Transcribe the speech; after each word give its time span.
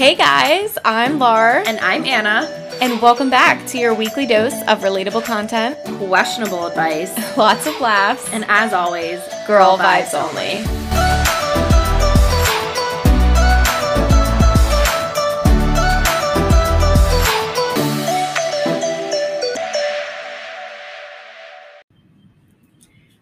Hey 0.00 0.14
guys, 0.14 0.78
I'm 0.82 1.18
Lar, 1.18 1.62
And 1.66 1.78
I'm 1.80 2.06
Anna. 2.06 2.48
and 2.80 3.02
welcome 3.02 3.28
back 3.28 3.66
to 3.66 3.76
your 3.76 3.92
weekly 3.92 4.24
dose 4.24 4.54
of 4.66 4.78
relatable 4.80 5.22
content, 5.26 5.76
Questionable 5.98 6.68
advice. 6.68 7.12
lots 7.36 7.66
of 7.66 7.78
laughs, 7.82 8.26
And 8.32 8.46
as 8.48 8.72
always, 8.72 9.20
girl 9.46 9.76
vibes 9.76 10.14
only. 10.14 10.64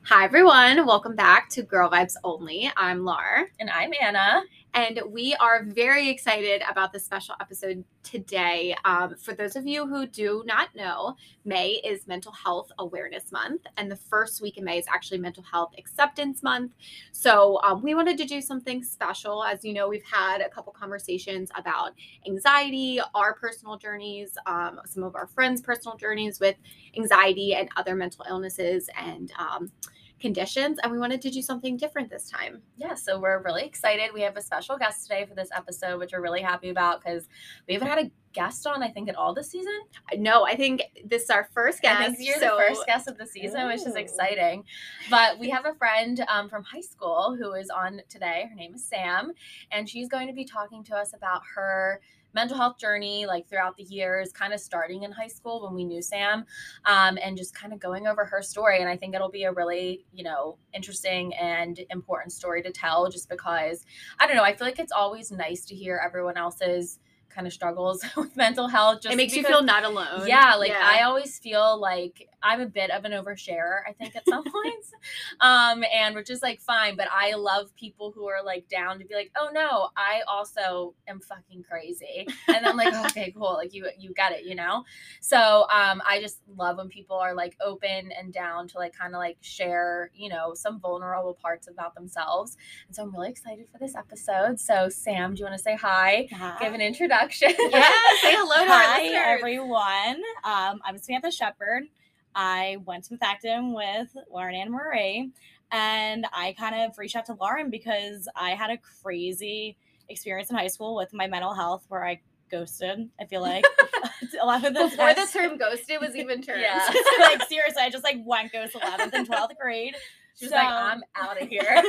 Hi 0.05 0.25
everyone, 0.25 0.87
welcome 0.87 1.17
back 1.17 1.49
to 1.51 1.63
Girl 1.63 1.91
Vibes 1.91 2.15
Only. 2.23 2.71
I'm 2.77 3.05
Lar. 3.05 3.49
And 3.59 3.69
I'm 3.69 3.91
Anna. 4.01 4.43
And 4.75 5.01
we 5.09 5.35
are 5.35 5.65
very 5.65 6.09
excited 6.09 6.63
about 6.69 6.93
this 6.93 7.05
special 7.05 7.35
episode 7.41 7.85
today. 8.03 8.77
Um, 8.85 9.17
for 9.17 9.35
those 9.35 9.57
of 9.57 9.67
you 9.67 9.87
who 9.87 10.07
do 10.07 10.43
not 10.47 10.75
know, 10.75 11.17
May 11.45 11.81
is 11.85 12.07
Mental 12.07 12.33
Health 12.33 12.71
Awareness 12.79 13.33
Month, 13.33 13.63
and 13.77 13.91
the 13.91 13.97
first 13.97 14.41
week 14.41 14.57
in 14.57 14.65
May 14.65 14.79
is 14.79 14.87
actually 14.89 15.19
Mental 15.19 15.43
Health 15.43 15.73
Acceptance 15.79 16.43
Month. 16.43 16.73
So 17.13 17.59
um, 17.65 17.83
we 17.83 17.95
wanted 17.95 18.19
to 18.19 18.25
do 18.25 18.41
something 18.41 18.83
special. 18.83 19.43
As 19.43 19.65
you 19.65 19.73
know, 19.73 19.89
we've 19.89 20.05
had 20.05 20.41
a 20.41 20.49
couple 20.49 20.73
conversations 20.73 21.51
about 21.57 21.93
anxiety, 22.27 23.01
our 23.15 23.35
personal 23.35 23.77
journeys, 23.79 24.37
um, 24.47 24.81
some 24.87 25.03
of 25.03 25.15
our 25.17 25.27
friends' 25.27 25.61
personal 25.61 25.97
journeys 25.97 26.41
with 26.41 26.57
anxiety 26.97 27.55
and 27.55 27.69
other 27.77 27.95
mental 27.95 28.25
illnesses 28.29 28.89
and 28.99 29.33
um, 29.39 29.73
conditions, 30.21 30.79
and 30.83 30.93
we 30.93 30.99
wanted 30.99 31.23
to 31.23 31.31
do 31.31 31.43
something 31.43 31.77
different 31.77 32.11
this 32.11 32.31
time. 32.31 32.63
Yeah, 32.77 32.95
so 32.95 33.19
we're 33.19 33.43
really 33.43 33.65
excited. 33.65 34.11
We 34.13 34.23
have 34.23 34.37
a 34.37 34.43
special 34.43 34.77
guest 34.77 35.03
today 35.03 35.27
for 35.27 35.35
this 35.35 35.49
episode, 35.55 35.99
which 35.99 36.13
we're 36.13 36.21
really 36.21 36.43
happy 36.43 36.71
about 36.71 37.03
because 37.03 37.29
we 37.67 37.75
haven't 37.75 37.89
had 37.89 37.99
a 37.99 38.11
guest 38.33 38.67
on, 38.67 38.83
I 38.83 38.89
think, 38.89 39.09
at 39.09 39.17
all 39.17 39.35
this 39.35 39.51
season. 39.51 39.79
No, 40.17 40.45
I 40.45 40.55
think 40.55 40.83
this 41.05 41.25
is 41.25 41.31
our 41.31 41.49
first 41.53 41.83
guest. 41.83 42.17
You're 42.21 42.35
so 42.35 42.57
the 42.57 42.65
first 42.69 42.87
guest 42.87 43.09
of 43.09 43.19
the 43.19 43.27
season, 43.27 43.67
which 43.67 43.87
is 43.87 43.95
exciting. 43.97 44.65
But 45.11 45.39
we 45.39 45.51
have 45.51 45.67
a 45.67 45.75
friend 45.75 46.25
um, 46.29 46.49
from 46.49 46.63
high 46.63 46.81
school 46.81 47.37
who 47.39 47.53
is 47.55 47.71
on 47.71 48.01
today. 48.09 48.47
Her 48.49 48.55
name 48.55 48.75
is 48.75 48.85
Sam, 48.85 49.33
and 49.71 49.89
she's 49.89 50.09
going 50.09 50.27
to 50.29 50.35
be 50.35 50.45
talking 50.45 50.85
to 50.85 50.97
us 50.97 51.15
about 51.15 51.43
her 51.55 52.01
mental 52.39 52.57
health 52.57 52.79
journey, 52.79 53.27
like 53.27 53.49
throughout 53.49 53.77
the 53.77 53.83
years, 53.83 54.31
kind 54.31 54.53
of 54.53 54.61
starting 54.61 55.03
in 55.03 55.11
high 55.11 55.27
school 55.27 55.65
when 55.65 55.75
we 55.75 55.85
knew 55.85 56.01
Sam, 56.01 56.45
um, 56.85 57.19
and 57.21 57.37
just 57.37 57.53
kind 57.53 57.73
of 57.73 57.81
going 57.81 58.07
over 58.07 58.25
her 58.25 58.43
story. 58.43 58.81
And 58.81 58.89
I 58.89 58.97
think 58.97 59.17
it'll 59.17 59.29
be 59.29 59.43
a 59.43 59.53
really, 59.53 60.05
you 60.13 60.23
know, 60.23 60.57
interesting 60.73 61.35
and 61.35 61.81
important 61.91 62.33
story 62.33 62.63
to 62.63 62.71
tell, 62.71 63.11
just 63.11 63.29
because 63.29 63.85
I 64.21 64.29
don't 64.29 64.37
know. 64.37 64.45
I 64.45 64.55
feel 64.55 64.69
like 64.69 64.79
it's 64.79 64.93
always 64.93 65.33
nice 65.33 65.65
to 65.67 65.75
hear 65.75 66.01
everyone 66.05 66.37
else's 66.37 67.01
kind 67.29 67.47
of 67.47 67.53
struggles 67.53 68.05
with 68.17 68.37
mental 68.37 68.69
health. 68.69 69.03
Just 69.03 69.13
it 69.13 69.17
makes 69.17 69.35
you 69.35 69.43
feel 69.43 69.63
not 69.63 69.85
alone. 69.85 70.27
yeah, 70.27 70.55
like 70.55 70.71
I 70.73 71.03
always 71.03 71.41
feel 71.41 71.81
like 71.81 72.29
I'm 72.43 72.61
a 72.61 72.67
bit 72.67 72.91
of 72.91 73.05
an 73.05 73.13
oversharer, 73.13 73.81
I 73.87 73.93
think, 73.93 74.17
at 74.17 74.27
some 74.27 74.45
points. 74.53 74.93
Um, 75.41 75.85
and 75.93 76.15
which 76.15 76.31
is 76.31 76.43
like 76.43 76.61
fine, 76.61 76.97
but 76.97 77.09
I 77.13 77.35
love 77.35 77.75
people 77.77 78.13
who 78.13 78.27
are 78.29 78.43
like 78.45 78.69
down 78.69 78.99
to 78.99 79.05
be 79.05 79.15
like, 79.15 79.31
oh 79.37 79.51
no, 79.53 79.91
I 79.97 80.23
also 80.29 80.95
am 81.07 81.21
fucking 81.21 81.65
crazy. 81.69 82.27
And 82.49 82.67
I'm 82.67 82.77
like, 82.77 82.95
okay, 83.07 83.33
cool. 83.37 83.55
Like 83.55 83.75
you 83.75 83.89
you 83.99 84.13
get 84.15 84.33
it, 84.33 84.45
you 84.45 84.55
know? 84.55 84.85
So 85.21 85.67
um 85.73 86.03
I 86.09 86.21
just 86.21 86.41
love 86.57 86.79
when 86.79 86.89
people 86.89 87.17
are 87.17 87.35
like 87.35 87.57
open 87.65 88.13
and 88.13 88.33
down 88.33 88.69
to 88.69 88.79
like 88.79 88.97
kind 88.97 89.15
of 89.15 89.19
like 89.19 89.39
share, 89.41 90.11
you 90.15 90.29
know, 90.29 90.55
some 90.55 90.81
vulnerable 90.81 91.35
parts 91.41 91.69
about 91.69 91.95
themselves. 91.95 92.57
And 92.87 92.97
so 92.97 93.03
I'm 93.03 93.13
really 93.15 93.31
excited 93.31 93.67
for 93.71 93.79
this 93.79 93.95
episode. 93.95 94.59
So 94.61 94.89
Sam, 94.89 95.35
do 95.35 95.41
you 95.41 95.45
want 95.47 95.57
to 95.57 95.63
say 95.63 95.77
hi? 95.77 96.29
Give 96.61 96.75
an 96.75 96.81
introduction. 96.81 97.51
Yeah, 97.59 97.91
say 98.23 98.35
hello 98.35 98.65
to 98.65 98.71
Hi, 98.71 99.07
everyone. 99.35 100.23
Um, 100.45 100.81
I'm 100.85 100.99
Samantha 100.99 101.31
Shepard. 101.31 101.85
I 102.35 102.79
went 102.85 103.05
to 103.05 103.17
Methacton 103.17 103.75
with 103.75 104.09
Lauren 104.31 104.55
and 104.55 104.71
Marie, 104.71 105.31
and 105.73 106.27
I 106.33 106.55
kind 106.59 106.75
of 106.75 106.97
reached 106.99 107.17
out 107.17 107.27
to 107.27 107.35
Lauren 107.35 107.71
because 107.71 108.29
I 108.37 108.51
had 108.51 108.71
a 108.71 108.79
crazy 109.03 109.77
experience 110.09 110.51
in 110.51 110.57
high 110.57 110.69
school 110.69 110.95
with 110.95 111.13
my 111.13 111.27
mental 111.27 111.53
health 111.55 111.85
where 111.89 112.05
I 112.07 112.21
ghosted. 112.51 113.09
I 113.21 113.25
feel 113.27 113.41
like 113.43 113.65
a 114.41 114.47
lot 114.47 114.65
of 114.65 114.73
the 114.75 114.85
Before 114.85 115.13
the 115.15 115.27
term 115.33 115.59
ghosted 115.59 116.01
was 116.01 116.15
even 116.17 116.41
termed. 116.43 116.63
Yeah. 116.63 116.89
like 117.21 117.43
seriously, 117.49 117.83
I 117.83 117.91
just 117.91 118.05
like 118.05 118.17
went 118.25 118.53
ghost 118.53 118.75
11th 118.75 119.13
and 119.13 119.29
12th 119.29 119.57
grade. 119.61 119.95
She 120.39 120.45
was 120.47 120.53
like, 120.53 120.69
I'm 120.69 121.03
out 121.17 121.43
of 121.43 121.49
here. 121.49 121.83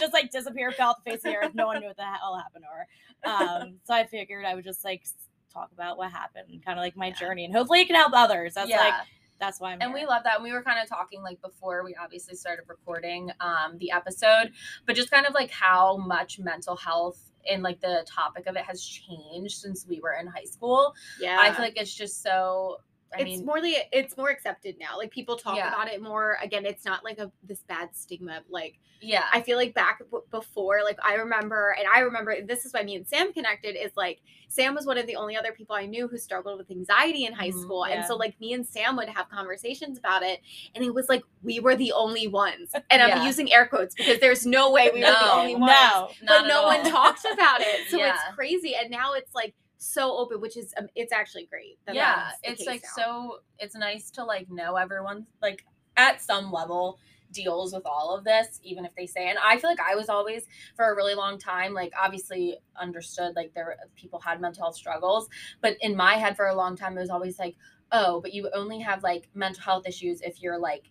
just 0.00 0.14
like 0.14 0.30
disappear, 0.30 0.72
fell 0.72 0.90
off 0.90 1.04
the 1.04 1.10
face 1.10 1.18
of 1.20 1.24
the 1.32 1.36
earth. 1.36 1.54
No 1.54 1.66
one 1.66 1.78
knew 1.80 1.88
what 1.88 1.96
the 1.98 2.04
hell 2.04 2.34
happened 2.36 2.64
to 2.64 3.30
her. 3.30 3.60
Um, 3.62 3.74
so 3.84 3.92
I 3.92 4.06
figured 4.06 4.46
I 4.46 4.54
would 4.54 4.64
just 4.64 4.82
like 4.82 5.04
talk 5.52 5.70
about 5.72 5.98
what 5.98 6.10
happened, 6.10 6.62
kind 6.64 6.78
of 6.78 6.82
like 6.82 6.96
my 6.96 7.08
Yeah. 7.08 7.12
journey, 7.14 7.44
and 7.44 7.54
hopefully 7.54 7.82
it 7.82 7.86
can 7.86 7.96
help 7.96 8.12
others. 8.14 8.54
That's 8.54 8.70
like 8.70 8.94
that's 9.38 9.60
why 9.60 9.72
I'm 9.72 9.80
and 9.80 9.90
here. 9.90 10.02
we 10.02 10.06
love 10.06 10.24
that. 10.24 10.36
And 10.36 10.44
we 10.44 10.52
were 10.52 10.62
kind 10.62 10.80
of 10.80 10.88
talking 10.88 11.22
like 11.22 11.40
before 11.42 11.84
we 11.84 11.94
obviously 11.94 12.34
started 12.34 12.64
recording 12.68 13.30
um, 13.40 13.78
the 13.78 13.90
episode, 13.92 14.52
but 14.86 14.96
just 14.96 15.10
kind 15.10 15.26
of 15.26 15.34
like 15.34 15.50
how 15.50 15.96
much 15.96 16.38
mental 16.38 16.76
health 16.76 17.20
and 17.50 17.62
like 17.62 17.80
the 17.80 18.04
topic 18.08 18.46
of 18.46 18.56
it 18.56 18.64
has 18.64 18.82
changed 18.84 19.58
since 19.58 19.86
we 19.88 20.00
were 20.00 20.14
in 20.14 20.26
high 20.26 20.44
school. 20.44 20.94
yeah. 21.20 21.38
I 21.40 21.52
feel 21.52 21.64
like 21.64 21.78
it's 21.78 21.94
just 21.94 22.22
so. 22.22 22.78
I 23.14 23.20
it's 23.22 23.24
mean, 23.38 23.46
more 23.46 23.60
li- 23.60 23.82
it's 23.92 24.16
more 24.16 24.30
accepted 24.30 24.76
now. 24.78 24.96
Like 24.98 25.10
people 25.10 25.36
talk 25.36 25.56
Yeah. 25.56 25.68
about 25.68 25.88
it 25.88 26.02
more. 26.02 26.38
Again, 26.42 26.66
it's 26.66 26.84
not 26.84 27.04
like 27.04 27.18
a 27.18 27.30
this 27.42 27.60
bad 27.62 27.94
stigma. 27.94 28.40
Like 28.48 28.78
yeah, 29.02 29.24
I 29.32 29.42
feel 29.42 29.58
like 29.58 29.74
back 29.74 30.00
b- 30.10 30.18
before, 30.30 30.80
like 30.82 30.98
I 31.04 31.14
remember, 31.14 31.76
and 31.78 31.86
I 31.86 32.00
remember 32.00 32.34
this 32.42 32.64
is 32.64 32.72
why 32.72 32.82
me 32.82 32.96
and 32.96 33.06
Sam 33.06 33.32
connected. 33.32 33.76
Is 33.76 33.92
like 33.96 34.20
Sam 34.48 34.74
was 34.74 34.86
one 34.86 34.96
of 34.98 35.06
the 35.06 35.16
only 35.16 35.36
other 35.36 35.52
people 35.52 35.76
I 35.76 35.84
knew 35.86 36.08
who 36.08 36.16
struggled 36.18 36.58
with 36.58 36.70
anxiety 36.70 37.26
in 37.26 37.32
high 37.32 37.50
Mhm, 37.50 37.62
school, 37.62 37.84
and 37.84 37.94
yeah. 37.94 38.06
so 38.06 38.16
like 38.16 38.38
me 38.40 38.54
and 38.54 38.66
Sam 38.66 38.96
would 38.96 39.08
have 39.08 39.28
conversations 39.28 39.98
about 39.98 40.22
it, 40.22 40.40
and 40.74 40.82
it 40.84 40.92
was 40.94 41.08
like 41.08 41.22
we 41.42 41.60
were 41.60 41.76
the 41.76 41.92
only 41.92 42.26
ones. 42.28 42.72
And 42.90 43.02
I'm 43.02 43.08
Yeah. 43.10 43.24
using 43.24 43.52
air 43.52 43.66
quotes 43.66 43.94
because 43.94 44.18
there's 44.20 44.46
no 44.46 44.70
way 44.72 44.90
we 44.92 45.00
were 45.00 45.06
the 45.06 45.12
No, 45.12 45.32
only 45.40 45.54
ones. 45.56 45.70
no, 45.70 46.08
but 46.26 46.46
no 46.46 46.62
one 46.64 46.80
all. 46.80 46.90
talked 46.90 47.24
about 47.30 47.60
it, 47.60 47.88
so 47.90 48.02
it's 48.02 48.20
crazy. 48.34 48.74
And 48.74 48.90
now 48.90 49.12
it's 49.12 49.34
like 49.34 49.54
so 49.86 50.16
open, 50.16 50.40
which 50.40 50.56
is 50.56 50.74
um, 50.78 50.88
it's 50.94 51.12
actually 51.12 51.46
great. 51.46 51.78
that 51.86 51.94
yeah 51.94 52.14
that's 52.14 52.40
the 52.40 52.50
it's 52.50 52.58
case 52.60 52.66
like 52.66 52.82
now. 52.82 53.02
so 53.02 53.38
it's 53.58 53.74
nice 53.74 54.10
to 54.10 54.24
like 54.24 54.50
know 54.50 54.76
everyone 54.76 55.26
like 55.40 55.64
at 55.96 56.20
some 56.22 56.52
level 56.52 56.98
deals 57.32 57.74
with 57.74 57.84
all 57.84 58.16
of 58.16 58.24
this 58.24 58.60
even 58.62 58.84
if 58.84 58.94
they 58.94 59.04
say 59.04 59.28
and 59.28 59.38
i 59.44 59.58
feel 59.58 59.68
like 59.68 59.80
i 59.80 59.96
was 59.96 60.08
always 60.08 60.46
for 60.76 60.90
a 60.90 60.94
really 60.94 61.14
long 61.14 61.38
time 61.38 61.74
like 61.74 61.92
obviously 62.00 62.56
understood 62.80 63.34
like 63.34 63.52
there 63.52 63.76
people 63.96 64.20
had 64.20 64.40
mental 64.40 64.62
health 64.62 64.76
struggles 64.76 65.28
but 65.60 65.76
in 65.80 65.96
my 65.96 66.14
head 66.14 66.36
for 66.36 66.46
a 66.46 66.54
long 66.54 66.76
time 66.76 66.96
it 66.96 67.00
was 67.00 67.10
always 67.10 67.38
like 67.38 67.56
oh 67.92 68.20
but 68.20 68.32
you 68.32 68.48
only 68.54 68.78
have 68.78 69.02
like 69.02 69.28
mental 69.34 69.62
health 69.62 69.86
issues 69.86 70.20
if 70.22 70.40
you're 70.40 70.58
like 70.58 70.84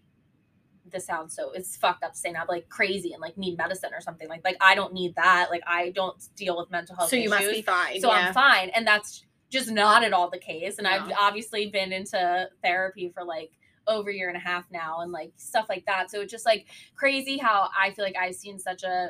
this 0.92 1.06
sounds 1.06 1.36
so 1.36 1.52
it's 1.52 1.76
fucked 1.76 2.04
up 2.04 2.14
to 2.14 2.18
say 2.18 2.32
now 2.32 2.42
but, 2.42 2.54
like 2.54 2.70
crazy 2.70 3.12
and 3.12 3.22
like 3.22 3.38
need 3.38 3.58
medicine 3.58 3.90
or 3.94 4.02
something 4.02 4.28
like 4.30 4.42
like 4.44 4.58
i 4.62 4.76
don't 4.76 4.94
need 4.94 5.16
that 5.16 5.48
like 5.50 5.64
i 5.66 5.90
don't 5.92 6.30
deal 6.36 6.56
with 6.58 6.70
mental 6.70 6.96
health 6.96 7.10
So 7.10 7.16
you 7.16 7.34
issues 7.34 7.48
must 7.48 7.52
be 7.52 7.62
fine. 7.64 8.02
so 8.02 8.12
yeah. 8.12 8.28
I'm 8.28 8.34
fine. 8.34 8.70
And 8.70 8.86
that's 8.86 9.26
just 9.50 9.72
not 9.72 10.04
at 10.04 10.14
all 10.14 10.30
the 10.30 10.40
case. 10.40 10.78
And 10.78 10.88
I've 10.88 11.12
obviously 11.18 11.70
been 11.70 11.92
into 11.94 12.50
therapy 12.64 13.12
for 13.14 13.24
like 13.24 13.52
over 13.88 14.10
a 14.10 14.14
year 14.14 14.28
and 14.28 14.38
a 14.38 14.40
half 14.40 14.66
now 14.72 15.02
and 15.02 15.12
like 15.12 15.32
stuff 15.38 15.68
like 15.70 15.86
that. 15.86 16.10
So 16.10 16.22
it's 16.22 16.32
just 16.32 16.46
like 16.46 16.66
crazy 16.96 17.38
how 17.38 17.70
I 17.80 17.92
feel 17.92 18.04
like 18.04 18.18
I've 18.18 18.36
seen 18.36 18.60
such 18.60 18.84
a 18.84 19.10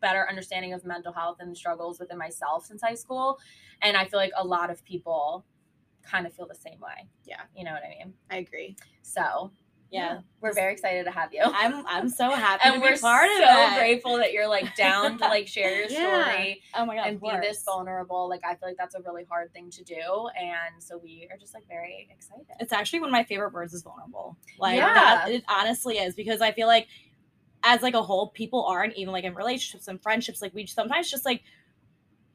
better 0.00 0.26
understanding 0.28 0.72
of 0.72 0.84
mental 0.84 1.12
health 1.12 1.38
and 1.40 1.56
struggles 1.56 1.98
within 1.98 2.18
myself 2.18 2.66
since 2.66 2.82
high 2.82 2.94
school. 2.94 3.38
And 3.80 3.96
I 3.96 4.04
feel 4.04 4.18
like 4.18 4.32
a 4.36 4.46
lot 4.46 4.70
of 4.70 4.84
people 4.84 5.44
kind 6.02 6.26
of 6.26 6.34
feel 6.34 6.46
the 6.46 6.54
same 6.54 6.78
way. 6.80 7.08
Yeah. 7.24 7.40
You 7.56 7.64
know 7.64 7.72
what 7.72 7.82
I 7.82 7.88
mean? 7.88 8.14
I 8.30 8.36
agree. 8.36 8.76
So 9.02 9.52
yeah. 9.92 10.20
we're 10.40 10.52
very 10.54 10.72
excited 10.72 11.04
to 11.04 11.10
have 11.12 11.32
you. 11.32 11.42
I'm 11.44 11.86
I'm 11.86 12.08
so 12.08 12.30
happy 12.30 12.62
and 12.64 12.74
to 12.76 12.80
we're 12.80 12.94
be 12.94 12.98
part 13.00 13.30
so 13.36 13.44
of 13.44 13.72
it. 13.72 13.78
grateful 13.78 14.16
that 14.16 14.32
you're 14.32 14.48
like 14.48 14.74
down 14.74 15.18
to 15.18 15.24
like 15.24 15.46
share 15.46 15.76
your 15.76 15.86
Yeah. 15.90 16.24
story 16.24 16.62
Oh 16.74 16.84
my 16.86 16.96
god, 16.96 17.06
and 17.06 17.20
be 17.20 17.30
this 17.40 17.62
vulnerable. 17.62 18.28
Like 18.28 18.40
I 18.44 18.54
feel 18.56 18.68
like 18.68 18.76
that's 18.78 18.94
a 18.96 19.02
really 19.02 19.24
hard 19.30 19.52
thing 19.52 19.70
to 19.70 19.84
do, 19.84 20.28
and 20.40 20.82
so 20.82 20.98
we 20.98 21.28
are 21.30 21.36
just 21.36 21.54
like 21.54 21.68
very 21.68 22.08
excited. 22.10 22.46
It's 22.58 22.72
actually 22.72 23.00
one 23.00 23.10
of 23.10 23.12
my 23.12 23.24
favorite 23.24 23.52
words 23.52 23.72
is 23.74 23.82
vulnerable. 23.82 24.36
Like 24.58 24.76
Yeah. 24.78 24.94
that 24.94 25.30
it 25.30 25.44
honestly 25.48 25.98
is 25.98 26.14
because 26.14 26.40
I 26.40 26.52
feel 26.52 26.66
like 26.66 26.88
as 27.64 27.80
like 27.82 27.94
a 27.94 28.02
whole, 28.02 28.30
people 28.30 28.64
aren't 28.64 28.96
even 28.96 29.12
like 29.12 29.24
in 29.24 29.34
relationships 29.34 29.86
and 29.88 30.02
friendships. 30.02 30.42
Like 30.42 30.52
we 30.54 30.66
sometimes 30.66 31.10
just 31.10 31.24
like 31.24 31.42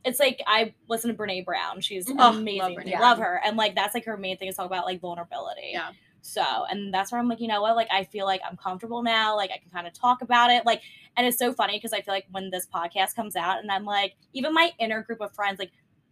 it's 0.05 0.19
like 0.21 0.41
I 0.47 0.73
listen 0.87 1.09
to 1.11 1.17
Brene 1.21 1.43
Brown. 1.43 1.81
She's. 1.81 2.09
Oh, 2.17 2.37
amazing. 2.37 2.59
love 2.61 2.71
Brene 2.73 2.99
love 2.99 3.17
her. 3.17 3.41
And 3.43 3.57
like 3.57 3.75
that's 3.75 3.93
like 3.93 4.05
her 4.05 4.15
main 4.15 4.37
thing 4.37 4.47
is 4.47 4.55
talk 4.55 4.65
about 4.67 4.85
like 4.85 5.01
vulnerability. 5.01 5.71
Yeah. 5.73 5.89
So 6.21 6.43
and 6.69 6.93
that's 6.93 7.11
where 7.11 7.19
I'm 7.19 7.27
like, 7.29 7.39
you 7.39 7.47
know 7.47 7.61
what? 7.61 7.75
Like 7.75 7.87
I 7.91 8.03
feel 8.03 8.25
like 8.25 8.41
I'm 8.49 8.57
comfortable 8.57 9.01
now. 9.03 9.35
Like 9.35 9.51
I 9.51 9.57
can 9.57 9.69
kind 9.71 9.87
of 9.87 9.93
talk 9.93 10.21
about 10.21 10.51
it. 10.51 10.65
Like 10.65 10.81
and 11.15 11.25
it's 11.25 11.37
so 11.37 11.53
funny 11.53 11.77
because 11.77 11.93
I 11.93 12.01
feel 12.01 12.13
like 12.13 12.25
when 12.31 12.49
this 12.51 12.67
podcast 12.73 13.15
comes 13.15 13.35
out 13.35 13.59
and 13.59 13.71
I'm 13.71 13.85
like, 13.85 14.15
even 14.33 14.53
my 14.53 14.71
inner 14.79 15.01
group 15.03 15.21
of 15.21 15.33
friends, 15.33 15.59
like 15.59 15.71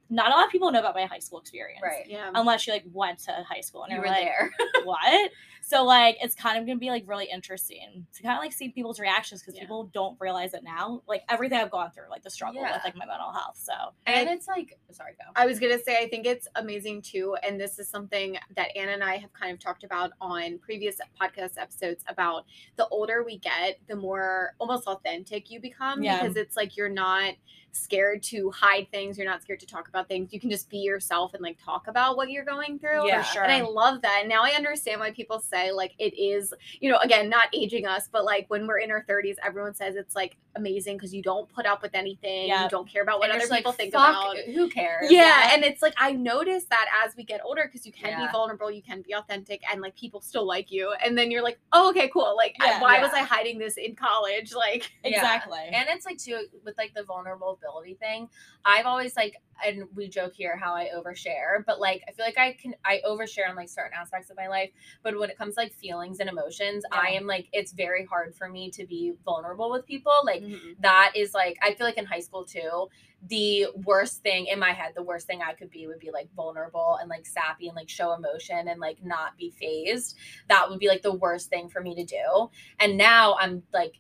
not 0.10 0.28
a 0.28 0.36
lot 0.36 0.46
of 0.46 0.52
people 0.52 0.72
know 0.72 0.80
about 0.80 0.96
my 0.96 1.06
high 1.06 1.20
school 1.20 1.40
experience. 1.40 1.82
Right. 1.84 2.06
Yeah. 2.08 2.30
Unless 2.34 2.68
you 2.68 2.74
like 2.74 2.84
went 2.94 3.20
to 3.20 3.32
high 3.48 3.62
school 3.62 3.84
and 3.84 3.94
You 3.94 4.00
were 4.00 4.08
like, 4.08 4.24
there. 4.24 4.52
what? 4.84 5.32
So 5.68 5.84
like 5.84 6.18
it's 6.22 6.36
kind 6.36 6.60
of 6.60 6.68
gonna 6.68 6.78
be 6.78 6.90
like 6.92 7.06
really 7.08 7.26
interesting 7.26 8.06
to 8.14 8.22
kind 8.22 8.38
of 8.38 8.44
like 8.44 8.54
see 8.54 8.70
people's 8.70 9.00
reactions 9.00 9.42
because 9.42 9.56
Yeah. 9.56 9.62
people 9.62 9.86
don't 9.94 10.16
realize 10.20 10.54
it 10.54 10.64
now. 10.64 11.02
Like 11.08 11.24
everything 11.28 11.58
I've 11.58 11.72
gone 11.72 11.90
through, 11.90 12.08
like 12.12 12.22
the 12.22 12.30
struggle 12.30 12.62
Yeah. 12.62 12.74
with 12.76 12.84
like 12.84 12.96
my 12.96 13.06
mental 13.08 13.32
health. 13.32 13.58
So 13.58 13.74
And 14.06 14.30
it's 14.30 14.48
like, 14.48 14.78
sorry, 14.92 15.14
go. 15.14 15.32
I 15.36 15.48
was 15.48 15.60
gonna 15.60 15.80
say 15.80 15.98
I 15.98 16.08
think 16.08 16.28
it's 16.28 16.48
amazing 16.56 17.02
too, 17.02 17.36
and 17.42 17.60
this 17.60 17.80
is 17.80 17.90
something 17.90 18.38
that 18.56 18.78
Anna 18.78 18.92
and 18.92 19.04
I 19.04 19.18
have 19.18 19.34
kind 19.34 19.52
of 19.54 19.60
talked 19.60 19.84
about 19.84 20.12
on 20.22 20.60
previous 20.60 20.98
podcast 21.20 21.54
episodes 21.58 22.04
about 22.08 22.46
the 22.76 22.88
older 22.90 23.24
we 23.24 23.40
get, 23.40 23.80
the 23.88 23.96
more 23.96 24.54
almost 24.60 24.86
authentic 24.88 25.50
you 25.50 25.60
become 25.60 26.04
Yeah. 26.04 26.22
because 26.22 26.36
it's 26.38 26.56
like 26.56 26.78
you're 26.78 26.90
not 26.90 27.34
scared 27.76 28.24
to 28.24 28.50
hide 28.52 28.90
things, 28.92 29.18
you're 29.18 29.28
not 29.28 29.42
scared 29.42 29.60
to 29.60 29.66
talk 29.66 29.88
about 29.88 30.08
things. 30.08 30.34
You 30.34 30.40
can 30.40 30.50
just 30.50 30.70
be 30.70 30.78
yourself 30.78 31.34
and 31.34 31.44
like 31.44 31.58
talk 31.64 31.88
about 31.88 32.18
what 32.18 32.30
you're 32.30 32.46
going 32.46 32.80
through. 32.80 33.08
Yeah. 33.08 33.22
for 33.24 33.34
sure. 33.34 33.44
And 33.44 33.52
I 33.52 33.62
love 33.62 34.02
that. 34.02 34.20
And 34.22 34.30
now 34.30 34.44
I 34.44 34.52
understand 34.52 35.00
why 35.00 35.12
people 35.12 35.40
say 35.40 35.72
like 35.72 35.94
it 35.98 36.18
is, 36.18 36.54
you 36.80 36.90
know, 36.90 36.98
again, 37.00 37.30
not 37.30 37.48
aging 37.54 37.86
us, 37.86 38.10
but 38.12 38.26
like 38.26 38.46
when 38.50 38.66
we're 38.68 38.80
in 38.80 38.92
our 38.92 39.04
30s, 39.04 39.36
everyone 39.44 39.74
says 39.74 39.96
it's 39.96 40.16
like 40.16 40.38
amazing 40.56 40.98
because 40.98 41.14
you 41.14 41.22
don't 41.22 41.48
put 41.50 41.66
up 41.66 41.82
with 41.82 41.94
anything. 41.96 42.48
Yeah. 42.48 42.64
You 42.64 42.70
don't 42.70 42.88
care 42.88 43.04
about 43.04 43.20
what 43.20 43.30
And 43.30 43.38
other 43.42 43.48
people 43.54 43.72
like, 43.72 43.78
think 43.78 43.94
"Fuck, 43.94 44.10
about. 44.10 44.38
Uh, 44.38 44.52
who 44.52 44.70
cares? 44.70 45.12
Yeah, 45.12 45.52
and 45.54 45.64
it's 45.64 45.82
like 45.82 45.94
I 45.98 46.12
noticed 46.12 46.70
that 46.70 46.88
as 47.06 47.16
we 47.16 47.24
get 47.24 47.42
older 47.44 47.64
because 47.66 47.86
you 47.86 47.92
can 47.92 48.10
Yeah. 48.12 48.26
be 48.28 48.32
vulnerable, 48.32 48.72
you 48.72 48.82
can 48.82 49.02
be 49.02 49.14
authentic, 49.14 49.62
and 49.72 49.82
like 49.82 49.96
people 49.96 50.22
still 50.22 50.46
like 50.46 50.72
you. 50.72 50.94
And 51.04 51.18
then 51.18 51.32
you're 51.32 51.44
like, 51.44 51.60
oh, 51.74 51.90
okay, 51.90 52.08
cool. 52.10 52.36
Like, 52.36 52.56
Yeah, 52.62 52.82
why 52.82 52.96
yeah. 52.96 53.02
was 53.04 53.12
I 53.14 53.20
hiding 53.20 53.58
this 53.60 53.78
in 53.78 53.96
college? 53.96 54.54
Like, 54.66 54.90
Yeah. 55.04 55.12
exactly. 55.18 55.60
And 55.72 55.88
it's 55.90 56.06
like 56.06 56.18
too 56.18 56.48
with 56.64 56.78
like 56.78 56.94
the 56.94 57.04
vulnerability 57.04 57.96
thing. 57.96 58.30
I've 58.64 58.86
always 58.86 59.16
like 59.16 59.36
and 59.64 59.84
we 59.96 60.10
joke 60.10 60.34
here 60.36 60.58
how 60.58 60.74
I 60.74 60.90
overshare, 60.96 61.64
but 61.66 61.80
like 61.80 62.04
I 62.08 62.12
feel 62.12 62.26
like 62.26 62.38
I 62.38 62.54
can 62.54 62.76
I 62.84 63.02
overshare 63.08 63.50
on 63.50 63.56
like 63.56 63.70
certain 63.70 63.94
aspects 64.00 64.30
of 64.30 64.38
my 64.38 64.48
life. 64.48 64.72
But 65.04 65.18
when 65.18 65.30
it 65.30 65.38
comes 65.38 65.56
to, 65.56 65.62
like 65.62 65.74
feelings 65.74 66.20
and 66.20 66.30
emotions, 66.30 66.84
I 66.92 67.10
am 67.12 67.26
like 67.28 67.48
it's 67.54 67.72
very 67.72 68.06
hard 68.06 68.36
for 68.36 68.50
me 68.50 68.70
to 68.72 68.86
be 68.86 69.14
vulnerable 69.24 69.70
with 69.72 69.86
people. 69.86 70.14
Like 70.26 70.42
Mhm. 70.46 70.76
that 70.82 71.14
is 71.16 71.34
like 71.34 71.58
I 71.62 71.74
feel 71.74 71.86
like 71.88 71.98
in 71.98 72.06
high 72.06 72.20
school 72.20 72.46
too, 72.46 72.88
the 73.28 73.68
worst 73.84 74.22
thing 74.22 74.48
in 74.48 74.60
my 74.60 74.72
head, 74.72 74.94
the 74.96 75.04
worst 75.04 75.28
thing 75.28 75.42
I 75.42 75.54
could 75.54 75.70
be 75.72 75.88
would 75.88 76.00
be 76.00 76.12
like 76.12 76.30
vulnerable 76.36 76.98
and 77.02 77.10
like 77.10 77.26
sappy 77.26 77.68
and 77.68 77.76
like 77.76 77.90
show 77.90 78.14
emotion 78.14 78.68
and 78.68 78.80
like 78.80 79.04
not 79.04 79.38
be 79.38 79.52
phased. 79.52 80.16
That 80.50 80.70
would 80.70 80.80
be 80.80 80.88
like 80.88 81.02
the 81.02 81.14
worst 81.16 81.50
thing 81.50 81.70
for 81.70 81.82
me 81.82 81.96
to 81.96 82.04
do. 82.06 82.50
And 82.80 82.98
now 82.98 83.36
I'm 83.40 83.64
like 83.74 83.96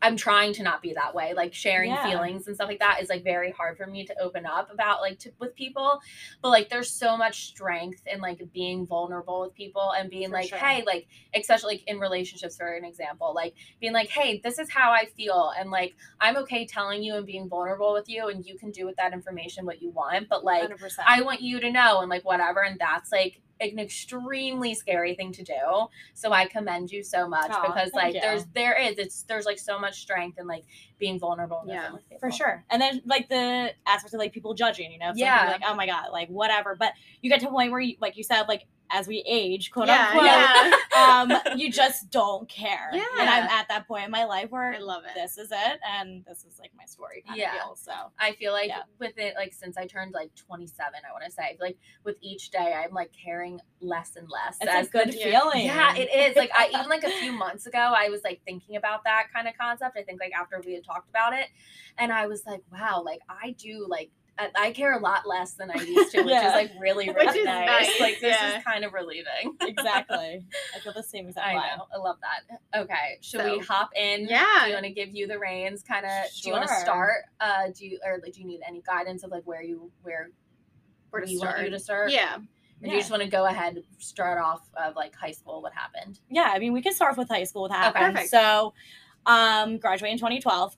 I'm 0.00 0.16
trying 0.16 0.52
to 0.54 0.62
not 0.62 0.80
be 0.80 0.94
that 0.94 1.14
way. 1.14 1.34
Like 1.34 1.52
sharing 1.52 1.90
Yeah. 1.90 2.08
feelings 2.08 2.46
and 2.46 2.54
stuff 2.54 2.68
like 2.68 2.78
that 2.78 3.02
is 3.02 3.08
like 3.08 3.24
very 3.24 3.50
hard 3.50 3.76
for 3.76 3.86
me 3.86 4.04
to 4.06 4.20
open 4.20 4.46
up 4.46 4.70
about 4.72 5.00
like 5.00 5.18
to, 5.20 5.32
with 5.40 5.54
people. 5.56 6.00
But 6.40 6.50
like 6.50 6.68
there's 6.68 6.90
so 6.90 7.16
much 7.16 7.46
strength 7.48 8.02
in 8.06 8.20
like 8.20 8.40
being 8.52 8.86
vulnerable 8.86 9.40
with 9.40 9.54
people 9.54 9.92
and 9.98 10.08
being 10.08 10.28
For 10.28 10.34
like, 10.34 10.48
sure. 10.50 10.58
hey, 10.58 10.84
like 10.86 11.08
especially 11.34 11.74
like 11.74 11.88
in 11.88 11.98
relationships 11.98 12.56
for 12.56 12.68
an 12.68 12.84
example, 12.84 13.32
like 13.34 13.54
being 13.80 13.92
like, 13.92 14.08
hey, 14.08 14.40
this 14.42 14.58
is 14.58 14.70
how 14.70 14.92
I 14.92 15.06
feel 15.16 15.52
and 15.58 15.70
like 15.70 15.96
I'm 16.20 16.36
okay 16.38 16.64
telling 16.64 17.02
you 17.02 17.16
and 17.16 17.26
being 17.26 17.48
vulnerable 17.48 17.92
with 17.92 18.08
you 18.08 18.28
and 18.28 18.46
you 18.46 18.56
can 18.56 18.70
do 18.70 18.86
with 18.86 18.96
that 18.96 19.12
information 19.12 19.66
what 19.66 19.82
you 19.82 19.90
want. 19.90 20.28
But 20.28 20.44
like 20.44 20.70
100%. 20.70 20.98
I 21.06 21.22
want 21.22 21.40
you 21.40 21.58
to 21.60 21.70
know 21.70 22.00
and 22.00 22.08
like 22.08 22.24
whatever. 22.24 22.60
And 22.62 22.78
that's 22.78 23.10
like 23.10 23.40
an 23.60 23.78
extremely 23.78 24.74
scary 24.74 25.14
thing 25.14 25.32
to 25.32 25.42
do. 25.42 25.88
So 26.14 26.32
I 26.32 26.46
commend 26.46 26.90
you 26.90 27.02
so 27.02 27.28
much 27.28 27.50
Aw, 27.50 27.66
because 27.66 27.92
like 27.92 28.14
you. 28.14 28.20
there's 28.20 28.44
there 28.54 28.78
is 28.80 28.98
it's 28.98 29.22
there's 29.22 29.46
like 29.46 29.58
so 29.58 29.78
much 29.78 30.00
strength 30.00 30.38
in 30.38 30.46
like 30.46 30.64
being 30.98 31.18
vulnerable. 31.18 31.64
Yeah, 31.66 31.90
for 32.20 32.30
sure. 32.30 32.64
And 32.70 32.80
then 32.80 33.02
like 33.04 33.28
the 33.28 33.72
aspect 33.86 34.14
of 34.14 34.18
like 34.18 34.32
people 34.32 34.54
judging, 34.54 34.92
you 34.92 34.98
know, 34.98 35.12
Yeah. 35.14 35.46
like 35.52 35.62
oh 35.66 35.74
my 35.74 35.86
god, 35.86 36.10
like 36.12 36.28
whatever. 36.28 36.76
But 36.78 36.92
you 37.20 37.30
get 37.30 37.40
to 37.40 37.48
a 37.48 37.50
point 37.50 37.70
where 37.72 37.80
you, 37.80 37.96
like 38.00 38.16
you 38.16 38.24
said, 38.24 38.42
like 38.48 38.66
as 38.90 39.06
we 39.06 39.22
age, 39.26 39.70
quote 39.70 39.86
yeah, 39.88 40.08
unquote, 40.10 40.24
yeah. 40.26 41.42
um, 41.52 41.58
you 41.58 41.70
just 41.70 42.10
don't 42.10 42.48
care. 42.48 42.90
Yeah. 42.92 43.02
And 43.18 43.28
I'm 43.28 43.44
at 43.44 43.68
that 43.68 43.86
point 43.86 44.04
in 44.06 44.10
my 44.10 44.24
life 44.24 44.50
where 44.50 44.72
I 44.74 44.78
love 44.78 45.04
it. 45.04 45.10
this 45.14 45.38
is 45.38 45.50
it, 45.52 45.80
and 45.86 46.24
this 46.26 46.44
is 46.44 46.58
like 46.58 46.70
my 46.76 46.84
story 46.84 47.22
kind 47.26 47.38
Yeah. 47.38 47.48
of 47.50 47.62
deal. 47.62 47.76
So 47.76 47.92
I 48.18 48.32
feel 48.32 48.52
like 48.52 48.68
Yeah. 48.68 48.82
with 48.98 49.18
it, 49.18 49.34
like 49.36 49.52
since 49.52 49.76
I 49.76 49.86
turned 49.86 50.12
like 50.14 50.34
27, 50.34 50.92
I 51.08 51.12
want 51.12 51.24
to 51.24 51.30
say, 51.30 51.56
like 51.60 51.76
with 52.04 52.16
each 52.20 52.50
day, 52.50 52.74
I'm 52.74 52.92
like 52.94 53.12
caring 53.12 53.60
less 53.80 54.16
and 54.16 54.28
less. 54.28 54.56
it's 54.60 54.70
as 54.70 54.86
a 54.88 54.90
good 54.90 55.08
the- 55.08 55.18
feeling. 55.18 55.66
Yeah, 55.66 55.94
it 55.94 56.08
is. 56.30 56.36
Like 56.36 56.50
I 56.56 56.68
even 56.74 56.88
like 56.88 57.04
a 57.04 57.10
few 57.10 57.32
months 57.44 57.66
ago, 57.66 57.78
I 57.96 58.08
was 58.08 58.22
like 58.24 58.40
thinking 58.46 58.76
about 58.76 59.04
that 59.04 59.26
kind 59.34 59.46
of 59.48 59.54
concept. 59.58 59.96
I 59.96 60.02
think 60.02 60.20
like 60.20 60.32
after 60.38 60.60
we 60.64 60.74
had 60.74 60.84
talked 60.84 61.08
about 61.10 61.32
it, 61.34 61.46
and 61.98 62.12
I 62.12 62.26
was 62.26 62.44
like, 62.46 62.62
wow, 62.72 63.02
like 63.04 63.20
I 63.28 63.54
do 63.58 63.86
like 63.88 64.10
I, 64.56 64.70
care 64.70 64.92
a 64.96 65.00
lot 65.00 65.26
less 65.26 65.54
than 65.54 65.70
I 65.70 65.82
used 65.82 66.12
to, 66.12 66.18
which 66.22 66.30
Yeah. 66.30 66.48
is 66.48 66.52
like 66.54 66.70
really 66.80 67.08
really 67.10 67.44
nice. 67.44 67.66
nice, 67.66 68.00
Like 68.00 68.20
this 68.20 68.36
yeah. 68.40 68.58
is 68.58 68.64
kind 68.64 68.84
of 68.84 68.92
relieving. 68.92 69.56
exactly. 69.60 70.44
I 70.74 70.78
feel 70.80 70.92
the 70.92 71.02
same 71.02 71.26
exact 71.28 71.46
I 71.46 71.54
way. 71.56 71.62
know. 71.76 71.86
I 71.92 71.98
love 71.98 72.16
that. 72.20 72.60
Okay, 72.82 73.18
should 73.20 73.44
we 73.44 73.58
hop 73.58 73.90
in? 73.96 74.28
Yeah. 74.28 74.28
Do 74.28 74.60
Yeah. 74.60 74.66
you 74.66 74.72
want 74.74 74.84
to 74.86 74.92
give 74.92 75.14
you 75.14 75.26
the 75.26 75.38
reins? 75.38 75.82
Kind 75.82 76.06
of. 76.06 76.10
Do 76.42 76.48
you 76.48 76.54
want 76.54 76.68
to 76.68 76.74
start? 76.74 77.24
Uh, 77.40 77.68
do 77.76 77.86
you 77.86 77.98
or 78.06 78.20
like 78.22 78.32
do 78.34 78.40
you 78.40 78.46
need 78.46 78.60
any 78.66 78.80
guidance 78.82 79.22
of 79.24 79.30
like 79.30 79.42
where 79.44 79.62
you 79.62 79.90
where 80.02 80.30
Where 81.10 81.22
to 81.22 81.30
you 81.30 81.40
want 81.40 81.62
you 81.64 81.70
to 81.70 81.78
start? 81.78 82.10
Yeah. 82.12 82.36
Or 82.36 82.86
do 82.86 82.90
you 82.92 82.98
just 82.98 83.10
want 83.10 83.24
to 83.24 83.28
go 83.28 83.46
ahead, 83.46 83.74
and 83.74 83.84
start 83.98 84.38
off 84.40 84.60
of 84.76 84.94
like 84.94 85.12
high 85.16 85.32
school? 85.32 85.62
What 85.62 85.72
happened? 85.74 86.20
yeah, 86.30 86.50
I 86.54 86.60
mean, 86.60 86.72
we 86.72 86.80
can 86.80 86.92
start 86.92 87.10
off 87.10 87.18
with 87.18 87.28
high 87.28 87.42
school. 87.42 87.62
What 87.62 87.72
happened? 87.72 88.14
perfect. 88.14 88.30
So, 88.30 88.72
um, 89.26 89.78
graduated 89.78 90.12
in 90.12 90.18
2012. 90.18 90.76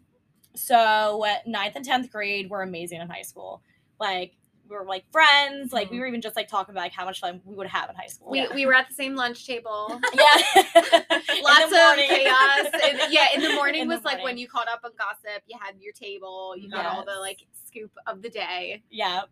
So, 0.54 1.24
ninth 1.46 1.76
and 1.76 1.84
tenth 1.84 2.10
grade 2.10 2.50
were 2.50 2.62
amazing 2.62 3.00
in 3.00 3.08
high 3.08 3.22
school. 3.22 3.62
Like, 3.98 4.32
we 4.68 4.76
were 4.76 4.84
like 4.84 5.04
friends. 5.10 5.72
Like, 5.72 5.90
we 5.90 5.96
Mhm. 5.96 6.00
were 6.00 6.06
even 6.06 6.20
just 6.20 6.36
like 6.36 6.48
talking 6.48 6.72
about 6.72 6.82
like 6.82 6.92
how 6.92 7.04
much 7.04 7.20
fun 7.20 7.40
we 7.44 7.56
would 7.56 7.66
have 7.66 7.90
in 7.90 7.96
high 7.96 8.06
school. 8.06 8.30
We, 8.30 8.38
yeah. 8.42 8.54
we 8.54 8.66
were 8.66 8.74
at 8.74 8.88
the 8.88 8.94
same 8.94 9.16
lunch 9.16 9.44
table. 9.46 10.00
yeah. 10.14 10.22
Lots 11.42 11.64
of 11.64 11.70
morning. 11.72 12.08
chaos. 12.08 12.66
And, 12.84 13.00
yeah, 13.12 13.28
in 13.34 13.42
the 13.42 13.52
morning 13.54 13.82
In 13.82 13.88
the 13.88 13.96
was 13.96 14.04
like 14.04 14.22
when 14.22 14.38
you 14.38 14.46
caught 14.48 14.68
up 14.68 14.80
on 14.84 14.92
gossip, 14.98 15.42
you 15.48 15.58
had 15.60 15.74
your 15.80 15.92
table, 15.92 16.54
you 16.56 16.70
got 16.70 16.86
all 16.86 17.04
the 17.04 17.18
like 17.20 17.40
scoop 17.66 17.90
of 18.06 18.22
the 18.22 18.28
day. 18.30 18.82
Yeah. 18.90 19.22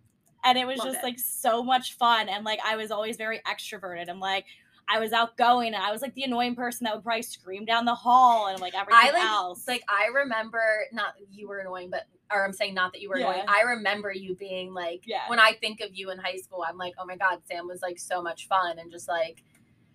And 0.45 0.57
it 0.59 0.67
was 0.67 0.79
Loved 0.79 0.91
just 0.91 0.99
it. 1.01 1.07
like 1.07 1.19
so 1.19 1.63
much 1.63 1.95
fun. 1.95 2.29
And 2.29 2.45
like 2.45 2.59
I 2.65 2.77
was 2.77 2.91
always 2.91 3.17
very 3.17 3.41
extroverted. 3.47 4.09
I'm 4.09 4.21
like 4.21 4.45
I 4.91 4.99
was 5.01 5.13
outgoing 5.13 5.75
and 5.75 5.83
I 5.83 5.93
was 5.93 6.01
like 6.03 6.15
the 6.15 6.23
annoying 6.25 6.55
person 6.55 6.85
that 6.85 6.95
would 6.95 7.05
probably 7.05 7.23
scream 7.23 7.65
down 7.65 7.85
the 7.85 7.95
hall 7.95 8.47
and 8.49 8.59
like 8.61 8.75
everything 8.75 9.01
I 9.03 9.11
like 9.11 9.23
else. 9.23 9.69
like 9.69 9.83
I 9.89 10.07
remember 10.15 10.63
not 10.93 11.15
you 11.31 11.47
were 11.49 11.59
annoying, 11.59 11.91
but 11.91 12.07
or 12.33 12.45
I'm 12.45 12.53
saying 12.53 12.75
not 12.75 12.93
that 12.93 13.01
you 13.03 13.09
were 13.11 13.17
annoying. 13.17 13.45
I 13.49 13.63
remember 13.63 14.13
you 14.13 14.35
being 14.35 14.73
like 14.73 15.03
Yeah. 15.07 15.29
when 15.29 15.39
I 15.41 15.53
think 15.61 15.81
of 15.81 15.91
you 15.95 16.11
in 16.11 16.19
high 16.19 16.37
school, 16.37 16.65
I'm 16.67 16.79
like, 16.79 16.95
oh 16.99 17.05
my 17.05 17.17
god, 17.17 17.41
Sam 17.51 17.67
was 17.69 17.83
like 17.83 17.99
so 17.99 18.23
much 18.23 18.49
fun 18.49 18.79
and 18.79 18.91
just 18.91 19.09
like, 19.09 19.43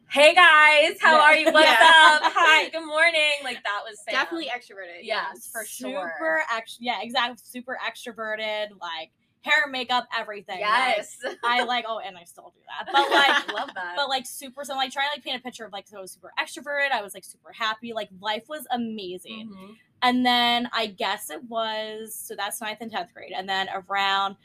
hey 0.10 0.36
guys, 0.36 0.98
how 1.02 1.16
Yeah. 1.18 1.24
are 1.24 1.36
you? 1.36 1.52
What's 1.52 1.66
Yeah. 1.68 1.74
up? 1.74 2.22
Hi, 2.36 2.70
good 2.70 2.86
morning. 2.86 3.32
Like 3.44 3.64
that 3.64 3.82
was 3.88 3.98
Sam. 4.08 4.14
Definitely 4.14 4.48
extroverted. 4.56 5.00
Yes, 5.02 5.50
for 5.52 5.66
sure. 5.66 5.90
super 6.14 6.42
ex- 6.56 6.78
yeah, 6.80 7.00
exactly. 7.02 7.38
Super 7.44 7.78
extroverted, 7.84 8.68
like 8.80 9.12
hair, 9.44 9.68
makeup, 9.70 10.08
everything. 10.18 10.62
Like, 10.62 10.98
Yes. 10.98 11.18
I 11.44 11.64
like 11.64 11.86
oh, 11.88 12.00
and 12.00 12.18
I 12.18 12.24
still 12.24 12.54
do 12.56 12.62
that. 12.68 12.92
But 12.92 13.12
like 13.12 13.54
love 13.54 13.70
that. 13.76 13.94
but 13.96 14.10
like 14.10 14.26
super 14.26 14.64
so 14.64 14.74
I'm 14.74 14.78
like 14.78 14.92
trying 14.92 15.08
to 15.12 15.18
like 15.18 15.24
paint 15.24 15.40
a 15.40 15.44
picture 15.44 15.66
of 15.66 15.72
like 15.74 15.88
so 15.88 15.98
I 15.98 16.02
was 16.02 16.12
super 16.12 16.32
extroverted, 16.40 16.92
I 16.92 17.02
was 17.02 17.14
like 17.14 17.24
super 17.26 17.52
happy, 17.52 17.94
like 17.94 18.10
life 18.22 18.44
was 18.50 18.66
amazing. 18.72 19.50
Mhm. 19.54 19.76
And 20.02 20.26
then 20.26 20.70
I 20.74 20.88
guess 20.88 21.30
it 21.30 21.44
was 21.46 22.14
so 22.16 22.36
that's 22.36 22.60
ninth 22.62 22.80
and 22.82 22.92
tenth 22.92 23.14
grade. 23.14 23.32
And 23.36 23.48
then 23.48 23.68
around 23.74 24.36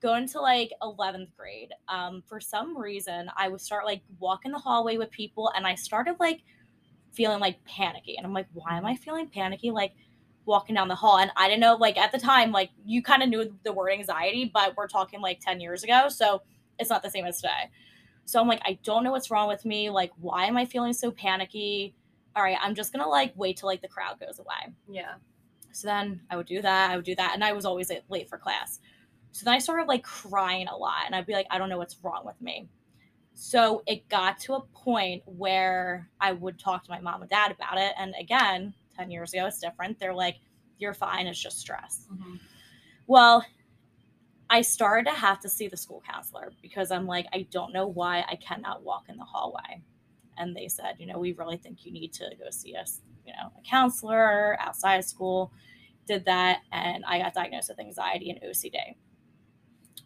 going 0.00 0.28
to 0.28 0.40
like 0.40 0.70
11th 0.82 1.34
grade, 1.36 1.70
um, 1.88 2.22
for 2.28 2.38
some 2.40 2.76
reason 2.78 3.28
I 3.36 3.48
would 3.48 3.60
start 3.60 3.84
like 3.84 4.02
walking 4.20 4.52
the 4.52 4.58
hallway 4.58 4.96
with 4.96 5.10
people 5.10 5.50
and 5.56 5.66
I 5.66 5.74
started 5.74 6.16
like 6.20 6.42
feeling 7.12 7.40
like 7.40 7.64
panicky. 7.64 8.16
And 8.16 8.24
I'm 8.26 8.32
like, 8.32 8.46
why 8.52 8.76
am 8.76 8.86
I 8.86 8.94
feeling 8.96 9.28
panicky? 9.28 9.70
Like 9.72 9.92
walking 10.48 10.74
down 10.74 10.88
the 10.88 10.96
hall. 10.96 11.18
And 11.18 11.30
I 11.36 11.46
didn't 11.46 11.60
know, 11.60 11.76
like 11.76 11.96
at 11.96 12.10
the 12.10 12.18
time, 12.18 12.50
like 12.50 12.70
you 12.84 13.02
kind 13.02 13.22
of 13.22 13.28
knew 13.28 13.54
the 13.62 13.72
word 13.72 13.90
anxiety, 13.90 14.50
but 14.52 14.76
we're 14.76 14.88
talking 14.88 15.20
like 15.20 15.38
10 15.38 15.60
years 15.60 15.84
ago. 15.84 16.08
So 16.08 16.42
it's 16.78 16.90
not 16.90 17.02
the 17.02 17.10
same 17.10 17.26
as 17.26 17.36
today. 17.36 17.70
So 18.24 18.40
I'm 18.40 18.48
like, 18.48 18.60
I 18.64 18.78
don't 18.82 19.04
know 19.04 19.12
what's 19.12 19.30
wrong 19.30 19.48
with 19.48 19.64
me. 19.64 19.88
Like, 19.90 20.10
why 20.18 20.46
am 20.46 20.56
I 20.56 20.64
feeling 20.64 20.92
so 20.92 21.10
panicky? 21.10 21.94
All 22.36 22.42
right, 22.42 22.58
I'm 22.60 22.74
just 22.74 22.92
gonna 22.92 23.08
like 23.08 23.32
wait 23.36 23.56
till 23.56 23.68
like 23.68 23.80
the 23.80 23.88
crowd 23.88 24.20
goes 24.20 24.38
away. 24.38 24.74
Yeah. 24.88 25.14
So 25.72 25.88
then 25.88 26.20
I 26.30 26.36
would 26.36 26.46
do 26.46 26.60
that, 26.62 26.90
I 26.90 26.96
would 26.96 27.04
do 27.04 27.14
that, 27.14 27.32
and 27.34 27.42
I 27.42 27.52
was 27.52 27.64
always 27.64 27.90
late 28.08 28.28
for 28.28 28.38
class. 28.38 28.80
So 29.32 29.44
then 29.44 29.54
I 29.54 29.58
started 29.58 29.86
like 29.86 30.02
crying 30.02 30.68
a 30.68 30.76
lot, 30.76 31.02
and 31.06 31.14
I'd 31.14 31.26
be 31.26 31.32
like, 31.32 31.46
I 31.50 31.58
don't 31.58 31.68
know 31.68 31.78
what's 31.78 31.96
wrong 32.02 32.24
with 32.24 32.40
me. 32.40 32.68
So 33.34 33.82
it 33.86 34.08
got 34.08 34.38
to 34.40 34.54
a 34.54 34.60
point 34.60 35.22
where 35.24 36.08
I 36.20 36.32
would 36.32 36.58
talk 36.58 36.84
to 36.84 36.90
my 36.90 37.00
mom 37.00 37.22
and 37.22 37.30
dad 37.30 37.50
about 37.50 37.78
it, 37.78 37.92
and 37.98 38.14
again, 38.20 38.74
ten 38.98 39.10
years 39.10 39.32
ago, 39.32 39.46
it's 39.46 39.60
different. 39.60 39.98
They're 39.98 40.14
like, 40.14 40.36
"You're 40.78 40.94
fine. 40.94 41.26
It's 41.26 41.38
just 41.38 41.58
stress." 41.58 42.06
Mhm. 42.12 42.40
Well, 43.06 43.44
I 44.50 44.62
started 44.62 45.10
to 45.10 45.16
have 45.16 45.40
to 45.40 45.48
see 45.48 45.68
the 45.68 45.76
school 45.76 46.02
counselor 46.10 46.52
because 46.62 46.90
I'm 46.90 47.06
like, 47.06 47.26
I 47.32 47.42
don't 47.50 47.72
know 47.72 47.86
why 47.86 48.24
I 48.28 48.36
cannot 48.36 48.82
walk 48.82 49.04
in 49.08 49.18
the 49.18 49.24
hallway. 49.24 49.82
And 50.38 50.56
they 50.56 50.68
said, 50.68 50.94
you 50.98 51.06
know, 51.06 51.18
we 51.18 51.32
really 51.32 51.58
think 51.58 51.84
you 51.84 51.92
need 51.92 52.12
to 52.14 52.30
go 52.38 52.48
see 52.50 52.74
us, 52.74 53.02
you 53.26 53.32
know, 53.34 53.52
a 53.58 53.62
counselor 53.62 54.56
outside 54.60 54.96
of 54.96 55.04
school. 55.04 55.52
Did 56.06 56.24
that, 56.24 56.60
and 56.72 57.04
I 57.04 57.18
got 57.18 57.34
diagnosed 57.34 57.68
with 57.68 57.80
anxiety 57.80 58.30
and 58.30 58.40
OCD. 58.42 58.96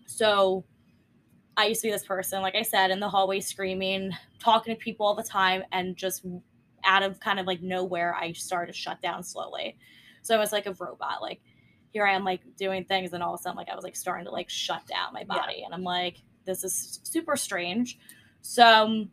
So 0.07 0.65
I 1.57 1.67
used 1.67 1.83
to 1.83 1.89
be 1.89 1.93
this 1.93 2.05
person, 2.05 2.43
like 2.43 2.57
I 2.57 2.63
said, 2.63 2.91
in 2.91 2.99
the 2.99 3.09
hallway 3.09 3.41
screaming, 3.41 4.13
talking 4.41 4.75
to 4.75 4.79
people 4.81 5.07
all 5.07 5.15
the 5.15 5.23
time, 5.23 5.63
and 5.71 5.97
just 5.97 6.25
out 6.85 7.03
of 7.03 7.21
kind 7.21 7.39
of 7.39 7.47
like 7.47 7.63
nowhere, 7.63 8.15
I 8.15 8.33
started 8.33 8.73
to 8.73 8.79
shut 8.79 9.01
down 9.03 9.23
slowly. 9.23 9.77
So 10.23 10.35
I 10.35 10.39
was 10.39 10.53
like 10.53 10.67
a 10.67 10.75
robot. 10.75 11.21
Like 11.21 11.41
here 11.91 12.07
I 12.07 12.15
am, 12.15 12.25
like 12.25 12.41
doing 12.57 12.85
things, 12.85 13.13
and 13.13 13.23
all 13.23 13.35
of 13.35 13.41
a 13.41 13.43
sudden, 13.43 13.57
like 13.57 13.69
I 13.69 13.75
was 13.75 13.85
like 13.85 13.97
starting 13.97 14.25
to 14.27 14.31
like 14.31 14.49
shut 14.49 14.87
down 14.87 15.13
my 15.13 15.25
body, 15.25 15.63
and 15.65 15.75
I'm 15.75 15.85
like, 15.85 16.23
this 16.45 16.65
is 16.65 17.01
super 17.03 17.37
strange. 17.37 17.99
So 18.41 18.65
um, 18.65 19.11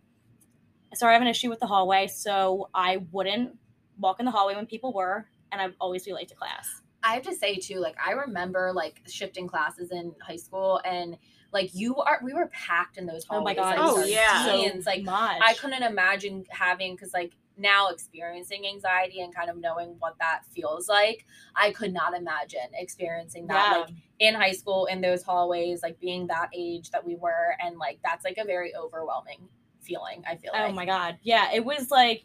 I 1.01 1.13
have 1.13 1.21
an 1.21 1.27
issue 1.27 1.49
with 1.49 1.59
the 1.59 1.67
hallway, 1.67 2.07
so 2.07 2.69
I 2.73 2.97
wouldn't 3.11 3.57
walk 3.99 4.19
in 4.19 4.25
the 4.25 4.31
hallway 4.31 4.55
when 4.55 4.65
people 4.65 4.93
were, 4.93 5.27
and 5.51 5.61
I'd 5.61 5.73
always 5.79 6.05
be 6.05 6.13
late 6.13 6.29
to 6.29 6.35
class. 6.35 6.81
I 7.03 7.13
have 7.13 7.23
to 7.23 7.35
say 7.35 7.55
too, 7.55 7.79
like 7.79 7.95
I 8.03 8.11
remember 8.11 8.71
like 8.73 9.01
shifting 9.07 9.47
classes 9.47 9.91
in 9.91 10.13
high 10.25 10.35
school 10.35 10.81
and 10.83 11.17
like 11.53 11.71
you 11.73 11.95
are 11.95 12.19
we 12.23 12.33
were 12.33 12.47
packed 12.47 12.97
in 12.97 13.05
those 13.05 13.23
hallways. 13.25 13.57
Oh 13.57 13.63
my. 13.63 13.75
God, 13.75 13.77
like, 13.77 13.79
Oh, 13.79 14.03
yeah. 14.03 14.45
teens, 14.51 14.85
like 14.85 15.03
much. 15.03 15.39
I 15.41 15.53
couldn't 15.53 15.83
imagine 15.83 16.45
having 16.49 16.95
because 16.95 17.13
like 17.13 17.33
now 17.59 17.89
experiencing 17.89 18.65
anxiety 18.65 19.21
and 19.21 19.33
kind 19.33 19.49
of 19.49 19.57
knowing 19.57 19.95
what 19.99 20.15
that 20.19 20.41
feels 20.51 20.87
like, 20.87 21.25
I 21.55 21.71
could 21.71 21.93
not 21.93 22.13
imagine 22.15 22.69
experiencing 22.73 23.47
that 23.47 23.71
Yeah. 23.71 23.77
like 23.81 23.89
in 24.19 24.35
high 24.35 24.51
school 24.53 24.85
in 24.85 25.01
those 25.01 25.23
hallways, 25.23 25.83
like 25.83 25.99
being 25.99 26.27
that 26.27 26.49
age 26.53 26.89
that 26.91 27.05
we 27.05 27.15
were, 27.15 27.55
and 27.63 27.77
like 27.77 27.99
that's 28.03 28.25
like 28.25 28.37
a 28.37 28.45
very 28.45 28.75
overwhelming 28.75 29.47
feeling. 29.81 30.23
I 30.27 30.35
feel 30.35 30.51
Oh 30.53 30.59
like. 30.65 30.75
my 30.75 30.85
god. 30.85 31.17
Yeah, 31.23 31.51
it 31.53 31.63
was 31.63 31.89
like 31.91 32.23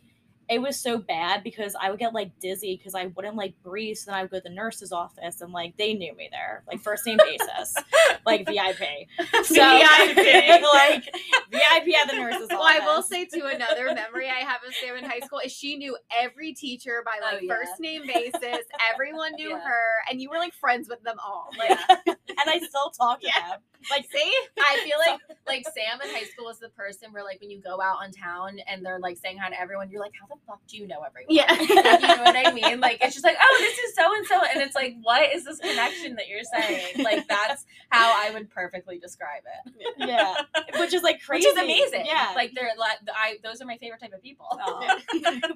it 0.48 0.58
was 0.60 0.78
so 0.78 0.98
bad 0.98 1.42
because 1.42 1.74
I 1.80 1.90
would 1.90 1.98
get 1.98 2.12
like 2.12 2.38
dizzy 2.38 2.76
because 2.76 2.94
I 2.94 3.06
wouldn't 3.06 3.36
like 3.36 3.54
breathe. 3.62 3.96
So 3.96 4.10
then 4.10 4.18
I 4.18 4.22
would 4.22 4.30
go 4.30 4.38
to 4.38 4.42
the 4.42 4.50
nurse's 4.54 4.92
office 4.92 5.40
and 5.40 5.52
like 5.52 5.76
they 5.76 5.94
knew 5.94 6.14
me 6.16 6.28
there, 6.30 6.62
like 6.68 6.80
first 6.80 7.06
name 7.06 7.18
basis, 7.18 7.74
like 8.26 8.46
VIP. 8.46 8.82
So 9.44 9.54
VIP. 9.54 10.62
like 10.72 11.04
VIP 11.50 11.94
at 11.96 12.10
the 12.10 12.16
nurse's 12.16 12.48
Well, 12.50 12.62
I 12.62 12.80
will 12.84 13.02
say 13.02 13.24
to 13.26 13.46
another 13.46 13.94
memory 13.94 14.28
I 14.28 14.40
have 14.44 14.60
of 14.66 14.74
Sam 14.74 14.96
in 14.96 15.04
high 15.04 15.20
school 15.20 15.40
is 15.44 15.52
she 15.52 15.76
knew 15.76 15.96
every 16.16 16.52
teacher 16.54 17.02
by 17.04 17.18
oh, 17.20 17.24
like 17.24 17.34
Oh, 17.34 17.38
yeah. 17.42 17.54
first 17.54 17.80
name 17.80 18.02
basis. 18.06 18.64
Everyone 18.92 19.32
knew 19.36 19.50
Yeah. 19.50 19.60
her, 19.60 19.86
and 20.10 20.20
you 20.20 20.30
were 20.30 20.38
like 20.38 20.54
friends 20.54 20.88
with 20.88 21.02
them 21.02 21.16
all. 21.24 21.48
Like, 21.58 21.78
Yeah. 21.88 21.96
and 22.06 22.16
I 22.50 22.58
still 22.58 22.90
talk 22.90 23.20
to 23.20 23.26
them. 23.26 23.60
Like 23.90 24.06
see, 24.10 24.32
I 24.58 24.80
feel 24.84 24.96
like 24.98 25.20
like 25.46 25.64
Sam 25.64 26.00
in 26.02 26.08
high 26.14 26.24
school 26.24 26.46
was 26.46 26.58
the 26.58 26.70
person 26.70 27.12
where 27.12 27.22
like 27.22 27.40
when 27.40 27.50
you 27.50 27.60
go 27.60 27.80
out 27.82 27.98
on 28.02 28.12
town 28.12 28.58
and 28.68 28.84
they're 28.84 28.98
like 28.98 29.18
saying 29.18 29.38
hi 29.38 29.50
to 29.50 29.60
everyone, 29.60 29.90
you're 29.90 30.00
like, 30.00 30.12
how 30.18 30.26
the 30.26 30.33
fuck 30.46 30.60
do 30.66 30.76
you 30.76 30.86
know 30.86 31.02
everyone? 31.06 31.28
Yeah. 31.34 31.46
Like, 31.48 31.68
you 31.68 31.74
know 31.74 32.22
what 32.22 32.36
I 32.46 32.52
mean? 32.52 32.80
Like 32.80 32.98
it's 33.00 33.14
just 33.14 33.24
like, 33.24 33.36
oh, 33.40 33.56
this 33.60 33.78
is 33.78 33.94
so 33.94 34.14
and 34.14 34.26
so, 34.26 34.40
and 34.52 34.62
it's 34.62 34.74
like, 34.74 34.96
what 35.02 35.34
is 35.34 35.44
this 35.44 35.58
connection 35.58 36.16
that 36.16 36.28
you're 36.28 36.42
saying? 36.42 37.04
Like 37.04 37.26
that's 37.28 37.64
how 37.90 38.12
I 38.16 38.30
would 38.30 38.50
perfectly 38.50 38.98
describe 38.98 39.42
it. 39.66 39.94
yeah, 39.98 40.34
which 40.78 40.92
is 40.94 41.02
like 41.02 41.22
crazy. 41.22 41.46
Which 41.46 41.56
is 41.56 41.62
amazing. 41.62 42.06
Yeah. 42.06 42.32
like 42.34 42.52
they're 42.54 42.70
like 42.78 42.98
I 43.14 43.36
those 43.42 43.60
are 43.60 43.66
my 43.66 43.78
favorite 43.78 44.00
type 44.00 44.12
of 44.12 44.22
people. 44.22 44.46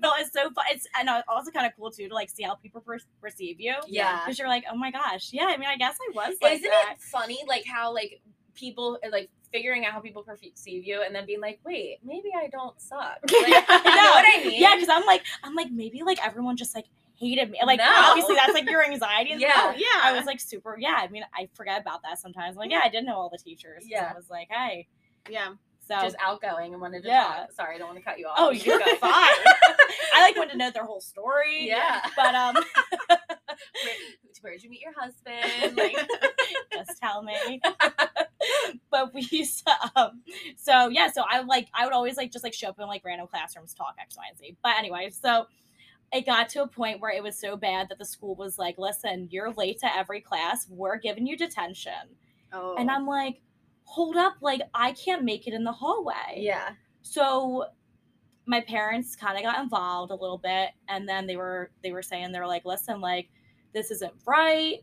Well, 0.00 0.14
it's 0.18 0.32
so 0.32 0.50
fun. 0.50 0.64
It's 0.70 0.87
and 0.99 1.08
uh, 1.08 1.23
also 1.28 1.50
kind 1.50 1.66
of 1.66 1.73
cool 1.76 1.90
too 1.90 2.08
to 2.08 2.14
like 2.14 2.30
see 2.30 2.42
how 2.42 2.54
people 2.54 2.80
per- 2.80 2.99
perceive 3.20 3.61
you. 3.61 3.75
Yeah. 3.87 4.20
because 4.25 4.38
you're 4.38 4.49
like, 4.49 4.64
oh 4.70 4.76
my 4.76 4.90
gosh, 4.90 5.30
yeah. 5.32 5.47
I 5.49 5.56
mean, 5.56 5.68
I 5.68 5.76
guess 5.76 5.97
I 6.00 6.12
was. 6.14 6.37
Like 6.40 6.54
Isn't 6.54 6.70
that. 6.70 6.94
it 6.97 7.02
funny 7.02 7.38
like 7.47 7.64
how 7.66 7.92
like 7.92 8.20
people 8.59 8.99
like 9.11 9.31
figuring 9.53 9.87
out 9.87 9.93
how 9.93 10.00
people 10.00 10.23
perceive 10.23 10.85
you 10.87 11.03
and 11.03 11.15
then 11.15 11.25
being 11.27 11.41
like, 11.41 11.59
wait, 11.65 11.99
maybe 12.05 12.31
I 12.37 12.49
don't 12.49 12.79
suck. 12.81 13.19
Like, 13.33 13.49
Yeah. 13.49 13.65
you 13.69 13.97
know 13.97 14.11
what 14.11 14.25
I 14.27 14.43
mean? 14.45 14.61
Yeah, 14.61 14.75
because 14.75 14.88
I'm 14.91 15.07
like, 15.07 15.23
I'm 15.43 15.55
like, 15.55 15.71
maybe 15.71 16.03
like 16.03 16.25
everyone 16.25 16.57
just 16.57 16.75
like 16.75 16.85
hated 17.17 17.50
me. 17.50 17.59
Like, 17.65 17.79
No. 17.79 17.87
obviously 18.11 18.35
that's 18.35 18.53
like 18.53 18.69
your 18.69 18.85
anxiety. 18.85 19.31
Yeah. 19.38 19.53
stuff. 19.53 19.77
yeah. 19.79 20.00
I 20.03 20.12
was 20.17 20.27
like 20.27 20.41
super. 20.41 20.77
Yeah, 20.79 20.97
I 21.00 21.09
mean, 21.09 21.25
I 21.35 21.49
forget 21.55 21.81
about 21.81 22.03
that 22.03 22.19
sometimes. 22.19 22.57
Like, 22.57 22.71
yeah, 22.71 22.81
I 22.85 22.88
didn't 22.88 23.07
know 23.07 23.17
all 23.17 23.31
the 23.31 23.38
teachers 23.38 23.85
Yeah. 23.87 24.11
I 24.12 24.17
was 24.17 24.29
like, 24.31 24.49
hey, 24.50 24.87
yeah. 25.31 25.49
so 25.87 25.99
just 26.03 26.17
outgoing 26.23 26.73
and 26.75 26.81
wanted 26.83 27.03
to 27.05 27.09
Yeah. 27.09 27.25
talk. 27.25 27.53
Sorry, 27.53 27.75
I 27.77 27.79
don't 27.79 27.88
want 27.88 27.99
to 27.99 28.05
cut 28.05 28.19
you 28.19 28.27
off. 28.27 28.35
oh, 28.38 28.50
You 28.50 28.61
you're 28.65 28.79
go. 28.79 28.85
fine. 28.97 29.12
I 30.15 30.21
like 30.23 30.37
wanted 30.37 30.53
to 30.53 30.59
know 30.59 30.71
their 30.71 30.85
whole 30.85 31.00
story. 31.00 31.67
Yeah. 31.67 32.03
but 32.17 32.35
um, 32.35 32.55
Where, 33.09 33.17
where'd 34.43 34.62
you 34.62 34.71
meet 34.71 34.81
your 34.83 34.93
husband? 34.97 35.77
Like, 35.77 35.97
just 36.73 37.00
tell 37.00 37.23
me. 37.23 37.61
But 39.05 39.14
we 39.14 39.26
used 39.31 39.67
to, 39.67 39.73
um, 39.97 40.23
so 40.57 40.88
yeah, 40.88 41.11
so 41.11 41.23
I 41.28 41.40
like, 41.43 41.69
I 41.75 41.85
would 41.85 41.93
always 41.95 42.17
like 42.17 42.33
just 42.33 42.45
like 42.45 42.55
show 42.55 42.69
up 42.69 42.78
in 42.78 42.87
like 42.87 43.05
random 43.05 43.26
classrooms, 43.26 43.75
talk 43.75 43.95
X, 44.00 44.17
Y, 44.17 44.25
and 44.28 44.38
Z. 44.38 44.57
But 44.62 44.76
anyway, 44.78 45.11
so 45.11 45.47
it 46.12 46.26
got 46.26 46.49
to 46.50 46.62
a 46.62 46.67
point 46.67 47.00
where 47.00 47.11
it 47.11 47.23
was 47.23 47.38
so 47.38 47.57
bad 47.57 47.88
that 47.90 47.99
the 47.99 48.05
school 48.05 48.35
was 48.35 48.59
like, 48.59 48.76
listen, 48.78 49.28
you're 49.31 49.52
late 49.52 49.78
to 49.81 49.97
every 49.97 50.21
class. 50.21 50.67
We're 50.69 50.99
giving 50.99 51.26
you 51.26 51.37
detention. 51.37 51.93
Oh. 52.52 52.76
And 52.78 52.90
I'm 52.90 53.07
like, 53.07 53.43
hold 53.85 54.17
up, 54.17 54.37
like 54.40 54.62
I 54.75 54.93
can't 54.93 55.25
make 55.25 55.47
it 55.47 55.55
in 55.55 55.64
the 55.64 55.73
hallway. 55.73 56.37
yeah. 56.37 56.71
So 57.02 57.67
my 58.47 58.61
parents 58.62 59.14
kind 59.14 59.37
of 59.37 59.43
got 59.45 59.62
involved 59.62 60.11
a 60.11 60.14
little 60.14 60.38
bit 60.38 60.71
and 60.88 61.07
then 61.07 61.26
they 61.26 61.37
were 61.37 61.71
they 61.83 61.93
were 61.93 62.02
saying 62.02 62.33
they 62.33 62.40
were 62.40 62.47
like, 62.47 62.64
listen, 62.64 63.00
like 63.00 63.28
this 63.75 63.90
isn't 63.90 64.12
right. 64.26 64.78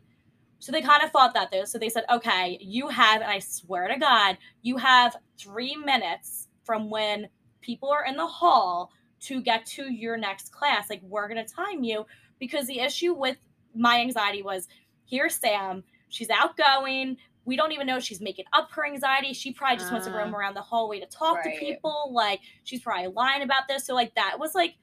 So 0.66 0.72
they 0.72 0.82
kind 0.82 1.04
of 1.04 1.12
fought 1.12 1.32
that 1.34 1.52
though. 1.52 1.64
So 1.64 1.78
they 1.78 1.88
said, 1.88 2.02
okay, 2.10 2.58
you 2.60 2.88
have, 2.88 3.20
and 3.22 3.30
I 3.30 3.38
swear 3.38 3.86
to 3.86 3.96
God, 3.96 4.36
you 4.62 4.76
have 4.78 5.14
three 5.38 5.76
minutes 5.76 6.48
from 6.64 6.90
when 6.90 7.28
people 7.60 7.88
are 7.88 8.04
in 8.04 8.16
the 8.16 8.26
hall 8.26 8.90
to 9.20 9.40
get 9.40 9.64
to 9.66 9.92
your 9.92 10.16
next 10.16 10.50
class. 10.50 10.90
Like, 10.90 11.02
we're 11.04 11.28
going 11.28 11.46
to 11.46 11.54
time 11.54 11.84
you 11.84 12.04
because 12.40 12.66
the 12.66 12.80
issue 12.80 13.14
with 13.14 13.36
my 13.76 14.00
anxiety 14.00 14.42
was 14.42 14.66
here's 15.08 15.36
Sam, 15.36 15.84
she's 16.08 16.30
outgoing. 16.30 17.16
We 17.44 17.54
don't 17.54 17.70
even 17.70 17.86
know 17.86 18.00
she's 18.00 18.20
making 18.20 18.46
up 18.52 18.68
her 18.72 18.84
anxiety. 18.84 19.34
She 19.34 19.52
probably 19.52 19.76
just 19.76 19.92
wants 19.92 20.08
to 20.08 20.12
roam 20.12 20.34
uh. 20.34 20.36
around 20.36 20.54
the 20.54 20.62
hallway 20.62 20.98
to 20.98 21.06
talk 21.06 21.36
Right. 21.44 21.54
to 21.54 21.60
people. 21.64 22.10
Like, 22.12 22.40
she's 22.64 22.80
probably 22.80 23.06
lying 23.06 23.42
about 23.42 23.68
this. 23.68 23.86
So, 23.86 23.94
like, 23.94 24.16
that 24.16 24.36
was 24.40 24.56
like, 24.56 24.74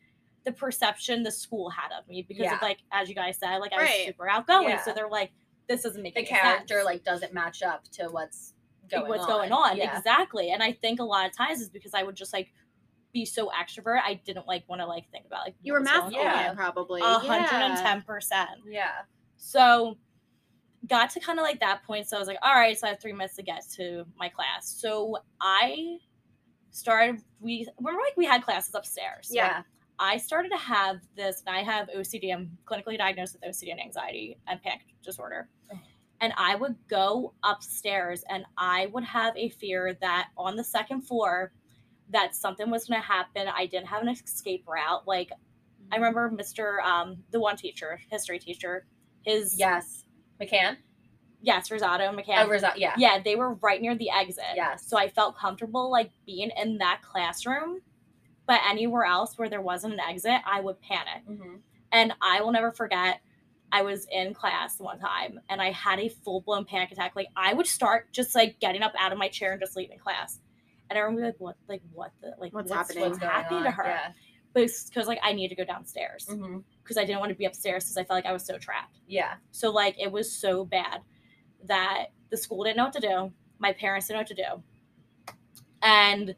the 0.46 0.52
perception 0.52 1.24
the 1.24 1.32
school 1.32 1.70
had 1.70 1.92
of 1.98 2.08
me 2.08 2.22
because 2.28 2.44
Yeah. 2.44 2.56
of 2.56 2.62
like 2.62 2.80
as 2.92 3.08
you 3.08 3.16
guys 3.16 3.38
said 3.38 3.60
like 3.60 3.72
I 3.72 3.78
was 3.80 3.90
Right. 3.90 4.06
super 4.08 4.28
outgoing 4.28 4.68
Yeah. 4.72 4.82
so 4.84 4.92
they're 4.94 5.08
like 5.08 5.32
this 5.68 5.84
doesn't 5.84 6.02
make 6.04 6.14
The 6.16 6.22
any 6.22 6.28
character 6.30 6.76
sense. 6.76 6.86
like 6.86 7.04
doesn't 7.04 7.34
match 7.34 7.64
up 7.64 7.84
to 7.94 8.06
what's 8.10 8.54
going 8.92 9.08
what's 9.08 9.24
on. 9.24 9.30
going 9.30 9.52
on 9.52 9.78
Yeah. 9.78 9.98
exactly 9.98 10.52
and 10.52 10.62
I 10.62 10.74
think 10.74 11.00
a 11.00 11.04
lot 11.04 11.26
of 11.26 11.36
times 11.36 11.62
is 11.62 11.70
because 11.70 11.94
I 11.94 12.04
would 12.04 12.16
just 12.16 12.34
like 12.34 12.52
be 13.14 13.26
so 13.26 13.50
extrovert 13.50 14.00
I 14.06 14.16
didn't 14.26 14.48
like 14.48 14.68
want 14.68 14.82
to 14.82 14.88
like 14.88 15.10
think 15.12 15.26
about 15.26 15.46
like 15.46 15.56
you 15.62 15.74
were 15.74 15.80
what 15.80 15.86
masculine, 15.86 16.14
Yeah. 16.26 16.54
probably. 16.54 17.02
a 17.02 17.06
hundred 17.06 17.54
and 17.54 17.78
ten 17.78 18.02
percent 18.02 18.50
Yeah. 18.68 18.90
so 19.38 19.98
got 20.88 21.12
to 21.12 21.20
kind 21.22 21.40
of 21.40 21.44
like 21.44 21.62
that 21.62 21.84
point 21.84 22.08
so 22.10 22.18
I 22.18 22.20
was 22.20 22.28
like 22.28 22.40
all 22.42 22.54
right 22.54 22.78
so 22.78 22.88
I 22.88 22.90
have 22.90 23.00
three 23.02 23.14
minutes 23.14 23.36
to 23.38 23.44
get 23.44 23.64
to 23.78 24.06
my 24.18 24.28
class 24.30 24.68
so 24.82 25.18
I 25.40 25.98
started 26.72 27.22
we 27.40 27.68
remember 27.80 28.02
like 28.04 28.18
we 28.18 28.26
had 28.26 28.44
classes 28.44 28.74
upstairs 28.76 29.30
Yeah. 29.32 29.62
I 30.00 30.18
started 30.18 30.50
to 30.50 30.58
have 30.58 30.98
this, 31.16 31.44
and 31.46 31.56
I 31.56 31.62
have 31.64 31.88
OCD. 31.96 32.34
I'm 32.34 32.58
clinically 32.66 32.98
diagnosed 32.98 33.38
with 33.40 33.50
OCD 33.50 33.72
and 33.72 33.80
anxiety 33.80 34.38
and 34.48 34.62
panic 34.62 34.82
disorder. 35.04 35.50
Oh. 35.74 35.80
And 36.22 36.34
I 36.38 36.56
would 36.56 36.76
go 36.88 37.34
upstairs 37.44 38.24
and 38.30 38.46
I 38.58 38.86
would 38.94 39.04
have 39.04 39.36
a 39.36 39.50
fear 39.50 39.98
that 40.00 40.30
on 40.38 40.56
the 40.56 40.64
second 40.64 41.02
floor 41.02 41.52
that 42.12 42.34
something 42.36 42.70
was 42.72 42.86
going 42.86 43.02
to 43.02 43.06
happen. 43.06 43.48
I 43.54 43.66
didn't 43.66 43.88
have 43.88 44.02
an 44.04 44.08
escape 44.10 44.64
route. 44.66 45.06
Like 45.06 45.32
I 45.92 45.96
remember 45.98 46.30
Mr. 46.32 46.82
Um, 46.82 47.18
the 47.32 47.42
one 47.42 47.58
teacher, 47.58 48.00
history 48.10 48.40
teacher, 48.40 48.86
his 49.26 49.60
Yes. 49.60 50.06
McCann. 50.42 50.78
yes, 51.42 51.68
Rosato 51.70 52.08
and 52.08 52.18
McCann. 52.18 52.46
Oh, 52.46 52.48
Rosa- 52.50 52.74
yeah. 52.78 52.94
yeah, 52.98 53.20
they 53.22 53.36
were 53.36 53.56
right 53.56 53.82
near 53.82 53.96
the 53.96 54.10
exit. 54.10 54.44
Yes. 54.56 54.86
So 54.88 54.98
I 54.98 55.10
felt 55.10 55.38
comfortable 55.38 55.92
like 55.92 56.12
being 56.26 56.52
in 56.56 56.78
that 56.78 57.02
classroom. 57.02 57.82
But 58.46 58.62
anywhere 58.68 59.06
else 59.06 59.38
where 59.38 59.50
there 59.50 59.62
wasn't 59.62 59.94
an 59.94 60.00
exit, 60.00 60.42
I 60.46 60.60
would 60.60 60.82
panic. 60.82 61.26
Mhm. 61.28 61.60
And 61.92 62.14
I 62.22 62.42
will 62.42 62.52
never 62.52 62.72
forget, 62.72 63.22
I 63.72 63.82
was 63.82 64.06
in 64.12 64.34
class 64.34 64.80
one 64.80 65.00
time 65.00 65.40
and 65.50 65.62
I 65.62 65.72
had 65.72 66.00
a 66.00 66.10
full 66.10 66.42
blown 66.42 66.66
panic 66.66 66.92
attack. 66.92 67.16
Like 67.16 67.30
I 67.36 67.54
would 67.54 67.68
start 67.68 68.12
just 68.12 68.36
like 68.36 68.60
getting 68.60 68.84
up 68.84 68.94
out 68.98 69.12
of 69.12 69.18
my 69.18 69.30
chair 69.30 69.54
and 69.54 69.62
just 69.62 69.76
leaving 69.76 69.98
class. 69.98 70.40
And 70.90 71.00
I 71.00 71.02
remember 71.02 71.26
like 71.26 71.36
what 71.40 71.56
like 71.68 71.82
what 71.92 72.12
the 72.22 72.36
like 72.40 72.54
What's 72.54 72.70
what's, 72.70 72.90
happening? 72.90 73.10
what's 73.10 73.24
happening 73.24 73.64
to 73.64 73.72
her. 73.72 73.84
Yeah. 73.86 74.12
But 74.54 74.64
it's 74.64 74.88
because 74.90 75.08
like 75.08 75.20
I 75.24 75.34
needed 75.34 75.56
to 75.56 75.66
go 75.66 75.66
downstairs 75.66 76.26
because 76.84 76.98
I 76.98 77.06
didn't 77.06 77.20
want 77.20 77.32
to 77.32 77.36
be 77.36 77.46
upstairs 77.46 77.86
because 77.86 77.98
I 77.98 78.04
felt 78.04 78.18
like 78.18 78.28
I 78.28 78.34
was 78.34 78.46
so 78.46 78.60
trapped. 78.60 79.00
Yeah. 79.08 79.36
So 79.52 79.72
like 79.72 80.00
it 80.00 80.12
was 80.12 80.32
so 80.32 80.66
bad 80.66 81.02
that 81.64 82.08
the 82.30 82.38
school 82.38 82.64
didn't 82.64 82.78
know 82.78 82.84
what 82.84 82.94
to 82.94 83.00
do. 83.00 83.32
My 83.58 83.74
parents 83.74 84.08
didn't 84.08 84.18
know 84.18 84.20
what 84.22 84.28
to 84.28 84.36
do. 84.36 85.34
And 85.82 86.36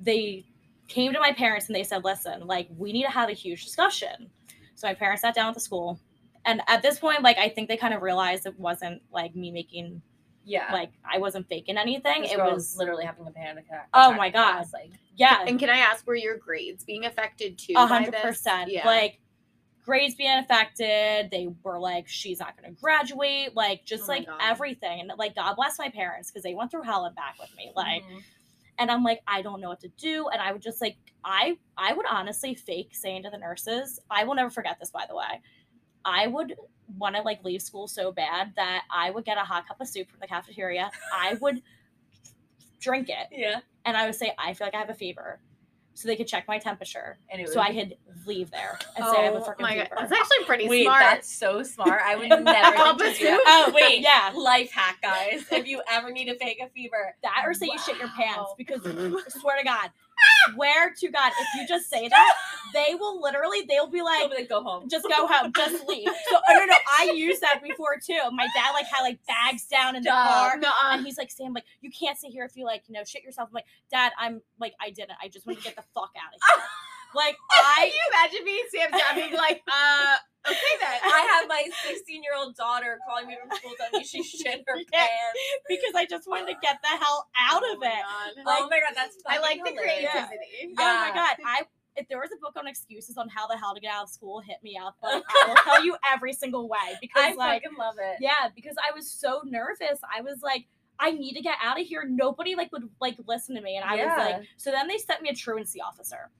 they 0.00 0.46
came 0.88 1.12
to 1.12 1.20
my 1.20 1.32
parents 1.32 1.66
and 1.66 1.76
they 1.76 1.84
said, 1.84 2.02
listen, 2.04 2.46
like 2.46 2.68
we 2.76 2.92
need 2.92 3.04
to 3.04 3.10
have 3.10 3.28
a 3.28 3.32
huge 3.34 3.64
discussion. 3.64 4.30
So 4.74 4.86
my 4.88 4.94
parents 4.94 5.22
sat 5.22 5.34
down 5.34 5.48
with 5.48 5.54
the 5.54 5.60
school. 5.60 6.00
And 6.44 6.62
at 6.66 6.82
this 6.82 6.98
point, 6.98 7.22
like 7.22 7.36
I 7.38 7.48
think 7.48 7.68
they 7.68 7.76
kind 7.76 7.92
of 7.94 8.02
realized 8.02 8.46
it 8.46 8.58
wasn't 8.58 9.02
like 9.12 9.36
me 9.36 9.50
making 9.50 10.00
Yeah. 10.44 10.72
like 10.72 10.90
I 11.04 11.18
wasn't 11.18 11.46
faking 11.48 11.76
anything. 11.76 12.22
This 12.22 12.32
it 12.32 12.38
was 12.38 12.76
literally 12.78 13.04
having 13.04 13.26
a 13.26 13.30
panic 13.30 13.66
attack. 13.66 13.88
Oh 13.92 14.12
my 14.14 14.30
God. 14.30 14.52
class, 14.52 14.72
Like 14.72 14.92
yeah, 15.16 15.44
And 15.46 15.58
can 15.58 15.68
I 15.68 15.78
ask, 15.78 16.06
were 16.06 16.14
your 16.14 16.38
grades 16.38 16.84
being 16.84 17.04
affected 17.04 17.58
too? 17.58 17.74
a 17.76 17.86
100%. 17.86 18.64
Yeah. 18.68 18.86
Like 18.86 19.18
grades 19.84 20.14
being 20.14 20.38
affected. 20.38 21.28
They 21.30 21.48
were 21.64 21.78
like, 21.78 22.06
she's 22.08 22.38
not 22.40 22.56
going 22.60 22.74
to 22.74 22.80
graduate. 22.80 23.56
Like, 23.56 23.84
just 23.84 24.04
Oh 24.04 24.08
like 24.12 24.26
God. 24.26 24.38
everything. 24.40 25.00
And 25.00 25.10
like, 25.18 25.34
God 25.34 25.54
bless 25.56 25.78
my 25.78 25.88
parents 25.88 26.30
because 26.30 26.42
they 26.44 26.54
went 26.54 26.70
through 26.70 26.82
hell 26.82 27.04
and 27.06 27.16
back 27.16 27.36
with 27.40 27.48
me. 27.56 27.72
Like, 27.74 28.02
Mhm. 28.04 28.22
And 28.78 28.90
I'm 28.90 29.02
like, 29.02 29.20
I 29.26 29.42
don't 29.42 29.60
know 29.60 29.68
what 29.68 29.80
to 29.80 29.88
do. 29.96 30.28
And 30.28 30.40
I 30.40 30.52
would 30.52 30.62
just 30.62 30.80
like, 30.80 30.96
I 31.24 31.58
I 31.76 31.92
would 31.92 32.06
honestly 32.08 32.54
fake 32.54 32.90
saying 32.92 33.24
to 33.24 33.30
the 33.30 33.38
nurses, 33.38 34.00
I 34.10 34.24
will 34.24 34.34
never 34.34 34.50
forget 34.50 34.78
this, 34.78 34.90
by 34.90 35.04
the 35.08 35.16
way. 35.16 35.40
I 36.04 36.26
would 36.26 36.54
want 36.96 37.16
to 37.16 37.22
like 37.22 37.44
leave 37.44 37.60
school 37.60 37.86
so 37.86 38.12
bad 38.12 38.52
that 38.56 38.84
I 38.90 39.10
would 39.10 39.24
get 39.24 39.36
a 39.36 39.42
hot 39.42 39.66
cup 39.66 39.80
of 39.80 39.88
soup 39.88 40.10
from 40.10 40.20
the 40.20 40.26
cafeteria. 40.26 40.90
I 41.12 41.34
would 41.40 41.62
drink 42.80 43.08
it 43.08 43.26
yeah. 43.32 43.60
and 43.84 43.96
I 43.96 44.06
would 44.06 44.14
say, 44.14 44.32
I 44.38 44.54
feel 44.54 44.66
like 44.66 44.74
I 44.74 44.78
have 44.78 44.90
a 44.90 44.94
fever. 44.94 45.40
So 45.98 46.06
they 46.06 46.14
could 46.14 46.28
check 46.28 46.46
my 46.46 46.58
temperature. 46.60 47.18
And 47.28 47.42
it 47.42 47.48
So 47.48 47.58
I 47.58 47.74
could 47.74 47.96
leave 48.24 48.52
there 48.52 48.78
and 48.94 49.04
say 49.04 49.10
I 49.18 49.22
have 49.22 49.34
a 49.34 49.38
Oh 49.38 49.40
freaking 49.42 49.60
my 49.62 49.72
fever. 49.72 49.88
God. 49.96 50.08
That's 50.08 50.12
actually 50.12 50.44
pretty 50.44 50.68
Wait, 50.68 50.84
smart. 50.84 51.00
that's 51.00 51.28
so 51.28 51.64
smart. 51.64 52.00
I 52.04 52.14
would 52.14 52.28
never 52.44 52.76
Cup 52.76 53.00
think 53.00 53.14
of 53.14 53.18
do 53.18 53.24
that. 53.24 53.66
Oh 53.68 53.72
wait, 53.74 54.00
yeah. 54.02 54.30
Life 54.32 54.70
hack, 54.70 54.98
guys. 55.02 55.44
If 55.50 55.66
you 55.66 55.82
ever 55.90 56.12
need 56.12 56.26
to 56.26 56.38
fake 56.38 56.60
a 56.64 56.68
fever, 56.68 57.16
That 57.24 57.42
or 57.44 57.52
say 57.52 57.66
you 57.66 57.78
shit 57.80 57.98
your 57.98 58.06
pants 58.10 58.36
Wow. 58.38 58.54
because 58.56 58.80
swear 58.82 59.58
to 59.58 59.64
God, 59.64 59.90
swear 60.52 60.94
to 60.98 61.08
God, 61.08 61.32
if 61.38 61.60
you 61.60 61.66
just 61.66 61.88
say 61.90 62.08
that, 62.08 62.34
they 62.74 62.94
will 62.94 63.20
literally 63.20 63.62
they'll 63.68 63.86
be 63.86 64.02
like, 64.02 64.30
be 64.30 64.36
like, 64.36 64.48
go 64.48 64.62
home. 64.62 64.88
just 64.88 65.06
go 65.08 65.26
home, 65.26 65.52
just 65.56 65.84
leave. 65.88 66.08
So 66.30 66.36
oh 66.36 66.52
no 66.54 66.64
no, 66.66 66.74
I 66.98 67.12
used 67.14 67.40
that 67.42 67.62
before 67.62 67.96
too. 68.04 68.18
My 68.32 68.48
dad 68.54 68.72
like 68.72 68.86
had 68.86 69.02
like 69.02 69.18
bags 69.26 69.66
down 69.66 69.96
in 69.96 70.02
the 70.02 70.10
car. 70.10 70.58
Nuh-uh. 70.58 70.96
And 70.96 71.06
he's 71.06 71.18
like, 71.18 71.30
Sam, 71.30 71.52
like, 71.52 71.64
you 71.80 71.90
can't 71.90 72.18
sit 72.18 72.30
here 72.30 72.44
if 72.44 72.56
you 72.56 72.64
like, 72.64 72.84
you 72.88 72.94
know, 72.94 73.04
shit 73.04 73.22
yourself. 73.22 73.48
I'm 73.50 73.54
like, 73.54 73.66
Dad, 73.90 74.12
I'm 74.18 74.40
like, 74.58 74.74
I 74.80 74.90
didn't. 74.90 75.12
I 75.22 75.28
just 75.28 75.46
want 75.46 75.58
to 75.58 75.64
get 75.64 75.76
the 75.76 75.84
fuck 75.94 76.12
out 76.16 76.34
of 76.34 76.40
here. 76.56 76.64
like, 77.14 77.36
I 77.50 77.74
Can 77.76 77.86
you 77.88 78.04
imagine 78.12 78.44
being 78.44 78.64
Sam's 78.74 78.92
dad 78.92 79.14
being 79.16 79.34
like, 79.34 79.62
uh, 79.70 80.14
okay 80.48 80.74
then. 80.80 80.98
I 81.04 81.28
have 81.38 81.48
my 81.48 81.64
16 81.86 82.22
year 82.22 82.32
old 82.36 82.56
daughter 82.56 82.98
calling 83.08 83.26
me 83.26 83.36
from 83.40 83.56
school 83.58 83.72
telling 83.78 84.00
me 84.00 84.04
she 84.04 84.22
shit 84.22 84.64
her 84.66 84.76
Yeah. 84.92 85.06
pants. 85.06 85.38
because 85.68 85.94
I 85.96 86.06
just 86.06 86.28
wanted 86.28 86.46
to 86.48 86.56
get 86.62 86.78
the 86.82 86.88
hell 86.88 87.28
out 87.38 87.62
Oh 87.64 87.74
of 87.76 87.82
it. 87.82 87.88
God. 88.44 88.44
oh 88.46 88.68
my 88.70 88.80
god, 88.80 88.92
that's 88.94 89.16
I 89.26 89.38
like 89.38 89.58
the 89.64 89.72
creativity. 89.72 90.74
Oh 90.78 91.00
my 91.00 91.10
god, 91.14 91.36
I 91.44 91.62
if 91.96 92.06
there 92.08 92.20
was 92.20 92.30
a 92.30 92.36
book 92.40 92.54
on 92.56 92.68
excuses 92.68 93.16
on 93.18 93.28
how 93.28 93.48
the 93.48 93.56
hell 93.58 93.74
to 93.74 93.80
get 93.80 93.92
out 93.92 94.04
of 94.04 94.08
school, 94.08 94.38
hit 94.40 94.58
me 94.62 94.78
up. 94.80 94.94
Like, 95.02 95.20
I 95.28 95.48
will 95.48 95.56
tell 95.64 95.84
you 95.84 95.96
every 96.08 96.32
single 96.32 96.68
way 96.68 96.78
because 97.00 97.32
I 97.32 97.34
like 97.34 97.64
fucking 97.64 97.76
love 97.76 97.96
it. 97.98 98.18
yeah, 98.20 98.48
because 98.54 98.76
I 98.78 98.94
was 98.94 99.10
so 99.10 99.40
nervous. 99.44 99.98
I 100.16 100.20
was 100.20 100.40
like, 100.40 100.66
I 101.00 101.10
need 101.10 101.34
to 101.34 101.42
get 101.42 101.56
out 101.60 101.80
of 101.80 101.84
here. 101.84 102.04
Nobody 102.08 102.54
like 102.54 102.70
would 102.70 102.88
like 103.00 103.16
listen 103.26 103.56
to 103.56 103.60
me, 103.60 103.74
and 103.76 103.84
I 103.84 103.96
was 103.96 104.12
like, 104.16 104.36
so 104.56 104.70
then 104.70 104.86
they 104.86 104.96
sent 104.98 105.22
me 105.22 105.30
a 105.30 105.34
truancy 105.34 105.80
officer, 105.80 106.30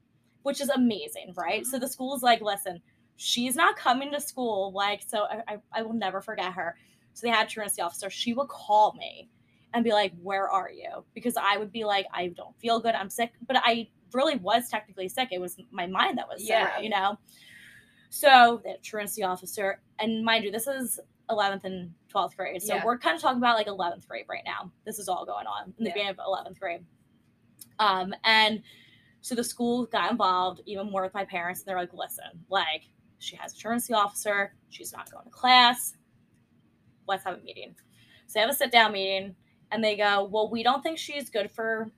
which 0.48 0.62
is 0.62 0.70
amazing, 0.70 1.34
right? 1.36 1.66
So 1.66 1.78
the 1.78 1.86
school's 1.86 2.22
like, 2.22 2.40
listen, 2.40 2.80
she's 3.16 3.54
not 3.54 3.76
coming 3.76 4.10
to 4.12 4.18
school, 4.18 4.72
like, 4.74 5.02
so 5.06 5.24
I, 5.24 5.42
I, 5.46 5.56
I 5.74 5.82
will 5.82 5.92
never 5.92 6.22
forget 6.22 6.54
her. 6.54 6.74
So 7.12 7.26
they 7.26 7.30
had 7.30 7.46
a 7.48 7.50
truancy 7.50 7.82
officer. 7.82 8.08
She 8.08 8.32
would 8.32 8.48
call 8.48 8.94
me 8.94 9.28
and 9.74 9.84
be 9.84 9.92
like, 9.92 10.14
"Where 10.22 10.48
are 10.48 10.70
you?" 10.70 11.04
Because 11.12 11.36
I 11.36 11.58
would 11.58 11.70
be 11.70 11.84
like, 11.84 12.06
"I 12.14 12.28
don't 12.28 12.58
feel 12.58 12.80
good. 12.80 12.94
I'm 12.94 13.10
sick," 13.10 13.32
but 13.46 13.56
I 13.62 13.88
really 14.14 14.36
was 14.36 14.70
technically 14.70 15.10
sick. 15.10 15.28
It 15.32 15.38
was 15.38 15.58
my 15.70 15.86
mind 15.86 16.16
that 16.16 16.26
was 16.26 16.46
sick, 16.46 16.66
you 16.82 16.88
know. 16.88 17.18
So 18.08 18.62
the 18.64 18.76
truancy 18.82 19.22
officer, 19.22 19.82
and 19.98 20.24
mind 20.24 20.44
you, 20.44 20.50
this 20.50 20.66
is 20.66 20.98
11th 21.28 21.64
and 21.64 21.92
12th 22.08 22.36
grade. 22.38 22.62
So 22.62 22.76
Yeah. 22.76 22.84
we're 22.86 22.96
kind 22.96 23.14
of 23.16 23.20
talking 23.20 23.36
about 23.36 23.56
like 23.56 23.66
11th 23.66 24.08
grade 24.08 24.24
right 24.30 24.44
now. 24.46 24.72
This 24.86 24.98
is 24.98 25.08
all 25.10 25.26
going 25.26 25.46
on 25.46 25.74
in 25.76 25.84
the 25.84 25.90
Yeah. 25.90 25.92
beginning 25.94 26.10
of 26.12 26.18
11th 26.26 26.58
grade. 26.58 26.86
Um, 27.78 28.14
and 28.24 28.62
so 29.20 29.34
the 29.34 29.44
school 29.44 29.86
got 29.86 30.10
involved 30.10 30.60
even 30.66 30.90
more 30.90 31.02
with 31.02 31.14
my 31.14 31.24
parents. 31.24 31.60
And 31.60 31.66
they're 31.66 31.76
like, 31.78 31.92
listen, 31.92 32.24
like, 32.48 32.82
she 33.18 33.36
has 33.36 33.52
a 33.52 33.56
truancy 33.56 33.92
officer. 33.94 34.54
She's 34.68 34.92
not 34.92 35.10
going 35.10 35.24
to 35.24 35.30
class. 35.30 35.94
Let's 37.06 37.24
have 37.24 37.38
a 37.38 37.42
meeting. 37.42 37.74
So 38.26 38.34
they 38.34 38.40
have 38.40 38.50
a 38.50 38.54
sit 38.54 38.70
down 38.70 38.92
meeting 38.92 39.34
and 39.72 39.82
they 39.82 39.96
go, 39.96 40.24
well, 40.30 40.50
we 40.50 40.62
don't 40.62 40.82
think 40.82 40.98
she's 40.98 41.30
good 41.30 41.50
for, 41.50 41.90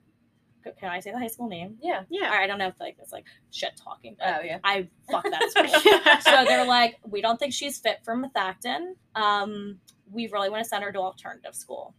can 0.63 0.89
I 0.89 0.99
say 0.99 1.11
the 1.11 1.19
high 1.19 1.27
school 1.27 1.47
name? 1.47 1.77
Yeah. 1.81 2.03
Yeah. 2.09 2.29
right, 2.29 2.41
I 2.43 2.47
don't 2.47 2.57
know 2.57 2.67
if 2.67 2.79
like 2.79 2.97
it's 2.99 3.11
like 3.11 3.25
shit 3.51 3.71
talking, 3.83 4.15
but 4.17 4.27
Oh 4.39 4.43
yeah. 4.43 4.59
I 4.63 4.87
fuck 5.09 5.23
that 5.23 5.51
school. 5.51 6.33
so 6.33 6.45
they're 6.45 6.65
like, 6.65 6.97
we 7.07 7.21
don't 7.21 7.37
think 7.39 7.53
she's 7.53 7.77
fit 7.79 7.99
for 8.03 8.15
Methacton. 8.15 8.93
Um, 9.15 9.79
we 10.11 10.27
really 10.27 10.49
want 10.49 10.63
to 10.63 10.69
send 10.69 10.83
her 10.83 10.91
to 10.91 10.99
alternative 10.99 11.55
school. 11.55 11.93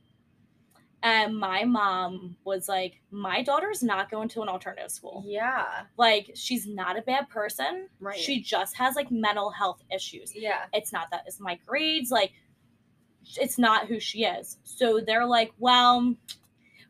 And 1.04 1.36
my 1.36 1.64
mom 1.64 2.36
was 2.44 2.68
like, 2.68 3.00
my 3.10 3.42
daughter's 3.42 3.82
not 3.82 4.10
going 4.10 4.28
to 4.30 4.42
an 4.42 4.48
alternative 4.48 4.90
school. 4.90 5.24
Yeah. 5.26 5.66
Like, 5.96 6.30
she's 6.34 6.66
not 6.66 6.96
a 6.96 7.02
bad 7.02 7.28
person. 7.28 7.88
Right. 7.98 8.16
She 8.18 8.40
just 8.40 8.76
has 8.76 8.94
like 8.94 9.10
mental 9.10 9.50
health 9.50 9.82
issues. 9.92 10.32
Yeah. 10.34 10.66
It's 10.72 10.92
not 10.92 11.10
that 11.10 11.24
it's 11.26 11.40
my 11.40 11.58
grades. 11.66 12.10
Like, 12.12 12.32
it's 13.36 13.58
not 13.58 13.88
who 13.88 13.98
she 13.98 14.24
is. 14.24 14.58
So 14.64 15.00
they're 15.00 15.26
like, 15.26 15.52
well, 15.58 16.14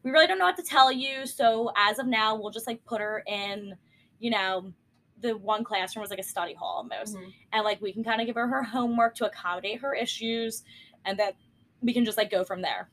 we 0.03 0.11
really 0.11 0.27
don't 0.27 0.39
know 0.39 0.47
what 0.47 0.57
to 0.57 0.63
tell 0.63 0.93
you. 0.93 1.27
So 1.27 1.73
as 1.77 1.99
of 1.99 2.07
now, 2.07 2.35
we'll 2.35 2.51
just 2.51 2.67
like 2.67 2.85
put 2.85 3.01
her 3.01 3.23
in, 3.27 3.77
you 4.19 4.31
know, 4.31 4.73
the 5.21 5.37
one 5.39 5.63
classroom 5.65 6.01
was 6.03 6.11
like 6.11 6.19
a 6.19 6.23
study 6.25 6.53
hall 6.53 6.79
almost 6.79 7.15
Mhm. 7.17 7.33
and 7.53 7.65
like 7.65 7.81
we 7.81 7.93
can 7.93 8.03
kind 8.03 8.21
of 8.21 8.27
give 8.27 8.35
her 8.35 8.49
her 8.49 8.63
homework 8.65 9.15
to 9.15 9.25
accommodate 9.25 9.81
her 9.81 9.95
issues 9.95 10.65
and 11.05 11.17
that 11.21 11.37
we 11.81 11.93
can 11.93 12.05
just 12.05 12.19
like 12.19 12.29
go 12.29 12.43
from 12.43 12.61
there 12.61 12.91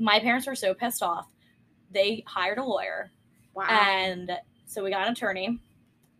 my 0.00 0.18
parents 0.18 0.46
were 0.46 0.54
so 0.56 0.74
pissed 0.74 1.02
off 1.02 1.28
they 1.92 2.24
hired 2.26 2.58
a 2.58 2.64
lawyer 2.64 3.10
wow. 3.54 3.66
and 3.68 4.32
so 4.66 4.82
we 4.82 4.90
got 4.90 5.06
an 5.06 5.12
attorney 5.12 5.58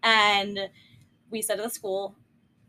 and 0.02 0.58
we 1.30 1.40
said 1.42 1.56
to 1.56 1.62
the 1.62 1.70
school 1.70 2.14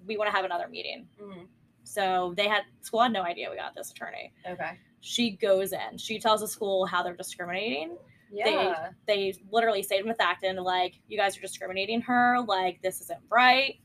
we 0.07 0.17
want 0.17 0.27
to 0.29 0.35
have 0.35 0.45
another 0.45 0.67
meeting 0.67 1.07
Mhm. 1.21 1.47
so 1.83 2.33
they 2.35 2.47
had 2.47 2.63
school 2.81 3.01
had 3.01 3.11
no 3.13 3.21
idea 3.23 3.49
we 3.49 3.55
got 3.57 3.75
this 3.75 3.91
attorney 3.91 4.31
Okay. 4.49 4.79
she 5.01 5.31
goes 5.31 5.73
in 5.73 5.97
she 5.97 6.19
tells 6.19 6.41
the 6.41 6.47
school 6.47 6.85
how 6.85 7.03
they're 7.03 7.15
discriminating 7.15 7.97
Yeah. 8.31 8.89
they 9.07 9.33
literally 9.51 9.83
say 9.83 10.01
to 10.01 10.05
Methacton, 10.07 10.63
like, 10.63 10.93
you 11.09 11.17
guys 11.17 11.37
are 11.37 11.41
discriminating 11.41 11.99
her, 12.03 12.39
like, 12.47 12.81
this 12.81 13.01
isn't 13.01 13.19
right. 13.29 13.77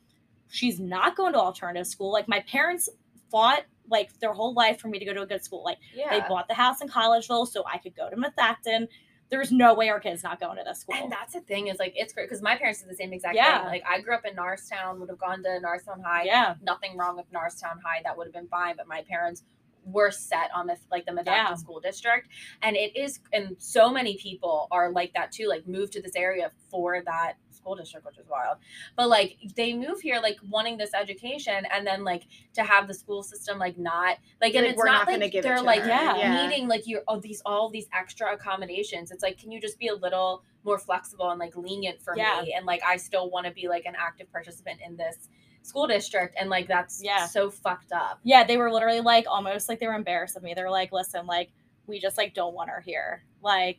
She's 0.48 0.78
not 0.78 1.16
going 1.16 1.32
to 1.32 1.40
alternative 1.40 1.88
school. 1.88 2.12
Like, 2.12 2.28
my 2.28 2.38
parents 2.48 2.88
fought 3.28 3.64
like 3.88 4.18
their 4.20 4.32
whole 4.32 4.54
life 4.54 4.78
for 4.80 4.88
me 4.88 4.98
to 4.98 5.04
go 5.04 5.12
to 5.14 5.22
a 5.22 5.26
good 5.26 5.44
school. 5.44 5.62
Like, 5.64 5.78
yeah. 5.94 6.10
they 6.10 6.26
bought 6.28 6.48
the 6.48 6.54
house 6.54 6.80
in 6.80 6.88
Collegeville 6.88 7.46
so 7.48 7.64
I 7.66 7.78
could 7.78 7.94
go 7.96 8.08
to 8.10 8.16
Methacton. 8.16 8.88
There's 9.28 9.50
no 9.50 9.74
way 9.74 9.88
our 9.88 9.98
kid's 9.98 10.22
not 10.22 10.38
going 10.38 10.56
to 10.58 10.62
this 10.64 10.80
school. 10.80 10.94
And 10.94 11.10
that's 11.10 11.32
the 11.32 11.40
thing 11.40 11.66
is 11.66 11.78
like 11.80 11.92
it's 11.96 12.12
great 12.12 12.28
because 12.28 12.42
my 12.42 12.56
parents 12.56 12.80
did 12.82 12.90
the 12.90 12.94
same 12.94 13.12
exact 13.12 13.34
Yeah. 13.34 13.58
thing. 13.62 13.68
Like 13.68 13.82
I 13.88 14.00
grew 14.00 14.14
up 14.14 14.24
in 14.24 14.36
Norristown, 14.36 15.00
would 15.00 15.08
have 15.08 15.18
gone 15.18 15.42
to 15.42 15.58
Norristown 15.60 16.00
High. 16.00 16.24
yeah. 16.24 16.54
Nothing 16.62 16.96
wrong 16.96 17.16
with 17.16 17.26
Norristown 17.32 17.80
High, 17.84 18.02
that 18.04 18.16
would 18.16 18.26
have 18.28 18.34
been 18.34 18.46
fine. 18.48 18.76
But 18.76 18.86
my 18.86 19.02
parents 19.08 19.42
were 19.84 20.10
set 20.12 20.50
on 20.54 20.66
the 20.68 20.76
like 20.92 21.06
the 21.06 21.12
Methacton 21.12 21.26
Yeah. 21.26 21.54
school 21.54 21.80
district, 21.80 22.28
and 22.62 22.76
it 22.76 22.96
is, 22.96 23.18
and 23.32 23.56
so 23.58 23.90
many 23.90 24.16
people 24.16 24.68
are 24.70 24.90
like 24.92 25.12
that 25.14 25.32
too. 25.32 25.48
Like 25.48 25.66
move 25.66 25.90
to 25.92 26.02
this 26.02 26.14
area 26.14 26.50
for 26.70 27.02
that 27.04 27.34
school 27.66 27.74
district, 27.74 28.06
which 28.06 28.18
is 28.18 28.26
wild. 28.28 28.58
But 28.96 29.08
like 29.08 29.36
they 29.56 29.74
move 29.74 30.00
here 30.00 30.20
like 30.22 30.38
wanting 30.48 30.76
this 30.78 30.94
education, 30.94 31.66
and 31.74 31.84
then 31.86 32.04
like 32.04 32.24
to 32.54 32.62
have 32.62 32.86
the 32.86 32.94
school 32.94 33.22
system 33.22 33.58
like 33.58 33.76
not 33.76 34.18
like, 34.40 34.54
and 34.54 34.64
Like, 34.64 34.70
it's 34.72 34.78
we're 34.78 34.84
not, 34.86 34.92
not 34.98 35.06
gonna 35.08 35.24
like 35.24 35.42
they're 35.42 35.62
like 35.62 35.82
her. 35.82 35.88
Yeah. 35.88 36.16
Yeah. 36.16 36.46
needing 36.48 36.68
like 36.68 36.86
you 36.86 37.00
oh 37.08 37.18
these 37.18 37.42
all 37.44 37.68
these 37.70 37.86
extra 37.92 38.32
accommodations. 38.32 39.10
It's 39.10 39.22
like 39.22 39.38
can 39.38 39.50
you 39.50 39.60
just 39.60 39.78
be 39.78 39.88
a 39.88 39.94
little 39.94 40.44
more 40.64 40.78
flexible 40.78 41.30
and 41.30 41.40
like 41.40 41.56
lenient 41.56 42.00
for 42.00 42.16
Yeah. 42.16 42.42
me, 42.42 42.54
and 42.56 42.66
like 42.66 42.82
I 42.84 42.96
still 42.96 43.30
want 43.30 43.46
to 43.46 43.52
be 43.52 43.68
like 43.68 43.84
an 43.84 43.94
active 43.98 44.30
participant 44.30 44.80
in 44.86 44.96
this 44.96 45.28
school 45.62 45.88
district, 45.88 46.36
and 46.38 46.48
like 46.48 46.68
that's 46.68 47.02
Yeah. 47.02 47.26
so 47.26 47.50
fucked 47.50 47.90
up. 47.92 48.20
Yeah, 48.22 48.44
they 48.44 48.56
were 48.56 48.72
literally 48.72 49.00
like 49.00 49.26
almost 49.28 49.68
like 49.68 49.80
they 49.80 49.88
were 49.88 49.94
embarrassed 49.94 50.36
of 50.36 50.44
me. 50.44 50.54
They 50.54 50.62
were 50.62 50.70
like, 50.70 50.92
listen, 50.92 51.26
like, 51.26 51.50
we 51.88 51.98
just 51.98 52.16
like 52.16 52.34
don't 52.34 52.54
want 52.54 52.70
her 52.70 52.80
here. 52.80 53.24
Like, 53.42 53.78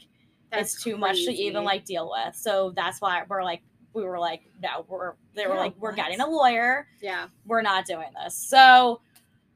That's 0.52 0.76
it's 0.76 0.84
too 0.84 0.98
much 0.98 1.26
to 1.26 1.32
even 1.32 1.64
like 1.66 1.84
deal 1.86 2.10
with. 2.12 2.36
So 2.36 2.72
that's 2.76 3.00
why 3.02 3.24
we're 3.28 3.44
like, 3.44 3.62
we 3.98 4.06
were 4.06 4.20
like, 4.20 4.42
no, 4.62 4.86
we're 4.88 5.14
they 5.36 5.46
were 5.48 5.54
Yeah, 5.56 5.60
like, 5.60 5.74
we're 5.78 5.90
what? 5.90 5.96
getting 5.98 6.20
a 6.22 6.28
lawyer. 6.28 6.88
Yeah. 7.02 7.28
we're 7.46 7.62
not 7.62 7.86
doing 7.86 8.08
this. 8.24 8.36
So 8.36 9.02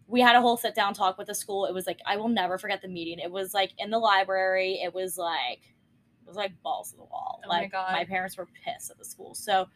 we 0.08 0.20
had 0.22 0.36
a 0.36 0.42
whole 0.42 0.58
sit 0.58 0.76
down 0.76 0.94
talk 0.94 1.18
with 1.18 1.28
the 1.28 1.36
school. 1.36 1.66
It 1.66 1.74
was 1.74 1.88
like 1.88 2.00
I 2.06 2.18
will 2.18 2.28
never 2.30 2.58
forget 2.58 2.82
the 2.82 2.88
meeting. 2.90 3.20
It 3.20 3.32
was 3.32 3.54
like 3.54 3.72
in 3.78 3.90
the 3.92 4.00
library. 4.00 4.82
It 4.84 4.94
was 4.94 5.18
like 5.18 5.62
it 6.24 6.28
was 6.28 6.36
like 6.36 6.52
balls 6.62 6.92
to 6.92 6.98
the 6.98 7.04
wall. 7.04 7.40
Oh 7.44 7.48
my 7.48 7.62
like 7.62 7.72
God. 7.72 7.92
my 7.94 8.04
parents 8.06 8.38
were 8.38 8.48
pissed 8.66 8.92
at 8.92 8.98
the 8.98 9.06
school. 9.06 9.34
So 9.36 9.68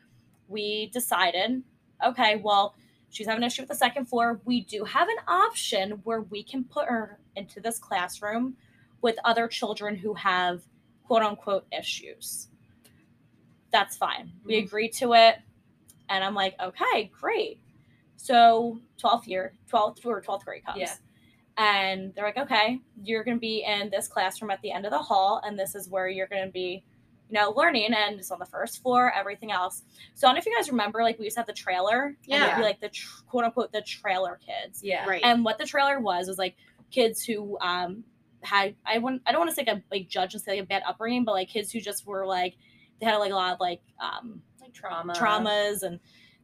we 0.47 0.88
decided, 0.93 1.63
okay, 2.06 2.36
well, 2.43 2.75
she's 3.10 3.25
having 3.28 3.43
an 3.43 3.47
issue 3.47 3.62
with 3.62 3.69
the 3.69 3.75
second 3.75 4.06
floor. 4.06 4.41
We 4.45 4.62
do 4.62 4.84
have 4.84 5.08
an 5.08 5.17
option 5.28 6.01
where 6.04 6.21
we 6.21 6.43
can 6.43 6.63
put 6.65 6.88
her 6.88 7.19
into 7.36 7.60
this 7.62 7.80
classroom 7.80 8.56
with 9.01 9.15
other 9.23 9.47
children 9.47 9.95
who 9.95 10.13
have 10.15 10.62
quote 11.08 11.21
unquote 11.23 11.65
issues. 11.78 12.49
That's 13.76 13.98
fine. 13.98 14.32
We 14.46 14.56
Mhm. 14.62 14.66
agreed 14.68 14.94
to 14.94 15.14
it. 15.14 15.36
And 16.08 16.24
I'm 16.24 16.34
like, 16.34 16.56
okay, 16.62 17.12
great. 17.20 17.60
So 18.16 18.80
12th 18.98 19.28
year, 19.28 19.54
12th 19.68 20.06
or 20.06 20.22
12th 20.22 20.46
grade 20.46 20.64
comes. 20.66 20.80
Yeah. 20.80 20.96
And 21.58 22.14
they're 22.16 22.24
like, 22.26 22.38
okay, 22.38 22.80
you're 23.04 23.24
going 23.26 23.36
to 23.38 23.42
be 23.42 23.64
in 23.66 23.90
this 23.90 24.08
classroom 24.08 24.50
at 24.52 24.62
the 24.62 24.72
end 24.72 24.86
of 24.86 24.92
the 24.92 25.00
hall, 25.02 25.42
and 25.46 25.60
this 25.60 25.76
is 25.76 25.90
where 25.90 26.08
you're 26.08 26.28
going 26.28 26.46
to 26.46 26.52
be 26.52 26.86
you 27.28 27.34
know, 27.40 27.50
learning 27.58 27.92
and 27.92 28.20
it's 28.20 28.30
on 28.30 28.38
the 28.38 28.46
first 28.46 28.84
floor, 28.84 29.12
everything 29.12 29.52
else. 29.52 29.82
So 30.14 30.28
I 30.28 30.30
don't 30.30 30.36
know 30.36 30.40
if 30.42 30.46
you 30.46 30.56
guys 30.56 30.70
remember, 30.70 31.02
like 31.02 31.18
we 31.18 31.26
used 31.26 31.36
to 31.38 31.40
have 31.40 31.48
the 31.48 31.54
trailer. 31.54 32.04
And 32.04 32.18
it'd 32.28 32.48
Yeah. 32.50 32.58
be 32.58 32.62
like 32.62 32.80
the 32.80 32.90
tr- 32.90 33.24
quote 33.26 33.44
unquote 33.46 33.72
the 33.72 33.82
trailer 33.82 34.40
kids. 34.46 34.84
Yeah. 34.84 35.08
Right. 35.10 35.22
And 35.24 35.44
what 35.44 35.58
the 35.58 35.66
trailer 35.66 36.00
was 36.00 36.28
was 36.28 36.38
like 36.38 36.56
kids 36.92 37.24
who 37.26 37.58
um 37.62 38.04
had 38.44 38.76
I 38.86 39.00
wouldn't 39.00 39.24
I 39.26 39.32
don't 39.32 39.40
want 39.40 39.50
to 39.50 39.56
say 39.56 39.64
like 39.66 39.76
a 39.76 39.82
like 39.90 40.08
judge 40.08 40.36
and 40.36 40.44
say 40.44 40.52
like 40.52 40.62
a 40.62 40.66
bad 40.68 40.84
upbringing, 40.86 41.26
but 41.26 41.32
like 41.32 41.50
kids 41.50 41.72
who 41.72 41.82
just 41.82 42.06
were 42.06 42.28
like 42.28 42.58
they 43.00 43.06
had 43.06 43.18
like 43.18 43.32
a 43.32 43.36
lot 43.36 43.54
of 43.54 43.60
like 43.60 43.82
um 44.00 44.42
Like 44.62 44.74
trauma. 44.74 45.14
traumas 45.14 45.84
and 45.84 46.00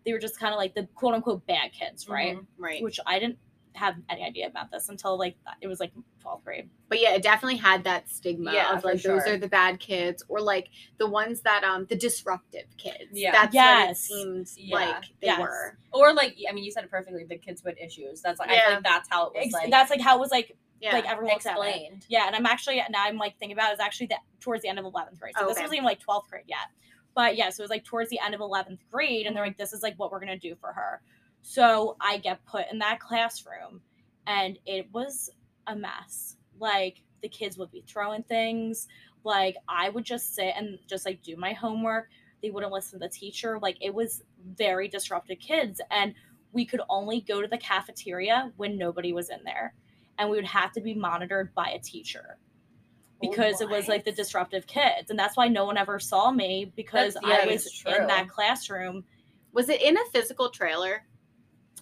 they 0.05 0.13
were 0.13 0.19
just 0.19 0.39
kind 0.39 0.53
of 0.53 0.57
like 0.57 0.73
the 0.75 0.87
quote 0.95 1.13
unquote 1.13 1.45
bad 1.45 1.71
kids, 1.73 2.09
right? 2.09 2.37
Mhm. 2.37 2.45
right. 2.57 2.83
Which 2.83 2.99
I 3.05 3.19
didn't 3.19 3.37
have 3.73 3.95
any 4.09 4.21
idea 4.21 4.47
about 4.47 4.69
this 4.69 4.89
until 4.89 5.17
like 5.17 5.37
it 5.61 5.67
was 5.67 5.79
like 5.79 5.93
12th 6.21 6.43
grade. 6.43 6.69
But 6.89 6.99
yeah, 6.99 7.11
it 7.13 7.23
definitely 7.23 7.55
had 7.55 7.85
that 7.85 8.09
stigma 8.09 8.51
Yeah, 8.51 8.73
of 8.75 8.81
for 8.81 8.89
like 8.93 9.01
those 9.01 9.25
are 9.25 9.37
the 9.37 9.47
bad 9.47 9.79
kids 9.79 10.23
or 10.27 10.41
like 10.41 10.67
the 10.97 11.07
ones 11.07 11.39
that 11.41 11.63
um 11.63 11.85
the 11.85 11.95
disruptive 11.95 12.65
kids. 12.77 13.11
Yeah. 13.13 13.31
That's 13.31 13.53
Yes. 13.53 13.85
what 13.87 13.91
it 13.91 13.97
seemed 13.97 14.47
Yeah. 14.57 14.75
like 14.75 15.03
they 15.21 15.27
Yes. 15.27 15.39
were. 15.39 15.77
Or 15.93 16.13
like 16.13 16.35
I 16.49 16.51
mean, 16.51 16.65
you 16.65 16.71
said 16.71 16.83
it 16.83 16.91
perfectly. 16.91 17.23
The 17.23 17.37
kids 17.37 17.63
with 17.63 17.77
issues. 17.79 18.21
That's 18.21 18.39
like 18.39 18.49
I 18.49 18.55
Yeah. 18.55 18.65
feel 18.65 18.73
like 18.75 18.83
that's 18.83 19.09
how 19.09 19.27
it 19.27 19.33
was 19.35 19.45
Ex- 19.45 19.53
like 19.53 19.71
That's 19.71 19.89
like 19.89 20.01
how 20.01 20.17
it 20.17 20.19
was 20.19 20.31
like 20.31 20.57
Yeah. 20.81 20.93
like 20.93 21.05
everyone 21.09 21.33
looked 21.33 21.45
at 21.45 21.57
it. 21.57 21.67
explained. 21.67 22.05
Yeah, 22.09 22.27
and 22.27 22.35
I'm 22.35 22.45
actually 22.45 22.77
now 22.89 23.03
I'm 23.05 23.17
like 23.17 23.37
thinking 23.37 23.55
about 23.57 23.67
it, 23.67 23.73
it 23.73 23.77
was 23.77 23.79
actually 23.79 24.07
the, 24.07 24.17
towards 24.39 24.63
the 24.63 24.69
end 24.69 24.79
of 24.79 24.85
11th 24.85 25.19
grade. 25.19 25.33
So 25.37 25.45
Oh, 25.45 25.47
this 25.47 25.57
wasn't 25.57 25.73
even 25.73 25.85
like 25.85 25.99
12th 25.99 26.27
grade 26.29 26.45
yet. 26.47 26.69
But 27.13 27.35
yeah, 27.35 27.49
so 27.49 27.61
it 27.61 27.65
was 27.65 27.69
like 27.69 27.83
towards 27.83 28.09
the 28.09 28.19
end 28.23 28.33
of 28.33 28.41
11th 28.41 28.79
grade, 28.91 29.27
and 29.27 29.35
they're 29.35 29.45
like, 29.45 29.57
this 29.57 29.73
is 29.73 29.83
like 29.83 29.95
what 29.97 30.11
we're 30.11 30.19
gonna 30.19 30.37
do 30.37 30.55
for 30.55 30.73
her. 30.73 31.01
So 31.41 31.97
I 32.01 32.17
get 32.17 32.43
put 32.45 32.65
in 32.71 32.79
that 32.79 32.99
classroom, 32.99 33.81
and 34.27 34.57
it 34.65 34.87
was 34.91 35.29
a 35.67 35.75
mess. 35.75 36.37
Like 36.59 37.03
the 37.21 37.29
kids 37.29 37.57
would 37.57 37.71
be 37.71 37.83
throwing 37.87 38.23
things. 38.23 38.87
Like 39.23 39.55
I 39.67 39.89
would 39.89 40.05
just 40.05 40.35
sit 40.35 40.53
and 40.57 40.79
just 40.87 41.05
like 41.05 41.21
do 41.21 41.35
my 41.35 41.53
homework. 41.53 42.09
They 42.41 42.49
wouldn't 42.49 42.71
listen 42.71 42.99
to 42.99 43.05
the 43.05 43.11
teacher. 43.13 43.59
Like 43.61 43.77
it 43.81 43.93
was 43.93 44.23
very 44.55 44.87
disruptive 44.87 45.39
kids, 45.39 45.79
and 45.91 46.15
we 46.53 46.65
could 46.65 46.81
only 46.89 47.21
go 47.21 47.41
to 47.41 47.47
the 47.47 47.57
cafeteria 47.57 48.51
when 48.57 48.77
nobody 48.77 49.13
was 49.13 49.29
in 49.29 49.43
there 49.43 49.73
and 50.21 50.29
we 50.29 50.37
would 50.37 50.45
have 50.45 50.71
to 50.71 50.81
be 50.81 50.93
monitored 50.93 51.53
by 51.55 51.69
a 51.69 51.79
teacher 51.79 52.37
oh 52.37 53.17
because 53.19 53.59
it 53.59 53.67
was 53.67 53.87
like 53.87 54.05
the 54.05 54.11
disruptive 54.11 54.67
kids 54.67 55.09
and 55.09 55.17
that's 55.17 55.35
why 55.35 55.47
no 55.47 55.65
one 55.65 55.77
ever 55.77 55.99
saw 55.99 56.31
me 56.31 56.71
because 56.75 57.17
yeah, 57.25 57.39
i 57.41 57.45
was 57.47 57.83
in 57.87 58.07
that 58.07 58.29
classroom 58.29 59.03
Was 59.51 59.67
it 59.67 59.81
in 59.81 59.97
a 59.97 60.05
physical 60.13 60.49
trailer? 60.49 61.03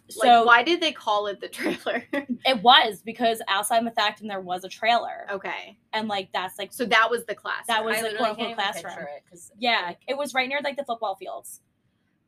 so 0.10 0.28
like 0.28 0.46
why 0.46 0.64
did 0.64 0.82
they 0.82 0.92
call 0.92 1.28
it 1.28 1.40
the 1.40 1.50
trailer? 1.50 2.04
it 2.46 2.64
was 2.64 3.02
because 3.06 3.42
outside 3.48 3.84
Methacton 3.84 4.28
there 4.28 4.42
was 4.42 4.64
a 4.64 4.70
trailer 4.70 5.28
okay. 5.32 5.78
and 5.94 6.08
like 6.08 6.30
that's 6.34 6.58
like 6.58 6.74
So 6.74 6.86
that 6.86 7.12
was 7.12 7.26
the 7.26 7.36
class. 7.36 7.68
That 7.68 7.86
was 7.86 7.98
I 7.98 8.02
the 8.02 8.08
literally 8.08 8.36
quote-unquote 8.36 8.56
classroom. 8.56 9.08
it 9.32 9.40
yeah 9.60 9.84
like, 9.88 10.00
it 10.08 10.18
was 10.18 10.34
right 10.34 10.50
near 10.50 10.62
like 10.64 10.78
the 10.78 10.86
football 10.86 11.16
fields 11.16 11.62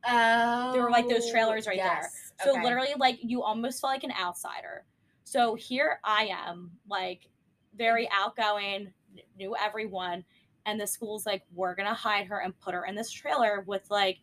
oh, 0.06 0.72
There 0.72 0.82
were, 0.82 0.90
like, 0.90 1.08
those 1.08 1.30
trailers 1.30 1.66
right 1.66 1.78
there. 1.78 2.08
Oh, 2.40 2.44
so 2.44 2.50
okay. 2.52 2.62
literally 2.62 2.94
like 2.98 3.18
you 3.22 3.42
almost 3.42 3.80
felt 3.80 3.94
like 3.94 4.04
an 4.04 4.12
outsider 4.20 4.84
so 5.32 5.54
here 5.54 5.98
i 6.04 6.24
am 6.46 6.70
like 6.88 7.28
very 7.76 8.08
outgoing 8.12 8.92
knew 9.38 9.56
everyone 9.56 10.22
and 10.66 10.78
the 10.80 10.86
school's 10.86 11.24
like 11.24 11.42
we're 11.54 11.74
gonna 11.74 11.94
hide 11.94 12.26
her 12.26 12.40
and 12.40 12.58
put 12.60 12.74
her 12.74 12.84
in 12.84 12.94
this 12.94 13.10
trailer 13.10 13.64
with 13.66 13.82
like 13.90 14.18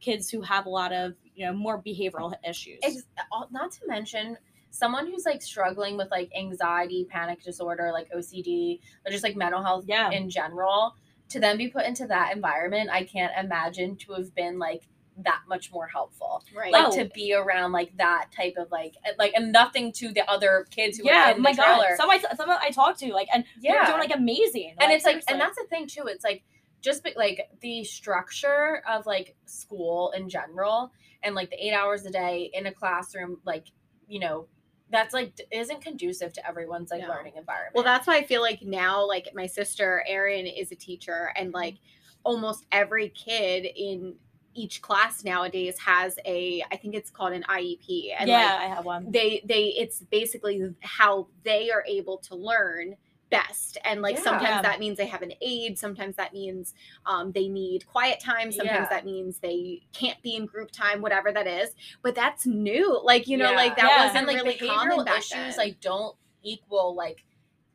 kids 0.00 0.30
who 0.30 0.40
have 0.40 0.66
a 0.66 0.68
lot 0.68 0.92
of 0.92 1.14
you 1.34 1.44
know 1.44 1.52
more 1.52 1.82
behavioral 1.82 2.32
issues 2.48 2.78
Ex- 2.82 3.06
not 3.50 3.72
to 3.72 3.80
mention 3.86 4.36
someone 4.70 5.06
who's 5.06 5.26
like 5.26 5.42
struggling 5.42 5.98
with 5.98 6.10
like 6.10 6.30
anxiety, 6.34 7.06
panic 7.10 7.42
disorder, 7.42 7.90
like 7.92 8.10
OCD, 8.10 8.80
or 9.04 9.12
just 9.12 9.22
like 9.22 9.36
mental 9.36 9.62
health 9.62 9.84
Yeah. 9.86 10.10
in 10.10 10.30
general, 10.30 10.96
to 11.28 11.38
then 11.38 11.58
be 11.58 11.68
put 11.68 11.84
into 11.84 12.06
that 12.06 12.34
environment, 12.34 12.88
I 12.90 13.04
can't 13.04 13.32
imagine 13.38 13.96
to 13.96 14.12
have 14.14 14.34
been 14.34 14.58
like 14.58 14.88
that 15.18 15.42
much 15.48 15.70
more 15.72 15.86
helpful. 15.86 16.42
right. 16.56 16.72
Like 16.72 16.86
Oh. 16.88 16.96
to 16.96 17.04
be 17.14 17.34
around 17.34 17.72
like 17.72 17.96
that 17.98 18.30
type 18.34 18.54
of 18.56 18.70
like 18.70 18.94
eh, 19.04 19.12
like 19.18 19.32
and 19.34 19.52
nothing 19.52 19.92
to 19.92 20.10
the 20.12 20.28
other 20.30 20.66
kids 20.70 20.98
who 20.98 21.04
yeah 21.04 21.30
were 21.30 21.36
in 21.36 21.42
my 21.42 21.52
the 21.52 21.56
trailer. 21.62 21.86
god 21.90 21.96
some 21.98 22.10
I, 22.10 22.18
some 22.36 22.50
I 22.50 22.70
talked 22.70 22.98
to 23.00 23.12
like 23.12 23.28
and 23.32 23.44
yeah. 23.60 23.72
they're 23.72 23.86
doing 23.96 24.08
like 24.08 24.16
amazing 24.16 24.74
and 24.80 24.90
it's 24.90 25.04
like 25.04 25.14
seriously. 25.14 25.32
and 25.32 25.40
that's 25.40 25.56
the 25.58 25.64
thing 25.68 25.86
too 25.86 26.04
it's 26.06 26.24
like 26.24 26.42
just 26.80 27.04
be, 27.04 27.12
like 27.14 27.48
the 27.60 27.84
structure 27.84 28.82
of 28.88 29.06
like 29.06 29.36
school 29.46 30.12
in 30.16 30.28
general 30.28 30.92
and 31.22 31.34
like 31.34 31.50
the 31.50 31.64
eight 31.64 31.72
hours 31.74 32.04
a 32.06 32.10
day 32.10 32.50
in 32.54 32.66
a 32.66 32.72
classroom 32.72 33.38
like 33.44 33.66
you 34.08 34.18
know 34.18 34.46
that's 34.90 35.14
like 35.14 35.32
isn't 35.50 35.80
conducive 35.82 36.32
to 36.34 36.46
everyone's 36.46 36.90
like 36.90 37.02
No. 37.02 37.08
learning 37.08 37.34
environment 37.36 37.74
Well, 37.74 37.84
that's 37.84 38.06
why 38.06 38.16
I 38.18 38.24
feel 38.24 38.42
like 38.42 38.60
now, 38.62 39.06
like 39.06 39.28
my 39.34 39.46
sister 39.46 40.02
Erin 40.06 40.46
is 40.46 40.70
a 40.70 40.74
teacher, 40.74 41.32
and 41.34 41.52
like 41.54 41.76
almost 42.24 42.66
every 42.70 43.08
kid 43.08 43.66
in 43.74 44.16
each 44.54 44.82
class 44.82 45.24
nowadays 45.24 45.78
has 45.78 46.18
a, 46.24 46.62
I 46.70 46.76
think 46.76 46.94
it's 46.94 47.10
called 47.10 47.32
an 47.32 47.44
IEP, 47.48 48.12
and 48.18 48.28
yeah 48.28 48.36
like 48.56 48.60
i 48.60 48.74
have 48.74 48.84
one 48.84 49.10
they 49.10 49.42
they 49.46 49.64
it's 49.76 50.00
basically 50.10 50.74
how 50.80 51.26
they 51.44 51.70
are 51.70 51.84
able 51.86 52.18
to 52.18 52.34
learn 52.34 52.96
best 53.30 53.78
and 53.86 54.02
like 54.02 54.16
Yeah. 54.16 54.22
sometimes 54.22 54.62
that 54.62 54.78
means 54.78 54.98
they 54.98 55.06
have 55.06 55.22
an 55.22 55.32
aid 55.40 55.78
sometimes 55.78 56.16
that 56.16 56.34
means 56.34 56.74
um, 57.06 57.32
they 57.32 57.48
need 57.48 57.86
quiet 57.86 58.20
time 58.20 58.52
sometimes 58.52 58.88
Yeah. 58.90 58.96
that 58.96 59.06
means 59.06 59.38
they 59.38 59.80
can't 59.94 60.20
be 60.22 60.36
in 60.36 60.44
group 60.44 60.70
time 60.70 61.00
whatever 61.00 61.32
that 61.32 61.46
is 61.46 61.70
but 62.02 62.14
that's 62.14 62.44
new 62.44 63.00
like 63.02 63.26
you 63.26 63.38
know 63.38 63.50
Yeah. 63.52 63.56
like 63.56 63.76
that 63.76 64.04
wasn't 64.04 64.18
and 64.18 64.26
like 64.26 64.36
really 64.44 64.58
common 64.68 64.98
behavioral 64.98 65.16
issues 65.18 65.56
then. 65.56 65.66
like 65.66 65.80
don't 65.80 66.14
equal 66.42 66.94
like 66.94 67.24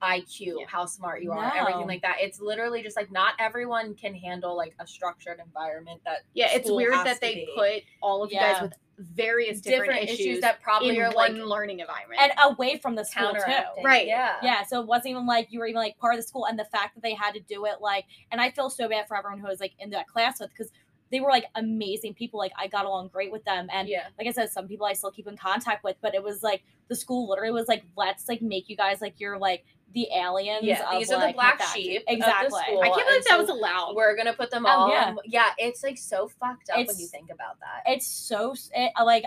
IQ, 0.01 0.59
Yeah. 0.59 0.65
how 0.67 0.85
smart 0.85 1.21
you 1.21 1.31
are, 1.31 1.53
No. 1.53 1.61
everything 1.61 1.87
like 1.87 2.01
that. 2.01 2.17
It's 2.19 2.39
literally 2.39 2.83
just 2.83 2.95
like 2.95 3.11
not 3.11 3.33
everyone 3.39 3.95
can 3.95 4.13
handle 4.13 4.55
like 4.55 4.75
a 4.79 4.87
structured 4.87 5.39
environment 5.43 6.01
that 6.05 6.19
yeah 6.33 6.49
it's 6.51 6.69
weird 6.69 6.93
that 6.93 7.19
they 7.19 7.35
be. 7.35 7.49
put 7.55 7.83
all 8.01 8.23
of 8.23 8.31
you 8.31 8.39
guys 8.39 8.61
with 8.61 8.73
various 8.99 9.61
different, 9.61 9.91
different, 9.91 10.09
issues, 10.09 10.19
issues, 10.19 10.41
that 10.41 10.59
probably 10.61 10.97
in 10.97 11.01
are 11.01 11.11
like 11.11 11.31
learning 11.33 11.81
environment 11.81 12.19
and 12.19 12.31
away 12.45 12.79
from 12.79 12.95
the 12.95 13.03
school 13.03 13.31
too. 13.31 13.83
Right. 13.83 14.07
Yeah. 14.07 14.37
yeah 14.41 14.63
so 14.63 14.81
it 14.81 14.87
wasn't 14.87 15.11
even 15.11 15.27
like 15.27 15.47
you 15.51 15.59
were 15.59 15.67
even 15.67 15.79
like 15.79 15.97
part 15.99 16.15
of 16.15 16.19
the 16.19 16.27
school 16.27 16.47
and 16.47 16.57
the 16.57 16.65
fact 16.65 16.95
that 16.95 17.01
they 17.01 17.13
had 17.13 17.33
to 17.35 17.39
do 17.41 17.65
it 17.65 17.75
like 17.79 18.05
and 18.31 18.41
i 18.41 18.49
feel 18.49 18.71
so 18.71 18.89
bad 18.89 19.07
for 19.07 19.15
everyone 19.15 19.39
who 19.39 19.47
was 19.47 19.59
like 19.59 19.73
in 19.77 19.91
that 19.91 20.07
class 20.07 20.39
with 20.39 20.49
because 20.49 20.71
they 21.11 21.19
were 21.19 21.29
like 21.29 21.45
amazing 21.55 22.13
people 22.15 22.39
like 22.39 22.51
i 22.57 22.67
got 22.67 22.85
along 22.85 23.09
great 23.09 23.31
with 23.31 23.43
them 23.45 23.67
and 23.71 23.87
yeah. 23.87 24.07
like 24.17 24.27
i 24.27 24.31
said 24.31 24.49
some 24.49 24.67
people 24.67 24.87
i 24.87 24.93
still 24.93 25.11
keep 25.11 25.27
in 25.27 25.37
contact 25.37 25.83
with 25.83 25.95
but 26.01 26.15
it 26.15 26.23
was 26.23 26.41
like 26.41 26.63
the 26.87 26.95
school 26.95 27.29
literally 27.29 27.51
was 27.51 27.67
like 27.67 27.83
let's 27.95 28.27
like 28.27 28.41
make 28.41 28.67
you 28.67 28.75
guys 28.75 28.99
like 28.99 29.13
you're 29.19 29.37
like 29.37 29.63
the 29.93 30.07
aliens 30.13 30.63
Yeah, 30.63 30.83
of, 30.91 30.99
these 30.99 31.11
are 31.11 31.17
like, 31.17 31.29
the 31.35 31.37
black 31.37 31.61
sheep 31.73 32.03
exactly 32.07 32.59
i 32.59 32.89
can't 32.89 33.07
believe 33.07 33.23
that 33.29 33.39
was 33.39 33.49
allowed 33.49 33.93
We're 33.95 34.15
gonna 34.17 34.33
put 34.33 34.51
them 34.51 34.65
Oh, 34.65 34.69
all. 34.69 34.89
yeah. 34.91 35.15
yeah, 35.25 35.49
it's 35.57 35.81
like 35.83 35.97
so 35.97 36.27
fucked 36.27 36.69
up 36.69 36.77
when 36.77 36.97
you 36.99 37.07
think 37.07 37.29
about 37.31 37.59
that. 37.61 37.83
it's 37.91 38.05
so 38.07 38.53
it, 38.75 38.91
like 39.03 39.23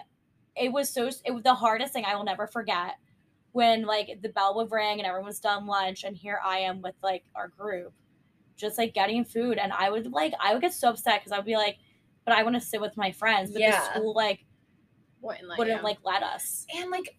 it 0.57 0.71
was 0.73 0.91
so 0.91 1.09
it 1.25 1.31
was 1.33 1.43
the 1.43 1.55
hardest 1.55 1.93
thing 1.93 2.05
i 2.05 2.15
will 2.15 2.25
never 2.25 2.47
forget 2.47 2.97
when 3.53 3.83
like 3.83 4.19
the 4.23 4.29
bell 4.29 4.55
would 4.57 4.71
ring 4.71 4.99
and 4.99 5.07
everyone's 5.07 5.41
done 5.41 5.67
lunch 5.67 6.05
and 6.05 6.17
here 6.17 6.39
i 6.45 6.59
am 6.59 6.83
with 6.83 6.95
like 7.03 7.25
our 7.35 7.49
group 7.49 7.93
just 8.57 8.77
like 8.77 8.93
getting 8.93 9.25
food 9.25 9.57
and 9.59 9.73
i 9.73 9.89
would 9.91 10.13
like 10.13 10.35
i 10.41 10.53
would 10.53 10.61
get 10.63 10.75
so 10.75 10.91
upset 10.91 11.21
because 11.21 11.33
i 11.33 11.37
would 11.37 11.47
be 11.47 11.57
like 11.57 11.79
but 12.27 12.35
i 12.35 12.43
want 12.43 12.55
to 12.55 12.61
sit 12.61 12.81
with 12.81 12.97
my 12.97 13.11
friends 13.11 13.51
but 13.51 13.61
Yeah. 13.61 13.71
the 13.81 13.95
school 13.95 14.13
like 14.15 14.45
Wouldn't 15.23 15.49
let 15.49 15.59
wouldn't 15.59 15.83
like 15.83 15.99
let 16.05 16.23
us 16.23 16.67
and 16.77 16.91
like 16.91 17.17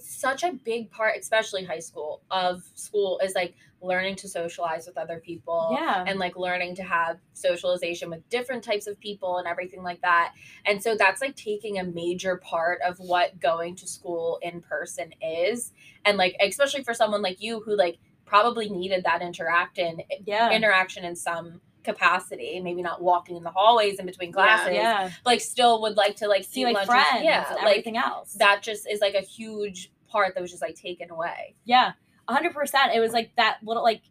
such 0.00 0.42
a 0.42 0.52
big 0.52 0.90
part, 0.90 1.16
especially 1.18 1.64
high 1.64 1.78
school, 1.78 2.22
of 2.30 2.62
school 2.74 3.20
is 3.22 3.34
like 3.34 3.54
learning 3.80 4.16
to 4.16 4.28
socialize 4.28 4.86
with 4.86 4.96
other 4.96 5.20
people. 5.20 5.76
yeah 5.78 6.04
and 6.06 6.18
like 6.18 6.36
learning 6.36 6.74
to 6.74 6.82
have 6.82 7.18
socialization 7.34 8.08
with 8.08 8.26
different 8.30 8.64
types 8.64 8.86
of 8.86 8.98
people 8.98 9.38
and 9.38 9.46
everything 9.46 9.82
like 9.82 10.00
that. 10.00 10.32
And 10.64 10.82
so 10.82 10.96
that's 10.96 11.20
like 11.20 11.36
taking 11.36 11.78
a 11.78 11.84
major 11.84 12.36
part 12.36 12.80
of 12.80 12.96
what 12.98 13.38
going 13.40 13.76
to 13.76 13.86
school 13.86 14.38
in 14.42 14.62
person 14.62 15.12
is. 15.20 15.72
And 16.04 16.16
like 16.16 16.34
especially 16.40 16.82
for 16.82 16.94
someone 16.94 17.22
like 17.22 17.42
you 17.42 17.60
who 17.60 17.76
like 17.76 17.98
probably 18.24 18.70
needed 18.70 19.04
that 19.04 19.20
interaction 19.20 20.00
yeah 20.24 20.50
interaction 20.50 21.04
in 21.04 21.14
some 21.14 21.60
capacity, 21.84 22.60
maybe 22.60 22.82
not 22.82 23.02
walking 23.02 23.36
in 23.36 23.42
the 23.42 23.50
hallways 23.50 23.98
in 23.98 24.06
between 24.06 24.32
classes, 24.32 24.74
yeah 24.74 25.10
but, 25.22 25.30
like 25.30 25.40
still 25.40 25.82
would 25.82 25.96
like 25.96 26.16
to 26.16 26.28
like 26.28 26.44
see 26.44 26.62
eat 26.62 26.64
like 26.64 26.74
lunches. 26.74 26.90
friends 26.90 27.24
Yeah, 27.24 27.46
and 27.46 27.56
like 27.56 27.66
everything 27.66 27.96
else 27.96 28.34
that 28.34 28.62
just 28.62 28.88
is 28.90 29.00
like 29.00 29.14
a 29.14 29.20
huge 29.20 29.92
part 30.08 30.34
that 30.34 30.40
was 30.40 30.50
just 30.50 30.62
like 30.62 30.74
taken 30.74 31.10
away. 31.10 31.54
Yeah, 31.64 31.92
hundred 32.28 32.54
percent. 32.54 32.92
It 32.94 33.00
was 33.00 33.12
like 33.12 33.30
that 33.36 33.58
little 33.62 33.82
like 33.82 34.02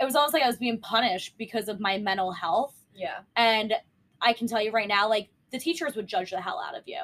it 0.00 0.04
was 0.04 0.14
almost 0.14 0.34
like 0.34 0.42
I 0.42 0.46
was 0.46 0.56
being 0.56 0.78
punished 0.78 1.36
because 1.38 1.68
of 1.68 1.80
my 1.80 1.98
mental 1.98 2.32
health. 2.32 2.74
Yeah. 2.94 3.18
And 3.34 3.74
I 4.20 4.32
can 4.32 4.46
tell 4.46 4.62
you 4.62 4.70
right 4.70 4.88
now, 4.88 5.08
like 5.08 5.30
the 5.52 5.58
teachers 5.58 5.96
would 5.96 6.06
judge 6.06 6.30
the 6.30 6.40
hell 6.40 6.62
out 6.66 6.76
of 6.76 6.82
you. 6.86 7.00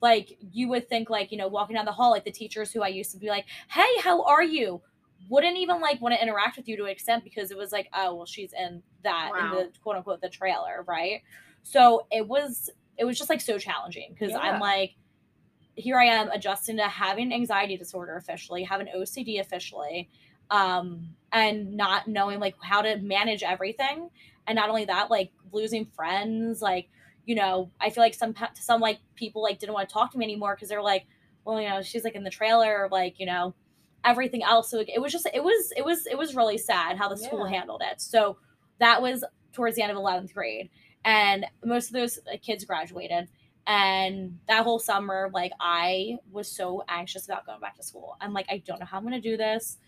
Like 0.00 0.38
you 0.52 0.68
would 0.68 0.88
think 0.88 1.10
like, 1.10 1.32
you 1.32 1.38
know, 1.38 1.48
walking 1.48 1.74
down 1.74 1.84
the 1.84 1.92
hall, 1.92 2.10
like 2.10 2.24
the 2.24 2.30
teachers 2.30 2.72
who 2.72 2.82
I 2.82 2.88
used 2.88 3.10
to 3.12 3.18
be 3.18 3.28
like, 3.28 3.46
Hey, 3.70 3.88
how 4.02 4.22
are 4.22 4.42
you? 4.42 4.80
Wouldn't 5.28 5.56
even 5.56 5.80
like 5.80 6.00
want 6.00 6.14
to 6.14 6.22
interact 6.22 6.56
with 6.56 6.68
you 6.68 6.76
to 6.76 6.84
an 6.84 6.90
extent 6.90 7.24
because 7.24 7.50
it 7.50 7.56
was 7.56 7.72
like, 7.72 7.88
oh 7.94 8.14
well 8.14 8.26
she's 8.26 8.52
in 8.52 8.82
that 9.04 9.30
in 9.38 9.50
the 9.50 9.70
quote 9.82 9.96
unquote 9.96 10.20
the 10.20 10.28
trailer, 10.28 10.84
right? 10.86 11.22
So 11.62 12.06
it 12.10 12.26
was 12.26 12.70
it 12.96 13.04
was 13.04 13.18
just 13.18 13.30
like 13.30 13.40
so 13.40 13.58
challenging 13.58 14.10
because 14.12 14.30
Yeah. 14.30 14.38
I'm 14.38 14.60
like 14.60 14.94
here 15.74 15.96
I 15.96 16.06
am 16.06 16.30
adjusting 16.30 16.76
to 16.78 16.88
having 16.88 17.32
anxiety 17.32 17.76
disorder 17.76 18.16
officially, 18.16 18.64
having 18.64 18.88
OCD 18.88 19.40
officially, 19.40 20.08
um, 20.50 21.14
and 21.32 21.76
not 21.76 22.08
knowing 22.08 22.40
like 22.40 22.56
how 22.60 22.82
to 22.82 22.96
manage 22.96 23.42
everything. 23.42 24.10
And 24.46 24.56
not 24.56 24.70
only 24.70 24.86
that, 24.86 25.10
like 25.10 25.30
losing 25.52 25.86
friends, 25.86 26.60
like 26.60 26.88
you 27.26 27.34
know, 27.34 27.70
I 27.80 27.90
feel 27.90 28.02
like 28.02 28.14
some 28.14 28.34
some 28.54 28.80
like 28.80 28.98
people 29.14 29.42
like 29.42 29.58
didn't 29.58 29.74
want 29.74 29.88
to 29.88 29.92
talk 29.92 30.12
to 30.12 30.18
me 30.18 30.24
anymore 30.24 30.54
because 30.54 30.68
they're 30.68 30.82
like, 30.82 31.06
well, 31.44 31.60
you 31.60 31.68
know, 31.68 31.82
she's 31.82 32.02
like 32.02 32.14
in 32.14 32.24
the 32.24 32.30
trailer, 32.30 32.88
like 32.90 33.20
you 33.20 33.26
know, 33.26 33.54
everything 34.04 34.42
else. 34.42 34.70
So 34.70 34.80
it 34.86 35.00
was 35.00 35.12
just 35.12 35.26
it 35.32 35.42
was 35.42 35.72
it 35.76 35.84
was 35.84 36.06
it 36.06 36.16
was 36.16 36.34
really 36.36 36.58
sad 36.58 36.96
how 36.96 37.08
the 37.08 37.16
school 37.16 37.46
Yeah. 37.46 37.56
handled 37.58 37.82
it. 37.84 38.00
So 38.00 38.38
that 38.78 39.02
was 39.02 39.24
towards 39.52 39.76
the 39.76 39.82
end 39.82 39.90
of 39.90 39.96
11th 39.98 40.32
grade 40.32 40.70
and 41.04 41.46
most 41.64 41.88
of 41.88 41.94
those 41.94 42.18
kids 42.42 42.64
graduated 42.64 43.28
and 43.66 44.38
that 44.46 44.62
whole 44.62 44.78
summer 44.78 45.30
like 45.32 45.52
i 45.60 46.16
was 46.30 46.48
so 46.50 46.82
anxious 46.88 47.24
about 47.26 47.46
going 47.46 47.60
back 47.60 47.76
to 47.76 47.82
school 47.82 48.16
i'm 48.20 48.32
like 48.32 48.46
i 48.50 48.58
don't 48.66 48.78
know 48.78 48.86
how 48.86 48.98
i'm 48.98 49.02
going 49.04 49.14
to 49.14 49.20
do 49.20 49.36
this 49.36 49.78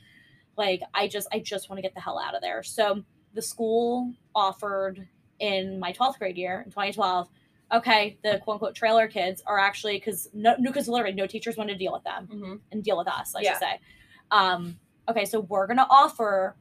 like 0.57 0.81
i 0.95 1.07
just 1.07 1.29
i 1.33 1.39
just 1.39 1.69
want 1.69 1.79
to 1.79 1.83
get 1.83 1.95
the 1.95 2.01
hell 2.01 2.19
out 2.19 2.35
of 2.35 2.41
there 2.41 2.63
so 2.63 3.03
the 3.35 3.43
school 3.43 4.13
offered 4.35 5.07
in 5.41 5.79
my 5.79 5.93
12th 5.93 6.19
grade 6.19 6.37
year 6.37 6.63
in 6.65 6.71
2012 6.71 7.29
okay 7.73 8.19
the 8.23 8.39
quote 8.43 8.55
unquote 8.55 8.75
trailer 8.75 9.07
kids 9.09 9.43
are 9.47 9.59
actually 9.59 9.97
because 9.99 10.29
no 10.33 10.57
because 10.63 10.89
literally 10.89 11.15
no 11.15 11.27
teachers 11.27 11.57
wanted 11.57 11.73
to 11.73 11.79
deal 11.79 11.93
with 11.93 12.05
them 12.05 12.27
hmm 12.27 12.55
and 12.73 12.83
deal 12.85 12.97
with 12.99 13.09
us, 13.09 13.35
I 13.35 13.41
Yeah. 13.43 13.53
should 13.53 13.61
say. 13.61 13.81
Um, 14.31 14.79
okay, 15.09 15.25
so 15.25 15.41
we're 15.41 15.67
gonna 15.67 15.87
offer 15.91 16.57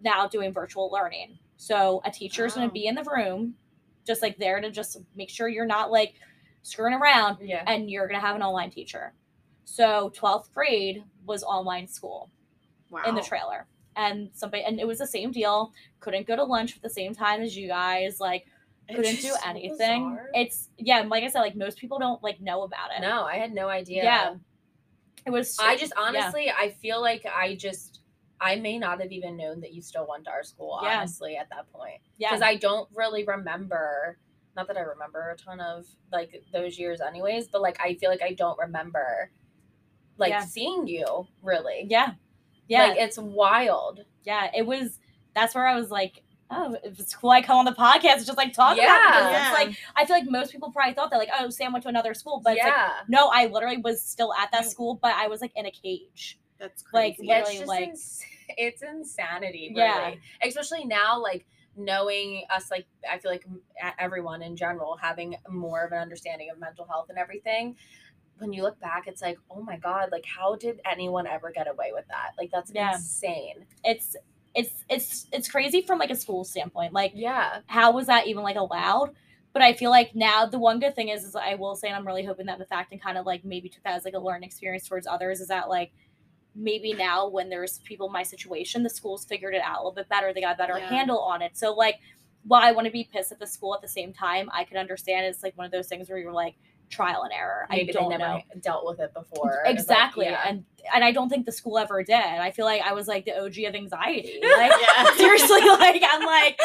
now 0.00 0.26
doing 0.26 0.52
virtual 0.52 0.90
learning. 0.90 1.38
So 1.56 2.02
a 2.04 2.10
teacher's 2.10 2.52
Oh. 2.52 2.56
gonna 2.60 2.70
be 2.72 2.86
in 2.86 2.94
the 2.94 3.04
room, 3.04 3.54
just 4.06 4.22
like 4.22 4.36
there 4.38 4.60
to 4.60 4.70
just 4.70 4.98
make 5.14 5.30
sure 5.30 5.48
you're 5.48 5.64
not 5.66 5.90
like 5.90 6.14
screwing 6.62 6.94
around, 6.94 7.38
Yeah. 7.40 7.64
and 7.66 7.90
you're 7.90 8.06
gonna 8.06 8.20
have 8.20 8.36
an 8.36 8.42
online 8.42 8.70
teacher. 8.70 9.14
So 9.64 10.10
12th 10.10 10.52
grade 10.52 11.04
was 11.24 11.42
online 11.42 11.88
school 11.88 12.30
Wow. 12.90 13.02
in 13.06 13.14
the 13.14 13.22
trailer. 13.22 13.66
And 13.96 14.30
somebody 14.34 14.64
and 14.64 14.78
it 14.80 14.86
was 14.86 14.98
the 14.98 15.06
same 15.06 15.30
deal. 15.30 15.72
Couldn't 16.00 16.26
go 16.26 16.36
to 16.36 16.44
lunch 16.44 16.76
at 16.76 16.82
the 16.82 16.90
same 16.90 17.14
time 17.14 17.40
as 17.42 17.56
you 17.56 17.68
guys, 17.68 18.18
like 18.20 18.46
couldn't 18.88 19.22
do 19.22 19.34
anything. 19.46 20.10
bizarre. 20.10 20.30
It's 20.34 20.68
yeah, 20.76 21.00
like 21.00 21.24
I 21.24 21.28
said, 21.28 21.40
like 21.40 21.56
most 21.56 21.78
people 21.78 21.98
don't 21.98 22.22
like 22.22 22.40
know 22.40 22.62
about 22.64 22.90
it. 22.94 23.00
no, 23.00 23.22
I 23.24 23.36
had 23.36 23.52
no 23.54 23.68
idea. 23.68 24.02
Yeah. 24.04 24.34
It 25.26 25.30
was 25.30 25.58
I 25.58 25.76
just 25.76 25.92
yeah. 25.96 26.02
honestly, 26.02 26.50
I 26.50 26.70
feel 26.70 27.00
like 27.00 27.24
I 27.26 27.54
just, 27.54 28.00
I 28.40 28.56
may 28.56 28.78
not 28.78 29.00
have 29.00 29.12
even 29.12 29.36
known 29.36 29.60
that 29.60 29.72
you 29.72 29.80
still 29.80 30.06
went 30.08 30.24
to 30.24 30.30
our 30.30 30.42
school. 30.42 30.78
Yeah. 30.82 30.98
Honestly, 30.98 31.36
at 31.36 31.48
that 31.50 31.72
point, 31.72 32.00
yeah. 32.18 32.30
because 32.30 32.42
I 32.42 32.56
don't 32.56 32.88
really 32.94 33.24
remember. 33.24 34.18
Not 34.56 34.68
that 34.68 34.76
I 34.76 34.80
remember 34.82 35.30
a 35.30 35.36
ton 35.36 35.60
of 35.60 35.86
like 36.12 36.44
those 36.52 36.78
years, 36.78 37.00
anyways. 37.00 37.48
But 37.48 37.62
like, 37.62 37.78
I 37.80 37.94
feel 37.94 38.10
like 38.10 38.22
I 38.22 38.34
don't 38.34 38.58
remember, 38.58 39.30
like 40.18 40.30
Yeah. 40.30 40.44
seeing 40.44 40.86
you 40.86 41.26
really. 41.42 41.86
yeah. 41.88 42.14
Yeah. 42.68 42.88
Like 42.88 42.98
it's 42.98 43.18
wild. 43.18 44.04
yeah, 44.24 44.50
it 44.56 44.66
was. 44.66 44.98
That's 45.34 45.54
where 45.54 45.66
I 45.66 45.74
was 45.74 45.90
like, 45.90 46.22
oh, 46.50 46.76
if 46.84 46.98
it's 47.00 47.14
cool. 47.14 47.30
I 47.30 47.42
come 47.42 47.56
on 47.58 47.64
the 47.64 47.72
podcast, 47.72 48.16
and 48.18 48.26
just 48.26 48.36
like 48.38 48.52
talk 48.52 48.76
about 48.76 48.78
it. 48.78 48.82
Yeah. 48.82 49.50
It's 49.50 49.58
like 49.58 49.76
I 49.96 50.04
feel 50.04 50.16
like 50.16 50.28
most 50.30 50.52
people 50.52 50.70
probably 50.70 50.94
thought 50.94 51.10
that 51.10 51.18
like, 51.18 51.30
oh, 51.38 51.50
Sam 51.50 51.72
went 51.72 51.82
to 51.84 51.88
another 51.88 52.14
school, 52.14 52.40
but 52.44 52.54
it's 52.56 52.62
like, 52.64 52.72
yeah. 52.72 52.90
no, 53.08 53.28
I 53.32 53.46
literally 53.46 53.78
was 53.78 54.02
still 54.02 54.32
at 54.34 54.50
that 54.52 54.64
school, 54.70 54.98
but 55.00 55.14
I 55.14 55.26
was 55.28 55.40
like 55.40 55.52
in 55.56 55.66
a 55.66 55.70
cage. 55.70 56.38
That's 56.58 56.84
like, 56.92 57.16
crazy. 57.16 57.26
literally, 57.28 57.50
it's 57.52 57.58
just 57.60 57.68
like- 57.68 57.88
ins- 57.88 58.22
it's 58.56 58.82
insanity 58.82 59.72
really 59.74 59.80
Yeah. 59.88 60.14
especially 60.42 60.84
now 60.84 61.18
like 61.20 61.46
knowing 61.78 62.44
us 62.54 62.70
like 62.70 62.84
i 63.10 63.16
feel 63.18 63.30
like 63.30 63.42
m- 63.46 63.62
everyone 63.98 64.42
in 64.42 64.54
general 64.54 64.98
having 65.00 65.34
more 65.48 65.82
of 65.82 65.92
an 65.92 65.98
understanding 65.98 66.50
of 66.50 66.58
mental 66.60 66.84
health 66.86 67.06
and 67.08 67.16
everything 67.18 67.74
when 68.38 68.52
you 68.52 68.62
look 68.62 68.78
back 68.80 69.04
it's 69.06 69.22
like 69.22 69.38
oh 69.50 69.62
my 69.62 69.78
god 69.78 70.10
like 70.12 70.24
how 70.26 70.56
did 70.56 70.78
anyone 70.88 71.26
ever 71.26 71.50
get 71.52 71.66
away 71.66 71.90
with 71.94 72.06
that 72.08 72.32
like 72.38 72.50
that's 72.52 72.70
Yeah. 72.72 72.92
insane 72.94 73.64
It's 73.82 74.14
it's 74.54 74.84
it's 74.88 75.26
it's 75.32 75.48
crazy 75.48 75.82
from 75.82 75.98
like 75.98 76.10
a 76.10 76.16
school 76.16 76.44
standpoint. 76.44 76.92
Like, 76.92 77.12
yeah 77.14 77.60
how 77.66 77.92
was 77.92 78.06
that 78.06 78.26
even 78.26 78.42
like 78.42 78.56
allowed? 78.56 79.10
But 79.52 79.62
I 79.62 79.72
feel 79.72 79.90
like 79.90 80.14
now 80.16 80.46
the 80.46 80.58
one 80.58 80.80
good 80.80 80.96
thing 80.96 81.08
is, 81.08 81.22
is 81.24 81.36
I 81.36 81.54
will 81.54 81.76
say, 81.76 81.86
and 81.88 81.96
I'm 81.96 82.06
really 82.06 82.24
hoping 82.24 82.46
that 82.46 82.58
the 82.58 82.64
fact 82.66 82.90
and 82.92 83.00
kind 83.00 83.16
of 83.16 83.24
like 83.24 83.44
maybe 83.44 83.68
took 83.68 83.84
that 83.84 83.94
as 83.94 84.04
like 84.04 84.14
a 84.14 84.18
learning 84.18 84.48
experience 84.48 84.88
towards 84.88 85.06
others 85.06 85.40
is 85.40 85.48
that 85.48 85.68
like 85.68 85.92
maybe 86.56 86.92
now 86.92 87.28
when 87.28 87.48
there's 87.50 87.78
people 87.80 88.06
in 88.08 88.12
my 88.12 88.22
situation, 88.24 88.82
the 88.82 88.90
school's 88.90 89.24
figured 89.24 89.54
it 89.54 89.62
out 89.62 89.76
a 89.76 89.80
little 89.80 89.92
bit 89.94 90.08
better. 90.08 90.32
They 90.32 90.40
got 90.40 90.54
a 90.54 90.58
better 90.58 90.78
Yeah. 90.78 90.88
handle 90.88 91.20
on 91.20 91.42
it. 91.42 91.56
So 91.56 91.72
like 91.72 92.00
while 92.42 92.62
I 92.62 92.72
want 92.72 92.86
to 92.86 92.92
be 92.92 93.04
pissed 93.04 93.32
at 93.32 93.38
the 93.38 93.46
school 93.46 93.74
at 93.74 93.80
the 93.80 93.88
same 93.88 94.12
time, 94.12 94.50
I 94.52 94.64
can 94.64 94.76
understand 94.76 95.26
it's 95.26 95.42
like 95.42 95.56
one 95.56 95.66
of 95.66 95.72
those 95.72 95.88
things 95.88 96.08
where 96.08 96.18
you're 96.18 96.32
like 96.32 96.56
trial 96.94 97.22
and 97.22 97.32
error. 97.32 97.66
maybe 97.70 97.82
I 97.82 97.86
they 97.86 97.92
don't 97.92 98.10
never 98.10 98.22
know. 98.22 98.40
dealt 98.60 98.86
with 98.86 99.00
it 99.00 99.12
before 99.14 99.62
like, 99.64 99.74
Exactly. 99.74 100.26
yeah. 100.26 100.42
And 100.46 100.64
and 100.94 101.02
I 101.02 101.12
don't 101.12 101.30
think 101.30 101.46
the 101.46 101.52
school 101.52 101.78
ever 101.78 102.02
did. 102.02 102.14
I 102.14 102.50
feel 102.50 102.66
like 102.66 102.82
I 102.82 102.92
was 102.92 103.08
like 103.08 103.24
the 103.24 103.32
OG 103.42 103.58
of 103.66 103.74
anxiety. 103.74 104.40
Like 104.58 104.72
Yeah. 104.80 105.14
seriously, 105.16 105.60
like 105.68 106.02
I'm 106.06 106.24
like 106.26 106.58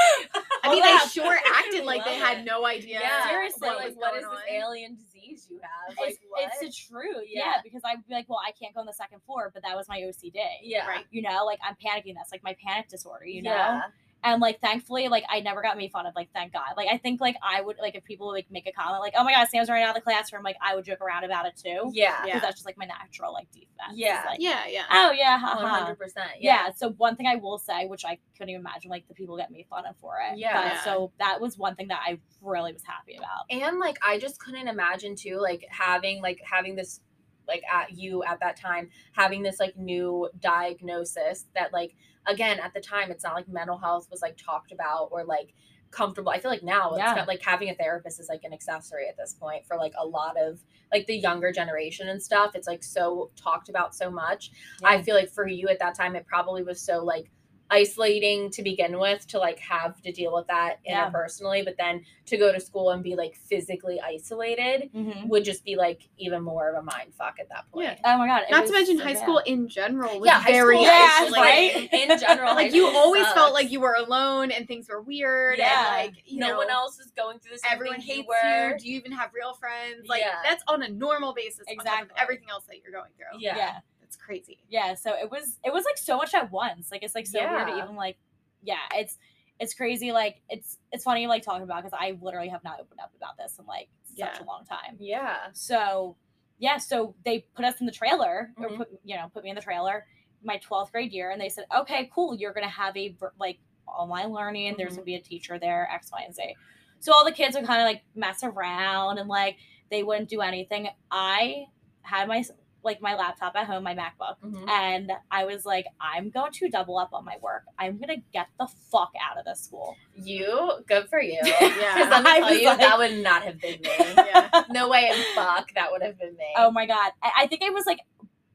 I 0.63 0.69
mean, 0.71 0.83
they 0.83 0.97
sure 1.09 1.37
acted 1.55 1.85
like 1.85 2.03
they 2.05 2.15
had 2.15 2.39
it. 2.39 2.45
no 2.45 2.65
idea. 2.65 2.99
yeah 3.01 3.27
Seriously, 3.29 3.67
what 3.69 3.77
like 3.79 3.95
what 3.95 4.13
this 4.15 4.25
on. 4.25 4.37
alien 4.51 4.95
disease 4.95 5.47
you 5.49 5.59
have 5.61 5.97
like 5.97 6.09
it's, 6.11 6.19
what 6.27 6.43
it's 6.43 6.59
the 6.59 6.87
truth. 6.91 7.27
Yeah. 7.27 7.53
Because 7.63 7.81
I'd 7.85 8.05
be 8.07 8.13
like, 8.13 8.27
well, 8.29 8.39
I 8.45 8.51
can't 8.51 8.73
go 8.73 8.81
on 8.81 8.85
the 8.85 8.93
second 8.93 9.21
floor, 9.25 9.51
but 9.53 9.63
that 9.63 9.75
was 9.75 9.87
my 9.87 9.99
OCD. 10.01 10.33
yeah 10.63 10.85
Right. 10.87 11.05
You 11.11 11.21
know, 11.21 11.45
like 11.45 11.59
I'm 11.67 11.75
panicking. 11.75 12.13
That's 12.15 12.31
like 12.31 12.43
my 12.43 12.55
panic 12.65 12.89
disorder. 12.89 13.25
You 13.25 13.41
know, 13.43 13.81
and 14.23 14.41
like 14.41 14.59
thankfully, 14.59 15.07
like 15.07 15.23
I 15.29 15.39
never 15.39 15.61
got 15.61 15.77
made 15.77 15.91
fun 15.91 16.05
of. 16.05 16.13
Like 16.15 16.29
thank 16.33 16.53
God. 16.53 16.73
Like 16.75 16.87
I 16.91 16.97
think 16.97 17.21
like 17.21 17.35
I 17.41 17.61
would 17.61 17.77
like 17.81 17.95
if 17.95 18.03
people 18.03 18.27
like 18.29 18.47
make 18.51 18.67
a 18.67 18.71
comment 18.71 18.99
like, 18.99 19.13
oh 19.17 19.23
my 19.23 19.31
God, 19.33 19.47
Sam's 19.49 19.69
running 19.69 19.83
out 19.85 19.89
of 19.89 19.95
the 19.95 20.01
classroom. 20.01 20.43
Like 20.43 20.57
I 20.61 20.75
would 20.75 20.85
joke 20.85 21.01
around 21.01 21.23
about 21.23 21.45
it 21.45 21.53
too. 21.55 21.91
yeah 21.93 22.15
because 22.23 22.27
Yeah. 22.27 22.39
that's 22.39 22.55
just 22.55 22.65
like 22.65 22.77
my 22.77 22.85
natural 22.85 23.33
like 23.33 23.49
defense. 23.51 23.69
Yeah. 23.93 24.23
like, 24.27 24.39
Yeah, 24.41 24.63
yeah. 24.67 24.83
oh 24.91 25.11
yeah, 25.11 25.37
hundred 25.39 25.95
percent. 25.97 26.27
yeah. 26.39 26.71
So 26.75 26.91
one 26.91 27.15
thing 27.15 27.27
I 27.27 27.35
will 27.37 27.57
say, 27.57 27.85
which 27.85 28.03
I 28.05 28.17
couldn't 28.37 28.49
even 28.49 28.61
imagine, 28.61 28.89
like 28.91 29.07
the 29.07 29.13
people 29.13 29.37
get 29.37 29.51
made 29.51 29.67
fun 29.69 29.85
of 29.85 29.95
for 29.97 30.15
it. 30.29 30.37
Yeah. 30.37 30.73
But, 30.73 30.83
so 30.83 31.11
that 31.19 31.39
was 31.39 31.57
one 31.57 31.75
thing 31.75 31.87
that 31.87 32.01
I 32.05 32.19
really 32.41 32.73
was 32.73 32.83
happy 32.83 33.15
about. 33.17 33.45
And 33.49 33.79
like 33.79 33.97
I 34.05 34.19
just 34.19 34.39
couldn't 34.39 34.67
imagine 34.67 35.15
too, 35.15 35.39
like 35.41 35.65
having 35.69 36.21
like 36.21 36.41
having 36.43 36.75
this 36.75 36.99
like 37.47 37.63
at 37.73 37.97
you 37.97 38.23
at 38.23 38.39
that 38.41 38.55
time 38.55 38.89
having 39.13 39.41
this 39.41 39.59
like 39.59 39.75
new 39.75 40.29
diagnosis 40.39 41.45
that 41.55 41.73
like 41.73 41.95
again 42.29 42.59
at 42.59 42.73
the 42.73 42.79
time 42.79 43.11
it's 43.11 43.23
not 43.23 43.33
like 43.33 43.47
mental 43.49 43.77
health 43.77 44.07
was 44.09 44.21
like 44.21 44.37
talked 44.37 44.71
about 44.71 45.09
or 45.11 45.23
like 45.25 45.53
comfortable. 45.91 46.31
I 46.31 46.39
feel 46.39 46.51
like 46.51 46.63
now 46.63 46.91
it's 46.91 46.99
Yeah. 46.99 47.15
got, 47.15 47.27
like 47.27 47.41
having 47.41 47.69
a 47.69 47.73
therapist 47.75 48.19
is 48.19 48.29
like 48.29 48.43
an 48.43 48.53
accessory 48.53 49.07
at 49.09 49.17
this 49.17 49.33
point 49.33 49.65
for 49.65 49.75
like 49.75 49.93
a 49.97 50.05
lot 50.05 50.37
of 50.39 50.59
like 50.91 51.07
the 51.07 51.15
younger 51.15 51.51
generation 51.51 52.09
and 52.09 52.21
stuff. 52.21 52.51
It's 52.55 52.67
like 52.67 52.83
so 52.83 53.31
talked 53.35 53.69
about 53.69 53.95
so 53.95 54.09
much. 54.11 54.51
I 54.83 55.01
feel 55.01 55.15
like 55.15 55.31
for 55.31 55.47
you 55.47 55.67
at 55.67 55.79
that 55.79 55.95
time, 55.95 56.15
it 56.15 56.27
probably 56.27 56.63
was 56.63 56.79
so 56.79 57.03
like 57.03 57.31
isolating 57.71 58.49
to 58.51 58.63
begin 58.63 58.99
with 58.99 59.25
to 59.27 59.39
like 59.39 59.59
have 59.59 60.01
to 60.01 60.11
deal 60.11 60.33
with 60.33 60.47
that 60.47 60.79
Yeah. 60.85 61.09
interpersonally, 61.09 61.63
but 61.63 61.77
then 61.77 62.03
to 62.27 62.37
go 62.37 62.51
to 62.51 62.59
school 62.59 62.91
and 62.91 63.03
be 63.03 63.15
like 63.15 63.35
physically 63.35 63.99
isolated 64.01 64.89
Mhm. 64.93 65.27
would 65.27 65.43
just 65.43 65.63
be 65.63 65.75
like 65.75 66.01
even 66.17 66.41
more 66.43 66.69
of 66.69 66.75
a 66.75 66.81
mind 66.81 67.13
fuck 67.17 67.39
at 67.39 67.49
that 67.49 67.69
point. 67.71 67.85
Yeah. 67.87 68.13
Oh 68.13 68.17
my 68.17 68.27
god! 68.27 68.43
it 68.43 68.51
Not 68.51 68.65
to 68.67 68.71
mention 68.71 68.97
so 68.97 69.03
high 69.03 69.13
bad. 69.13 69.21
school 69.23 69.37
in 69.39 69.67
general 69.67 70.19
was 70.19 70.27
Yeah, 70.27 70.39
high 70.41 70.51
very 70.51 70.75
school, 70.75 70.85
Yeah, 70.85 71.09
isolating. 71.21 71.89
right? 71.91 71.93
In 72.11 72.19
general, 72.19 72.53
Like 72.59 72.73
you 72.73 72.87
school 72.87 72.97
always 72.97 73.27
felt 73.33 73.53
like 73.53 73.71
you 73.71 73.79
were 73.79 73.95
alone 73.95 74.51
and 74.51 74.67
things 74.67 74.89
were 74.89 75.01
weird 75.01 75.57
Yeah. 75.57 75.97
and 75.99 76.13
like 76.13 76.23
you 76.25 76.39
no 76.39 76.49
know 76.49 76.57
one 76.57 76.69
else 76.69 76.99
is 76.99 77.11
going 77.11 77.39
through 77.39 77.51
this. 77.53 77.61
everyone 77.69 78.01
hates 78.01 78.27
were. 78.27 78.71
you. 78.73 78.77
Do 78.79 78.89
you 78.89 78.97
even 78.97 79.11
have 79.13 79.31
real 79.33 79.53
friends? 79.53 80.07
Like 80.07 80.21
Yeah. 80.21 80.39
that's 80.43 80.63
on 80.67 80.83
a 80.83 80.89
normal 80.89 81.33
basis. 81.33 81.59
on 81.69 81.75
top 81.77 81.85
of 81.85 81.85
Exactly. 82.03 82.15
everything 82.21 82.49
else 82.49 82.65
that 82.65 82.77
you're 82.83 82.91
going 82.91 83.11
through. 83.17 83.39
Yeah. 83.39 83.79
Yeah. 84.09 84.15
That's 84.15 84.25
crazy. 84.25 84.57
yeah 84.69 84.93
so 84.95 85.11
it 85.15 85.29
was 85.31 85.57
it 85.63 85.71
was 85.73 85.83
like 85.85 85.97
so 85.97 86.17
much 86.17 86.33
at 86.33 86.51
once 86.51 86.89
like 86.91 87.03
it's 87.03 87.15
like 87.15 87.27
so 87.27 87.39
weird 87.39 87.67
to 87.67 87.77
even 87.83 87.95
like 87.95 88.17
yeah 88.63 88.77
it's 88.95 89.17
it's 89.59 89.73
crazy 89.73 90.11
like 90.11 90.41
it's 90.49 90.77
it's 90.91 91.03
funny 91.03 91.27
like 91.27 91.43
talking 91.43 91.63
about 91.63 91.83
because 91.83 91.97
i 91.99 92.17
literally 92.21 92.47
have 92.49 92.63
not 92.63 92.79
opened 92.79 92.99
up 93.01 93.11
about 93.15 93.37
this 93.37 93.57
in 93.59 93.65
like 93.65 93.87
such 94.17 94.39
a 94.41 94.43
long 94.45 94.65
time 94.65 94.95
Yeah. 94.99 95.35
so 95.53 96.15
yeah 96.57 96.77
so 96.77 97.13
they 97.25 97.45
put 97.55 97.65
us 97.65 97.79
in 97.79 97.85
the 97.85 97.91
trailer 97.91 98.51
or 98.57 98.69
Mhm. 98.69 98.77
put 98.77 98.89
you 99.03 99.15
know 99.15 99.29
put 99.33 99.43
me 99.43 99.49
in 99.49 99.55
the 99.55 99.61
trailer 99.61 100.05
my 100.43 100.57
12th 100.57 100.91
grade 100.91 101.11
year 101.11 101.29
and 101.31 101.39
they 101.41 101.49
said 101.49 101.65
okay 101.75 102.09
cool 102.13 102.35
you're 102.35 102.53
gonna 102.53 102.67
have 102.67 102.95
a 102.97 103.15
like 103.39 103.59
online 103.87 104.31
learning 104.31 104.75
there's 104.77 104.93
Mhm. 104.93 104.97
gonna 104.97 105.05
be 105.05 105.15
a 105.15 105.21
teacher 105.21 105.59
there 105.59 105.89
x 105.93 106.09
y 106.11 106.21
and 106.25 106.33
z 106.35 106.55
so 106.99 107.13
all 107.13 107.23
the 107.25 107.31
kids 107.31 107.55
would 107.55 107.65
kind 107.65 107.81
of 107.81 107.85
like 107.85 108.01
mess 108.15 108.43
around 108.43 109.17
and 109.19 109.27
like 109.29 109.57
they 109.91 110.03
wouldn't 110.03 110.29
do 110.29 110.41
anything 110.41 110.87
i 111.11 111.65
had 112.01 112.27
my 112.27 112.43
like 112.83 113.01
my 113.01 113.15
laptop 113.15 113.55
at 113.55 113.65
home 113.67 113.83
my 113.83 113.93
macbook 113.95 114.35
Mhm. 114.43 114.69
and 114.69 115.11
I 115.29 115.45
was 115.45 115.65
like, 115.65 115.85
I'm 115.99 116.29
going 116.29 116.51
to 116.53 116.69
double 116.69 116.97
up 116.97 117.09
on 117.13 117.25
my 117.25 117.35
work. 117.41 117.63
I'm 117.77 117.97
gonna 117.97 118.17
get 118.33 118.47
the 118.59 118.67
fuck 118.91 119.11
out 119.21 119.37
of 119.37 119.45
this 119.45 119.61
school. 119.61 119.95
You, 120.15 120.71
good 120.87 121.09
for 121.09 121.19
you. 121.21 121.39
Yeah. 121.43 121.59
Because 121.59 122.09
let 122.09 122.23
me 122.23 122.29
I 122.31 122.39
tell 122.39 122.53
you, 122.53 122.65
like- 122.67 122.79
that 122.79 122.97
would 122.97 123.17
not 123.23 123.43
have 123.43 123.59
been 123.59 123.81
me. 123.81 123.89
Yeah. 123.99 124.63
No 124.69 124.87
way 124.89 125.09
in 125.13 125.35
fuck 125.35 125.73
that 125.75 125.91
would 125.91 126.01
have 126.01 126.17
been 126.17 126.35
me. 126.37 126.45
Oh 126.57 126.71
my 126.71 126.85
god. 126.85 127.11
I, 127.21 127.31
I 127.39 127.47
think 127.47 127.61
it 127.63 127.73
was 127.73 127.85
like 127.85 127.99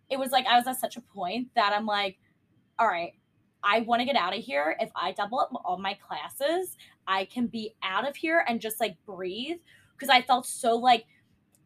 it 0.08 0.18
was 0.18 0.30
like 0.30 0.46
I 0.46 0.56
was 0.56 0.66
at 0.66 0.78
such 0.80 0.96
a 0.96 1.00
point 1.00 1.48
that 1.54 1.72
I'm 1.72 1.87
like, 1.87 2.18
all 2.78 2.87
right, 2.87 3.12
I 3.62 3.80
want 3.80 4.00
to 4.00 4.04
get 4.06 4.16
out 4.16 4.37
of 4.37 4.42
here. 4.42 4.76
If 4.80 4.90
I 4.94 5.12
double 5.12 5.40
up 5.40 5.50
all 5.64 5.78
my 5.78 5.94
classes, 5.94 6.76
I 7.06 7.24
can 7.26 7.46
be 7.46 7.74
out 7.82 8.06
of 8.08 8.16
here 8.16 8.44
and 8.46 8.60
just 8.60 8.80
like 8.80 8.96
breathe. 9.06 9.58
Cause 9.98 10.08
I 10.08 10.22
felt 10.22 10.44
so 10.46 10.76
like 10.76 11.04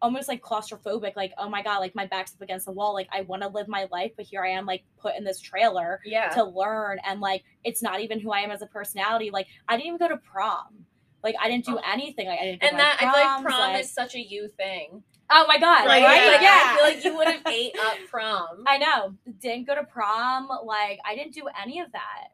almost 0.01 0.29
like 0.29 0.41
claustrophobic 0.41 1.17
like 1.17 1.33
oh 1.39 1.49
my 1.49 1.63
god 1.63 1.79
like 1.79 1.95
my 1.95 2.07
back's 2.07 2.33
up 2.35 2.41
against 2.41 2.67
the 2.67 2.73
wall 2.73 2.95
like 2.95 3.09
i 3.13 3.23
want 3.23 3.43
to 3.43 3.49
live 3.49 3.67
my 3.69 3.87
life 3.91 4.13
but 4.17 4.25
here 4.25 4.43
i 4.45 4.49
am 4.49 4.65
like 4.65 4.85
put 5.01 5.15
in 5.17 5.25
this 5.25 5.41
trailer 5.41 6.01
Yeah. 6.05 6.29
to 6.31 6.45
learn 6.45 6.99
and 7.05 7.21
like 7.21 7.43
it's 7.65 7.83
not 7.83 8.01
even 8.01 8.21
who 8.21 8.31
i 8.31 8.39
am 8.41 8.51
as 8.51 8.63
a 8.63 8.67
personality 8.67 9.31
like 9.31 9.47
i 9.69 9.77
didn't 9.77 9.87
even 9.89 9.99
go 9.99 10.09
to 10.09 10.17
prom 10.19 10.85
like 11.25 11.35
i 11.41 11.49
didn't 11.49 11.65
do 11.65 11.77
Oh. 11.79 11.83
anything 11.93 12.29
like 12.29 12.39
i 12.39 12.45
didn't 12.45 12.63
and 12.63 12.79
that 12.79 12.97
I 13.01 13.05
feel 13.05 13.13
like 13.13 13.43
prom 13.45 13.73
like- 13.73 13.81
is 13.85 13.91
such 13.93 14.15
a 14.15 14.21
you 14.21 14.49
thing. 14.57 15.03
oh 15.31 15.45
my 15.49 15.59
god 15.59 15.87
Right, 15.87 16.03
right, 16.05 16.23
yeah. 16.25 16.31
like 16.33 16.41
yeah. 16.43 16.63
I 16.63 16.77
feel 16.77 16.85
like 16.95 17.05
you 17.05 17.17
would 17.17 17.27
have 17.29 17.47
ate 17.53 17.77
up 17.79 17.97
prom. 18.11 18.65
I 18.67 18.79
know. 18.79 19.15
Didn't 19.41 19.67
go 19.67 19.75
to 19.75 19.85
prom. 19.85 20.49
Like 20.65 21.01
I 21.05 21.15
didn't 21.17 21.35
do 21.35 21.43
any 21.61 21.81
of 21.81 21.91
that. 21.93 22.29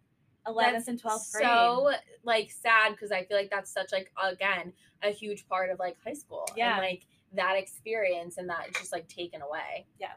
Eleventh 0.46 0.74
That's 0.74 0.88
and 0.88 1.00
twelfth 1.00 1.32
grade. 1.32 1.44
so 1.46 1.90
like 2.24 2.50
sad 2.50 2.90
because 2.92 3.10
I 3.10 3.24
feel 3.24 3.36
like 3.38 3.50
that's 3.50 3.70
such 3.72 3.90
like 3.92 4.12
again 4.22 4.72
a 5.02 5.08
huge 5.10 5.48
part 5.48 5.70
of 5.70 5.78
like 5.78 5.96
high 6.04 6.12
school. 6.12 6.46
Yeah. 6.56 6.74
And 6.74 6.82
like 6.82 7.02
that 7.36 7.56
experience 7.56 8.38
and 8.38 8.48
that 8.48 8.72
just 8.74 8.92
like 8.92 9.08
taken 9.08 9.42
away. 9.42 9.86
Yeah. 10.00 10.08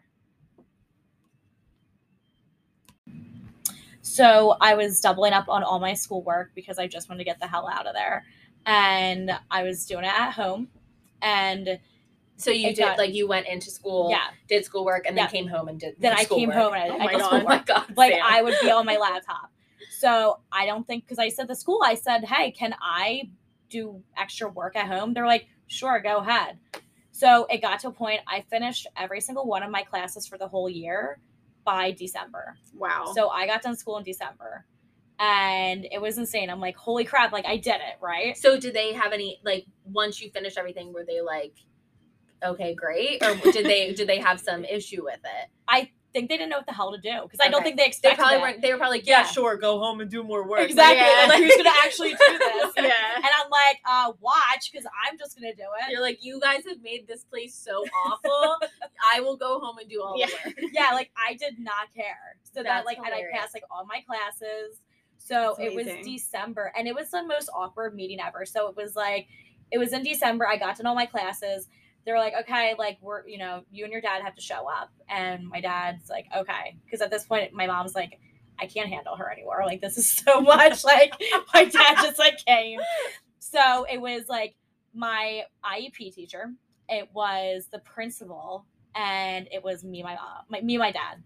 So 4.01 4.55
I 4.61 4.75
was 4.75 5.01
doubling 5.01 5.33
up 5.33 5.49
on 5.49 5.63
all 5.63 5.79
my 5.79 5.93
schoolwork 5.93 6.51
because 6.55 6.79
I 6.79 6.87
just 6.87 7.09
wanted 7.09 7.19
to 7.19 7.23
get 7.25 7.39
the 7.39 7.47
hell 7.47 7.67
out 7.71 7.87
of 7.87 7.93
there. 7.93 8.23
And 8.65 9.31
I 9.51 9.63
was 9.63 9.85
doing 9.85 10.03
it 10.05 10.13
at 10.13 10.31
home. 10.31 10.69
And 11.21 11.79
So 12.39 12.51
you 12.51 12.67
It 12.69 12.75
did 12.75 12.83
got- 12.83 12.97
like 12.99 13.13
you 13.15 13.27
went 13.27 13.47
into 13.47 13.71
school, 13.71 14.11
yeah, 14.11 14.27
did 14.47 14.63
schoolwork, 14.63 15.07
and 15.07 15.17
Yeah. 15.17 15.23
then 15.23 15.31
came 15.31 15.47
home 15.47 15.69
and 15.69 15.79
did. 15.79 15.95
then 15.97 16.13
I 16.13 16.17
came 16.17 16.51
schoolwork. 16.51 16.53
home 16.55 16.73
and 16.75 16.83
I, 16.83 16.95
Oh 16.95 16.99
I 16.99 17.07
did 17.13 17.19
God. 17.19 17.33
Oh 17.33 17.35
my 17.35 17.39
schoolwork. 17.39 17.65
god! 17.65 17.93
Like 17.97 18.13
Sam. 18.13 18.21
I 18.23 18.41
would 18.43 18.53
be 18.61 18.69
on 18.69 18.85
my 18.85 18.97
laptop. 18.97 19.51
So 19.89 20.39
I 20.51 20.67
don't 20.67 20.85
think 20.85 21.03
because 21.05 21.17
I 21.17 21.29
said 21.29 21.47
the 21.47 21.55
school, 21.55 21.81
I 21.83 21.95
said, 21.95 22.25
"Hey, 22.25 22.51
can 22.51 22.75
I 22.79 23.31
do 23.69 24.03
extra 24.15 24.47
work 24.49 24.75
at 24.75 24.85
home?" 24.85 25.15
They're 25.15 25.25
like, 25.25 25.47
"Sure, 25.65 25.99
go 25.99 26.17
ahead." 26.17 26.59
So 27.17 27.47
it 27.49 27.63
got 27.63 27.79
to 27.79 27.87
a 27.87 27.91
point 27.91 28.21
I 28.27 28.41
finished 28.41 28.85
every 28.95 29.21
single 29.21 29.47
one 29.47 29.63
of 29.63 29.71
my 29.71 29.81
classes 29.81 30.27
for 30.27 30.37
the 30.37 30.47
whole 30.47 30.69
year 30.69 31.17
by 31.65 31.89
December. 31.89 32.55
Wow. 32.75 33.11
So 33.15 33.29
I 33.29 33.47
got 33.47 33.63
done 33.63 33.75
school 33.75 33.97
in 33.97 34.03
December. 34.03 34.67
And 35.17 35.87
it 35.91 35.99
was 35.99 36.19
insane. 36.19 36.51
I'm 36.51 36.59
like, 36.59 36.75
holy 36.75 37.05
crap, 37.05 37.31
like 37.31 37.47
I 37.47 37.57
did 37.57 37.77
it, 37.77 37.97
right? 37.99 38.37
So 38.37 38.59
did 38.59 38.75
they 38.75 38.93
have 38.93 39.13
any 39.13 39.39
like 39.43 39.65
once 39.83 40.21
you 40.21 40.29
finished 40.29 40.59
everything? 40.59 40.93
Were 40.93 41.05
they 41.05 41.21
like, 41.21 41.53
okay, 42.45 42.75
great, 42.75 43.23
or 43.25 43.33
did 43.51 43.65
they 43.65 43.93
did 43.95 44.07
they 44.07 44.19
have 44.19 44.39
some 44.39 44.63
issue 44.63 45.03
with 45.03 45.19
it? 45.23 45.49
I 45.67 45.89
think 46.17 46.29
they 46.29 46.37
didn't 46.37 46.49
know 46.49 46.57
what 46.57 46.65
the 46.65 46.73
hell 46.73 46.91
to 46.91 46.97
do 46.99 47.21
because 47.23 47.39
I 47.39 47.47
don't 47.49 47.55
Okay. 47.61 47.65
think 47.65 47.77
they 47.77 47.85
expected. 47.85 48.17
They 48.17 48.21
probably 48.21 48.37
it. 48.37 48.41
weren't. 48.41 48.61
They 48.61 48.71
were 48.71 48.77
probably 48.79 48.97
like, 48.99 49.07
yeah, 49.07 49.19
Yeah. 49.19 49.25
sure, 49.27 49.55
go 49.57 49.79
home 49.79 50.01
and 50.01 50.09
do 50.09 50.23
more 50.23 50.47
work. 50.47 50.61
Exactly. 50.61 50.97
Yeah. 51.05 51.27
Like, 51.29 51.43
who's 51.43 51.55
gonna 51.57 51.77
actually 51.85 52.09
do 52.11 52.17
this? 52.39 52.73
yeah. 52.77 53.15
And 53.15 53.25
I'm 53.25 53.49
like, 53.51 53.77
uh, 53.85 54.13
watch, 54.19 54.71
because 54.71 54.87
I'm 55.07 55.17
just 55.17 55.35
gonna 55.37 55.53
do 55.53 55.63
it. 55.81 55.91
You're 55.91 56.01
like, 56.01 56.23
you 56.23 56.39
guys 56.41 56.63
have 56.67 56.81
made 56.81 57.07
this 57.07 57.23
place 57.23 57.53
so 57.55 57.83
awful. 58.05 58.57
I 59.13 59.21
will 59.21 59.37
go 59.37 59.59
home 59.59 59.77
and 59.77 59.87
do 59.89 60.01
all 60.01 60.15
Yeah. 60.17 60.25
the 60.27 60.49
work. 60.49 60.55
yeah, 60.73 60.89
like 60.93 61.11
I 61.15 61.35
did 61.35 61.59
not 61.59 61.93
care. 61.95 62.37
So 62.43 62.63
that 62.63 62.63
That's 62.63 62.85
like 62.87 62.97
and 62.97 63.07
I 63.13 63.23
passed 63.31 63.53
like 63.53 63.63
all 63.69 63.85
my 63.85 64.01
classes. 64.07 64.81
So 65.19 65.55
it 65.59 65.75
was. 65.75 65.85
December 66.03 66.71
and 66.77 66.87
it 66.87 66.95
was 66.95 67.09
the 67.11 67.23
most 67.23 67.49
awkward 67.53 67.93
meeting 67.95 68.19
ever. 68.19 68.45
So 68.45 68.67
it 68.69 68.75
was 68.75 68.95
like 68.95 69.27
it 69.71 69.77
was 69.77 69.91
in 69.93 70.01
December. 70.03 70.47
I 70.47 70.57
got 70.57 70.75
to 70.77 70.83
know 70.83 70.95
my 70.95 71.05
classes. 71.05 71.67
They 72.07 72.13
were 72.13 72.19
like, 72.19 72.35
okay, 72.39 72.73
like 72.79 72.97
we're 73.01 73.27
you 73.27 73.37
know, 73.37 73.63
you 73.69 73.83
and 73.83 73.91
your 73.91 73.99
dad 73.99 74.21
have 74.23 74.33
to 74.35 74.41
show 74.41 74.65
up. 74.65 74.91
And 75.09 75.45
my 75.45 75.59
dad's 75.59 76.09
like, 76.09 76.25
okay. 76.35 76.77
Because 76.85 77.01
at 77.01 77.11
this 77.11 77.25
point 77.25 77.51
my 77.51 77.67
mom's 77.67 77.95
like, 77.95 78.17
I 78.57 78.65
can't 78.65 78.87
handle 78.87 79.17
her 79.17 79.29
anymore. 79.29 79.63
Like 79.65 79.81
this 79.81 79.97
is 79.97 80.09
so 80.25 80.39
much. 80.39 80.85
like 80.85 81.13
my 81.53 81.65
dad 81.65 81.97
just 81.97 82.17
like 82.17 82.37
came. 82.45 82.79
So 83.39 83.85
it 83.91 83.99
was 83.99 84.29
like 84.29 84.55
my 84.93 85.43
IEP 85.65 86.15
teacher, 86.15 86.53
it 86.87 87.09
was 87.13 87.67
the 87.73 87.79
principal, 87.79 88.65
and 88.95 89.49
it 89.51 89.61
was 89.61 89.83
me, 89.83 90.01
my 90.01 90.15
mom, 90.15 90.45
my, 90.47 90.61
me, 90.61 90.77
my 90.77 90.93
dad. 90.93 91.21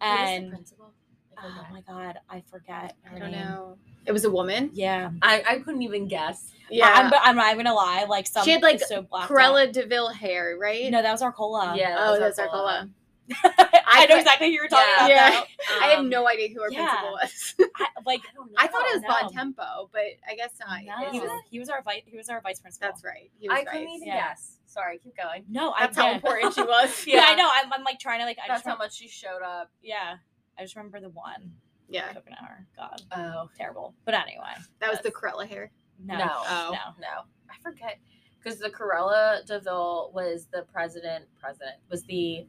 And 0.00 0.50
principal? 0.50 0.93
I 1.38 1.46
oh 1.46 1.72
my 1.72 1.80
god, 1.82 2.18
I 2.30 2.42
forget. 2.50 2.96
Her 3.02 3.16
I 3.16 3.18
don't 3.20 3.30
name. 3.32 3.40
know. 3.44 3.76
It 4.06 4.12
was 4.12 4.24
a 4.24 4.30
woman. 4.30 4.70
Yeah, 4.74 5.10
I, 5.22 5.42
I 5.48 5.58
couldn't 5.60 5.82
even 5.82 6.06
guess. 6.08 6.52
Yeah. 6.70 6.90
I'm, 6.92 7.12
I'm 7.22 7.36
not 7.36 7.52
even 7.52 7.64
gonna 7.64 7.74
lie. 7.76 8.04
Like 8.08 8.26
some 8.26 8.44
She 8.44 8.50
had, 8.52 8.62
like, 8.62 8.80
so 8.80 9.02
blacked 9.02 9.30
out. 9.30 9.36
Corella 9.36 9.72
Deville 9.72 10.08
hair, 10.10 10.56
right? 10.60 10.90
No, 10.90 11.02
that 11.02 11.12
was 11.12 11.22
Arcola. 11.22 11.74
Yeah. 11.76 11.96
Oh, 11.98 12.18
that's 12.18 12.36
that's 12.36 12.38
Arcola. 12.38 12.70
Arcola. 12.70 12.90
I 13.86 14.04
know 14.06 14.18
exactly 14.18 14.48
who 14.48 14.52
you're 14.54 14.68
talking 14.68 14.86
Yeah. 14.86 15.04
about. 15.06 15.08
Yeah. 15.08 15.40
now. 15.40 15.44
I 15.82 15.86
have 15.90 15.98
Um, 16.00 16.08
no 16.10 16.28
idea 16.28 16.48
who 16.54 16.60
our 16.62 16.70
yeah. 16.70 16.86
principal 16.88 17.12
was. 17.12 17.54
I, 17.76 17.86
like 18.04 18.20
I 18.30 18.34
don't 18.34 18.50
know. 18.50 18.56
I 18.58 18.66
thought 18.66 18.82
it 18.86 18.94
was 18.94 19.02
no. 19.02 19.08
Bon 19.08 19.32
Tempo, 19.32 19.88
but 19.92 20.02
I 20.28 20.34
guess 20.36 20.50
not. 20.60 20.80
no, 20.84 21.10
He 21.10 21.20
was- 21.20 21.30
he 21.50 21.58
was 21.58 21.68
our 21.70 21.82
vice. 21.82 22.02
He 22.04 22.16
was 22.16 22.28
our 22.28 22.40
vice 22.42 22.60
principal. 22.60 22.88
that's 22.88 23.02
right. 23.04 23.30
He 23.38 23.48
was 23.48 23.58
I 23.58 23.64
couldn't 23.64 23.86
vice. 23.86 23.96
even 23.96 24.08
Yeah. 24.08 24.28
guess. 24.28 24.58
Sorry, 24.66 24.98
keep 24.98 25.16
going. 25.16 25.44
No, 25.48 25.72
That's 25.78 25.96
I 25.96 26.02
how 26.02 26.08
yeah. 26.08 26.14
important 26.16 26.54
she 26.54 26.62
was. 26.62 27.06
Yeah, 27.06 27.24
I 27.26 27.34
know. 27.36 27.48
I'm, 27.54 27.72
I'm 27.72 27.84
like 27.84 27.98
trying 28.00 28.18
to 28.20 28.24
like. 28.26 28.38
I 28.38 28.48
That's 28.48 28.58
just 28.58 28.64
how 28.64 28.70
remember, 28.72 28.84
much 28.86 28.96
she 28.96 29.06
showed 29.08 29.40
up. 29.42 29.70
Yeah, 29.82 30.16
I 30.58 30.62
just 30.62 30.76
remember 30.76 31.00
the 31.00 31.10
one 31.10 31.52
Yeah. 31.88 32.12
coconut 32.12 32.38
hour. 32.42 32.66
God, 32.76 33.02
Oh 33.12 33.50
terrible. 33.56 33.94
But 34.04 34.14
anyway, 34.14 34.54
That 34.80 34.90
was 34.90 35.00
the 35.00 35.10
Cruella 35.10 35.46
hair. 35.46 35.70
no, 35.98 36.16
no, 36.18 36.30
Oh. 36.30 36.70
no. 36.72 36.94
no, 37.00 37.22
I 37.50 37.56
forget 37.62 37.98
because 38.38 38.58
the 38.58 38.70
Cruella 38.70 39.44
de 39.46 39.60
Vil 39.60 40.10
was 40.14 40.46
the 40.52 40.62
president. 40.72 41.26
President 41.40 41.76
was 41.90 42.02
the 42.04 42.46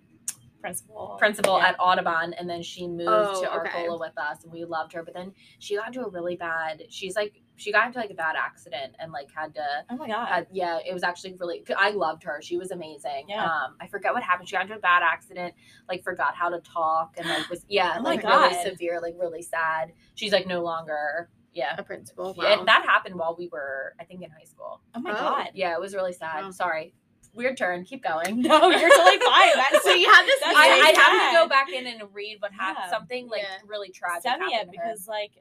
Principal. 0.62 1.16
principal 1.20 1.58
Yeah. 1.58 1.68
at 1.70 1.76
Audubon, 1.80 2.34
and 2.34 2.50
then 2.50 2.62
she 2.64 2.88
moved 2.88 3.08
Oh, 3.08 3.42
to 3.44 3.60
okay. 3.60 3.70
Arcola 3.84 4.00
with 4.00 4.18
us, 4.18 4.44
and 4.44 4.52
we 4.52 4.66
loved 4.66 4.94
her. 4.94 5.04
But 5.04 5.14
then 5.14 5.34
she 5.60 5.76
got 5.76 5.88
into 5.88 6.04
a 6.04 6.10
really 6.10 6.36
bad. 6.36 6.84
She's 6.90 7.16
like 7.16 7.42
she 7.58 7.72
got 7.72 7.88
into 7.88 8.00
like 8.00 8.10
a 8.10 8.16
bad 8.16 8.36
accident 8.36 8.96
and 9.00 9.12
like 9.12 9.30
had 9.34 9.54
to. 9.56 9.64
Oh 9.90 9.96
my 9.96 10.08
god. 10.08 10.28
Had, 10.28 10.48
yeah, 10.52 10.80
it 10.86 10.94
was 10.94 11.04
actually 11.04 11.36
really. 11.40 11.64
I 11.78 11.92
loved 11.92 12.24
her. 12.24 12.42
She 12.42 12.58
was 12.58 12.72
amazing. 12.72 13.26
Yeah. 13.30 13.44
Um, 13.46 13.76
I 13.80 13.88
forget 13.88 14.14
what 14.14 14.24
happened. 14.24 14.50
She 14.50 14.56
got 14.56 14.64
into 14.64 14.76
a 14.76 14.80
bad 14.80 15.04
accident. 15.04 15.54
Like 15.88 16.04
forgot 16.04 16.36
how 16.36 16.50
to 16.50 16.60
talk 16.60 17.16
and 17.18 17.28
like 17.28 17.50
was 17.50 17.66
yeah 17.70 17.96
Oh 17.98 18.02
my 18.02 18.16
like 18.16 18.24
really 18.24 18.64
severe, 18.64 19.00
like 19.02 19.16
really 19.18 19.42
sad. 19.42 19.94
She's 20.16 20.32
like 20.34 20.48
no 20.48 20.62
longer. 20.64 21.30
Yeah. 21.54 21.76
A 21.78 21.84
principal. 21.84 22.36
Yeah, 22.38 22.44
Wow. 22.44 22.60
and 22.60 22.68
that 22.68 22.84
happened 22.86 23.16
while 23.16 23.34
we 23.40 23.48
were, 23.48 23.94
I 23.98 24.04
think, 24.04 24.22
in 24.22 24.30
high 24.30 24.44
school. 24.44 24.82
oh 24.94 25.00
my 25.00 25.12
Oh. 25.12 25.14
god. 25.14 25.48
Yeah, 25.54 25.74
it 25.74 25.80
was 25.80 25.96
really 25.96 26.12
sad. 26.12 26.44
Wow. 26.44 26.52
Sorry. 26.52 26.94
Weird 27.34 27.56
turn. 27.58 27.86
Keep 27.86 28.04
going. 28.04 28.42
No, 28.42 28.70
you're 28.70 28.90
totally 28.90 29.18
fine. 29.20 29.50
That's 29.56 29.82
so 29.84 29.94
you 29.94 30.12
have 30.12 30.26
this. 30.26 30.40
I, 30.46 30.68
really 30.70 30.82
I 30.98 31.00
have 31.02 31.32
to 31.32 31.38
go 31.38 31.48
back 31.48 31.70
in 31.72 31.88
and 31.88 32.02
read 32.14 32.38
what 32.42 32.52
happened. 32.52 32.86
Yeah. 32.88 32.98
Something 32.98 33.30
like 33.30 33.44
Yeah. 33.44 33.58
really 33.66 33.90
tragic. 33.90 34.24
Send 34.24 34.42
me 34.42 34.48
it 34.48 34.54
happened 34.54 34.72
because 34.72 35.08
like 35.08 35.32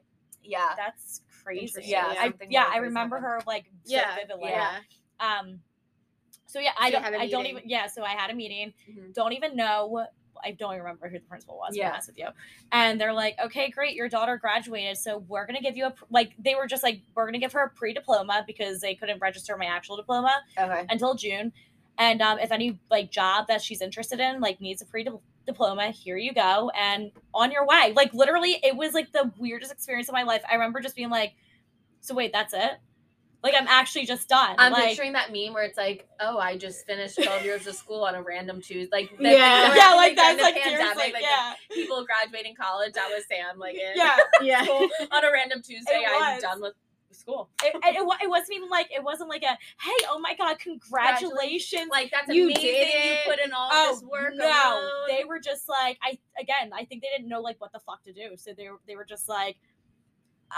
yeah, 0.41 0.69
that's 0.77 1.21
crazy. 1.45 1.81
Yeah, 1.85 2.13
yeah. 2.13 2.21
I, 2.21 2.33
yeah, 2.49 2.69
I 2.71 2.77
remember 2.77 3.17
happened. 3.17 3.43
her 3.43 3.47
like 3.47 3.65
so 3.83 3.95
yeah. 3.95 4.15
vividly. 4.15 4.49
Yeah. 4.49 4.79
Um. 5.19 5.59
So 6.47 6.59
yeah, 6.59 6.71
I 6.79 6.89
don't. 6.91 7.03
I 7.05 7.27
don't 7.29 7.45
even. 7.45 7.63
Yeah. 7.65 7.87
So 7.87 8.03
I 8.03 8.11
had 8.11 8.29
a 8.29 8.33
meeting. 8.35 8.73
Mhm. 8.89 9.13
Don't 9.13 9.33
even 9.33 9.55
know. 9.55 10.05
I 10.43 10.51
don't 10.51 10.73
even 10.73 10.83
remember 10.83 11.07
who 11.09 11.17
the 11.17 11.25
principal 11.25 11.57
was. 11.57 11.73
To 11.73 11.79
Yeah. 11.79 11.89
be 11.89 11.93
honest 11.93 12.07
with 12.09 12.17
you. 12.19 12.27
And 12.71 12.99
they're 13.01 13.13
like, 13.13 13.35
okay, 13.45 13.69
great, 13.71 13.95
your 13.95 14.09
daughter 14.09 14.37
graduated, 14.37 14.97
so 14.97 15.19
we're 15.27 15.45
gonna 15.47 15.61
give 15.61 15.75
you 15.77 15.85
a 15.85 15.93
like. 16.09 16.33
They 16.37 16.55
were 16.55 16.67
just 16.67 16.83
like, 16.83 17.01
we're 17.15 17.25
gonna 17.25 17.39
give 17.39 17.53
her 17.53 17.63
a 17.63 17.69
pre 17.69 17.93
diploma 17.93 18.43
because 18.45 18.79
they 18.81 18.95
couldn't 18.95 19.19
register 19.19 19.55
my 19.57 19.65
actual 19.65 19.95
diploma 19.97 20.33
Okay. 20.59 20.85
until 20.89 21.15
June. 21.15 21.51
And 21.97 22.21
um, 22.21 22.39
if 22.39 22.51
any 22.51 22.77
like 22.91 23.09
job 23.11 23.47
that 23.47 23.61
she's 23.61 23.81
interested 23.81 24.19
in 24.19 24.41
like 24.41 24.59
needs 24.59 24.81
a 24.81 24.85
pre 24.85 25.03
diploma, 25.45 25.91
here 25.91 26.17
you 26.17 26.33
go, 26.33 26.71
and 26.77 27.11
on 27.33 27.51
your 27.51 27.65
way. 27.65 27.93
Like 27.95 28.13
literally, 28.13 28.57
it 28.63 28.75
was 28.75 28.93
like 28.93 29.11
the 29.11 29.31
weirdest 29.37 29.71
experience 29.71 30.09
of 30.09 30.13
my 30.13 30.23
life. 30.23 30.41
I 30.49 30.53
remember 30.55 30.79
just 30.81 30.95
being 30.95 31.09
like, 31.09 31.33
so 32.01 32.13
wait, 32.15 32.31
that's 32.33 32.53
it. 32.53 32.71
Like 33.43 33.53
I'm 33.55 33.67
actually 33.67 34.07
just 34.07 34.27
done. 34.27 34.55
I'm 34.57 34.71
like, 34.73 34.87
picturing 34.87 35.13
that 35.13 35.31
meme 35.31 35.53
where 35.53 35.63
it's 35.63 35.77
like, 35.77 36.07
"Oh, 36.19 36.39
I 36.39 36.57
just 36.57 36.83
finished 36.87 37.21
12 37.21 37.45
years 37.45 37.67
of 37.67 37.75
school 37.75 38.03
on 38.03 38.15
a 38.15 38.21
random 38.23 38.59
Tuesday." 38.59 38.89
Like, 38.91 39.15
the 39.19 39.23
Yeah. 39.23 39.67
things 39.67 39.75
yeah, 39.75 39.81
happening 39.83 39.97
like 39.97 40.15
during 40.15 40.15
that's 40.15 40.37
the 40.37 40.43
like 40.43 40.55
pandemic, 40.55 40.79
seriously, 40.95 41.13
like, 41.13 41.21
yeah, 41.21 41.53
people 41.71 42.05
graduating 42.05 42.55
college. 42.55 42.93
That 42.93 43.09
was 43.09 43.23
Sam. 43.27 43.59
Like, 43.59 43.75
in 43.75 43.91
yeah. 43.95 44.17
Yeah. 44.41 44.65
on 45.11 45.23
a 45.25 45.31
random 45.31 45.61
Tuesday. 45.61 46.03
I'm 46.09 46.41
done 46.41 46.59
with 46.59 46.73
school. 47.15 47.49
It, 47.63 47.73
it, 47.75 47.95
it 48.23 48.29
wasn't 48.29 48.55
even 48.57 48.69
like 48.69 48.87
it 48.95 49.03
wasn't 49.03 49.29
like 49.29 49.43
a 49.43 49.47
hey, 49.47 50.05
oh 50.09 50.19
my 50.19 50.35
god, 50.35 50.59
congratulations. 50.59 51.89
Like, 51.91 52.11
that's 52.11 52.27
You 52.33 52.45
amazing. 52.45 52.61
did 52.63 53.09
You 53.11 53.17
put 53.25 53.39
in 53.39 53.51
all 53.53 53.69
Oh 53.71 53.93
this 53.93 54.03
work. 54.03 54.33
no! 54.35 54.45
alone. 54.45 54.91
They 55.09 55.23
were 55.23 55.39
just 55.39 55.67
like 55.69 55.97
I 56.03 56.17
again. 56.39 56.71
I 56.73 56.85
think 56.85 57.01
they 57.01 57.09
didn't 57.15 57.29
know 57.29 57.41
like 57.41 57.59
what 57.59 57.71
the 57.71 57.79
fuck 57.79 58.03
to 58.03 58.13
do, 58.13 58.35
so 58.37 58.51
they 58.55 58.69
were 58.69 58.79
they 58.87 58.95
were 58.95 59.05
just 59.05 59.27
like, 59.29 59.57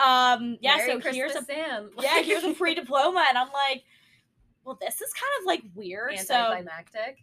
um, 0.01 0.57
yeah. 0.61 0.77
Merry 0.77 0.87
so 0.91 0.93
Christmas, 0.99 1.15
here's 1.15 1.35
a 1.35 1.43
Sam. 1.45 1.89
yeah, 1.99 2.21
here's 2.21 2.43
a 2.43 2.53
pre 2.53 2.75
diploma, 2.75 3.25
and 3.29 3.37
I'm 3.37 3.51
like, 3.51 3.83
well, 4.63 4.77
this 4.79 5.01
is 5.01 5.13
kind 5.13 5.31
of 5.41 5.45
like 5.45 5.63
weird. 5.75 6.17
So 6.19 6.33
anticlimactic. 6.35 7.17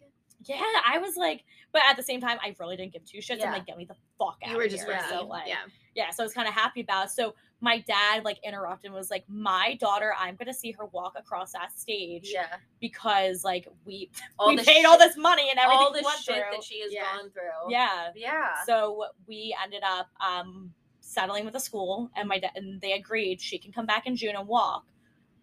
yeah, 0.45 0.61
I 0.87 0.97
was 0.99 1.15
like, 1.15 1.43
but 1.71 1.81
at 1.89 1.95
the 1.97 2.03
same 2.03 2.19
time, 2.21 2.37
I 2.43 2.55
really 2.59 2.75
didn't 2.77 2.93
give 2.93 3.05
two 3.05 3.19
shits. 3.19 3.37
Yeah. 3.39 3.47
I'm 3.47 3.53
like, 3.53 3.65
get 3.65 3.77
me 3.77 3.85
the 3.85 3.95
fuck 4.17 4.37
out. 4.43 4.51
You 4.51 4.57
were 4.57 4.67
just 4.67 4.83
here. 4.83 4.93
ready. 4.93 5.05
So 5.09 5.25
like, 5.25 5.47
yeah. 5.47 5.55
yeah, 5.95 6.09
so 6.09 6.23
I 6.23 6.25
was 6.25 6.33
kind 6.33 6.47
of 6.47 6.53
happy 6.53 6.81
about 6.81 7.05
it. 7.05 7.11
So 7.11 7.35
my 7.61 7.79
dad 7.87 8.23
like 8.25 8.37
interrupted 8.43 8.87
and 8.89 8.93
was 8.95 9.09
like, 9.09 9.23
my 9.27 9.75
daughter, 9.79 10.13
I'm 10.19 10.35
gonna 10.35 10.53
see 10.53 10.71
her 10.73 10.85
walk 10.87 11.13
across 11.17 11.53
that 11.53 11.77
stage 11.77 12.29
Yeah, 12.33 12.47
because 12.79 13.43
like 13.43 13.67
we 13.85 14.09
all 14.39 14.49
we 14.49 14.57
paid 14.57 14.65
shit, 14.65 14.85
all 14.85 14.97
this 14.97 15.17
money 15.17 15.49
and 15.49 15.59
everything 15.59 15.85
all 15.85 15.91
the 15.93 16.03
shit 16.21 16.35
through. 16.35 16.43
that 16.51 16.63
she 16.63 16.81
has 16.81 16.91
Yeah. 16.93 17.03
gone 17.17 17.29
through. 17.31 17.69
yeah. 17.71 18.09
yeah. 18.15 18.49
So 18.65 19.05
we 19.27 19.55
ended 19.63 19.83
up 19.83 20.07
um 20.19 20.71
settling 21.01 21.45
with 21.45 21.53
the 21.53 21.59
school 21.59 22.09
and 22.15 22.27
my 22.27 22.39
dad 22.39 22.51
and 22.55 22.81
they 22.81 22.93
agreed 22.93 23.39
she 23.39 23.57
can 23.57 23.71
come 23.71 23.85
back 23.85 24.05
in 24.07 24.15
June 24.15 24.35
and 24.35 24.47
walk. 24.47 24.83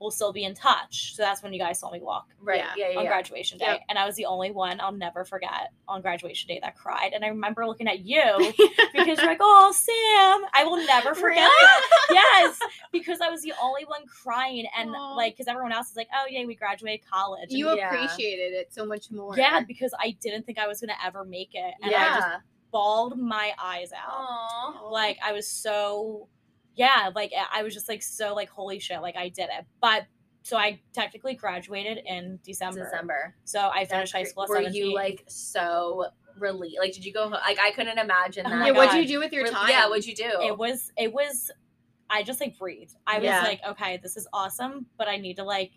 We'll 0.02 0.10
still 0.10 0.32
be 0.32 0.44
in 0.44 0.54
touch. 0.54 1.14
So 1.14 1.22
that's 1.22 1.42
when 1.42 1.52
you 1.52 1.58
guys 1.58 1.78
saw 1.80 1.90
me 1.90 2.00
walk 2.00 2.28
Right. 2.40 2.58
Yeah, 2.58 2.72
Yeah. 2.76 2.88
Yeah. 2.90 2.98
on 2.98 3.04
yeah. 3.04 3.10
graduation 3.10 3.58
day. 3.58 3.64
Yep. 3.66 3.80
And 3.88 3.98
I 3.98 4.04
was 4.04 4.16
the 4.16 4.26
only 4.26 4.50
one 4.50 4.80
I'll 4.80 4.92
never 4.92 5.24
forget 5.24 5.72
on 5.88 6.02
graduation 6.02 6.48
day 6.48 6.58
that 6.62 6.76
cried. 6.76 7.12
And 7.14 7.24
I 7.24 7.28
remember 7.28 7.66
looking 7.66 7.88
at 7.88 8.00
you 8.00 8.20
because 8.92 9.18
you're 9.18 9.26
like, 9.26 9.38
oh, 9.40 9.72
Sam, 9.72 10.48
I 10.52 10.64
will 10.64 10.84
never 10.84 11.14
forget 11.14 11.38
Really? 11.48 11.48
that. 11.48 11.88
Yes, 12.12 12.58
because 12.92 13.20
I 13.22 13.30
was 13.30 13.40
the 13.42 13.54
only 13.62 13.84
one 13.84 14.02
crying. 14.06 14.66
And 14.76 14.90
Aw. 14.94 15.14
like, 15.14 15.34
because 15.34 15.46
everyone 15.48 15.72
else 15.72 15.90
is 15.90 15.96
like, 15.96 16.08
oh, 16.14 16.26
yeah, 16.28 16.44
we 16.44 16.54
graduated 16.54 17.06
college. 17.08 17.48
And 17.50 17.58
you 17.58 17.74
Yeah. 17.74 17.86
appreciated 17.94 18.52
it 18.52 18.72
so 18.74 18.84
much 18.84 19.10
more. 19.10 19.36
yeah, 19.36 19.60
because 19.66 19.94
I 19.98 20.16
didn't 20.20 20.44
think 20.44 20.58
I 20.58 20.66
was 20.66 20.80
going 20.80 20.90
to 20.90 21.04
ever 21.06 21.24
make 21.24 21.50
it. 21.54 21.74
And 21.82 21.94
I 21.94 22.14
just 22.16 22.28
bawled 22.70 23.18
my 23.18 23.52
eyes 23.62 23.92
out. 23.92 24.12
Aw. 24.12 24.88
Like, 24.90 25.18
I 25.24 25.32
was 25.32 25.46
so, 25.48 26.28
yeah, 26.74 27.10
like, 27.14 27.32
I 27.52 27.62
was 27.62 27.74
just 27.74 27.88
like, 27.88 28.02
so, 28.02 28.34
like, 28.34 28.48
holy 28.50 28.78
shit, 28.78 29.00
like, 29.02 29.16
I 29.16 29.28
did 29.28 29.44
it. 29.56 29.64
But 29.80 30.04
so 30.42 30.56
I 30.56 30.80
technically 30.92 31.34
graduated 31.34 31.98
in 32.06 32.38
December. 32.44 32.84
December. 32.84 33.34
So 33.44 33.60
I 33.60 33.80
That's 33.80 33.90
finished 33.92 34.12
high 34.12 34.24
school 34.24 34.42
at 34.44 34.48
Were 34.48 34.56
17. 34.56 34.74
you 34.74 34.92
like 34.94 35.22
so 35.28 36.06
relieved? 36.36 36.76
Like, 36.80 36.92
did 36.92 37.04
you 37.04 37.12
go? 37.12 37.28
ho- 37.28 37.38
Like, 37.46 37.58
I 37.60 37.70
couldn't 37.72 37.98
imagine 37.98 38.46
Oh 38.46 38.50
that. 38.50 38.66
Yeah, 38.66 38.72
what'd 38.72 38.94
you 39.00 39.06
do 39.06 39.18
with 39.20 39.32
your 39.32 39.46
time? 39.46 39.68
Yeah, 39.68 39.88
what'd 39.88 40.04
you 40.06 40.16
do? 40.16 40.30
it 40.42 40.56
was 40.58 40.90
it 40.96 41.12
was 41.12 41.50
I 42.10 42.22
just 42.24 42.40
like 42.40 42.58
breathed. 42.58 42.96
I 43.06 43.18
was 43.18 43.24
Yeah. 43.24 43.42
like, 43.42 43.60
okay, 43.70 43.98
this 44.02 44.16
is 44.16 44.26
awesome, 44.32 44.86
but 44.98 45.06
I 45.08 45.16
need 45.16 45.36
to 45.36 45.44
like 45.44 45.70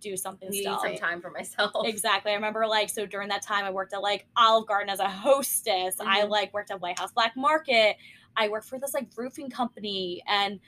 do 0.00 0.16
something 0.16 0.48
need 0.50 0.60
still. 0.62 0.78
some 0.78 0.94
time 0.96 1.20
for 1.20 1.30
myself. 1.32 1.72
Exactly. 1.84 2.30
I 2.30 2.36
remember 2.36 2.66
like 2.68 2.88
so 2.90 3.04
during 3.04 3.28
that 3.30 3.42
time 3.42 3.64
I 3.64 3.70
worked 3.70 3.92
at 3.94 4.00
like 4.00 4.26
Olive 4.36 4.68
Garden 4.68 4.90
as 4.90 5.00
a 5.00 5.08
hostess. 5.08 5.96
I 6.00 6.20
Mhm. 6.22 6.28
like 6.28 6.54
worked 6.54 6.70
at 6.70 6.80
White 6.80 6.98
House 7.00 7.10
Black 7.10 7.36
Market. 7.36 7.96
I 8.38 8.48
work 8.48 8.64
for 8.64 8.78
this 8.78 8.94
like 8.94 9.08
roofing 9.16 9.50
company 9.50 10.22
and 10.26 10.60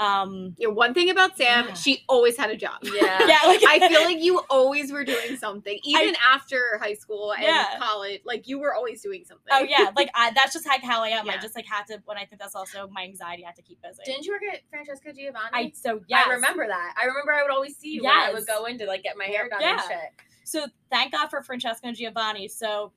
um 0.00 0.54
Yeah, 0.58 0.68
one 0.68 0.94
thing 0.94 1.10
about 1.10 1.36
Sam, 1.36 1.66
Yeah. 1.66 1.74
she 1.74 2.04
always 2.08 2.36
had 2.36 2.50
a 2.50 2.56
job. 2.56 2.78
Yeah. 2.84 2.92
yeah, 3.26 3.38
like 3.46 3.62
I 3.66 3.88
feel 3.88 4.02
like 4.04 4.22
you 4.22 4.40
always 4.48 4.92
were 4.92 5.02
doing 5.04 5.36
something, 5.36 5.76
even 5.82 6.14
after 6.32 6.78
high 6.80 6.94
school 6.94 7.32
and 7.32 7.42
Yeah. 7.42 7.78
college. 7.80 8.20
Like 8.24 8.46
you 8.46 8.60
were 8.60 8.72
always 8.74 9.02
doing 9.02 9.24
something. 9.24 9.48
Oh 9.50 9.64
yeah, 9.68 9.90
like 9.96 10.08
I, 10.14 10.30
that's 10.36 10.52
just 10.52 10.66
like 10.66 10.84
how 10.84 11.02
I 11.02 11.08
am. 11.08 11.28
I 11.28 11.36
just 11.38 11.56
like 11.56 11.66
had 11.66 11.82
to 11.88 12.00
when 12.04 12.16
I 12.16 12.24
think 12.26 12.40
that's 12.40 12.54
also 12.54 12.88
my 12.92 13.02
anxiety. 13.02 13.42
I 13.44 13.48
have 13.48 13.56
to 13.56 13.62
keep 13.62 13.82
busy. 13.82 14.00
Didn't 14.06 14.24
you 14.24 14.32
work 14.32 14.42
at 14.54 14.60
Francesca 14.70 15.12
Giovanni? 15.12 15.50
I 15.52 15.72
so 15.74 16.00
yeah. 16.06 16.22
I 16.26 16.30
remember 16.32 16.66
that. 16.68 16.94
I 16.96 17.06
remember 17.06 17.32
I 17.32 17.42
would 17.42 17.50
always 17.50 17.76
see 17.76 17.94
you 17.94 18.04
when 18.04 18.16
I 18.16 18.32
would 18.32 18.46
go 18.46 18.66
in 18.66 18.78
to 18.78 18.86
like 18.86 19.02
get 19.02 19.16
my 19.18 19.24
hair 19.24 19.48
done 19.48 19.62
and 19.62 19.80
shit. 19.80 19.98
so 20.44 20.66
thank 20.90 21.10
God 21.10 21.26
for 21.28 21.42
Francesca 21.42 21.88
and 21.88 21.96
Giovanni. 21.96 22.46
So 22.46 22.92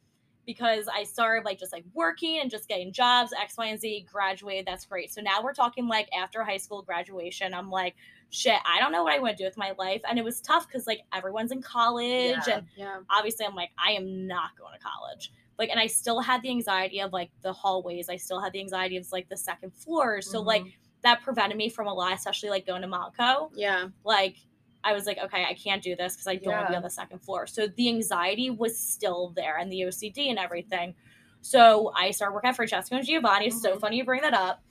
because 0.46 0.88
I 0.94 1.04
started 1.04 1.46
like 1.46 1.60
just 1.60 1.72
like 1.72 1.86
working 1.94 2.39
and 2.39 2.50
just 2.50 2.68
getting 2.68 2.92
jobs, 2.92 3.32
X, 3.39 3.58
Y, 3.58 3.68
and 3.68 3.80
Z, 3.80 4.06
graduated. 4.12 4.66
That's 4.66 4.86
great. 4.86 5.12
So 5.14 5.22
now 5.22 5.42
we're 5.44 5.54
talking 5.54 5.88
like 5.88 6.10
after 6.18 6.44
high 6.44 6.58
school 6.58 6.82
graduation. 6.82 7.54
I'm 7.54 7.70
like, 7.70 7.96
shit, 8.30 8.58
I 8.66 8.80
don't 8.80 8.92
know 8.92 9.04
what 9.04 9.14
I 9.14 9.20
want 9.20 9.38
to 9.38 9.44
do 9.44 9.48
with 9.48 9.58
my 9.58 9.74
life. 9.78 10.02
And 10.10 10.18
it 10.18 10.24
was 10.24 10.42
tough 10.42 10.68
because 10.68 10.88
like 10.88 11.02
everyone's 11.14 11.52
in 11.52 11.62
college 11.62 12.38
Yeah. 12.48 12.58
and 12.58 12.68
Yeah. 12.76 13.00
obviously 13.10 13.46
I'm 13.46 13.56
like, 13.56 13.72
I 13.78 13.92
am 13.92 14.26
not 14.28 14.52
going 14.58 14.74
to 14.74 14.80
college. 14.80 15.32
Like, 15.60 15.70
and 15.70 15.80
I 15.80 15.86
still 15.88 16.22
had 16.22 16.42
the 16.42 16.50
anxiety 16.50 17.02
of 17.02 17.14
like 17.14 17.30
the 17.42 17.54
hallways. 17.54 18.10
I 18.10 18.16
still 18.16 18.39
had 18.39 18.52
the 18.54 18.60
anxiety 18.62 18.98
of 18.98 19.12
like 19.12 19.30
the 19.30 19.38
second 19.38 19.72
floor. 19.76 20.22
So 20.22 20.42
like 20.42 20.64
Mhm. 20.64 20.74
that 21.04 21.22
prevented 21.22 21.58
me 21.58 21.70
from 21.70 21.88
a 21.88 21.94
lot, 21.94 22.14
especially 22.14 22.50
like 22.50 22.66
going 22.66 22.82
to 22.82 22.88
Montco 22.88 23.52
Yeah. 23.54 23.88
like 24.04 24.38
I 24.84 24.94
was 24.94 25.06
like, 25.06 25.18
okay, 25.24 25.46
I 25.48 25.54
can't 25.54 25.82
do 25.84 25.96
this 25.96 26.16
because 26.16 26.28
I 26.28 26.36
don't 26.36 26.54
want 26.54 26.68
to 26.68 26.72
be 26.72 26.76
on 26.76 26.82
the 26.84 26.90
second 26.90 27.20
floor. 27.20 27.46
So 27.48 27.68
the 27.68 27.88
anxiety 27.90 28.50
was 28.50 28.80
still 28.80 29.32
there 29.36 29.58
and 29.58 29.72
the 29.72 29.82
OCD 29.82 30.30
and 30.30 30.40
everything. 30.40 30.96
So 31.42 31.92
I 31.96 32.12
started 32.12 32.34
working 32.34 32.50
at 32.50 32.56
Francesco 32.56 32.96
and 32.96 33.06
Giovanni. 33.06 33.48
It's 33.48 33.62
so 33.62 33.76
Mhm. 33.76 33.80
funny 33.82 33.98
you 33.98 34.06
bring 34.06 34.22
that 34.22 34.34
up. 34.34 34.64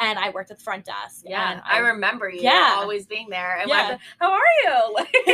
And 0.00 0.18
I 0.18 0.30
worked 0.30 0.50
at 0.50 0.58
the 0.58 0.64
front 0.64 0.86
desk. 0.86 1.22
Yeah, 1.24 1.52
and 1.52 1.62
I 1.64 1.78
remember 1.78 2.28
you 2.28 2.40
Yeah. 2.42 2.74
always 2.78 3.06
being 3.06 3.28
there. 3.30 3.56
And 3.58 3.68
Yeah. 3.68 3.90
yeah. 3.90 3.98
how 4.18 4.32
are 4.32 4.40
you? 4.64 4.92
Like, 4.94 5.14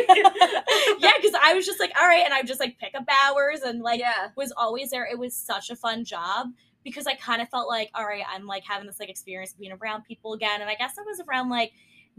yeah, 0.99 1.13
because 1.17 1.35
I 1.43 1.55
was 1.55 1.65
just 1.65 1.81
like, 1.81 1.93
all 1.99 2.07
right, 2.07 2.25
and 2.25 2.35
I 2.35 2.39
would 2.41 2.47
just 2.47 2.61
like 2.61 2.79
pick 2.79 2.95
up 2.95 3.05
hours 3.25 3.61
and 3.63 3.81
like 3.81 4.01
yeah, 4.01 4.29
was 4.37 4.53
always 4.57 4.91
there. 4.91 5.07
It 5.11 5.19
was 5.19 5.35
such 5.35 5.71
a 5.71 5.77
fun 5.77 6.05
job 6.05 6.49
because 6.85 7.07
I 7.07 7.15
kind 7.15 7.41
of 7.41 7.49
felt 7.49 7.69
like, 7.69 7.91
all 7.95 8.05
right, 8.05 8.25
I'm 8.29 8.47
like 8.47 8.65
having 8.67 8.87
this 8.87 9.01
like 9.01 9.09
experience 9.09 9.55
being 9.55 9.73
around 9.73 10.05
people 10.05 10.35
again. 10.35 10.61
And 10.61 10.69
I 10.69 10.75
guess 10.75 10.95
I 10.99 11.03
was 11.03 11.21
around 11.27 11.49
like 11.49 11.73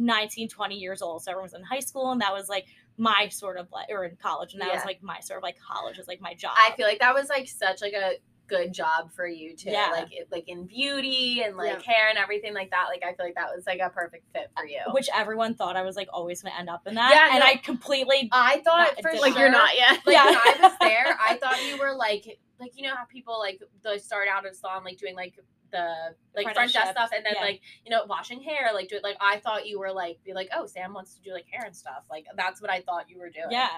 19, 0.06 0.50
20 0.50 0.76
years 0.76 1.02
old. 1.02 1.24
So 1.24 1.32
everyone 1.32 1.46
was 1.46 1.54
in 1.54 1.64
high 1.64 1.80
school 1.80 2.12
and 2.12 2.22
that 2.22 2.34
was 2.34 2.50
like 2.50 2.66
my 2.98 3.28
sort 3.30 3.58
of 3.58 3.68
like, 3.72 3.88
or 3.90 4.04
in 4.06 4.16
college. 4.16 4.54
And 4.54 4.62
that 4.62 4.74
was 4.74 4.84
like 4.86 5.02
my 5.02 5.20
sort 5.20 5.38
of 5.38 5.44
like 5.44 5.58
college 5.60 5.98
was 5.98 6.08
like 6.08 6.22
my 6.22 6.34
job. 6.34 6.52
I 6.56 6.72
feel 6.76 6.88
like 6.88 7.00
that 7.00 7.14
was 7.14 7.30
like 7.30 7.48
such 7.48 7.82
like 7.82 7.94
a 7.94 8.14
good 8.48 8.74
job 8.74 9.12
for 9.14 9.26
you 9.26 9.56
too. 9.56 9.70
Yeah. 9.70 9.90
Like 9.94 10.10
like 10.32 10.44
in 10.50 10.66
beauty 10.66 11.42
and 11.42 11.56
like 11.56 11.86
Yeah. 11.86 11.94
hair 11.94 12.10
and 12.10 12.18
everything 12.18 12.54
like 12.54 12.72
that. 12.72 12.88
Like 12.90 13.02
I 13.06 13.14
feel 13.14 13.26
like 13.26 13.36
that 13.36 13.48
was 13.56 13.66
like 13.66 13.80
a 13.80 13.90
perfect 13.90 14.26
fit 14.34 14.52
for 14.58 14.66
you. 14.66 14.80
which 14.92 15.08
everyone 15.16 15.54
thought 15.56 15.78
I 15.78 15.84
was 15.84 15.96
like 15.96 16.10
always 16.12 16.42
going 16.42 16.52
to 16.54 16.60
end 16.60 16.70
up 16.70 16.82
in 16.86 16.96
that. 16.96 17.12
Yeah, 17.14 17.30
and 17.36 17.40
no. 17.40 17.46
I 17.46 17.56
completely, 17.56 18.28
I 18.32 18.60
thought 18.66 19.02
for 19.02 19.14
Like 19.14 19.34
sure, 19.34 19.42
you're 19.44 19.52
not 19.52 19.76
yet. 19.78 20.00
Like 20.06 20.14
Yeah. 20.16 20.26
when 20.26 20.36
I 20.36 20.58
was 20.62 20.74
there, 20.82 21.18
I 21.20 21.36
thought 21.42 21.64
you 21.66 21.78
were 21.78 21.94
like 21.96 22.40
like 22.60 22.72
you 22.76 22.84
know 22.84 22.96
how 22.96 23.06
people 23.06 23.40
like 23.40 23.62
they 23.84 23.98
start 24.00 24.28
out 24.28 24.46
in 24.46 24.54
salon 24.54 24.84
like 24.84 24.98
doing 24.98 25.16
like 25.16 25.36
the 25.72 26.16
like 26.36 26.54
front 26.54 26.72
desk 26.74 26.92
stuff 26.92 27.10
and 27.16 27.26
then 27.26 27.34
yeah. 27.36 27.42
like 27.42 27.62
you 27.86 27.92
know 27.92 28.04
washing 28.08 28.42
hair 28.42 28.72
like 28.74 28.90
do 28.90 28.96
it 28.96 29.04
like 29.04 29.18
I 29.22 29.38
thought 29.38 29.68
you 29.68 29.80
were 29.80 29.92
like 29.92 30.20
be 30.24 30.34
like 30.34 30.50
oh 30.56 30.66
Sam 30.66 30.94
wants 30.94 31.16
to 31.16 31.22
do 31.22 31.34
like 31.34 31.46
hair 31.52 31.64
and 31.66 31.76
stuff 31.76 32.04
like 32.10 32.26
that's 32.36 32.62
what 32.62 32.70
I 32.70 32.82
thought 32.82 33.10
you 33.10 33.20
were 33.20 33.30
doing. 33.30 33.48
yeah. 33.52 33.70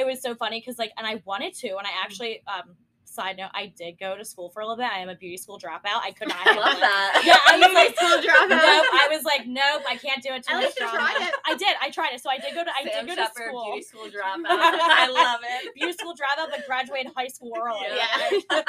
It 0.00 0.06
was 0.06 0.22
so 0.22 0.34
funny 0.34 0.60
because 0.60 0.78
like, 0.78 0.92
and 0.96 1.06
I 1.06 1.20
wanted 1.26 1.54
to, 1.56 1.68
and 1.76 1.86
I 1.86 1.90
Mm-hmm. 1.90 2.02
actually, 2.04 2.42
um, 2.46 2.76
side 3.14 3.36
note, 3.38 3.50
I 3.54 3.72
did 3.76 3.98
go 3.98 4.16
to 4.16 4.24
school 4.24 4.48
for 4.50 4.60
a 4.60 4.66
little 4.66 4.76
bit. 4.76 4.90
I 4.92 4.98
am 4.98 5.08
a 5.08 5.14
beauty 5.14 5.36
school 5.36 5.58
dropout. 5.58 6.02
I 6.02 6.10
could 6.10 6.28
not. 6.34 6.46
I 6.46 6.54
love 6.54 6.78
that. 6.80 7.22
Yeah, 7.24 7.38
I'm 7.46 7.62
a 7.62 7.68
beauty 7.68 7.94
School 7.94 8.18
dropout. 8.18 8.48
nope. 8.50 8.86
I 8.92 9.08
was 9.10 9.24
like, 9.24 9.46
nope, 9.46 9.82
I 9.88 9.96
can't 9.96 10.22
do 10.22 10.30
it. 10.34 10.42
Too 10.44 10.52
At 10.54 10.56
much 10.56 10.64
least 10.66 10.80
you 10.80 10.88
tried 10.88 11.16
it. 11.20 11.34
I 11.46 11.54
did. 11.54 11.76
I 11.80 11.90
tried 11.90 12.12
it. 12.14 12.20
So 12.22 12.30
I 12.30 12.38
did 12.38 12.54
go 12.54 12.64
to. 12.64 12.70
I 12.70 12.82
Sam 12.90 13.06
did 13.06 13.16
go 13.16 13.22
to 13.22 13.28
Shepard, 13.30 13.48
school. 13.48 13.64
beauty 13.70 13.82
school 13.86 14.04
dropout. 14.06 14.44
I 14.50 15.08
love 15.10 15.40
it. 15.42 15.74
Beauty 15.74 15.92
school 15.94 16.12
dropout, 16.14 16.50
but 16.50 16.66
graduated 16.66 17.12
high 17.16 17.28
school 17.28 17.52
early. 17.56 17.86
Yeah. 17.94 18.62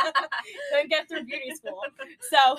Couldn't 0.72 0.90
get 0.90 1.08
through 1.10 1.24
beauty 1.26 1.52
school. 1.56 1.82
So 2.30 2.58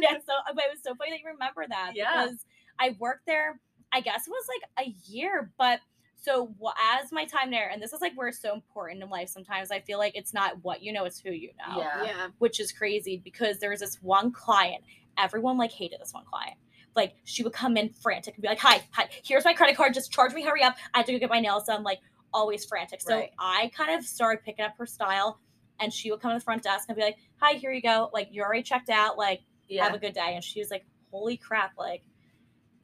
yeah. 0.00 0.18
So 0.26 0.32
but 0.54 0.64
it 0.64 0.70
was 0.70 0.82
so 0.82 0.94
funny 0.94 1.12
that 1.12 1.20
you 1.20 1.26
remember 1.32 1.64
that 1.68 1.92
Yeah. 1.94 2.24
because 2.24 2.44
I 2.78 2.96
worked 2.98 3.26
there. 3.26 3.58
I 3.92 4.00
guess 4.00 4.26
it 4.26 4.30
was 4.30 4.46
like 4.48 4.86
a 4.86 4.94
year, 5.10 5.50
but. 5.58 5.80
So 6.24 6.54
as 7.00 7.12
my 7.12 7.26
time 7.26 7.50
there, 7.50 7.68
and 7.70 7.82
this 7.82 7.92
is 7.92 8.00
like 8.00 8.12
where 8.16 8.28
it's 8.28 8.40
so 8.40 8.54
important 8.54 9.02
in 9.02 9.10
life. 9.10 9.28
Sometimes 9.28 9.70
I 9.70 9.80
feel 9.80 9.98
like 9.98 10.16
it's 10.16 10.32
not 10.32 10.62
what 10.62 10.82
you 10.82 10.90
know, 10.92 11.04
it's 11.04 11.20
who 11.20 11.30
you 11.30 11.50
know 11.58 11.78
Yeah. 11.80 12.04
Yeah. 12.04 12.26
which 12.38 12.60
is 12.60 12.72
crazy 12.72 13.20
because 13.22 13.58
there 13.58 13.70
was 13.70 13.80
this 13.80 13.96
one 14.02 14.32
client. 14.32 14.82
Everyone 15.18 15.58
like 15.58 15.70
hated 15.70 16.00
this 16.00 16.14
one 16.14 16.24
client. 16.24 16.56
Like 16.96 17.14
she 17.24 17.42
would 17.42 17.52
come 17.52 17.76
in 17.76 17.90
frantic 17.90 18.34
and 18.34 18.42
be 18.42 18.48
like, 18.48 18.60
"Hi, 18.60 18.80
hi, 18.92 19.08
here's 19.22 19.44
my 19.44 19.52
credit 19.52 19.76
card. 19.76 19.92
Just 19.94 20.10
charge 20.12 20.32
me. 20.32 20.42
Hurry 20.42 20.62
up. 20.62 20.76
I 20.94 20.98
have 20.98 21.06
to 21.06 21.12
go 21.12 21.18
get 21.18 21.28
my 21.28 21.40
nails 21.40 21.64
done." 21.64 21.82
Like 21.82 22.00
always 22.32 22.64
frantic. 22.64 23.02
So 23.02 23.16
Right. 23.16 23.30
I 23.38 23.70
kind 23.76 23.96
of 23.98 24.04
started 24.06 24.44
picking 24.44 24.64
up 24.64 24.76
her 24.78 24.86
style, 24.86 25.38
and 25.80 25.92
she 25.92 26.10
would 26.10 26.20
come 26.20 26.30
to 26.32 26.38
the 26.38 26.44
front 26.44 26.62
desk 26.62 26.88
and 26.88 26.96
be 26.96 27.02
like, 27.02 27.16
"Hi, 27.40 27.52
here 27.54 27.72
you 27.72 27.82
go. 27.82 28.10
Like 28.14 28.28
you're 28.30 28.46
already 28.46 28.62
checked 28.62 28.90
out. 28.90 29.18
Like 29.18 29.42
Yeah. 29.68 29.84
have 29.84 29.94
a 29.94 29.98
good 29.98 30.14
day." 30.14 30.34
And 30.34 30.42
she 30.42 30.60
was 30.60 30.70
like, 30.70 30.86
"Holy 31.10 31.36
crap! 31.36 31.72
Like 31.76 32.02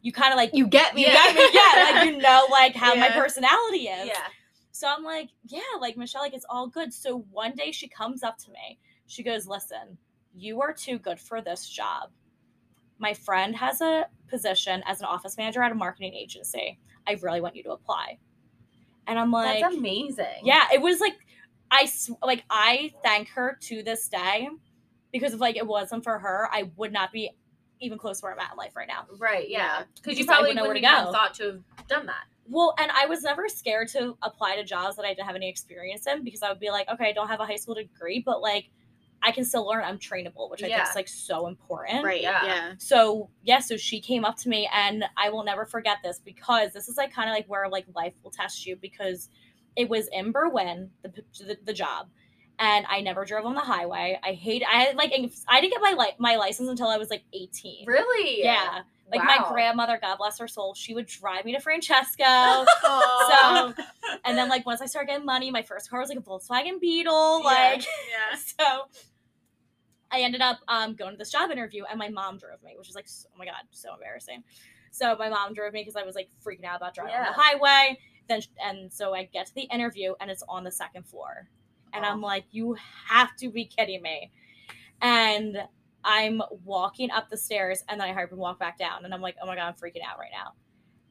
you 0.03 0.13
kind 0.13 0.33
of 0.33 0.37
like 0.37 0.51
You 0.55 0.67
get 0.67 0.95
me. 0.95 1.03
you 1.03 1.13
got 1.13 1.35
me. 1.35 1.49
Yeah, 1.53 1.93
like 1.93 2.05
you 2.07 2.19
know 2.19 2.47
like 2.51 2.75
how 2.75 2.95
my 2.95 3.11
personality 3.11 3.89
is." 3.89 4.07
yeah. 4.09 4.27
So 4.73 4.89
I'm 4.89 5.05
like, 5.05 5.29
yeah, 5.47 5.61
like 5.79 5.97
Michelle, 5.99 6.23
like 6.23 6.33
it's 6.33 6.47
all 6.49 6.67
good. 6.67 6.95
So 6.95 7.27
one 7.31 7.55
day 7.55 7.71
she 7.71 7.87
comes 7.87 8.23
up 8.23 8.39
to 8.39 8.51
me. 8.51 8.79
She 9.07 9.23
goes, 9.23 9.47
listen, 9.47 9.99
you 10.35 10.63
are 10.63 10.73
too 10.73 10.99
good 10.99 11.21
for 11.21 11.43
this 11.43 11.69
job. 11.69 12.11
My 12.99 13.13
friend 13.13 13.55
has 13.57 13.83
a 13.83 14.07
position 14.29 14.83
as 14.87 15.01
an 15.01 15.07
office 15.07 15.37
manager 15.37 15.63
at 15.63 15.73
a 15.73 15.75
marketing 15.75 16.15
agency. 16.15 16.79
I 17.07 17.19
really 17.21 17.43
want 17.43 17.57
you 17.57 17.63
to 17.65 17.73
apply. 17.73 18.19
And 19.07 19.19
I'm 19.19 19.31
like, 19.33 19.61
That's 19.61 19.75
amazing. 19.77 20.45
yeah, 20.45 20.65
it 20.73 20.81
was 20.81 20.99
like, 21.01 21.17
I 21.71 21.87
like 22.23 22.45
I 22.49 22.93
thank 23.03 23.29
her 23.31 23.59
to 23.63 23.83
this 23.83 24.09
day 24.09 24.49
because 25.13 25.35
if 25.35 25.41
like 25.41 25.57
it 25.57 25.67
wasn't 25.67 26.05
for 26.05 26.19
her, 26.19 26.49
I 26.51 26.71
would 26.77 26.93
not 26.93 27.13
be 27.13 27.31
even 27.81 27.99
close 27.99 28.21
to 28.21 28.27
where 28.27 28.33
I'm 28.33 28.39
at 28.39 28.53
in 28.53 28.57
life 28.57 28.77
right 28.77 28.89
now. 28.89 29.07
Right. 29.19 29.49
Yeah. 29.49 29.83
Because 29.97 30.19
you 30.19 30.25
Because 30.25 30.29
I 30.29 30.33
probably 30.35 30.51
wouldn't 30.51 30.57
know 30.57 30.63
where 30.63 30.69
wouldn't 30.71 30.85
to 30.85 30.93
even 30.93 31.05
go. 31.07 31.13
thought 31.13 31.35
to 31.35 31.45
have 31.77 31.87
done 31.89 32.07
that. 32.07 32.25
Well, 32.49 32.75
and 32.79 32.91
I 32.91 33.07
was 33.07 33.23
never 33.23 33.49
scared 33.49 33.89
to 33.89 34.17
apply 34.23 34.57
to 34.57 34.65
jobs 34.65 34.97
that 34.97 35.05
I 35.05 35.15
didn't 35.15 35.27
have 35.27 35.37
any 35.37 35.49
experience 35.49 36.07
in 36.07 36.25
because 36.25 36.43
I 36.43 36.51
would 36.51 36.59
be 36.61 36.71
like, 36.71 36.89
okay, 36.89 37.09
I 37.09 37.13
don't 37.13 37.29
have 37.29 37.41
a 37.41 37.47
high 37.47 37.57
school 37.57 37.75
degree, 37.75 38.23
but 38.25 38.43
like 38.43 38.71
I 39.23 39.33
can 39.33 39.45
still 39.45 39.67
learn. 39.67 39.85
I'm 39.85 39.99
trainable, 39.99 40.51
which 40.51 40.63
I 40.63 40.69
think 40.69 40.83
is 40.89 40.95
like 40.95 41.09
so 41.09 41.47
important. 41.47 42.05
Right. 42.05 42.23
Yeah. 42.23 42.45
Yeah. 42.45 42.73
So 42.79 43.31
yeah, 43.43 43.61
so 43.61 43.77
she 43.77 44.01
came 44.01 44.25
up 44.25 44.37
to 44.39 44.49
me 44.49 44.69
and 44.75 45.05
I 45.17 45.31
will 45.31 45.45
never 45.45 45.67
forget 45.67 45.99
this 46.03 46.21
because 46.25 46.73
this 46.73 46.89
is 46.89 46.97
like 46.97 47.13
kind 47.13 47.29
of 47.29 47.35
like 47.35 47.47
where 47.47 47.69
like 47.69 47.87
life 47.95 48.15
will 48.23 48.31
test 48.31 48.67
you 48.67 48.77
because 48.77 49.29
it 49.77 49.89
was 49.89 50.09
in 50.13 50.33
Berwyn, 50.33 50.89
the, 51.03 51.13
the, 51.39 51.59
the 51.65 51.73
job. 51.73 52.09
And 52.61 52.85
I 52.89 53.01
never 53.01 53.25
drove 53.25 53.47
on 53.47 53.55
the 53.55 53.61
highway. 53.61 54.21
I 54.23 54.33
hate. 54.35 54.63
I 54.71 54.83
had 54.83 54.97
like 54.97 55.13
I 55.49 55.61
didn't 55.61 55.73
get 55.73 55.81
my 55.83 55.95
li- 55.99 56.15
my 56.19 56.37
license 56.37 56.69
until 56.69 56.89
I 56.89 56.99
was 56.99 57.11
like 57.11 57.23
18. 57.33 57.87
Really? 57.87 58.45
Yeah. 58.45 58.83
Like 59.11 59.25
my 59.25 59.45
grandmother, 59.49 59.99
God 60.01 60.19
bless 60.19 60.39
her 60.39 60.47
soul, 60.47 60.75
she 60.75 60.95
would 60.95 61.07
drive 61.07 61.45
me 61.45 61.53
to 61.53 61.61
Francesco. 61.61 62.25
So, 63.31 63.75
and 64.25 64.37
then 64.37 64.49
like 64.49 64.67
once 64.67 64.81
I 64.81 64.87
started 64.87 65.09
getting 65.09 65.27
money, 65.27 65.51
my 65.51 65.63
first 65.63 65.89
car 65.89 66.01
was 66.01 66.09
like 66.09 66.19
a 66.19 66.23
Volkswagen 66.23 66.81
Beetle. 66.81 67.41
Yeah. 67.41 67.45
Like, 67.45 67.85
yeah. 68.11 68.39
so 68.59 68.83
I 70.11 70.21
ended 70.23 70.41
up 70.41 70.59
um, 70.69 70.95
going 70.95 71.13
to 71.13 71.17
this 71.17 71.31
job 71.31 71.51
interview, 71.51 71.85
and 71.89 71.99
my 71.99 72.09
mom 72.09 72.39
drove 72.39 72.63
me, 72.63 72.75
which 72.77 72.89
is 72.89 72.95
like, 72.95 73.07
oh 73.27 73.39
my 73.39 73.45
god, 73.45 73.55
so 73.71 73.95
embarrassing. 73.95 74.43
So 74.91 75.17
my 75.17 75.29
mom 75.29 75.55
drove 75.55 75.73
me 75.73 75.83
because 75.83 75.97
I 75.97 76.05
was 76.05 76.15
like 76.15 76.29
freaking 76.45 76.65
out 76.65 76.77
about 76.77 76.95
driving 76.95 77.15
on 77.15 77.27
the 77.27 77.33
highway. 77.33 77.99
Then 78.29 78.41
and 78.65 78.93
so 78.93 79.15
I 79.15 79.25
get 79.25 79.47
to 79.47 79.55
the 79.55 79.63
interview 79.63 80.15
and 80.21 80.31
it's 80.31 80.43
on 80.49 80.65
the 80.65 80.73
second 80.73 81.07
floor, 81.07 81.49
and 81.93 82.05
I'm 82.05 82.23
Oh. 82.23 82.27
like, 82.27 82.45
you 82.51 82.77
have 83.09 83.35
to 83.37 83.51
be 83.51 83.65
kidding 83.65 84.03
me. 84.03 84.31
And 85.01 85.57
I'm 86.05 86.41
walking 86.65 87.11
up 87.11 87.29
the 87.31 87.37
stairs 87.37 87.83
and 87.89 88.01
then 88.01 88.09
I 88.09 88.13
heard 88.13 88.31
him 88.33 88.39
walk 88.39 88.59
back 88.59 88.79
down, 88.79 89.05
and 89.05 89.13
I'm 89.15 89.21
like, 89.21 89.37
oh 89.43 89.47
my 89.47 89.57
god, 89.57 89.67
I'm 89.69 89.75
freaking 89.75 90.05
out 90.09 90.19
right 90.19 90.31
now. 90.33 90.53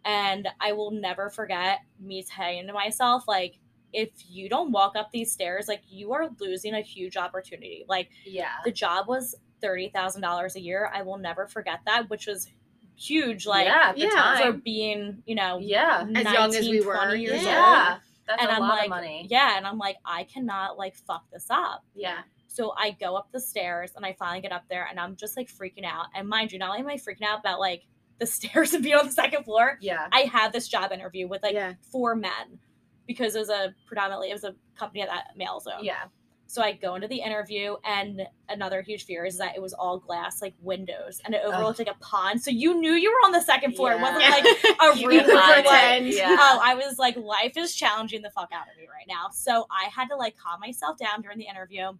And 0.06 0.48
I 0.60 0.72
will 0.72 0.92
never 0.92 1.30
forget 1.30 1.80
me 2.00 2.24
saying 2.24 2.68
to 2.68 2.74
myself, 2.74 3.26
like, 3.28 3.60
if 3.92 4.10
you 4.30 4.50
don't 4.50 4.72
walk 4.72 4.96
up 4.96 5.12
these 5.12 5.32
stairs, 5.32 5.68
like 5.68 5.82
you 5.90 6.14
are 6.14 6.30
losing 6.40 6.74
a 6.76 6.82
huge 6.82 7.18
opportunity. 7.18 7.86
Like 7.88 8.10
Yeah. 8.26 8.52
the 8.64 8.72
job 8.72 9.08
was 9.08 9.36
thirty 9.62 9.90
thousand 9.90 10.22
dollars 10.22 10.56
a 10.56 10.62
year. 10.62 10.92
I 10.94 11.02
will 11.02 11.18
never 11.18 11.48
forget 11.48 11.80
that, 11.88 12.08
which 12.10 12.28
was 12.28 12.48
huge. 12.96 13.48
Like 13.48 13.66
yeah, 13.66 13.88
at 13.90 13.96
the 13.96 14.02
yeah. 14.02 14.42
for 14.42 14.54
being, 14.54 15.24
you 15.26 15.34
know, 15.36 15.58
Yeah. 15.60 16.06
As 16.16 16.24
young 16.24 16.50
as 16.50 16.54
19, 16.68 16.70
we 16.70 16.82
were, 16.86 17.16
years 17.16 17.44
yeah. 17.44 17.88
old. 17.94 18.02
That's 18.30 18.44
and 18.44 18.52
I'm 18.52 18.62
like, 18.62 18.90
money. 18.90 19.26
yeah, 19.30 19.58
and 19.58 19.66
I'm 19.66 19.80
like, 19.80 19.98
I 20.06 20.24
cannot 20.24 20.78
like 20.78 20.96
fuck 20.96 21.24
this 21.34 21.48
up. 21.50 21.84
Yeah. 21.96 22.20
So 22.48 22.74
I 22.78 22.92
go 22.92 23.16
up 23.16 23.32
the 23.32 23.40
stairs 23.40 23.92
and 23.96 24.06
I 24.06 24.14
finally 24.14 24.42
get 24.42 24.52
up 24.52 24.66
there 24.70 24.88
and 24.90 25.00
I'm 25.00 25.16
just 25.16 25.36
like 25.36 25.50
freaking 25.50 25.84
out. 25.84 26.06
And 26.16 26.28
mind 26.30 26.52
you, 26.52 26.60
not 26.60 26.70
only 26.70 26.82
am 26.82 26.88
I 26.88 26.96
freaking 26.98 27.26
out 27.28 27.40
about 27.40 27.60
like 27.60 27.84
the 28.20 28.28
stairs 28.28 28.74
and 28.74 28.84
being 28.84 28.96
on 28.96 29.08
the 29.08 29.12
second 29.12 29.46
floor, 29.46 29.78
Yeah. 29.82 30.08
I 30.12 30.22
had 30.22 30.54
this 30.54 30.68
job 30.68 30.92
interview 30.92 31.28
with 31.28 31.42
like 31.42 31.54
yeah. 31.54 31.74
four 31.92 32.16
men 32.16 32.60
because 33.08 33.36
it 33.36 33.40
was 33.40 33.50
a 33.50 33.74
predominantly 33.88 34.30
it 34.30 34.34
was 34.34 34.44
a 34.44 34.54
company 34.78 35.04
that 35.04 35.36
male 35.36 35.60
zone. 35.60 35.84
Yeah. 35.84 36.04
So 36.52 36.64
I 36.64 36.72
go 36.72 36.96
into 36.96 37.08
the 37.08 37.18
interview, 37.22 37.76
and 37.86 38.24
another 38.50 38.82
huge 38.82 39.06
fear 39.06 39.24
is 39.24 39.38
that 39.38 39.56
it 39.56 39.62
was 39.62 39.72
all 39.74 40.00
glass, 40.00 40.42
like 40.42 40.56
windows, 40.62 41.22
and 41.24 41.36
it 41.36 41.42
overlooked 41.46 41.78
like 41.78 41.88
a 41.88 41.94
pond. 42.00 42.42
So 42.42 42.50
you 42.50 42.74
knew 42.82 42.94
you 42.94 43.12
were 43.12 43.28
on 43.28 43.32
the 43.32 43.40
second 43.42 43.76
floor. 43.76 43.92
It 43.92 44.02
wasn't 44.02 44.24
Yeah. 44.24 44.30
like 44.32 44.46
a 44.96 45.00
You 45.00 45.08
room 45.10 45.28
like, 45.28 45.64
pretend. 45.66 46.08
Yeah. 46.08 46.36
oh, 46.40 46.60
I 46.64 46.74
was 46.74 46.98
like, 46.98 47.16
life 47.18 47.54
is 47.56 47.76
challenging 47.76 48.24
the 48.24 48.32
fuck 48.32 48.50
out 48.52 48.66
of 48.68 48.76
me 48.78 48.88
right 48.88 49.06
now. 49.08 49.28
So 49.32 49.68
I 49.70 49.90
had 49.96 50.08
to 50.08 50.16
like 50.16 50.36
calm 50.38 50.60
myself 50.60 50.98
down 50.98 51.22
during 51.22 51.38
the 51.38 51.46
interview, 51.48 51.92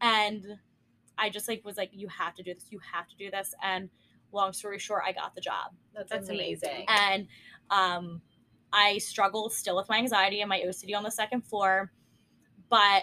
and 0.00 0.46
I 1.18 1.28
just 1.28 1.48
like 1.48 1.64
was 1.64 1.76
like, 1.76 1.90
you 1.92 2.06
have 2.08 2.34
to 2.36 2.44
do 2.44 2.54
this, 2.54 2.66
you 2.70 2.78
have 2.92 3.08
to 3.08 3.16
do 3.16 3.28
this, 3.30 3.54
and 3.60 3.90
long 4.32 4.52
story 4.52 4.78
short, 4.78 5.02
I 5.04 5.10
got 5.10 5.34
the 5.34 5.40
job 5.40 5.72
That's, 5.96 6.08
That's 6.10 6.28
amazing. 6.28 6.68
amazing. 6.70 6.86
and 6.88 7.26
um, 7.70 8.20
I 8.72 8.98
struggle 8.98 9.50
still 9.50 9.74
with 9.76 9.88
my 9.88 9.98
anxiety 9.98 10.40
and 10.42 10.48
my 10.48 10.60
OCD 10.60 10.94
on 10.96 11.02
the 11.02 11.10
second 11.10 11.40
floor, 11.42 11.90
but 12.68 13.02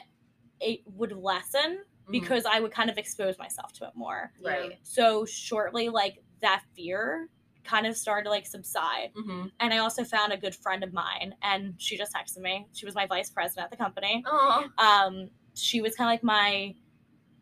it 0.59 0.81
would 0.85 1.11
lessen 1.11 1.79
Mhm. 2.07 2.11
because 2.11 2.45
I 2.45 2.59
would 2.59 2.71
kind 2.71 2.89
of 2.89 2.97
expose 2.97 3.37
myself 3.37 3.73
to 3.73 3.85
it 3.85 3.91
more. 3.95 4.31
Right. 4.43 4.77
So 4.83 5.25
shortly, 5.25 5.89
like 5.89 6.23
that 6.41 6.63
fear 6.75 7.29
kind 7.63 7.85
of 7.85 7.97
started 7.97 8.23
to 8.23 8.29
like 8.29 8.45
subside. 8.47 9.11
Mm-hmm. 9.17 9.47
And 9.59 9.73
I 9.73 9.79
also 9.79 10.03
found 10.05 10.31
a 10.31 10.37
good 10.37 10.55
friend 10.55 10.83
of 10.83 10.93
mine, 10.93 11.35
and 11.41 11.73
she 11.77 11.97
just 11.97 12.13
texted 12.13 12.37
me. 12.39 12.65
She 12.73 12.85
was 12.85 12.95
my 12.95 13.05
vice 13.07 13.29
president 13.29 13.65
at 13.65 13.71
the 13.71 13.77
company. 13.77 14.23
Oh, 14.25 14.67
Um, 14.77 15.29
she 15.53 15.81
was 15.81 15.95
kind 15.95 16.07
of 16.07 16.13
like 16.13 16.23
my, 16.23 16.75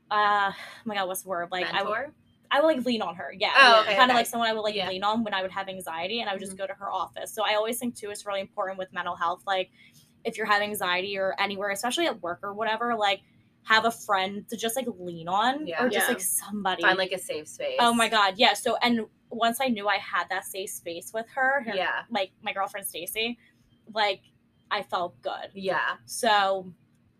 uh, 0.09 0.51
oh 0.51 0.55
my 0.85 0.95
god, 0.95 1.07
what's 1.07 1.21
the 1.23 1.29
word? 1.29 1.49
Like 1.51 1.71
I 1.71 1.83
would. 1.83 2.11
I 2.51 2.61
would 2.61 2.67
like 2.77 2.85
lean 2.85 3.01
on 3.01 3.15
her. 3.15 3.33
Yeah. 3.37 3.51
Oh, 3.55 3.81
okay, 3.81 3.95
kind 3.95 4.03
of 4.03 4.09
okay. 4.11 4.19
like 4.19 4.27
someone 4.27 4.47
I 4.47 4.53
would 4.53 4.61
like 4.61 4.75
Yeah. 4.75 4.83
Mm-hmm. 4.83 4.91
lean 4.91 5.03
on 5.03 5.23
when 5.23 5.33
I 5.33 5.41
would 5.41 5.51
have 5.51 5.67
anxiety 5.67 6.21
and 6.21 6.29
I 6.29 6.33
would 6.33 6.39
just 6.41 6.55
go 6.55 6.65
to 6.65 6.73
her 6.73 6.91
office. 6.91 7.33
So 7.33 7.43
I 7.43 7.55
always 7.55 7.79
think 7.79 7.95
too 7.95 8.11
it's 8.11 8.25
really 8.25 8.39
important 8.39 8.77
with 8.77 8.93
mental 8.93 9.15
health. 9.15 9.41
Like 9.47 9.71
if 10.25 10.37
you're 10.37 10.45
having 10.47 10.69
anxiety 10.71 11.17
or 11.17 11.35
anywhere, 11.39 11.69
especially 11.69 12.07
at 12.07 12.21
work 12.21 12.39
or 12.43 12.53
whatever, 12.53 12.95
like 12.95 13.21
have 13.63 13.85
a 13.85 13.91
friend 13.91 14.47
to 14.49 14.57
just 14.57 14.75
like 14.75 14.85
lean 14.99 15.27
on 15.27 15.65
Yeah. 15.67 15.83
or 15.83 15.89
just 15.89 16.07
Yeah. 16.07 16.13
like 16.13 16.21
somebody. 16.21 16.81
Find 16.83 16.97
like 16.97 17.11
a 17.11 17.17
safe 17.19 17.47
space. 17.47 17.77
oh 17.79 17.93
my 17.93 18.09
god. 18.09 18.35
Yeah. 18.37 18.53
So 18.53 18.75
and 18.81 19.01
once 19.31 19.59
I 19.61 19.67
knew 19.67 19.87
I 19.87 19.97
had 19.97 20.25
that 20.29 20.45
safe 20.45 20.69
space 20.69 21.11
with 21.13 21.25
her, 21.35 21.63
her- 21.63 21.75
Yeah. 21.75 22.03
like 22.09 22.31
my 22.41 22.53
girlfriend 22.53 22.85
Stacy, 22.87 23.37
like 23.93 24.21
I 24.71 24.81
felt 24.83 25.19
good. 25.21 25.49
Yeah. 25.53 25.97
So 26.05 26.71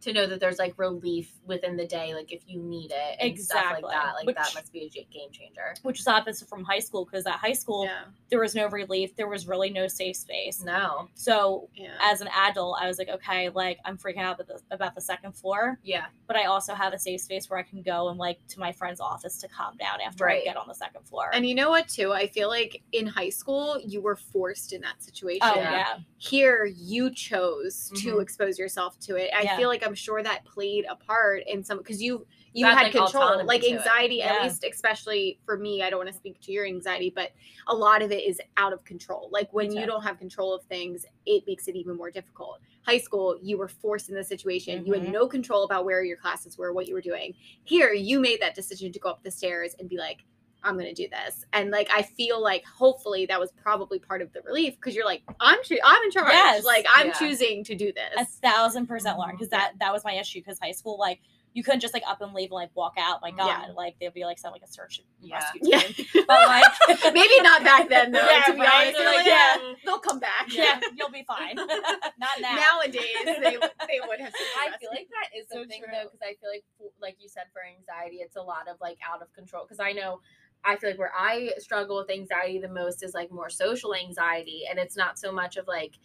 To 0.02 0.14
know 0.14 0.28
that 0.28 0.40
there's 0.40 0.60
like 0.60 0.76
relief 0.78 1.32
within 1.48 1.78
the 1.78 1.88
day, 1.88 2.14
like 2.14 2.32
if 2.32 2.44
you 2.46 2.60
need 2.62 2.92
it, 2.92 3.18
and 3.20 3.40
stuff 3.40 3.58
Exactly. 3.60 3.84
like 3.84 3.92
that. 3.92 4.14
Like 4.16 4.26
Which- 4.28 4.36
that 4.36 4.54
must 4.54 4.72
be 4.72 4.82
a 4.84 4.90
game 5.12 5.32
changer. 5.32 5.74
which 5.82 6.00
is 6.00 6.08
opposite 6.08 6.48
from 6.48 6.64
high 6.64 6.78
school 6.80 7.06
because 7.06 7.26
at 7.26 7.36
high 7.36 7.54
school 7.54 7.86
Yeah. 7.86 8.04
there 8.30 8.40
was 8.40 8.54
no 8.54 8.68
relief, 8.68 9.16
there 9.16 9.28
was 9.28 9.48
really 9.48 9.72
no 9.72 9.88
safe 9.88 10.16
space. 10.18 10.62
No. 10.62 11.10
So 11.16 11.70
Yeah. 11.74 11.96
as 12.02 12.22
an 12.22 12.28
adult, 12.28 12.78
I 12.80 12.88
was 12.88 13.00
like, 13.00 13.10
okay, 13.10 13.50
like 13.50 13.80
I'm 13.84 13.98
freaking 13.98 14.20
out 14.22 14.40
about 14.40 14.48
the, 14.70 14.76
about 14.76 14.94
the 14.94 15.02
second 15.02 15.32
floor, 15.34 15.80
Yeah. 15.82 16.06
but 16.28 16.36
I 16.36 16.46
also 16.46 16.76
have 16.76 16.94
a 16.94 17.00
safe 17.00 17.22
space 17.22 17.50
where 17.50 17.58
I 17.58 17.64
can 17.64 17.82
go 17.82 18.10
and 18.10 18.20
like 18.20 18.46
to 18.50 18.60
my 18.60 18.72
friend's 18.72 19.00
office 19.00 19.40
to 19.40 19.48
calm 19.48 19.76
down 19.78 20.02
after 20.02 20.30
I 20.30 20.42
get 20.44 20.56
on 20.56 20.68
the 20.68 20.76
second 20.76 21.04
floor. 21.08 21.32
And 21.34 21.48
you 21.48 21.56
know 21.56 21.72
what, 21.72 21.88
too? 21.88 22.14
I 22.14 22.28
feel 22.28 22.50
like 22.50 22.84
in 22.92 23.08
high 23.08 23.30
school, 23.30 23.80
you 23.84 24.02
were 24.02 24.16
forced 24.18 24.72
in 24.74 24.82
that 24.82 25.02
situation. 25.02 25.40
oh 25.44 25.56
Yeah. 25.56 25.72
yeah, 25.72 25.98
Here, 26.18 26.66
you 26.66 27.12
chose 27.12 27.92
to 27.98 28.16
Mhm. 28.16 28.22
expose 28.22 28.58
yourself 28.58 29.00
to 29.02 29.16
it. 29.16 29.30
I 29.34 29.44
Yeah. 29.44 29.58
feel 29.58 29.70
like 29.70 29.85
I'm 29.86 29.96
sure 29.96 30.22
that 30.24 30.44
played 30.46 30.86
a 30.90 30.96
part 30.96 31.44
in 31.48 31.64
some 31.64 31.78
because 31.78 32.02
you 32.02 32.26
you 32.54 32.66
Had, 32.66 32.78
had 32.78 32.84
like, 32.84 32.94
control, 32.94 33.46
like 33.46 33.64
anxiety. 33.66 34.22
At 34.22 34.42
least, 34.42 34.64
especially 34.64 35.40
for 35.46 35.58
me, 35.58 35.84
I 35.84 35.90
don't 35.90 36.00
want 36.00 36.10
to 36.10 36.16
speak 36.16 36.40
to 36.42 36.52
your 36.54 36.66
anxiety, 36.66 37.12
but 37.14 37.32
a 37.68 37.76
lot 37.76 38.02
of 38.02 38.14
it 38.14 38.24
is 38.24 38.40
out 38.56 38.72
of 38.72 38.84
control. 38.86 39.30
Like 39.32 39.52
when 39.54 39.72
you 39.74 39.86
don't 39.86 40.02
have 40.04 40.18
control 40.18 40.54
of 40.54 40.64
things, 40.64 41.06
it 41.26 41.44
makes 41.46 41.68
it 41.68 41.76
even 41.76 41.98
more 41.98 42.10
difficult. 42.10 42.60
High 42.84 43.00
school, 43.00 43.38
you 43.42 43.58
were 43.58 43.68
forced 43.68 44.08
in 44.08 44.16
the 44.16 44.24
situation. 44.24 44.86
You 44.86 44.94
had 44.94 45.04
Mhm. 45.04 45.12
no 45.12 45.28
control 45.28 45.66
about 45.66 45.84
where 45.84 46.02
your 46.04 46.18
classes 46.18 46.58
were, 46.58 46.72
what 46.72 46.88
you 46.88 46.94
were 46.94 47.02
doing. 47.02 47.36
Here, 47.66 47.92
you 47.94 48.20
made 48.22 48.40
that 48.42 48.56
decision 48.56 48.92
to 48.94 49.00
go 49.00 49.10
up 49.10 49.22
the 49.24 49.32
stairs 49.32 49.76
and 49.80 49.90
be 49.90 49.98
like, 49.98 50.24
I'm 50.66 50.78
gonna 50.78 50.94
do 50.94 51.08
this, 51.08 51.46
and 51.54 51.70
like 51.72 51.90
I 51.94 52.02
feel 52.02 52.42
like 52.42 52.66
hopefully 52.66 53.26
that 53.28 53.40
was 53.40 53.52
probably 53.52 54.00
part 54.00 54.22
of 54.22 54.34
the 54.34 54.42
relief 54.42 54.76
because 54.76 54.96
you're 54.96 55.06
like 55.06 55.22
I'm 55.40 55.60
choo- 55.64 55.80
I'm 55.84 56.04
in 56.04 56.12
charge, 56.12 56.30
Yes. 56.34 56.64
like 56.66 56.86
I'm 56.94 57.08
Yeah. 57.08 57.14
choosing 57.14 57.64
to 57.66 57.76
do 57.76 57.94
this. 57.94 58.14
a 58.18 58.26
thousand 58.26 58.88
percent 58.88 59.18
learn 59.20 59.30
Mhm. 59.30 59.32
because 59.34 59.50
that 59.50 59.74
that 59.80 59.94
was 59.94 60.04
my 60.04 60.14
issue 60.14 60.40
because 60.40 60.60
high 60.60 60.72
school 60.74 60.98
like 61.00 61.20
you 61.54 61.64
couldn't 61.64 61.80
just 61.80 61.94
like 61.94 62.04
up 62.06 62.20
and 62.20 62.34
leave 62.34 62.50
and 62.52 62.56
like 62.56 62.70
walk 62.76 62.96
out. 62.98 63.22
My 63.22 63.32
God, 63.32 63.48
Yeah. 63.48 63.74
like 63.74 63.96
they'd 63.98 64.14
be 64.14 64.26
like 64.26 64.38
sound 64.38 64.52
like 64.52 64.62
a 64.64 64.68
search 64.68 64.98
and 65.00 65.08
Yeah. 65.22 65.36
rescue 65.36 65.62
Yeah, 65.64 65.80
team. 65.80 66.26
But 66.28 66.48
like 66.50 66.66
maybe 67.14 67.40
not 67.42 67.64
back 67.64 67.88
then 67.88 68.12
though. 68.12 68.20
Yeah, 68.20 68.42
to 68.44 68.54
be 68.54 68.60
right? 68.60 68.70
honest, 68.74 68.98
They're 68.98 69.04
They're 69.06 69.06
like, 69.06 69.18
like, 69.20 69.26
yeah, 69.26 69.56
yeah. 69.56 69.74
they'll 69.86 70.00
come 70.00 70.20
back. 70.20 70.48
yeah, 70.50 70.82
you'll 70.98 71.12
be 71.12 71.24
fine. 71.24 71.56
Not 72.18 72.42
now. 72.42 72.56
Nowadays, 72.56 73.24
they 73.26 73.56
they 73.88 74.00
would 74.06 74.20
have. 74.20 74.34
I 74.58 74.72
feel 74.82 74.90
like 74.92 75.08
that 75.10 75.30
is 75.38 75.48
the 75.48 75.56
So 75.56 75.66
thing 75.66 75.82
true. 75.84 75.92
though, 75.94 76.04
because 76.12 76.20
I 76.22 76.36
feel 76.42 76.50
like, 76.52 76.66
like 77.02 77.16
you 77.20 77.30
said, 77.30 77.44
for 77.54 77.62
anxiety, 77.64 78.18
it's 78.18 78.36
a 78.36 78.42
lot 78.42 78.68
of 78.68 78.76
like 78.82 78.98
out 79.08 79.22
of 79.22 79.32
control. 79.34 79.64
Because 79.64 79.80
I 79.80 79.94
know, 79.94 80.20
I 80.66 80.76
feel 80.78 80.90
like 80.90 81.00
where 81.00 81.14
I 81.18 81.52
struggle 81.60 81.98
with 81.98 82.10
anxiety 82.10 82.60
the 82.60 82.68
most 82.68 83.04
is 83.04 83.14
like 83.14 83.32
more 83.32 83.50
social 83.50 83.94
anxiety, 83.96 84.64
and 84.70 84.80
it's 84.80 84.98
not 84.98 85.20
so 85.20 85.32
much 85.32 85.58
of 85.58 85.68
like 85.68 85.98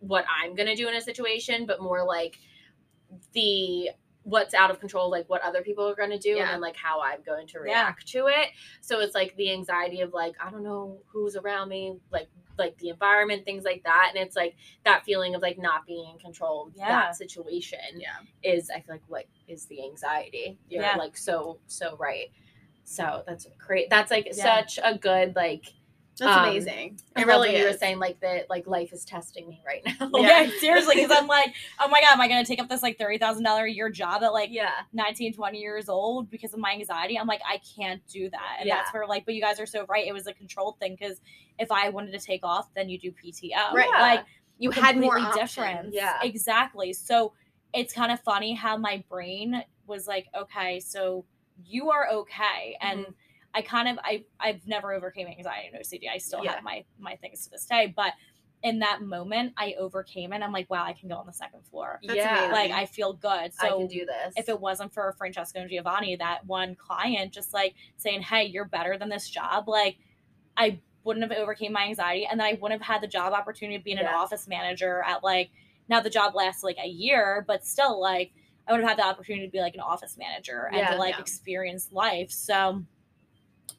what 0.00 0.24
I'm 0.42 0.54
gonna 0.54 0.76
do 0.76 0.88
in 0.88 0.94
a 0.96 1.00
situation, 1.00 1.66
but 1.66 1.80
more 1.80 2.04
like 2.04 2.38
the 3.32 3.90
what's 4.22 4.52
out 4.52 4.70
of 4.70 4.78
control, 4.78 5.10
like 5.10 5.28
what 5.30 5.42
other 5.42 5.62
people 5.62 5.88
are 5.88 5.94
gonna 5.94 6.18
do, 6.18 6.30
Yeah. 6.30 6.42
and 6.42 6.50
then 6.50 6.60
like 6.60 6.76
how 6.76 7.00
I'm 7.00 7.22
going 7.22 7.46
to 7.48 7.54
Yeah. 7.58 7.62
react 7.62 8.06
to 8.08 8.26
it. 8.26 8.48
So 8.80 9.00
it's 9.00 9.14
like 9.14 9.34
the 9.36 9.50
anxiety 9.52 10.00
of 10.02 10.12
like 10.12 10.34
I 10.40 10.50
don't 10.50 10.62
know 10.62 11.02
who's 11.06 11.36
around 11.36 11.68
me, 11.70 11.96
like 12.10 12.28
like 12.58 12.76
the 12.76 12.90
environment, 12.90 13.44
things 13.46 13.64
like 13.64 13.82
that, 13.84 14.12
and 14.14 14.22
it's 14.22 14.36
like 14.36 14.54
that 14.84 15.04
feeling 15.04 15.34
of 15.34 15.40
like 15.40 15.56
not 15.58 15.86
being 15.86 16.10
in 16.12 16.18
control 16.18 16.66
of 16.66 16.74
Yeah. 16.76 16.88
that 16.88 17.16
situation 17.16 17.78
Yeah. 17.94 18.16
is 18.42 18.68
I 18.70 18.80
feel 18.80 18.96
like 18.96 19.04
what 19.08 19.24
is 19.48 19.64
the 19.66 19.82
anxiety. 19.82 20.58
You're 20.68 20.82
Yeah. 20.82 20.96
like 20.96 21.16
so 21.16 21.60
so 21.66 21.96
right. 21.96 22.30
So 22.90 23.22
that's 23.24 23.46
great. 23.56 23.88
That's 23.88 24.10
like 24.10 24.26
Yeah. 24.34 24.64
such 24.64 24.80
a 24.82 24.98
good 24.98 25.36
like. 25.36 25.64
That's 26.18 26.36
Um, 26.36 26.48
amazing. 26.50 27.00
I 27.16 27.22
It 27.22 27.26
really 27.28 27.48
when 27.50 27.56
you 27.58 27.64
were 27.64 27.72
saying 27.72 27.98
like 28.00 28.18
that 28.20 28.50
like 28.50 28.66
life 28.66 28.92
is 28.92 29.04
testing 29.04 29.48
me 29.48 29.62
right 29.64 29.80
now. 29.86 30.10
Yeah, 30.16 30.50
seriously, 30.58 30.96
because 30.96 31.16
I'm 31.16 31.26
like, 31.38 31.54
oh 31.78 31.88
my 31.88 32.00
god, 32.02 32.10
am 32.12 32.20
I 32.20 32.26
gonna 32.28 32.44
take 32.44 32.60
up 32.60 32.68
this 32.68 32.82
like 32.82 32.98
thirty 32.98 33.16
thousand 33.16 33.44
dollar 33.44 33.64
a 33.64 33.70
year 33.70 33.88
job 33.90 34.22
at 34.24 34.32
like 34.32 34.50
yeah. 34.50 34.72
19, 34.92 35.32
20 35.32 35.58
years 35.58 35.88
old 35.88 36.28
because 36.30 36.52
of 36.52 36.58
my 36.58 36.72
anxiety? 36.72 37.16
I'm 37.16 37.28
like, 37.28 37.40
I 37.48 37.60
can't 37.76 38.06
do 38.08 38.28
that. 38.28 38.56
And 38.60 38.68
that's 38.68 38.88
Yeah. 38.92 38.98
where 38.98 39.06
like, 39.06 39.24
but 39.24 39.34
you 39.34 39.40
guys 39.40 39.60
are 39.60 39.66
so 39.66 39.86
right. 39.88 40.04
It 40.06 40.12
was 40.12 40.26
a 40.26 40.34
controlled 40.34 40.78
thing 40.80 40.96
because 40.98 41.20
if 41.58 41.70
I 41.70 41.88
wanted 41.90 42.10
to 42.12 42.18
take 42.18 42.44
off, 42.44 42.68
then 42.74 42.88
you 42.90 42.98
do 42.98 43.12
PTO. 43.12 43.72
Right. 43.72 43.88
Like 43.88 44.24
you 44.58 44.72
had 44.72 44.98
more 44.98 45.14
completely 45.14 45.42
options. 45.42 45.94
Yeah. 45.94 46.18
Exactly. 46.22 46.92
So 46.92 47.32
it's 47.72 47.94
kind 47.94 48.10
of 48.12 48.20
funny 48.20 48.52
how 48.52 48.76
my 48.76 49.02
brain 49.08 49.62
was 49.86 50.06
like, 50.08 50.26
okay, 50.36 50.80
so 50.80 51.24
you 51.66 51.90
are 51.90 52.08
okay. 52.10 52.76
And 52.80 53.00
Mm-hmm. 53.00 53.10
I 53.52 53.62
kind 53.62 53.88
of 53.88 53.98
I 54.04 54.24
I've 54.38 54.64
never 54.68 54.92
overcame 54.92 55.26
anxiety 55.26 55.70
and 55.72 55.84
OCD. 55.84 56.08
I 56.08 56.18
still 56.18 56.44
Yeah. 56.44 56.52
have 56.52 56.62
my 56.62 56.84
my 57.00 57.16
things 57.16 57.44
to 57.44 57.50
this 57.50 57.66
day, 57.66 57.92
but 57.94 58.12
in 58.62 58.78
that 58.78 59.02
moment 59.02 59.54
I 59.56 59.74
overcame. 59.76 60.32
And 60.32 60.44
I'm 60.44 60.52
like, 60.52 60.70
wow, 60.70 60.84
I 60.84 60.92
can 60.92 61.08
go 61.08 61.16
on 61.16 61.26
the 61.26 61.32
second 61.32 61.64
floor. 61.66 61.98
That's 62.04 62.16
yeah. 62.16 62.46
amazing. 62.46 62.52
Like 62.52 62.70
I 62.70 62.86
feel 62.86 63.12
good. 63.12 63.50
I 63.60 63.68
can 63.70 63.88
do 63.88 64.06
this. 64.06 64.34
if 64.36 64.48
it 64.48 64.60
wasn't 64.60 64.94
for 64.94 65.12
Francesco 65.18 65.60
and 65.60 65.68
Giovanni, 65.68 66.14
that 66.16 66.46
one 66.46 66.76
client 66.76 67.32
just 67.32 67.52
like 67.52 67.74
saying, 67.96 68.22
Hey, 68.22 68.44
you're 68.44 68.66
better 68.66 68.96
than 68.96 69.08
this 69.08 69.28
job, 69.28 69.66
like 69.68 69.96
I 70.56 70.78
wouldn't 71.02 71.28
have 71.28 71.36
overcame 71.36 71.72
my 71.72 71.84
anxiety 71.86 72.26
and 72.30 72.38
then 72.38 72.46
I 72.46 72.52
wouldn't 72.60 72.82
have 72.82 72.94
had 72.94 73.02
the 73.02 73.08
job 73.08 73.32
opportunity 73.32 73.74
of 73.76 73.82
being 73.82 73.98
an 73.98 74.06
office 74.06 74.46
manager 74.46 75.02
at 75.04 75.24
like 75.24 75.50
now 75.88 75.98
the 76.00 76.10
job 76.10 76.36
lasts 76.36 76.62
like 76.62 76.76
a 76.80 76.86
year, 76.88 77.44
but 77.48 77.66
still 77.66 78.00
like 78.00 78.30
I 78.70 78.72
would 78.72 78.82
have 78.82 78.90
had 78.90 78.98
the 78.98 79.04
opportunity 79.04 79.46
to 79.46 79.50
be 79.50 79.60
like 79.60 79.74
an 79.74 79.80
office 79.80 80.16
manager 80.16 80.66
and 80.68 80.76
Yeah, 80.76 80.90
to 80.92 80.96
like 80.96 81.16
yeah. 81.16 81.20
experience 81.20 81.88
life. 81.90 82.30
So 82.30 82.84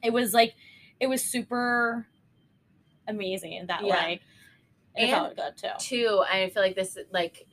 it 0.04 0.12
was 0.12 0.34
like 0.34 0.54
it 1.00 1.08
was 1.08 1.24
super 1.24 2.06
amazing 3.08 3.66
that 3.68 3.84
Yeah. 3.86 3.96
like 3.96 4.22
it 4.96 5.04
And- 5.04 5.12
felt 5.12 5.36
good 5.38 5.58
too. 5.58 5.70
too 5.80 6.24
i 6.30 6.50
feel 6.50 6.62
like 6.62 6.76
this 6.76 6.98
like 7.12 7.48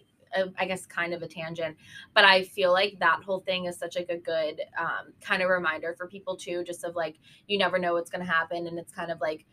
i 0.59 0.67
guess 0.67 0.85
kind 0.87 1.15
of 1.15 1.23
a 1.23 1.27
tangent 1.29 1.77
but 2.15 2.25
i 2.25 2.43
feel 2.45 2.73
like 2.73 2.99
that 2.99 3.23
whole 3.25 3.41
thing 3.41 3.65
is 3.65 3.79
such 3.79 3.97
like 3.97 4.11
a 4.11 4.17
good 4.19 4.61
um, 4.79 5.13
kind 5.23 5.43
of 5.43 5.49
reminder 5.49 5.95
for 5.97 6.07
people 6.07 6.37
too 6.37 6.63
just 6.65 6.85
of 6.85 6.95
like 6.97 7.17
you 7.47 7.57
never 7.57 7.79
know 7.79 7.95
what's 7.95 8.11
going 8.11 8.25
to 8.25 8.31
happen 8.31 8.67
and 8.67 8.79
it's 8.79 8.93
kind 8.93 9.11
of 9.11 9.21
like 9.21 9.47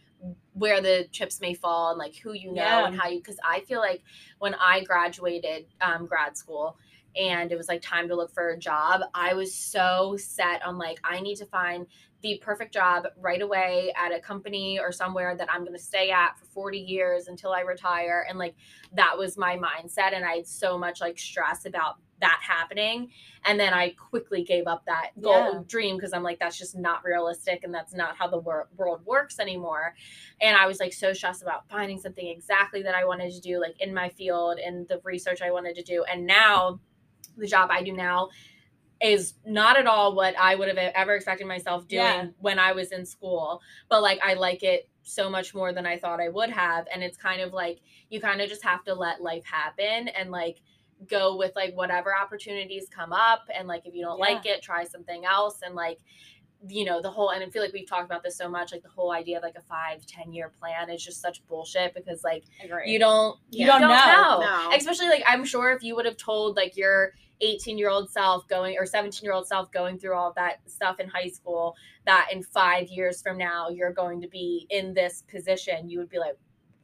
where 0.53 0.81
the 0.81 1.07
chips 1.11 1.39
may 1.39 1.53
fall 1.53 1.91
and 1.91 1.97
like 1.99 2.15
who 2.17 2.33
you 2.33 2.51
know 2.51 2.61
Yeah. 2.63 2.87
and 2.87 2.99
how 2.99 3.07
you 3.07 3.19
because 3.19 3.37
i 3.43 3.61
feel 3.61 3.79
like 3.79 4.03
when 4.39 4.53
i 4.55 4.83
graduated 4.83 5.67
um, 5.79 6.07
grad 6.07 6.35
school 6.35 6.77
and 7.15 7.51
it 7.51 7.57
was 7.57 7.67
like 7.67 7.81
time 7.81 8.07
to 8.07 8.15
look 8.15 8.33
for 8.33 8.49
a 8.49 8.57
job 8.57 9.01
i 9.13 9.33
was 9.33 9.53
so 9.53 10.15
set 10.17 10.63
on 10.65 10.77
like 10.77 10.99
i 11.03 11.19
need 11.19 11.35
to 11.35 11.45
find 11.45 11.87
the 12.21 12.39
perfect 12.41 12.73
job 12.73 13.05
right 13.19 13.41
away 13.41 13.93
at 13.95 14.11
a 14.11 14.19
company 14.19 14.79
or 14.79 14.91
somewhere 14.91 15.35
that 15.35 15.51
i'm 15.51 15.61
going 15.61 15.73
to 15.73 15.79
stay 15.79 16.09
at 16.11 16.37
for 16.39 16.45
40 16.45 16.79
years 16.79 17.27
until 17.27 17.51
i 17.51 17.61
retire 17.61 18.25
and 18.27 18.39
like 18.39 18.55
that 18.93 19.17
was 19.17 19.37
my 19.37 19.57
mindset 19.57 20.13
and 20.13 20.25
i 20.25 20.35
had 20.37 20.47
so 20.47 20.77
much 20.77 21.01
like 21.01 21.17
stress 21.19 21.65
about 21.65 21.95
that 22.21 22.39
happening 22.41 23.09
and 23.45 23.59
then 23.59 23.73
i 23.73 23.89
quickly 23.89 24.41
gave 24.43 24.67
up 24.67 24.85
that 24.85 25.09
goal 25.19 25.33
Yeah. 25.33 25.59
dream 25.67 25.97
because 25.97 26.13
i'm 26.13 26.23
like 26.23 26.39
that's 26.39 26.57
just 26.57 26.75
not 26.75 27.03
realistic 27.03 27.63
and 27.63 27.73
that's 27.73 27.93
not 27.93 28.15
how 28.15 28.27
the 28.27 28.39
wor- 28.39 28.69
world 28.77 29.01
works 29.05 29.37
anymore 29.37 29.93
and 30.41 30.55
i 30.55 30.65
was 30.65 30.79
like 30.79 30.93
so 30.93 31.11
stressed 31.11 31.41
about 31.43 31.67
finding 31.69 31.99
something 31.99 32.25
exactly 32.25 32.81
that 32.83 32.95
i 32.95 33.03
wanted 33.03 33.33
to 33.33 33.41
do 33.41 33.59
like 33.59 33.75
in 33.81 33.93
my 33.93 34.07
field 34.09 34.59
and 34.59 34.87
the 34.87 34.99
research 35.03 35.41
i 35.41 35.51
wanted 35.51 35.75
to 35.75 35.83
do 35.83 36.05
and 36.05 36.25
now 36.25 36.79
the 37.37 37.47
job 37.47 37.69
i 37.71 37.81
do 37.83 37.91
now 37.93 38.29
is 39.01 39.33
not 39.45 39.77
at 39.77 39.87
all 39.87 40.15
what 40.15 40.35
i 40.39 40.55
would 40.55 40.67
have 40.69 40.77
ever 40.77 41.15
expected 41.15 41.45
myself 41.47 41.87
doing 41.87 42.01
Yeah. 42.03 42.27
when 42.39 42.59
i 42.59 42.71
was 42.71 42.91
in 42.91 43.05
school. 43.05 43.61
But 43.89 44.01
like 44.01 44.19
i 44.23 44.33
like 44.35 44.63
it 44.63 44.89
so 45.03 45.29
much 45.29 45.53
more 45.53 45.73
than 45.73 45.85
i 45.85 45.97
thought 45.97 46.19
i 46.21 46.29
would 46.29 46.49
have. 46.49 46.85
And 46.93 47.03
it's 47.03 47.17
kind 47.17 47.41
of 47.41 47.51
like 47.53 47.79
you 48.09 48.19
kind 48.21 48.39
of 48.41 48.47
just 48.49 48.63
have 48.63 48.83
to 48.85 48.93
let 48.93 49.21
life 49.21 49.43
happen 49.45 50.07
and 50.07 50.31
like 50.31 50.61
go 51.09 51.35
with 51.35 51.51
like 51.57 51.75
whatever 51.75 52.15
opportunities 52.15 52.87
come 52.89 53.11
up. 53.11 53.41
And 53.53 53.67
like 53.67 53.85
if 53.85 53.93
you 53.93 54.01
don't 54.01 54.17
like 54.19 54.45
it 54.45 54.61
try 54.61 54.85
something 54.85 55.25
else. 55.25 55.59
And 55.63 55.75
like 55.75 55.99
you 56.69 56.85
know 56.85 56.99
the 57.01 57.11
whole 57.11 57.29
and 57.31 57.43
i 57.43 57.49
feel 57.49 57.61
like 57.61 57.73
we've 57.73 57.87
talked 57.87 58.05
about 58.05 58.23
this 58.23 58.37
so 58.37 58.49
much 58.49 58.71
like 58.71 58.81
the 58.81 58.89
whole 58.89 59.11
idea 59.11 59.37
of 59.37 59.43
like 59.43 59.55
a 59.57 59.61
five 59.61 60.03
ten 60.07 60.31
year 60.31 60.49
plan 60.57 60.89
is 60.89 61.03
just 61.03 61.21
such 61.21 61.45
bullshit 61.47 61.93
because 61.93 62.23
like 62.23 62.43
you 62.87 62.97
don't 62.97 63.37
You 63.51 63.67
don't 63.67 63.81
know. 63.81 64.39
No. 64.39 64.71
especially 64.73 65.09
like 65.09 65.21
i'm 65.27 65.43
sure 65.45 65.71
if 65.73 65.83
you 65.83 65.95
would 65.95 66.05
have 66.05 66.17
told 66.17 66.55
like 66.55 66.75
your 66.77 67.11
18 67.41 67.77
year 67.77 67.89
old 67.89 68.09
self 68.09 68.47
going 68.47 68.77
or 68.77 68.85
17 68.85 69.23
year 69.23 69.33
old 69.33 69.47
self 69.47 69.71
going 69.71 69.97
through 69.99 70.15
all 70.15 70.31
that 70.35 70.59
stuff 70.67 70.99
in 70.99 71.07
high 71.09 71.27
school 71.27 71.75
that 72.05 72.29
in 72.31 72.41
five 72.41 72.87
years 72.87 73.21
from 73.21 73.37
now 73.37 73.69
you're 73.69 73.91
going 73.93 74.21
to 74.21 74.27
be 74.27 74.65
in 74.69 74.93
this 74.93 75.23
position 75.29 75.89
you 75.89 75.99
would 75.99 76.09
be 76.09 76.17
like 76.19 76.37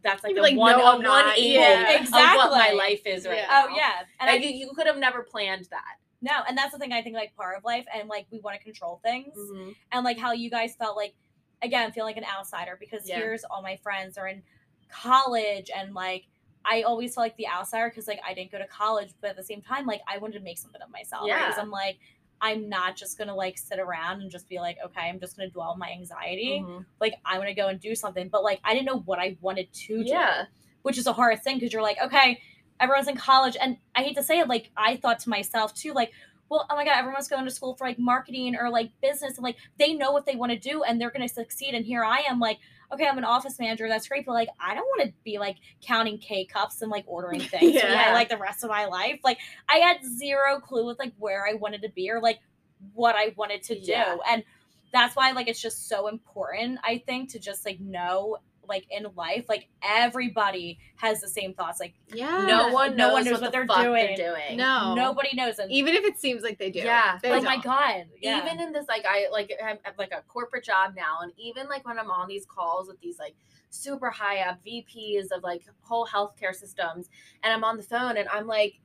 that's 0.03 0.23
like 0.23 0.35
a 0.35 0.41
like, 0.41 0.57
one 0.57 0.77
"No, 0.77 0.83
a 0.85 0.95
I'm 0.95 1.01
not." 1.01 1.25
180 1.37 1.47
Yeah. 1.53 2.01
of 2.03 2.35
what 2.35 2.51
my 2.51 2.71
life 2.71 3.01
is 3.05 3.25
right 3.25 3.37
Yeah. 3.37 3.47
now. 3.49 3.65
oh 3.69 3.75
yeah, 3.75 4.01
and 4.19 4.29
I 4.29 4.33
you, 4.35 4.49
you 4.49 4.71
could 4.75 4.87
have 4.87 4.97
never 4.97 5.23
planned 5.23 5.65
that 5.71 5.95
no, 6.23 6.31
and 6.47 6.55
that's 6.57 6.71
the 6.71 6.77
thing 6.77 6.91
I 6.93 7.01
think 7.01 7.15
like 7.15 7.35
part 7.35 7.57
of 7.57 7.63
life, 7.63 7.85
and 7.95 8.07
like 8.09 8.27
we 8.29 8.39
want 8.41 8.55
to 8.57 8.63
control 8.63 8.99
things, 9.03 9.35
Mhm. 9.37 9.75
and 9.91 10.03
like 10.03 10.17
how 10.19 10.33
you 10.33 10.49
guys 10.51 10.75
felt 10.75 10.95
like 10.97 11.13
again 11.63 11.91
feel 11.91 12.05
like 12.05 12.17
an 12.17 12.25
outsider 12.25 12.77
because 12.79 13.07
Yeah. 13.07 13.17
here's 13.17 13.43
all 13.43 13.61
my 13.61 13.75
friends 13.77 14.17
are 14.17 14.27
in 14.27 14.43
college 14.89 15.69
and 15.75 15.93
like 15.93 16.25
I 16.65 16.83
always 16.83 17.15
felt 17.15 17.25
like 17.25 17.37
the 17.37 17.47
outsider 17.47 17.89
because 17.89 18.07
like 18.07 18.19
I 18.27 18.33
didn't 18.33 18.51
go 18.51 18.57
to 18.59 18.67
college, 18.67 19.13
but 19.21 19.31
at 19.31 19.37
the 19.37 19.43
same 19.43 19.61
time 19.61 19.85
like 19.85 20.01
I 20.07 20.17
wanted 20.17 20.39
to 20.39 20.43
make 20.43 20.57
something 20.57 20.81
of 20.81 20.89
myself. 20.91 21.27
Yeah. 21.27 21.47
Because 21.47 21.59
I'm 21.59 21.71
like 21.71 21.97
I'm 22.39 22.69
not 22.69 22.95
just 22.95 23.17
gonna 23.17 23.35
like 23.35 23.57
sit 23.57 23.79
around 23.79 24.21
and 24.21 24.31
just 24.31 24.47
be 24.49 24.57
like 24.59 24.77
okay 24.85 25.09
I'm 25.09 25.19
just 25.19 25.37
gonna 25.37 25.49
dwell 25.49 25.69
on 25.69 25.79
my 25.79 25.91
anxiety. 25.91 26.63
Mhm. 26.65 26.85
Like 26.99 27.15
I'm 27.25 27.37
gonna 27.39 27.53
go 27.53 27.67
and 27.67 27.79
do 27.79 27.95
something, 27.95 28.29
but 28.29 28.43
like 28.43 28.59
I 28.63 28.73
didn't 28.73 28.85
know 28.85 28.99
what 28.99 29.19
I 29.19 29.37
wanted 29.41 29.71
to 29.73 30.03
do. 30.03 30.09
yeah 30.09 30.45
which 30.83 30.97
is 30.97 31.05
a 31.05 31.13
hard 31.13 31.39
thing 31.43 31.57
because 31.59 31.71
you're 31.71 31.81
like, 31.83 31.97
okay, 32.01 32.41
everyone's 32.79 33.07
in 33.07 33.15
college, 33.15 33.55
and 33.61 33.77
I 33.95 34.01
hate 34.01 34.15
to 34.15 34.23
say 34.23 34.39
it, 34.39 34.47
like 34.47 34.71
I 34.75 34.97
thought 34.97 35.19
to 35.19 35.29
myself 35.29 35.75
too, 35.75 35.93
like, 35.93 36.11
well, 36.49 36.65
oh 36.69 36.75
my 36.75 36.83
god, 36.83 36.97
everyone's 36.97 37.27
going 37.27 37.45
to 37.45 37.51
school 37.51 37.75
for 37.75 37.85
like 37.85 37.99
marketing 37.99 38.55
or 38.55 38.67
like 38.69 38.89
business, 38.99 39.35
and 39.37 39.43
like 39.43 39.57
they 39.77 39.93
know 39.93 40.11
what 40.11 40.25
they 40.25 40.35
want 40.35 40.51
to 40.51 40.57
do 40.57 40.81
and 40.81 40.99
they're 40.99 41.11
going 41.11 41.27
to 41.27 41.31
succeed, 41.33 41.75
and 41.75 41.85
here 41.85 42.03
I 42.03 42.21
am, 42.27 42.39
like, 42.39 42.57
okay, 42.93 43.07
I'm 43.07 43.17
an 43.17 43.23
office 43.23 43.57
manager, 43.59 43.87
that's 43.87 44.07
great, 44.07 44.25
but 44.25 44.33
like 44.33 44.49
I 44.59 44.73
don't 44.75 44.85
want 44.85 45.09
to 45.09 45.13
be 45.23 45.39
like 45.39 45.57
counting 45.81 46.17
K 46.17 46.45
cups 46.45 46.81
and 46.81 46.91
like 46.91 47.05
ordering 47.07 47.39
things 47.53 47.79
for 47.79 47.87
Yeah. 47.87 47.95
my, 47.95 48.13
like 48.13 48.29
the 48.29 48.37
rest 48.37 48.63
of 48.63 48.69
my 48.69 48.85
life. 48.85 49.19
Like 49.23 49.37
I 49.69 49.77
had 49.77 49.97
zero 50.05 50.59
clue 50.59 50.85
with 50.85 50.99
like 50.99 51.13
where 51.17 51.47
I 51.47 51.53
wanted 51.53 51.81
to 51.83 51.89
be 51.89 52.09
or 52.09 52.19
like 52.21 52.39
what 52.93 53.15
I 53.15 53.33
wanted 53.37 53.63
to 53.63 53.79
do, 53.79 53.93
and 54.29 54.43
that's 54.91 55.15
why 55.15 55.31
like 55.31 55.47
it's 55.47 55.61
just 55.61 55.87
so 55.87 56.07
important, 56.07 56.79
I 56.83 57.01
think, 57.05 57.31
to 57.31 57.39
just 57.39 57.65
like 57.65 57.79
know 57.79 58.37
like 58.71 58.87
in 58.89 59.05
life, 59.15 59.45
like 59.49 59.67
everybody 59.83 60.79
has 60.95 61.21
the 61.21 61.27
same 61.27 61.53
thoughts. 61.53 61.79
Like 61.79 61.93
Yeah. 62.13 62.45
no 62.47 62.69
one 62.69 62.95
knows, 62.95 62.97
No 62.97 63.13
one 63.13 63.23
knows 63.25 63.33
what, 63.33 63.41
what 63.41 63.51
the 63.51 63.57
they're 63.57 63.67
fuck 63.67 63.83
doing. 63.83 64.15
they're 64.17 64.33
doing 64.33 64.57
No. 64.57 64.95
nobody 64.95 65.35
knows. 65.35 65.59
And 65.59 65.71
Even 65.71 65.93
if 65.93 66.03
it 66.05 66.19
seems 66.19 66.41
like 66.41 66.57
they 66.57 66.71
do. 66.71 66.79
Yeah. 66.79 67.19
They 67.21 67.29
oh 67.31 67.41
my 67.41 67.55
don't. 67.55 67.63
god, 67.65 68.05
yeah. 68.21 68.43
even 68.43 68.59
in 68.59 68.71
this 68.71 68.87
like 68.87 69.05
i 69.07 69.27
like 69.31 69.51
have, 69.59 69.77
have 69.83 69.97
like 69.97 70.11
a 70.11 70.21
corporate 70.27 70.63
job 70.63 70.93
now 70.95 71.19
and 71.21 71.31
even 71.37 71.67
like 71.67 71.85
when 71.85 71.99
i'm 71.99 72.09
on 72.09 72.27
these 72.27 72.45
calls 72.45 72.87
with 72.87 72.99
these 73.01 73.19
like 73.19 73.35
super 73.69 74.09
high 74.09 74.39
up 74.39 74.59
vps 74.65 75.31
of 75.31 75.43
like 75.43 75.63
whole 75.81 76.05
healthcare 76.07 76.53
systems 76.55 77.09
and 77.43 77.53
i'm 77.53 77.63
on 77.63 77.77
the 77.77 77.83
phone 77.83 78.17
and 78.17 78.27
i'm 78.29 78.47
like 78.47 78.79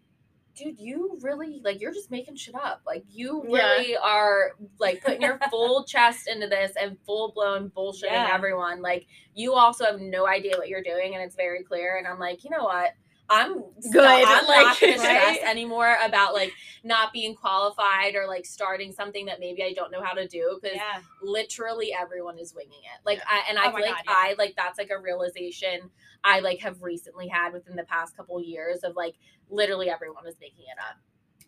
dude 0.57 0.79
you 0.81 1.19
really 1.23 1.61
like 1.65 1.81
you're 1.81 1.93
just 1.93 2.11
making 2.11 2.35
shit 2.35 2.55
up 2.55 2.81
like 2.87 3.05
you 3.11 3.45
Yeah. 3.47 3.57
really 3.75 3.97
are 3.97 4.53
like 4.81 5.03
putting 5.05 5.21
your 5.23 5.39
full 5.51 5.85
chest 5.85 6.29
into 6.29 6.47
this 6.49 6.73
and 6.81 6.97
full 7.07 7.33
blown 7.33 7.71
bullshitting 7.77 8.05
Yeah. 8.11 8.31
everyone 8.33 8.81
like 8.83 9.07
you 9.35 9.53
also 9.55 9.85
have 9.85 10.01
no 10.01 10.27
idea 10.27 10.55
what 10.57 10.69
you're 10.69 10.83
doing 10.83 11.15
and 11.15 11.23
it's 11.23 11.37
very 11.37 11.63
clear 11.63 11.97
and 11.99 12.07
i'm 12.07 12.19
like 12.19 12.43
you 12.43 12.51
know 12.51 12.65
what 12.65 12.95
I'm 13.29 13.65
Good. 13.91 14.05
I'm 14.25 14.47
like, 14.47 14.57
not 14.57 14.81
gonna 14.81 14.99
stress 14.99 15.39
right? 15.39 15.41
anymore 15.43 15.97
about 16.03 16.35
like 16.35 16.53
not 16.85 17.13
being 17.13 17.35
qualified 17.35 18.15
or 18.15 18.27
like 18.27 18.47
starting 18.47 18.93
something 18.93 19.27
that 19.27 19.41
maybe 19.41 19.63
I 19.63 19.73
don't 19.73 19.91
know 19.91 20.03
how 20.03 20.13
to 20.15 20.27
do 20.29 20.59
because 20.63 20.77
yeah, 20.77 21.01
literally 21.21 21.93
everyone 21.93 22.39
is 22.39 22.55
winging 22.55 22.81
it. 22.85 23.01
Like 23.05 23.19
Yeah. 23.19 23.25
I 23.27 23.43
and 23.49 23.59
I 23.59 23.67
Oh 23.67 23.73
feel 23.73 23.85
like 23.85 23.97
God, 23.97 24.05
yeah. 24.07 24.15
I 24.17 24.35
like 24.39 24.55
that's 24.57 24.79
like 24.79 24.91
a 24.91 25.01
realization 25.01 25.91
I 26.25 26.41
like 26.41 26.61
have 26.61 26.83
recently 26.83 27.29
had 27.29 27.53
within 27.53 27.77
the 27.77 27.85
past 27.85 28.17
couple 28.17 28.41
years 28.43 28.81
of 28.85 28.95
like 28.97 29.17
literally 29.49 29.91
everyone 29.91 30.27
is 30.27 30.37
making 30.41 30.65
it 30.71 30.79
up. 30.79 30.97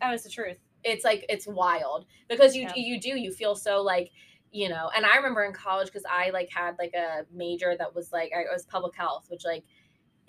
oh, 0.01 0.13
it's 0.13 0.23
the 0.23 0.29
truth. 0.29 0.57
It's 0.83 1.03
like 1.03 1.25
it's 1.29 1.47
wild 1.47 2.05
because 2.29 2.55
you 2.55 2.69
you 2.75 2.99
do 2.99 3.09
you 3.19 3.31
feel 3.31 3.55
so 3.55 3.81
like 3.81 4.11
you 4.51 4.69
know 4.69 4.89
and 4.95 5.05
I 5.05 5.17
remember 5.17 5.43
in 5.43 5.53
college 5.53 5.87
because 5.87 6.05
I 6.09 6.29
like 6.29 6.49
had 6.53 6.77
like 6.79 6.93
a 6.93 7.25
major 7.33 7.75
that 7.77 7.93
was 7.93 8.11
like 8.13 8.31
I 8.35 8.41
it 8.41 8.47
was 8.51 8.65
public 8.65 8.95
health 8.95 9.25
which 9.29 9.43
like 9.45 9.65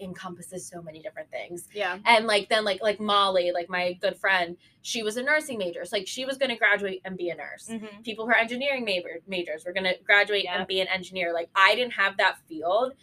encompasses 0.00 0.66
so 0.66 0.80
many 0.82 1.00
different 1.00 1.30
things 1.30 1.68
Yeah. 1.74 1.98
and 2.04 2.26
like 2.26 2.48
then 2.48 2.64
like 2.64 2.82
like 2.82 3.00
Molly, 3.00 3.52
like 3.52 3.68
my 3.68 3.92
good 3.94 4.16
friend, 4.16 4.56
she 4.82 5.02
was 5.02 5.16
a 5.16 5.22
nursing 5.22 5.58
major. 5.58 5.84
So 5.84 5.96
like 5.96 6.06
she 6.06 6.24
was 6.24 6.36
gonna 6.38 6.56
graduate 6.56 7.00
and 7.04 7.16
be 7.16 7.30
a 7.30 7.34
nurse. 7.34 7.68
Mm-hmm. 7.70 8.02
People 8.02 8.24
who 8.26 8.32
are 8.32 8.36
engineering 8.36 8.84
major 8.84 9.20
majors 9.26 9.64
were 9.64 9.72
gonna 9.72 9.94
graduate 10.04 10.46
and 10.48 10.66
be 10.66 10.80
an 10.80 10.88
engineer. 10.88 11.32
Like 11.34 11.50
I 11.54 11.74
didn't 11.74 11.92
have 11.94 12.16
that 12.18 12.38
field. 12.48 12.94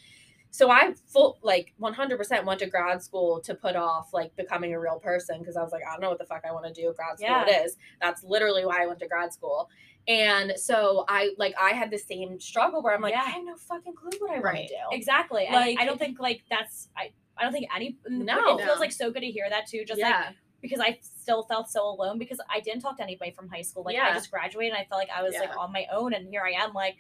So 0.49 0.71
I 0.71 0.93
full 1.07 1.37
like 1.43 1.73
100% 1.79 2.45
went 2.45 2.59
to 2.61 2.65
grad 2.67 3.03
school 3.03 3.41
to 3.41 3.53
put 3.53 3.75
off 3.75 4.13
like 4.13 4.35
becoming 4.35 4.73
a 4.73 4.79
real 4.79 4.97
person 4.97 5.39
because 5.39 5.55
I 5.57 5.61
was 5.61 5.71
like 5.71 5.83
I 5.87 5.91
don't 5.91 6.01
know 6.01 6.09
what 6.09 6.19
the 6.19 6.25
fuck 6.25 6.43
I 6.47 6.51
want 6.53 6.65
to 6.65 6.73
do. 6.73 6.93
Grad 6.95 7.17
school 7.19 7.27
Yeah. 7.29 7.45
it 7.45 7.65
is. 7.65 7.77
That's 8.01 8.23
literally 8.23 8.65
why 8.65 8.81
I 8.83 8.87
went 8.87 8.99
to 8.99 9.07
grad 9.07 9.33
school. 9.33 9.69
And 10.07 10.53
so 10.55 11.03
I 11.09 11.31
like 11.37 11.53
I 11.61 11.71
had 11.71 11.91
the 11.91 11.97
same 11.97 12.39
struggle 12.39 12.81
where 12.81 12.93
I'm 12.95 13.01
like 13.01 13.13
Yeah. 13.13 13.23
I 13.25 13.29
have 13.29 13.43
no 13.43 13.57
fucking 13.57 13.93
clue 13.93 14.09
what 14.19 14.29
I 14.31 14.33
want 14.35 14.43
Right. 14.45 14.67
to 14.67 14.73
do. 14.73 14.79
Exactly. 14.95 15.47
Like- 15.51 15.77
I 15.79 15.85
don't 15.85 15.97
think 15.99 16.19
like 16.19 16.43
that's 16.49 16.89
I. 16.95 17.11
I 17.39 17.43
don't 17.43 17.51
think 17.51 17.67
any. 17.75 17.97
No. 18.07 18.57
it 18.57 18.65
feels 18.65 18.79
like 18.79 18.91
so 18.91 19.11
good 19.11 19.19
to 19.19 19.29
hear 19.29 19.47
that 19.49 19.67
too. 19.67 19.83
Just 19.85 20.01
like 20.01 20.15
because 20.59 20.79
I 20.79 20.97
still 21.01 21.43
felt 21.43 21.69
so 21.69 21.87
alone 21.87 22.17
because 22.17 22.41
I 22.49 22.61
didn't 22.61 22.81
talk 22.81 22.97
to 22.97 23.03
anybody 23.03 23.29
from 23.31 23.47
high 23.47 23.61
school. 23.61 23.83
Like 23.83 23.93
Yeah. 23.95 24.07
I 24.09 24.13
just 24.13 24.31
graduated 24.31 24.73
and 24.73 24.81
I 24.81 24.85
felt 24.85 24.99
like 24.99 25.09
I 25.15 25.21
was 25.21 25.35
like 25.35 25.55
on 25.55 25.71
my 25.71 25.85
own 25.91 26.13
and 26.13 26.27
here 26.27 26.41
I 26.43 26.51
am 26.63 26.73
like 26.73 26.97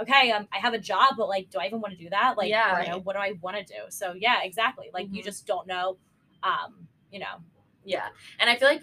okay, 0.00 0.32
um, 0.32 0.48
I 0.52 0.58
have 0.58 0.74
a 0.74 0.78
job, 0.78 1.14
but 1.16 1.28
like, 1.28 1.50
do 1.50 1.60
I 1.60 1.66
even 1.66 1.80
want 1.80 1.96
to 1.96 2.02
do 2.02 2.10
that? 2.10 2.36
Like, 2.36 2.48
Yeah. 2.48 2.82
you 2.82 2.88
know, 2.90 2.98
what 2.98 3.12
do 3.14 3.20
I 3.20 3.34
want 3.40 3.56
to 3.56 3.62
do? 3.62 3.78
So 3.90 4.12
yeah, 4.18 4.42
exactly. 4.42 4.90
Like 4.92 5.06
you 5.12 5.22
Mhm. 5.22 5.24
just 5.24 5.46
don't 5.46 5.68
know, 5.68 5.98
um, 6.42 6.88
you 7.12 7.20
know, 7.20 7.36
Yeah. 7.84 8.08
And 8.40 8.48
I 8.50 8.56
feel 8.56 8.66
like 8.68 8.82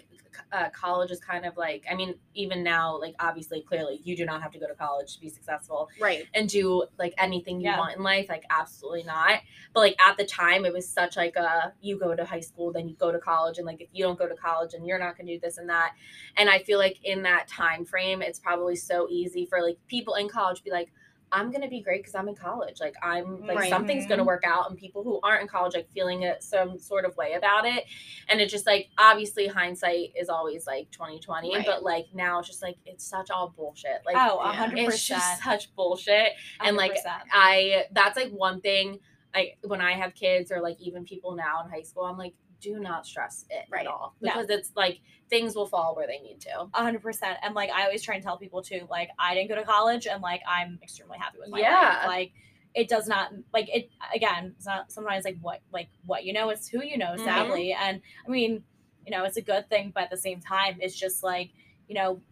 uh, 0.52 0.68
college 0.70 1.10
is 1.10 1.20
kind 1.20 1.44
of 1.44 1.56
like, 1.56 1.84
I 1.90 1.94
mean, 1.94 2.14
even 2.34 2.62
now, 2.62 2.98
like, 3.00 3.14
obviously, 3.20 3.60
clearly, 3.62 4.00
you 4.04 4.16
do 4.16 4.24
not 4.24 4.42
have 4.42 4.52
to 4.52 4.58
go 4.58 4.66
to 4.66 4.74
college 4.74 5.14
to 5.14 5.20
be 5.20 5.28
successful 5.28 5.88
Right. 6.00 6.26
and 6.34 6.48
do 6.48 6.84
like 6.98 7.14
anything 7.18 7.60
you 7.60 7.66
Yeah. 7.70 7.78
want 7.78 7.96
in 7.96 8.02
life. 8.02 8.28
Like, 8.28 8.44
absolutely 8.50 9.02
not. 9.04 9.40
But 9.72 9.80
like 9.80 9.96
at 10.06 10.16
the 10.16 10.24
time, 10.24 10.64
it 10.64 10.72
was 10.72 10.88
such 10.88 11.16
like 11.16 11.36
a 11.36 11.72
you 11.80 11.98
go 11.98 12.14
to 12.14 12.24
high 12.24 12.40
school, 12.40 12.72
then 12.72 12.88
you 12.88 12.94
go 12.96 13.12
to 13.12 13.18
college. 13.18 13.58
And 13.58 13.66
like, 13.66 13.80
if 13.80 13.88
you 13.92 14.04
don't 14.04 14.18
go 14.18 14.28
to 14.28 14.34
college 14.36 14.74
and 14.74 14.86
you're 14.86 14.98
not 14.98 15.16
going 15.16 15.26
to 15.26 15.34
do 15.34 15.40
this 15.40 15.58
and 15.58 15.68
that. 15.68 15.94
And 16.36 16.48
I 16.50 16.58
feel 16.60 16.78
like 16.78 16.98
in 17.04 17.22
that 17.22 17.48
time 17.48 17.84
frame, 17.84 18.22
it's 18.22 18.38
probably 18.38 18.76
so 18.76 19.06
easy 19.10 19.46
for 19.46 19.62
like 19.62 19.78
people 19.88 20.14
in 20.14 20.28
college 20.28 20.58
to 20.58 20.64
be 20.64 20.70
like, 20.70 20.92
I'm 21.32 21.50
gonna 21.50 21.68
be 21.68 21.80
great 21.80 22.00
because 22.02 22.14
I'm 22.14 22.28
in 22.28 22.34
college. 22.34 22.78
Like 22.80 22.94
I'm 23.02 23.40
like 23.46 23.58
Right. 23.58 23.70
something's 23.70 24.06
gonna 24.06 24.22
Mhm. 24.22 24.26
work 24.26 24.44
out, 24.44 24.68
and 24.68 24.78
people 24.78 25.02
who 25.02 25.18
aren't 25.22 25.42
in 25.42 25.48
college 25.48 25.74
like 25.74 25.88
feeling 25.90 26.22
it 26.22 26.42
some 26.42 26.78
sort 26.78 27.04
of 27.04 27.16
way 27.16 27.32
about 27.32 27.64
it. 27.66 27.84
And 28.28 28.40
it's 28.40 28.52
just 28.52 28.66
like 28.66 28.90
obviously 28.98 29.46
hindsight 29.46 30.12
is 30.14 30.28
always 30.28 30.66
like 30.66 30.90
2020, 30.90 31.56
Right. 31.56 31.64
but 31.66 31.82
like 31.82 32.06
now 32.14 32.38
it's 32.38 32.48
just 32.48 32.62
like 32.62 32.76
it's 32.84 33.04
such 33.04 33.30
all 33.30 33.48
bullshit. 33.48 34.02
Like 34.04 34.16
oh, 34.16 34.38
a 34.40 34.46
yeah. 34.48 34.52
hundred 34.52 34.78
it's 34.80 34.90
percent, 34.92 35.20
just 35.20 35.42
such 35.42 35.74
bullshit. 35.74 36.34
and, 36.60 36.76
like, 36.76 36.96
I 37.32 37.86
that's 37.92 38.16
like 38.16 38.30
one 38.30 38.60
thing 38.60 39.00
like 39.34 39.56
when 39.62 39.80
I 39.80 39.92
have 39.92 40.14
kids 40.14 40.52
or 40.52 40.60
like 40.60 40.78
even 40.78 41.04
people 41.06 41.34
now 41.34 41.62
in 41.64 41.70
high 41.70 41.80
school, 41.80 42.04
I'm 42.04 42.18
like, 42.18 42.34
do 42.62 42.78
not 42.78 43.06
stress 43.06 43.44
it 43.50 43.66
Right. 43.68 43.82
at 43.82 43.86
all 43.88 44.14
No. 44.22 44.32
because 44.32 44.48
it's 44.48 44.72
like 44.74 45.00
things 45.28 45.54
will 45.54 45.66
fall 45.66 45.94
where 45.94 46.06
they 46.06 46.18
need 46.20 46.40
to. 46.42 46.68
A 46.72 46.82
hundred 46.82 47.02
percent. 47.02 47.38
And 47.42 47.54
like 47.54 47.68
I 47.70 47.84
always 47.84 48.02
try 48.02 48.14
and 48.14 48.22
tell 48.24 48.38
people 48.38 48.62
too, 48.62 48.86
like 48.88 49.10
I 49.18 49.34
didn't 49.34 49.50
go 49.50 49.56
to 49.56 49.64
college 49.64 50.06
and 50.06 50.22
like 50.22 50.40
I'm 50.48 50.78
extremely 50.82 51.18
happy 51.18 51.38
with 51.40 51.50
my 51.50 51.58
Yeah. 51.60 51.70
life. 51.98 52.06
Like 52.06 52.32
it 52.74 52.88
does 52.88 53.06
not 53.06 53.32
like 53.52 53.68
it 53.68 53.90
again, 54.14 54.54
it's 54.56 54.64
not 54.66 54.90
sometimes 54.90 55.24
like 55.26 55.36
what 55.42 55.60
like 55.72 55.88
what 56.06 56.24
you 56.24 56.32
know, 56.32 56.48
it's 56.50 56.68
who 56.68 56.82
you 56.82 56.96
know, 56.96 57.12
Mhm. 57.18 57.24
sadly. 57.24 57.72
And 57.72 58.00
I 58.26 58.30
mean, 58.30 58.64
you 59.04 59.10
know, 59.10 59.24
it's 59.24 59.36
a 59.36 59.42
good 59.42 59.68
thing, 59.68 59.90
but 59.94 60.04
at 60.04 60.10
the 60.10 60.16
same 60.16 60.40
time, 60.40 60.78
it's 60.80 60.96
just 60.98 61.22
like, 61.22 61.50
you 61.88 61.94
know, 61.94 62.22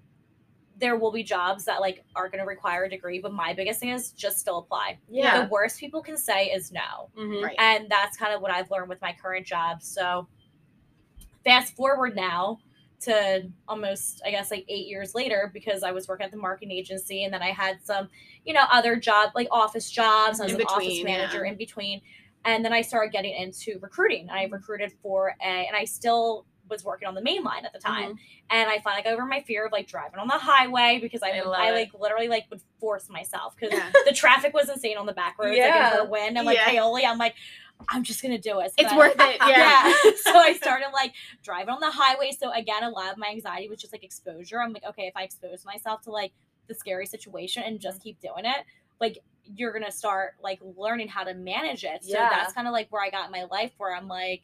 there 0.81 0.97
will 0.97 1.13
be 1.13 1.23
jobs 1.23 1.65
that 1.67 1.81
like 1.81 2.05
are 2.17 2.29
gonna 2.29 2.47
require 2.47 2.85
a 2.85 2.91
degree, 2.91 3.19
but 3.21 3.33
my 3.33 3.53
biggest 3.53 3.81
thing 3.81 3.91
is 3.91 4.11
just 4.13 4.39
still 4.39 4.59
apply. 4.59 4.99
Yeah. 5.09 5.43
The 5.43 5.49
worst 5.51 5.79
people 5.79 6.03
can 6.03 6.17
say 6.17 6.47
is 6.47 6.73
no 6.73 7.11
Mhm. 7.17 7.43
Right. 7.45 7.57
and 7.59 7.89
that's 7.91 8.17
kind 8.17 8.33
of 8.35 8.41
what 8.41 8.51
I've 8.51 8.71
learned 8.71 8.89
with 8.89 9.01
my 9.03 9.13
current 9.13 9.47
job. 9.47 9.83
So 9.83 10.27
fast 11.45 11.75
forward 11.77 12.17
now 12.17 12.59
to 13.01 13.49
almost 13.67 14.21
I 14.27 14.31
guess 14.31 14.51
like 14.51 14.65
8 14.69 14.87
years 14.87 15.15
later 15.15 15.51
because 15.55 15.83
I 15.83 15.93
was 15.93 16.07
working 16.09 16.25
at 16.27 16.31
the 16.33 16.37
marketing 16.37 16.71
agency 16.73 17.25
and 17.25 17.33
then 17.33 17.43
I 17.43 17.51
had 17.51 17.85
some, 17.85 18.09
you 18.45 18.53
know, 18.53 18.65
other 18.71 18.97
job 18.97 19.33
like 19.35 19.49
office 19.51 19.91
jobs, 19.91 20.41
I 20.41 20.45
was 20.45 20.53
In 20.53 20.61
an 20.61 20.67
office 20.67 21.03
manager 21.03 21.45
yeah. 21.45 21.53
in 21.53 21.57
between. 21.57 22.01
And 22.45 22.65
then 22.65 22.73
I 22.73 22.81
started 22.81 23.13
getting 23.13 23.35
into 23.35 23.79
recruiting. 23.81 24.31
I 24.31 24.45
recruited 24.45 24.93
for 25.03 25.35
a 25.43 25.45
and 25.45 25.77
I 25.77 25.85
still 25.85 26.47
was 26.71 26.85
working 26.85 27.09
on 27.09 27.15
the 27.15 27.23
main 27.23 27.43
line 27.43 27.65
at 27.65 27.73
the 27.73 27.79
time. 27.79 28.11
Mm-hmm. 28.11 28.51
And 28.51 28.71
I 28.71 28.79
finally 28.81 29.03
got 29.03 29.13
over 29.13 29.27
my 29.27 29.41
fear 29.41 29.67
of 29.67 29.73
like 29.73 29.87
driving 29.87 30.19
on 30.19 30.29
the 30.29 30.39
highway 30.39 30.99
because 31.03 31.23
I, 31.23 31.31
I 31.31 31.41
I 31.41 31.71
like 31.73 31.91
literally 31.99 32.29
like 32.29 32.47
would 32.51 32.63
force 32.79 33.11
myself 33.11 33.57
because 33.57 33.77
Yeah. 33.77 33.91
the 34.07 34.13
traffic 34.13 34.55
was 34.55 34.69
insane 34.69 34.97
on 34.97 35.07
the 35.07 35.13
back 35.13 35.39
roads 35.39 35.57
Yeah. 35.57 35.91
like 35.91 36.01
in 36.01 36.11
Berwyn 36.11 36.37
and 36.39 36.47
like 36.47 36.57
Yeah. 36.57 36.71
Paoli. 36.71 37.05
I'm 37.05 37.19
like, 37.19 37.35
I'm 37.89 38.03
just 38.03 38.23
gonna 38.23 38.39
do 38.39 38.61
it. 38.61 38.71
So 38.71 38.75
It's 38.79 38.91
then- 38.91 38.99
worth 38.99 39.17
it. 39.19 39.37
Yeah. 39.47 39.93
yeah. 40.05 40.11
so 40.23 40.37
I 40.37 40.55
started 40.55 40.91
like 40.93 41.13
driving 41.43 41.75
on 41.75 41.81
the 41.81 41.91
highway. 41.91 42.33
So 42.39 42.53
again, 42.53 42.85
a 42.85 42.91
lot 42.91 43.13
of 43.13 43.19
my 43.19 43.29
anxiety 43.29 43.69
was 43.69 43.81
just 43.81 43.93
like 43.93 44.05
exposure. 44.05 44.61
I'm 44.61 44.73
like, 44.73 44.85
okay, 44.85 45.07
if 45.07 45.17
I 45.17 45.23
expose 45.25 45.65
myself 45.65 46.03
to 46.03 46.11
like 46.11 46.33
the 46.69 46.75
scary 46.75 47.07
situation 47.07 47.63
and 47.65 47.81
just 47.81 47.99
mm-hmm. 47.99 48.03
keep 48.05 48.21
doing 48.21 48.45
it, 48.45 48.65
like 49.01 49.19
you're 49.45 49.73
gonna 49.73 49.91
start 49.91 50.35
like 50.43 50.61
learning 50.77 51.09
how 51.09 51.25
to 51.25 51.35
manage 51.35 51.85
it. 51.85 52.05
So 52.05 52.13
Yeah. 52.13 52.29
that's 52.31 52.53
kind 52.53 52.69
of 52.69 52.73
like 52.73 52.89
where 52.91 53.03
I 53.03 53.11
got 53.11 53.27
in 53.27 53.33
my 53.33 53.45
life 53.45 53.73
where 53.79 53.95
I'm 53.95 54.09
like, 54.09 54.43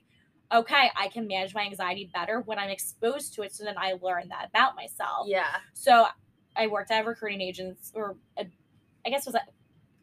okay, 0.53 0.90
I 0.97 1.09
can 1.09 1.26
manage 1.26 1.55
my 1.55 1.62
anxiety 1.62 2.11
better 2.12 2.40
when 2.40 2.59
I'm 2.59 2.70
exposed 2.70 3.34
to 3.34 3.42
it. 3.42 3.53
So 3.55 3.64
then 3.64 3.74
I 3.78 3.94
learn 4.01 4.28
that 4.28 4.49
about 4.49 4.76
myself. 4.76 5.26
Yeah. 5.28 5.44
So 5.74 6.07
I 6.55 6.66
worked 6.68 6.90
at 6.90 7.05
a 7.05 7.07
recruiting 7.09 7.40
agents 7.40 7.92
or 7.94 8.16
a, 8.38 8.47
I 9.05 9.11
guess 9.11 9.26
it 9.26 9.30
was 9.32 9.34
a, 9.34 9.40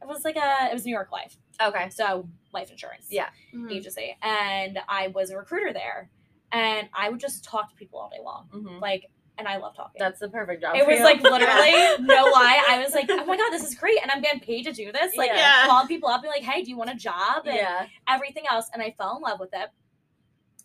it 0.01 0.07
was 0.07 0.25
like 0.25 0.35
a 0.35 0.67
it 0.69 0.73
was 0.73 0.85
New 0.85 0.91
York 0.91 1.11
Life. 1.11 1.37
Okay. 1.61 1.89
So 1.89 2.27
life 2.53 2.69
insurance 2.71 3.07
Yeah. 3.09 3.29
Mhm. 3.53 3.71
agency. 3.71 4.17
And 4.21 4.79
I 4.89 5.07
was 5.07 5.29
a 5.31 5.37
recruiter 5.37 5.71
there. 5.73 6.09
And 6.51 6.89
I 6.93 7.09
would 7.09 7.19
just 7.19 7.43
talk 7.43 7.69
to 7.69 7.75
people 7.75 7.99
all 7.99 8.09
day 8.09 8.21
long. 8.23 8.49
Mhm. 8.53 8.81
Like 8.81 9.09
and 9.35 9.47
I 9.47 9.57
love 9.57 9.75
talking. 9.75 9.97
That's 9.97 10.19
the 10.19 10.29
perfect 10.29 10.61
job. 10.61 10.75
it 10.75 10.83
for 10.83 10.91
was 10.91 10.99
you. 10.99 11.03
like 11.05 11.21
literally 11.23 12.05
no 12.05 12.25
lie. 12.25 12.63
I 12.69 12.79
was 12.83 12.93
like, 12.93 13.07
oh 13.09 13.25
my 13.25 13.35
god, 13.35 13.49
this 13.49 13.63
is 13.63 13.73
great, 13.73 13.97
and 13.99 14.11
I'm 14.11 14.21
getting 14.21 14.39
paid 14.41 14.63
to 14.65 14.71
do 14.73 14.91
this. 14.91 15.15
Like 15.15 15.31
Yeah. 15.33 15.65
calling 15.65 15.87
people 15.87 16.07
up, 16.09 16.17
and 16.17 16.23
be 16.23 16.27
like, 16.29 16.43
hey, 16.43 16.61
do 16.63 16.69
you 16.69 16.77
want 16.77 16.91
a 16.91 16.95
job? 16.95 17.47
And 17.47 17.55
yeah. 17.55 17.87
everything 18.07 18.43
else, 18.51 18.69
and 18.73 18.83
I 18.83 18.91
fell 18.95 19.15
in 19.15 19.23
love 19.23 19.39
with 19.39 19.49
it. 19.53 19.69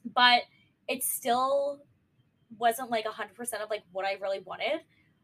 But 0.05 0.42
it 0.88 1.03
still 1.03 1.80
wasn't 2.59 2.90
like 2.90 3.07
hundred 3.07 3.34
percent 3.34 3.62
of 3.62 3.70
like 3.70 3.82
what 3.92 4.05
I 4.05 4.14
really 4.14 4.40
wanted 4.40 4.80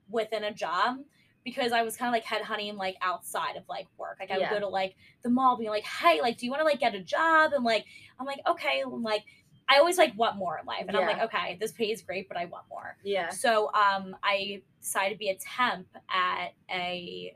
within 0.09 0.45
a 0.45 0.53
job 0.53 0.99
because 1.45 1.72
I 1.72 1.83
was 1.83 1.97
kind 1.97 2.09
of 2.09 2.12
like 2.12 2.25
headhunting 2.25 2.77
like 2.77 2.97
outside 3.03 3.57
of 3.57 3.64
like 3.68 3.87
work. 3.99 4.16
Like 4.20 4.31
I 4.31 4.35
would 4.35 4.43
Yeah. 4.43 4.55
go 4.55 4.61
to 4.61 4.68
like 4.68 4.95
the 5.22 5.31
mall, 5.31 5.57
being 5.57 5.70
like, 5.70 5.85
hey, 5.85 6.20
like, 6.20 6.39
do 6.39 6.47
you 6.47 6.51
want 6.51 6.61
to 6.61 6.64
like 6.66 6.81
get 6.81 6.95
a 6.95 7.01
job? 7.01 7.53
And 7.53 7.64
like, 7.64 7.85
I'm 8.18 8.27
like, 8.27 8.41
okay, 8.47 8.83
I'm 8.85 9.03
like. 9.03 9.25
I 9.66 9.79
always 9.79 9.97
like 9.97 10.12
want 10.14 10.37
more 10.37 10.59
in 10.59 10.66
life, 10.66 10.85
and 10.89 10.95
I'm 10.95 11.07
like, 11.07 11.22
okay, 11.22 11.57
this 11.59 11.72
pay 11.72 11.91
is 11.91 12.03
great, 12.03 12.29
but 12.29 12.37
I 12.37 12.45
want 12.45 12.66
more. 12.68 12.99
Yeah. 13.03 13.31
So 13.31 13.68
um, 13.72 14.14
I 14.22 14.61
decided 14.83 15.14
to 15.14 15.18
be 15.18 15.31
a 15.31 15.37
temp 15.37 15.87
at 16.11 16.49
a 16.70 17.35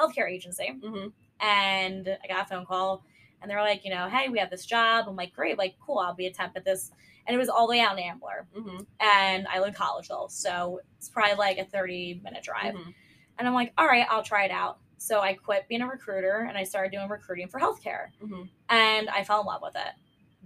healthcare 0.00 0.26
agency, 0.26 0.68
hmm 0.82 1.08
and 1.38 2.08
I 2.08 2.26
got 2.28 2.46
a 2.46 2.48
phone 2.48 2.64
call, 2.64 3.04
and 3.42 3.50
they're 3.50 3.60
like, 3.62 3.84
you 3.84 3.90
know, 3.90 4.08
hey, 4.08 4.28
we 4.28 4.38
have 4.38 4.50
this 4.50 4.64
job. 4.66 5.06
I'm 5.08 5.16
like, 5.16 5.32
great, 5.32 5.58
like, 5.58 5.76
cool, 5.84 5.98
I'll 5.98 6.14
be 6.14 6.26
a 6.26 6.32
temp 6.32 6.52
at 6.56 6.64
this, 6.64 6.90
and 7.26 7.34
it 7.34 7.38
was 7.38 7.48
all 7.48 7.66
the 7.66 7.72
way 7.72 7.80
out 7.80 7.98
in 7.98 8.04
Ambler, 8.04 8.46
hmm 8.54 8.78
and 9.00 9.46
I 9.48 9.58
live 9.60 9.68
in 9.68 9.74
Collegeville, 9.74 10.30
so 10.30 10.80
it's 10.98 11.08
probably 11.08 11.34
like 11.36 11.58
a 11.58 11.64
30 11.64 12.20
minute 12.24 12.42
drive, 12.42 12.74
Mhm. 12.74 12.94
and 13.38 13.46
I'm 13.48 13.54
like, 13.54 13.72
all 13.76 13.86
right, 13.86 14.06
I'll 14.10 14.22
try 14.22 14.44
it 14.44 14.50
out. 14.50 14.78
So 14.98 15.20
I 15.20 15.34
quit 15.34 15.68
being 15.68 15.82
a 15.82 15.86
recruiter, 15.86 16.46
and 16.48 16.56
I 16.56 16.64
started 16.64 16.92
doing 16.92 17.08
recruiting 17.08 17.48
for 17.48 17.60
healthcare, 17.60 18.08
Mhm. 18.22 18.48
and 18.70 19.08
I 19.10 19.22
fell 19.24 19.40
in 19.40 19.46
love 19.46 19.60
with 19.62 19.76
it. 19.76 19.92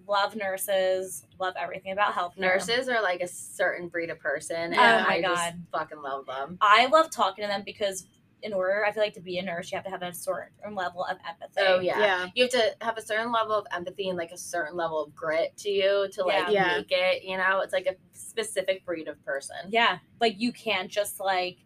Love 0.07 0.35
nurses, 0.35 1.27
love 1.39 1.55
everything 1.57 1.93
about 1.93 2.15
healthcare. 2.15 2.39
Nurses 2.39 2.89
are 2.89 3.03
like 3.03 3.21
a 3.21 3.29
certain 3.29 3.89
breed 3.89 4.11
of 4.11 4.19
person, 4.19 4.73
and 4.73 4.75
Oh 4.75 5.01
my 5.03 5.17
I 5.17 5.23
just 5.23 5.53
God. 5.53 5.67
fucking 5.73 6.03
love 6.03 6.27
them. 6.27 6.59
I 6.61 6.87
love 6.87 7.11
talking 7.11 7.43
to 7.45 7.49
them 7.49 7.63
because 7.65 8.07
in 8.43 8.53
order, 8.53 8.85
I 8.87 8.93
feel 8.93 9.03
like 9.03 9.15
to 9.15 9.21
be 9.21 9.39
a 9.39 9.43
nurse, 9.43 9.71
you 9.71 9.77
have 9.77 9.85
to 9.85 9.91
have 9.91 10.03
a 10.03 10.13
certain 10.13 10.75
level 10.75 11.05
of 11.05 11.17
empathy. 11.29 11.61
Oh 11.61 11.81
yeah. 11.81 11.99
Yeah. 11.99 12.27
You 12.35 12.45
have 12.45 12.53
to 12.53 12.77
have 12.81 12.99
a 12.99 13.03
certain 13.03 13.33
level 13.33 13.55
of 13.55 13.67
empathy 13.75 14.09
and 14.09 14.19
like 14.19 14.31
a 14.31 14.39
certain 14.39 14.77
level 14.77 15.03
of 15.05 15.15
grit 15.15 15.57
to 15.59 15.71
you 15.71 16.09
to 16.13 16.25
like 16.25 16.49
Yeah. 16.49 16.51
Yeah. 16.51 16.77
make 16.77 16.91
it. 16.91 17.23
You 17.25 17.37
know, 17.37 17.61
it's 17.61 17.73
like 17.73 17.87
a 17.87 17.97
specific 18.13 18.85
breed 18.85 19.09
of 19.09 19.23
person. 19.25 19.57
Yeah. 19.69 19.99
Like 20.21 20.37
you 20.39 20.53
can't 20.53 20.91
just 20.91 21.21
like 21.21 21.59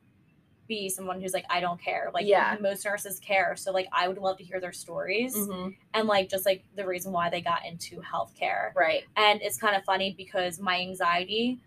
be 0.66 0.89
someone 0.89 1.20
who's 1.20 1.35
like, 1.35 1.45
I 1.51 1.61
don't 1.61 1.81
care. 1.81 2.11
Like 2.14 2.27
Yeah. 2.27 2.57
most 2.61 2.85
nurses 2.85 3.20
care. 3.20 3.55
So 3.57 3.70
like 3.70 3.87
I 3.93 4.09
would 4.09 4.18
love 4.18 4.39
to 4.39 4.45
hear 4.45 4.61
their 4.61 4.72
stories 4.72 5.35
hmm 5.37 5.68
and 5.93 6.09
like 6.09 6.29
just 6.29 6.45
like 6.45 6.64
the 6.75 6.87
reason 6.87 7.12
why 7.12 7.31
they 7.31 7.41
got 7.41 7.64
into 7.66 8.01
healthcare. 8.01 8.75
Right. 8.75 9.05
And 9.16 9.41
it's 9.43 9.59
kind 9.59 9.77
of 9.77 9.85
funny 9.85 10.14
because 10.16 10.59
my 10.59 10.81
anxiety 10.81 11.61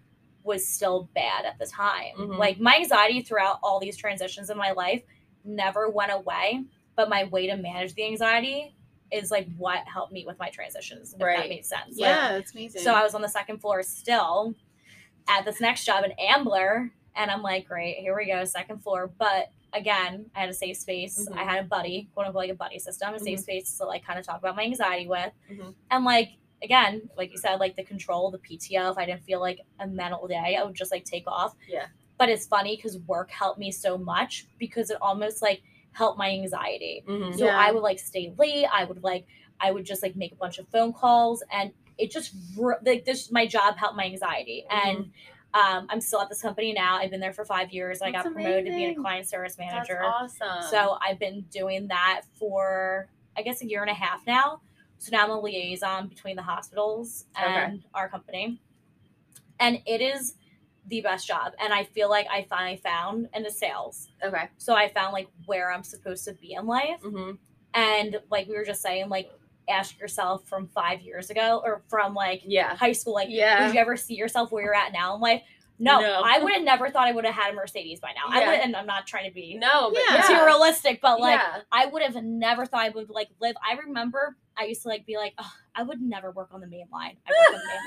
was 0.48 0.68
still 0.68 1.10
bad 1.14 1.46
at 1.46 1.60
the 1.60 1.66
time. 1.68 2.16
Mhm. 2.18 2.38
Like 2.38 2.60
my 2.60 2.76
anxiety 2.78 3.22
throughout 3.22 3.60
all 3.62 3.80
these 3.80 3.98
transitions 3.98 4.50
in 4.50 4.58
my 4.58 4.72
life 4.72 5.04
never 5.44 5.90
went 5.90 6.12
away, 6.12 6.64
but 6.96 7.10
my 7.10 7.26
way 7.26 7.48
to 7.48 7.56
manage 7.58 7.94
the 7.94 8.06
anxiety 8.06 8.74
is 9.12 9.30
like 9.32 9.48
what 9.58 9.80
helped 9.88 10.12
me 10.12 10.26
with 10.26 10.40
my 10.40 10.50
transitions. 10.50 11.14
If 11.14 11.22
Right. 11.22 11.38
that 11.38 11.50
made 11.50 11.66
sense. 11.66 11.98
Like, 12.00 12.10
Yeah, 12.10 12.32
that's 12.34 12.54
amazing. 12.54 12.82
so 12.82 12.94
I 12.94 13.04
was 13.04 13.14
on 13.16 13.22
the 13.22 13.30
second 13.30 13.60
floor 13.60 13.84
still 13.84 14.54
at 15.28 15.46
this 15.46 15.62
next 15.62 15.86
job 15.86 16.04
in 16.04 16.12
Ambler, 16.14 16.92
and 17.16 17.30
I'm 17.32 17.42
like, 17.42 17.68
great, 17.68 17.98
here 17.98 18.16
we 18.16 18.26
go, 18.26 18.44
second 18.46 18.80
floor. 18.80 19.08
But 19.08 19.50
again, 19.74 20.30
I 20.36 20.42
had 20.42 20.50
a 20.50 20.54
safe 20.54 20.78
space. 20.78 21.28
Mhm. 21.30 21.38
I 21.38 21.44
had 21.44 21.60
a 21.64 21.68
buddy, 21.68 22.10
quote 22.14 22.26
unquote, 22.28 22.44
like 22.44 22.52
a 22.52 22.56
buddy 22.56 22.80
system, 22.80 23.14
a 23.14 23.20
safe 23.20 23.40
Mhm. 23.40 23.44
space 23.44 23.78
to 23.78 23.86
like 23.86 24.04
kind 24.06 24.18
of 24.20 24.26
talk 24.26 24.38
about 24.40 24.56
my 24.56 24.64
anxiety 24.64 25.08
with. 25.08 25.32
Mhm. 25.50 25.76
And 25.92 26.06
like 26.06 26.30
again, 26.64 27.10
like 27.18 27.32
you 27.32 27.38
said, 27.38 27.56
like 27.60 27.76
the 27.76 27.84
control, 27.84 28.32
the 28.32 28.40
PTO. 28.40 28.92
If 28.92 28.98
I 28.98 29.06
didn't 29.06 29.24
feel 29.24 29.40
like 29.40 29.62
a 29.80 29.88
mental 29.88 30.28
day, 30.28 30.58
I 30.60 30.64
would 30.64 30.76
just 30.76 30.92
like 30.92 31.06
take 31.06 31.28
off. 31.28 31.56
Yeah. 31.68 31.88
But 32.18 32.30
it's 32.30 32.46
funny 32.48 32.76
because 32.76 32.98
work 33.00 33.30
helped 33.30 33.60
me 33.60 33.72
so 33.72 33.98
much 33.98 34.48
because 34.58 34.90
it 34.90 34.98
almost 35.02 35.42
like 35.42 35.62
helped 35.92 36.18
my 36.18 36.30
anxiety. 36.30 37.04
hmm 37.08 37.32
So 37.34 37.46
Yeah. 37.46 37.58
I 37.58 37.72
would 37.72 37.84
like 37.84 38.00
stay 38.00 38.34
late. 38.38 38.66
I 38.72 38.86
would 38.86 39.04
like 39.04 39.26
I 39.60 39.72
would 39.72 39.86
just 39.86 40.04
like 40.04 40.16
make 40.16 40.32
a 40.32 40.36
bunch 40.36 40.60
of 40.60 40.68
phone 40.70 40.94
calls, 40.94 41.44
and 41.52 41.72
it 41.98 42.12
just 42.12 42.34
like 42.84 43.06
this. 43.06 43.32
My 43.32 43.48
job 43.48 43.78
helped 43.78 43.96
my 43.96 44.06
anxiety, 44.06 44.66
and 44.70 45.12
um, 45.54 45.88
I'm 45.90 46.02
still 46.02 46.22
at 46.22 46.30
this 46.30 46.42
company 46.42 46.74
now. 46.74 46.98
I've 46.98 47.10
been 47.10 47.20
there 47.20 47.34
for 47.34 47.46
five 47.46 47.72
years. 47.72 48.02
I 48.02 48.12
got 48.12 48.24
That's 48.24 48.34
promoted 48.34 48.66
to 48.66 48.72
being 48.72 48.98
a 48.98 49.02
client 49.02 49.28
service 49.28 49.58
manager. 49.58 50.00
That's 50.02 50.40
manager. 50.40 50.44
awesome. 50.60 50.70
So 50.70 50.98
I've 51.02 51.18
been 51.18 51.42
doing 51.52 51.88
that 51.88 52.22
for 52.38 53.10
I 53.36 53.42
guess 53.42 53.62
a 53.62 53.68
year 53.68 53.82
and 53.82 53.90
a 53.90 53.96
half 53.96 54.26
now. 54.28 54.62
So 55.00 55.10
now 55.16 55.24
I'm 55.26 55.30
a 55.32 55.40
liaison 55.40 56.08
between 56.08 56.36
the 56.36 56.42
hospitals 56.42 57.26
Okay. 57.42 57.64
and 57.66 57.84
our 57.94 58.10
company, 58.10 58.60
and 59.60 59.80
it 59.86 60.02
is 60.02 60.36
the 60.88 61.02
best 61.02 61.28
job. 61.28 61.54
And 61.62 61.74
I 61.74 61.84
feel 61.84 62.10
like 62.10 62.28
I 62.32 62.46
finally 62.50 62.78
found 62.78 63.28
into 63.34 63.52
sales. 63.52 64.10
okay. 64.24 64.50
So 64.58 64.74
I 64.74 64.88
found 64.90 65.14
like 65.14 65.28
where 65.46 65.72
I'm 65.72 65.84
supposed 65.84 66.24
to 66.26 66.34
be 66.34 66.54
in 66.54 66.66
life. 66.66 67.02
hmm 67.02 67.32
And 67.74 68.20
like 68.32 68.48
we 68.48 68.56
were 68.56 68.64
just 68.66 68.82
saying, 68.82 69.10
like 69.10 69.30
ask 69.70 70.00
yourself 70.00 70.48
from 70.48 70.68
five 70.70 71.02
years 71.02 71.30
ago 71.30 71.62
or 71.64 71.84
from 71.90 72.14
like 72.14 72.42
Yeah. 72.46 72.74
high 72.76 72.94
school, 72.94 73.14
like 73.14 73.28
Yeah. 73.30 73.66
would 73.66 73.74
you 73.74 73.80
ever 73.80 73.98
see 73.98 74.16
yourself 74.16 74.52
where 74.52 74.64
you're 74.64 74.74
at 74.74 74.94
now 74.94 75.14
in 75.16 75.22
life? 75.22 75.42
No, 75.78 76.00
No. 76.00 76.22
I 76.24 76.40
would 76.40 76.54
have 76.54 76.64
never 76.64 76.90
thought 76.90 77.06
I 77.08 77.12
would 77.12 77.26
have 77.26 77.36
had 77.36 77.52
a 77.52 77.56
Mercedes 77.56 78.00
by 78.00 78.14
now. 78.14 78.24
I 78.30 78.40
Yeah. 78.40 78.50
would, 78.50 78.60
and 78.62 78.76
I'm 78.76 78.88
not 78.88 79.06
trying 79.06 79.28
to 79.30 79.34
be 79.34 79.56
No, 79.56 79.92
but 79.92 80.02
Yeah. 80.10 80.18
materialistic, 80.18 81.02
but 81.02 81.20
like. 81.20 81.40
I 81.72 81.86
would 81.88 82.02
have 82.02 82.16
never 82.24 82.66
thought 82.66 82.82
I 82.82 82.90
would 82.90 83.10
like 83.10 83.30
live. 83.42 83.56
I 83.62 83.74
remember 83.76 84.38
I 84.60 84.66
used 84.66 84.82
to 84.84 84.88
like 84.88 85.06
be 85.06 85.18
like, 85.18 85.34
oh, 85.38 85.52
I 85.76 85.84
would 85.84 86.02
never 86.02 86.32
work 86.32 86.50
on 86.54 86.62
the 86.62 86.68
main 86.68 86.88
line. 86.92 87.18
I 87.28 87.32
work 87.32 87.54
on 87.54 87.62
the 87.62 87.68
main 87.68 87.86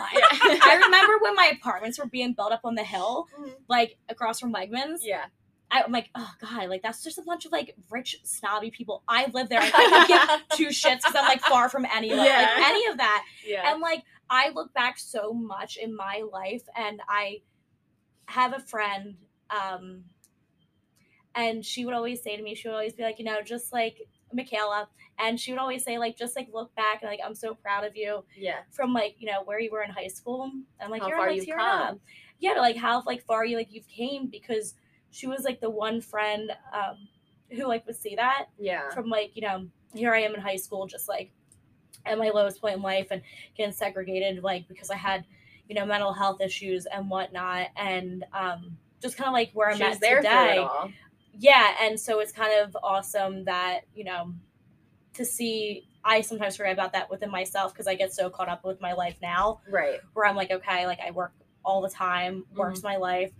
line. 0.53 0.61
I 0.63 0.81
remember 0.85 1.15
when 1.21 1.35
my 1.35 1.51
apartments 1.59 1.99
were 1.99 2.07
being 2.07 2.33
built 2.33 2.53
up 2.53 2.61
on 2.65 2.75
the 2.77 2.85
hill, 2.85 3.27
Mhm. 3.39 3.55
like 3.69 3.97
across 4.09 4.39
from 4.41 4.53
Wegmans. 4.55 4.99
Yeah. 5.03 5.25
I, 5.73 5.83
I'm 5.83 5.93
like, 5.93 6.11
oh 6.17 6.31
god, 6.41 6.69
like 6.69 6.83
that's 6.83 7.03
just 7.05 7.19
a 7.19 7.23
bunch 7.23 7.47
of 7.47 7.53
like 7.53 7.75
rich 7.91 8.21
snobby 8.25 8.71
people. 8.71 9.03
I 9.09 9.27
live 9.33 9.49
there. 9.49 9.61
I 9.63 10.05
give 10.49 10.59
two 10.59 10.67
shits 10.69 10.97
because 10.99 11.15
I'm 11.17 11.25
like 11.27 11.41
far 11.43 11.69
from 11.69 11.85
any 11.93 12.13
like, 12.13 12.27
Yeah. 12.29 12.55
any 12.59 12.87
of 12.87 12.97
that. 12.99 13.25
Yeah. 13.47 13.71
And 13.73 13.81
like 13.81 14.03
I 14.29 14.51
look 14.51 14.73
back 14.75 14.99
so 14.99 15.33
much 15.33 15.77
in 15.77 15.95
my 15.97 16.25
life, 16.33 16.63
and 16.77 17.01
I 17.09 17.43
have 18.27 18.53
a 18.53 18.61
friend, 18.61 19.17
um, 19.51 20.05
and 21.35 21.65
she 21.65 21.85
would 21.85 21.95
always 21.95 22.23
say 22.23 22.37
to 22.37 22.43
me, 22.43 22.55
she 22.55 22.69
would 22.69 22.75
always 22.75 22.93
be 22.95 23.03
like, 23.03 23.19
you 23.19 23.25
know, 23.25 23.41
just 23.43 23.73
like 23.73 23.97
Michaela, 24.33 24.89
and 25.19 25.39
she 25.39 25.53
would 25.53 25.61
always 25.61 25.85
say 25.85 25.99
like, 25.99 26.17
just 26.17 26.37
like 26.37 26.49
look 26.53 26.75
back 26.75 27.03
and 27.03 27.11
like 27.11 27.21
I'm 27.25 27.35
so 27.35 27.55
proud 27.55 27.85
of 27.85 27.97
you 27.97 28.25
Yeah. 28.37 28.61
from 28.71 28.93
like 28.93 29.17
you 29.19 29.27
know 29.31 29.43
where 29.45 29.61
you 29.61 29.71
were 29.71 29.83
in 29.83 29.91
high 29.91 30.09
school. 30.09 30.51
And 30.81 30.91
like, 30.91 31.03
How 31.03 31.09
you're 31.09 31.17
far 31.19 31.27
like 31.29 31.37
you've 31.37 31.57
come. 31.57 31.81
up. 31.95 31.99
Yeah, 32.39 32.53
like 32.59 32.77
how 32.77 33.03
like 33.07 33.23
far 33.25 33.45
you 33.45 33.57
like 33.57 33.73
you've 33.73 33.89
came 33.89 34.27
because 34.29 34.75
she 35.11 35.27
was 35.27 35.45
like 35.45 35.61
the 35.61 35.71
one 35.71 36.01
friend 36.01 36.53
um 36.73 37.09
who 37.51 37.67
like 37.67 37.85
would 37.87 37.97
see 37.97 38.15
that 38.15 38.47
Yeah. 38.59 38.89
from 38.91 39.09
like 39.09 39.33
you 39.35 39.43
know 39.43 39.67
here 39.93 40.15
I 40.15 40.21
am 40.21 40.35
in 40.35 40.41
high 40.41 40.57
school 40.57 40.87
just 40.87 41.09
like 41.09 41.33
at 42.07 42.17
my 42.17 42.31
lowest 42.31 42.61
point 42.61 42.77
in 42.77 42.83
life 42.83 43.09
and 43.11 43.21
getting 43.57 43.73
segregated 43.73 44.43
like 44.43 44.69
because 44.69 44.89
I 44.91 44.97
had 44.97 45.25
you 45.69 45.75
know 45.75 45.85
mental 45.85 46.13
health 46.13 46.41
issues 46.41 46.87
and 46.87 47.11
whatnot 47.11 47.69
and 47.77 48.25
um 48.33 48.77
just 49.03 49.17
kind 49.17 49.29
of 49.29 49.33
like 49.35 49.51
where 49.53 49.71
I'm 49.71 49.77
She 49.77 49.83
at 49.85 50.01
there 50.01 50.23
through 50.23 50.31
it 50.31 50.53
today. 50.55 50.69
Yeah 51.39 51.75
and 51.83 51.99
so 51.99 52.21
it's 52.21 52.33
kind 52.33 52.53
of 52.61 52.77
awesome 52.83 53.45
that 53.45 53.81
you 53.95 54.05
know 54.05 54.33
to 55.15 55.25
see 55.25 55.87
i 56.05 56.21
sometimes 56.21 56.57
forget 56.57 56.73
about 56.73 56.93
that 56.93 57.11
within 57.11 57.31
myself 57.31 57.73
because 57.73 57.87
i 57.87 57.95
get 57.95 58.13
so 58.13 58.29
caught 58.31 58.49
up 58.49 58.65
with 58.65 58.81
my 58.81 58.93
life 58.93 59.17
now 59.23 59.61
Right. 59.69 60.01
where 60.15 60.27
i'm 60.27 60.37
like 60.37 60.51
okay 60.51 60.87
like 60.87 61.01
i 61.07 61.11
work 61.11 61.33
all 61.65 61.81
the 61.83 61.91
time 61.91 62.45
Mm-hmm. 62.51 62.59
works 62.59 62.83
my 62.83 62.97
life 62.97 63.33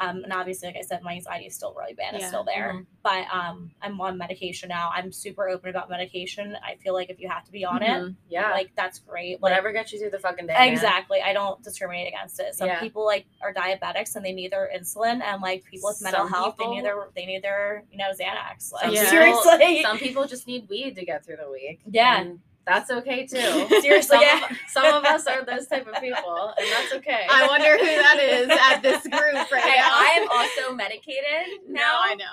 um, 0.00 0.22
and 0.24 0.32
obviously 0.32 0.68
like 0.68 0.76
i 0.76 0.80
said 0.82 1.02
my 1.02 1.12
anxiety 1.14 1.46
is 1.46 1.54
still 1.54 1.74
really 1.78 1.94
bad 1.94 2.14
it's 2.14 2.22
Yeah. 2.22 2.28
still 2.28 2.44
there 2.44 2.72
Mhm. 2.74 2.86
but 3.02 3.26
um, 3.32 3.70
i'm 3.82 4.00
on 4.00 4.18
medication 4.18 4.68
now 4.68 4.90
i'm 4.94 5.12
super 5.12 5.48
open 5.48 5.70
about 5.70 5.88
medication 5.90 6.56
i 6.64 6.74
feel 6.76 6.94
like 6.94 7.10
if 7.10 7.20
you 7.20 7.28
have 7.28 7.44
to 7.44 7.52
be 7.52 7.64
on 7.64 7.82
it 7.82 7.88
Mhm. 7.90 8.16
Yeah. 8.28 8.50
like 8.50 8.70
that's 8.76 8.98
great 8.98 9.34
like 9.34 9.42
whatever 9.42 9.72
gets 9.72 9.92
you 9.92 9.98
through 10.00 10.10
the 10.10 10.18
fucking 10.18 10.46
day. 10.46 10.54
man. 10.54 10.72
Exactly. 10.72 11.20
I 11.22 11.32
don't 11.32 11.62
discriminate 11.62 12.08
against 12.08 12.40
it. 12.40 12.54
Some 12.54 12.68
Yeah. 12.68 12.80
people 12.80 13.04
like 13.04 13.26
are 13.40 13.52
diabetics 13.54 14.16
and 14.16 14.24
they 14.24 14.32
need 14.32 14.50
their 14.52 14.70
insulin, 14.74 15.22
and 15.22 15.40
like 15.42 15.64
people 15.64 15.88
with 15.90 16.00
mental 16.02 16.22
Some 16.24 16.32
health, 16.32 16.56
they 16.58 16.66
need 16.66 16.84
their 16.84 16.96
they 17.14 17.26
need 17.26 17.42
their 17.42 17.84
you 17.90 17.98
know 17.98 18.10
Xanax. 18.10 18.72
Like 18.72 18.92
Yeah. 18.92 19.04
seriously, 19.10 19.82
Some 19.82 19.98
people 19.98 20.26
just 20.26 20.46
need 20.46 20.68
weed 20.68 20.96
to 20.96 21.04
get 21.04 21.24
through 21.24 21.36
the 21.36 21.50
week. 21.50 21.80
Yeah. 21.86 22.20
And 22.20 22.40
that's 22.66 22.90
okay 22.90 23.26
too. 23.26 23.36
Seriously, 23.80 24.00
some, 24.16 24.22
yeah. 24.22 24.44
of, 24.50 24.56
some 24.68 24.94
of 24.94 25.04
us 25.04 25.26
are 25.26 25.44
those 25.44 25.66
type 25.66 25.86
of 25.86 26.00
people, 26.00 26.54
and 26.58 26.66
that's 26.72 26.94
okay. 26.94 27.26
I 27.30 27.46
wonder 27.46 27.76
who 27.78 27.84
that 27.84 28.18
is 28.20 28.48
at 28.50 28.80
this 28.82 29.02
group 29.02 29.50
right 29.52 29.62
Hey, 29.62 29.80
now. 29.80 29.90
I 29.92 30.18
am 30.22 30.28
also 30.30 30.74
medicated 30.74 31.60
No, 31.68 31.80
now, 31.80 32.00
I 32.02 32.14
know. 32.14 32.24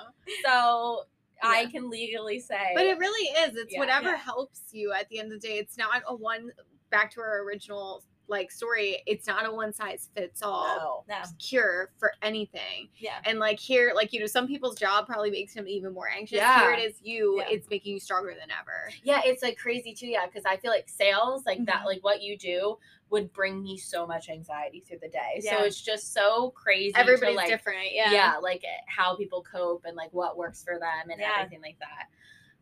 so 0.46 1.04
I 1.44 1.66
can 1.68 1.90
legally 1.90 2.40
say. 2.40 2.72
But 2.76 2.86
it 2.86 2.98
really 2.98 3.28
is. 3.50 3.56
It's 3.58 3.74
Yeah. 3.74 3.80
whatever 3.80 4.10
Yeah. 4.12 4.18
helps 4.18 4.62
you 4.72 4.94
at 4.94 5.10
the 5.10 5.20
end 5.20 5.34
of 5.34 5.42
the 5.42 5.48
day. 5.48 5.56
It's 5.58 5.78
not 5.78 6.02
a 6.08 6.16
one 6.16 6.52
back 6.92 7.12
to 7.16 7.22
our 7.22 7.44
original 7.44 8.04
like 8.32 8.50
story. 8.52 9.04
It's 9.06 9.28
not 9.28 9.46
a 9.46 9.52
one 9.52 9.72
size 9.74 10.10
fits 10.16 10.42
all 10.42 11.04
no. 11.08 11.16
no, 11.16 11.22
cure 11.38 11.92
for 12.00 12.14
anything. 12.24 12.90
yeah, 12.98 13.20
And 13.26 13.38
like 13.38 13.60
here, 13.60 13.92
like 13.94 14.12
you 14.14 14.20
know, 14.20 14.26
some 14.26 14.48
people's 14.48 14.76
job 14.80 15.06
probably 15.06 15.30
makes 15.30 15.54
them 15.54 15.68
even 15.68 15.94
more 15.94 16.10
anxious. 16.10 16.38
Yeah. 16.38 16.62
Here 16.62 16.72
it 16.72 16.80
is 16.80 16.96
you, 17.04 17.38
Yeah. 17.40 17.48
it's 17.54 17.70
making 17.70 17.94
you 17.94 18.00
stronger 18.00 18.34
than 18.34 18.50
ever. 18.50 18.92
Yeah, 19.04 19.22
it's 19.24 19.44
like 19.44 19.58
crazy 19.58 19.94
too. 19.94 20.08
Yeah, 20.08 20.26
because 20.26 20.46
I 20.46 20.58
feel 20.58 20.72
like 20.72 20.90
sales, 20.90 21.46
like 21.46 21.64
that, 21.66 21.82
Mhm. 21.84 21.86
like 21.86 22.04
what 22.04 22.24
you 22.24 22.38
do, 22.38 22.78
would 23.12 23.32
bring 23.34 23.62
me 23.62 23.78
so 23.78 24.08
much 24.08 24.30
anxiety 24.30 24.80
through 24.80 25.00
the 25.02 25.10
day. 25.10 25.42
Yeah. 25.42 25.58
So 25.60 25.66
it's 25.66 25.82
just 25.82 26.14
so 26.14 26.52
crazy. 26.52 26.94
to, 26.94 27.00
Everybody's 27.00 27.36
like, 27.36 27.50
different. 27.50 27.92
Yeah. 27.92 28.12
Yeah. 28.12 28.38
like 28.38 28.64
how 28.88 29.16
people 29.18 29.44
cope 29.44 29.84
and 29.86 29.96
like 29.98 30.12
what 30.14 30.38
works 30.38 30.64
for 30.64 30.80
them 30.80 31.10
and 31.12 31.20
Yeah. 31.20 31.34
everything 31.40 31.62
like 31.62 31.78
that. 31.80 32.08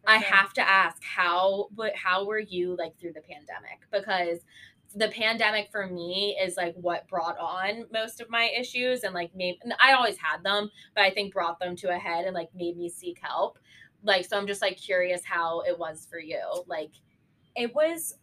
for 0.02 0.10
I 0.12 0.20
sure. 0.22 0.30
have 0.30 0.54
to 0.54 0.62
ask 0.68 1.04
how 1.04 1.68
but 1.72 1.94
how 1.94 2.24
were 2.26 2.40
you 2.40 2.76
like 2.78 2.98
through 2.98 3.12
the 3.14 3.22
pandemic? 3.22 3.82
Because 3.92 4.40
the 4.96 5.10
pandemic 5.10 5.70
for 5.72 5.88
me 5.88 6.38
is 6.42 6.58
like 6.58 6.74
what 6.76 7.08
brought 7.08 7.38
on 7.38 7.86
most 7.94 8.22
of 8.22 8.30
my 8.30 8.50
issues 8.58 9.04
and 9.04 9.14
like 9.14 9.32
maybe 9.36 9.60
I 9.80 9.94
always 9.94 10.18
had 10.18 10.44
them, 10.44 10.72
but 10.96 11.04
I 11.04 11.12
think 11.12 11.34
brought 11.34 11.60
them 11.60 11.76
to 11.78 11.94
a 11.94 11.98
head 11.98 12.26
and 12.26 12.34
like 12.34 12.50
made 12.56 12.78
me 12.78 12.90
seek 12.90 13.20
help. 13.22 13.60
Like 14.04 14.26
so 14.26 14.38
I'm 14.38 14.48
just 14.48 14.62
like 14.62 14.78
curious 14.78 15.24
how 15.24 15.62
it 15.62 15.78
was 15.78 16.08
for 16.10 16.20
you. 16.20 16.42
Like 16.68 16.92
It 17.56 17.74
was 17.76 18.16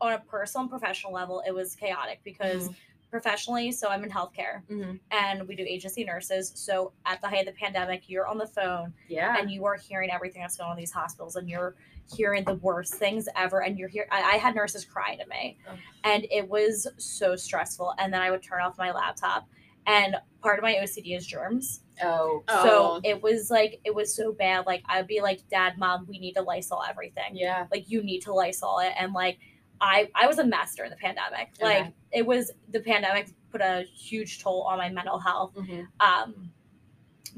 on 0.00 0.12
a 0.12 0.18
personal 0.18 0.62
and 0.62 0.70
professional 0.70 1.12
level. 1.12 1.42
It 1.46 1.52
was 1.52 1.74
chaotic 1.74 2.20
because 2.22 2.68
professionally, 3.10 3.72
so 3.72 3.88
I'm 3.88 4.04
in 4.04 4.10
healthcare 4.10 4.62
mhm. 4.70 5.00
and 5.10 5.48
we 5.48 5.56
do 5.56 5.64
agency 5.66 6.04
nurses. 6.04 6.52
So 6.54 6.92
at 7.06 7.20
the 7.22 7.28
height 7.28 7.48
of 7.48 7.54
the 7.54 7.58
pandemic, 7.58 8.08
you're 8.08 8.26
on 8.26 8.36
the 8.38 8.46
phone 8.46 8.92
yeah. 9.08 9.36
and 9.38 9.50
you 9.50 9.64
are 9.64 9.76
hearing 9.76 10.10
everything 10.10 10.42
that's 10.42 10.56
going 10.56 10.70
on 10.70 10.76
in 10.76 10.80
these 10.80 10.92
hospitals 10.92 11.36
and 11.36 11.48
you're 11.48 11.74
hearing 12.16 12.44
the 12.44 12.54
worst 12.54 12.94
things 12.94 13.28
ever 13.36 13.62
and 13.62 13.78
you're 13.78 13.88
here 13.88 14.06
I, 14.10 14.22
I 14.22 14.36
had 14.36 14.54
nurses 14.54 14.84
crying 14.84 15.18
to 15.18 15.26
me 15.26 15.58
Oh. 15.68 15.74
and 16.04 16.26
it 16.30 16.48
was 16.48 16.86
so 16.96 17.36
stressful 17.36 17.94
and 17.98 18.12
then 18.12 18.20
i 18.22 18.30
would 18.30 18.42
turn 18.42 18.60
off 18.62 18.78
my 18.78 18.90
laptop 18.92 19.48
and 19.86 20.16
part 20.42 20.58
of 20.58 20.62
my 20.62 20.74
ocd 20.74 21.16
is 21.16 21.26
germs 21.26 21.80
oh. 22.02 22.42
Oh. 22.48 22.62
so 22.64 23.00
it 23.04 23.22
was 23.22 23.50
like 23.50 23.80
it 23.84 23.94
was 23.94 24.14
so 24.14 24.32
bad 24.32 24.66
like 24.66 24.82
i'd 24.86 25.06
be 25.06 25.20
like 25.20 25.40
dad 25.50 25.76
mom 25.78 26.06
we 26.08 26.18
need 26.18 26.34
to 26.34 26.42
lysol 26.42 26.82
everything 26.88 27.32
Yeah. 27.36 27.66
like 27.70 27.90
you 27.90 28.02
need 28.02 28.20
to 28.20 28.32
lysol 28.32 28.78
it 28.80 28.92
and 28.98 29.12
like 29.12 29.38
i 29.80 30.08
i 30.14 30.26
was 30.26 30.38
a 30.38 30.44
mess 30.44 30.74
during 30.74 30.90
the 30.90 30.96
pandemic 30.96 31.50
like 31.60 31.80
Okay. 31.80 31.92
it 32.12 32.26
was 32.26 32.50
the 32.70 32.80
pandemic 32.80 33.30
put 33.52 33.60
a 33.60 33.84
huge 33.94 34.42
toll 34.42 34.62
on 34.62 34.78
my 34.78 34.88
mental 34.90 35.18
health 35.18 35.54
Mhm. 35.56 35.86
um 36.00 36.50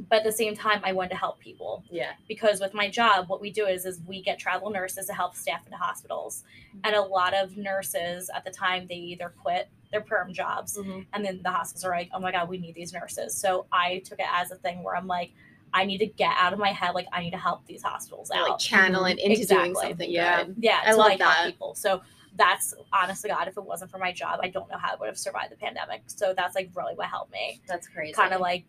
but 0.09 0.19
at 0.19 0.25
the 0.25 0.33
same 0.33 0.55
time 0.55 0.81
i 0.85 0.93
wanted 0.93 1.11
to 1.11 1.17
help 1.17 1.39
people 1.41 1.85
Yeah. 1.91 2.13
because 2.29 2.61
with 2.61 2.73
my 2.75 2.89
job 2.89 3.29
what 3.29 3.41
we 3.41 3.51
do 3.51 3.67
is 3.67 3.85
is 3.85 4.01
we 4.07 4.23
get 4.23 4.39
travel 4.39 4.71
nurses 4.71 5.07
to 5.07 5.13
help 5.13 5.35
staff 5.37 5.65
into 5.67 5.77
hospitals 5.77 6.45
and 6.85 6.95
a 6.95 7.03
lot 7.03 7.35
of 7.35 7.57
nurses 7.57 8.31
at 8.35 8.45
the 8.45 8.51
time 8.51 8.87
they 8.89 8.95
either 8.97 9.33
quit 9.43 9.69
their 9.93 10.01
perm 10.01 10.33
jobs 10.33 10.79
Mhm. 10.79 11.07
and 11.13 11.25
then 11.25 11.41
the 11.43 11.51
hospitals 11.51 11.85
are 11.85 11.91
like 11.91 12.09
oh 12.15 12.21
my 12.21 12.33
god 12.33 12.49
we 12.49 12.59
need 12.59 12.75
these 12.75 12.93
nurses 12.93 13.37
so 13.37 13.67
i 13.73 13.99
took 14.05 14.19
it 14.21 14.27
as 14.33 14.51
a 14.51 14.57
thing 14.57 14.83
where 14.83 14.97
i'm 14.97 15.07
like 15.09 15.33
i 15.75 15.85
need 15.85 15.99
to 15.99 16.07
get 16.07 16.33
out 16.39 16.53
of 16.53 16.59
my 16.59 16.71
head 16.71 16.93
like 16.95 17.07
i 17.13 17.21
need 17.21 17.33
to 17.33 17.37
help 17.39 17.67
these 17.67 17.83
hospitals 17.83 18.31
out 18.31 18.49
like 18.51 18.59
channel 18.59 19.05
it 19.05 19.19
into 19.19 19.45
doing 19.47 19.75
something 19.75 20.11
Yeah. 20.11 20.45
good. 20.45 20.57
yeah 20.59 20.81
I 20.85 20.93
love 20.93 20.99
like 21.09 21.19
that. 21.19 21.35
help 21.35 21.47
people 21.47 21.75
so 21.75 22.03
that's 22.37 22.75
honestly 22.93 23.29
god 23.29 23.49
if 23.49 23.57
it 23.57 23.65
wasn't 23.65 23.91
for 23.91 23.99
my 23.99 24.13
job 24.13 24.39
i 24.43 24.49
don't 24.49 24.71
know 24.71 24.79
how 24.79 24.93
i 24.93 24.97
would 24.97 25.07
have 25.09 25.19
survived 25.19 25.51
the 25.51 25.57
pandemic 25.57 26.03
so 26.07 26.33
that's 26.35 26.55
like 26.55 26.71
really 26.75 26.95
what 26.95 27.09
helped 27.09 27.33
me 27.33 27.61
That's 27.67 27.89
crazy. 27.89 28.13
kind 28.15 28.33
of 28.33 28.41
like 28.41 28.65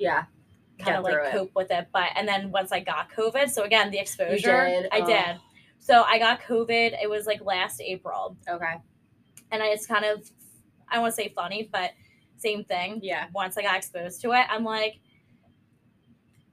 yeah. 0.00 0.24
Kind 0.78 0.96
of 0.96 1.04
like 1.04 1.14
it. 1.14 1.32
cope 1.32 1.50
with 1.54 1.70
it. 1.70 1.88
But 1.92 2.10
and 2.16 2.26
then 2.28 2.50
once 2.50 2.72
I 2.72 2.80
got 2.80 3.10
COVID, 3.12 3.50
so 3.50 3.62
again 3.64 3.90
the 3.90 3.98
exposure, 3.98 4.66
did? 4.66 4.88
I 4.92 5.00
Oh. 5.00 5.06
did. 5.06 5.40
So 5.78 6.02
I 6.02 6.18
got 6.18 6.40
COVID. 6.42 6.96
It 7.02 7.08
was 7.08 7.26
like 7.26 7.40
last 7.44 7.80
April, 7.80 8.36
Okay. 8.48 8.74
and 9.50 9.62
I, 9.62 9.66
it's 9.68 9.86
kind 9.86 10.04
of 10.04 10.28
I 10.88 10.98
want 11.00 11.12
to 11.12 11.16
say 11.22 11.28
funny, 11.34 11.68
but 11.72 11.90
same 12.36 12.64
thing. 12.64 13.00
Yeah. 13.02 13.26
Once 13.34 13.56
I 13.58 13.62
got 13.62 13.76
exposed 13.76 14.20
to 14.22 14.32
it, 14.32 14.46
I'm 14.48 14.64
like. 14.64 15.00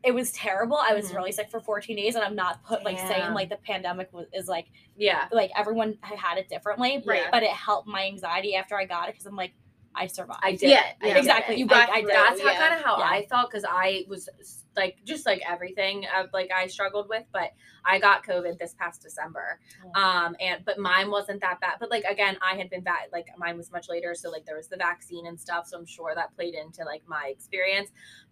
It 0.03 0.13
was 0.13 0.31
terrible. 0.33 0.77
I 0.77 0.93
was 0.93 1.11
Mhm. 1.11 1.15
really 1.15 1.31
sick 1.31 1.49
for 1.49 1.59
14 1.59 1.95
days, 1.95 2.13
and 2.13 2.23
I'm 2.23 2.35
not 2.35 2.63
put 2.63 2.83
like 2.83 2.99
saying 2.99 3.33
like 3.33 3.49
the 3.49 3.57
pandemic 3.57 4.13
was, 4.13 4.27
is 4.33 4.47
like 4.47 4.67
Yeah. 4.95 5.27
like 5.31 5.49
everyone 5.57 5.97
had 6.03 6.37
it 6.37 6.47
differently, 6.47 7.01
Right. 7.03 7.23
But 7.31 7.41
it 7.41 7.49
helped 7.49 7.87
my 7.87 8.05
anxiety 8.05 8.55
after 8.55 8.77
I 8.77 8.85
got 8.85 9.09
it 9.09 9.13
because 9.13 9.25
I'm 9.25 9.35
like 9.35 9.53
I 9.97 10.07
survived. 10.07 10.39
I 10.43 10.51
did. 10.55 10.69
Yeah. 10.69 10.83
I 11.01 11.07
did 11.07 11.17
exactly. 11.17 11.55
it. 11.55 11.59
You 11.59 11.67
got 11.67 11.89
I 11.89 12.01
through 12.01 12.09
did. 12.09 12.09
it. 12.09 12.13
That's 12.13 12.41
how 12.41 12.51
Yeah. 12.51 12.59
kind 12.59 12.73
of 12.79 12.85
how 12.85 12.97
Yeah. 12.99 13.05
I 13.09 13.25
felt 13.27 13.49
because 13.49 13.65
I 13.69 14.03
was 14.07 14.29
like 14.75 14.97
just 15.05 15.25
like 15.25 15.41
everything 15.49 16.05
uh, 16.13 16.25
like 16.33 16.51
I 16.53 16.67
struggled 16.67 17.07
with, 17.09 17.23
but 17.31 17.51
I 17.85 17.99
got 17.99 18.25
COVID 18.25 18.57
this 18.59 18.73
past 18.73 19.01
December. 19.01 19.59
Um, 19.95 20.35
and 20.39 20.65
but 20.65 20.77
mine 20.77 21.09
wasn't 21.11 21.41
that 21.41 21.59
bad. 21.61 21.75
But 21.79 21.89
like 21.91 22.03
again, 22.03 22.37
I 22.41 22.55
had 22.57 22.69
been 22.69 22.81
bad. 22.83 23.07
Like 23.13 23.27
mine 23.37 23.57
was 23.57 23.71
much 23.71 23.87
later, 23.89 24.13
so 24.15 24.29
like 24.29 24.45
there 24.45 24.57
was 24.57 24.67
the 24.67 24.77
vaccine 24.77 25.27
and 25.27 25.39
stuff. 25.39 25.67
So 25.67 25.77
I'm 25.77 25.85
sure 25.85 26.13
that 26.15 26.35
played 26.35 26.55
into 26.55 26.83
like 26.83 27.03
my 27.07 27.27
experience. 27.29 27.89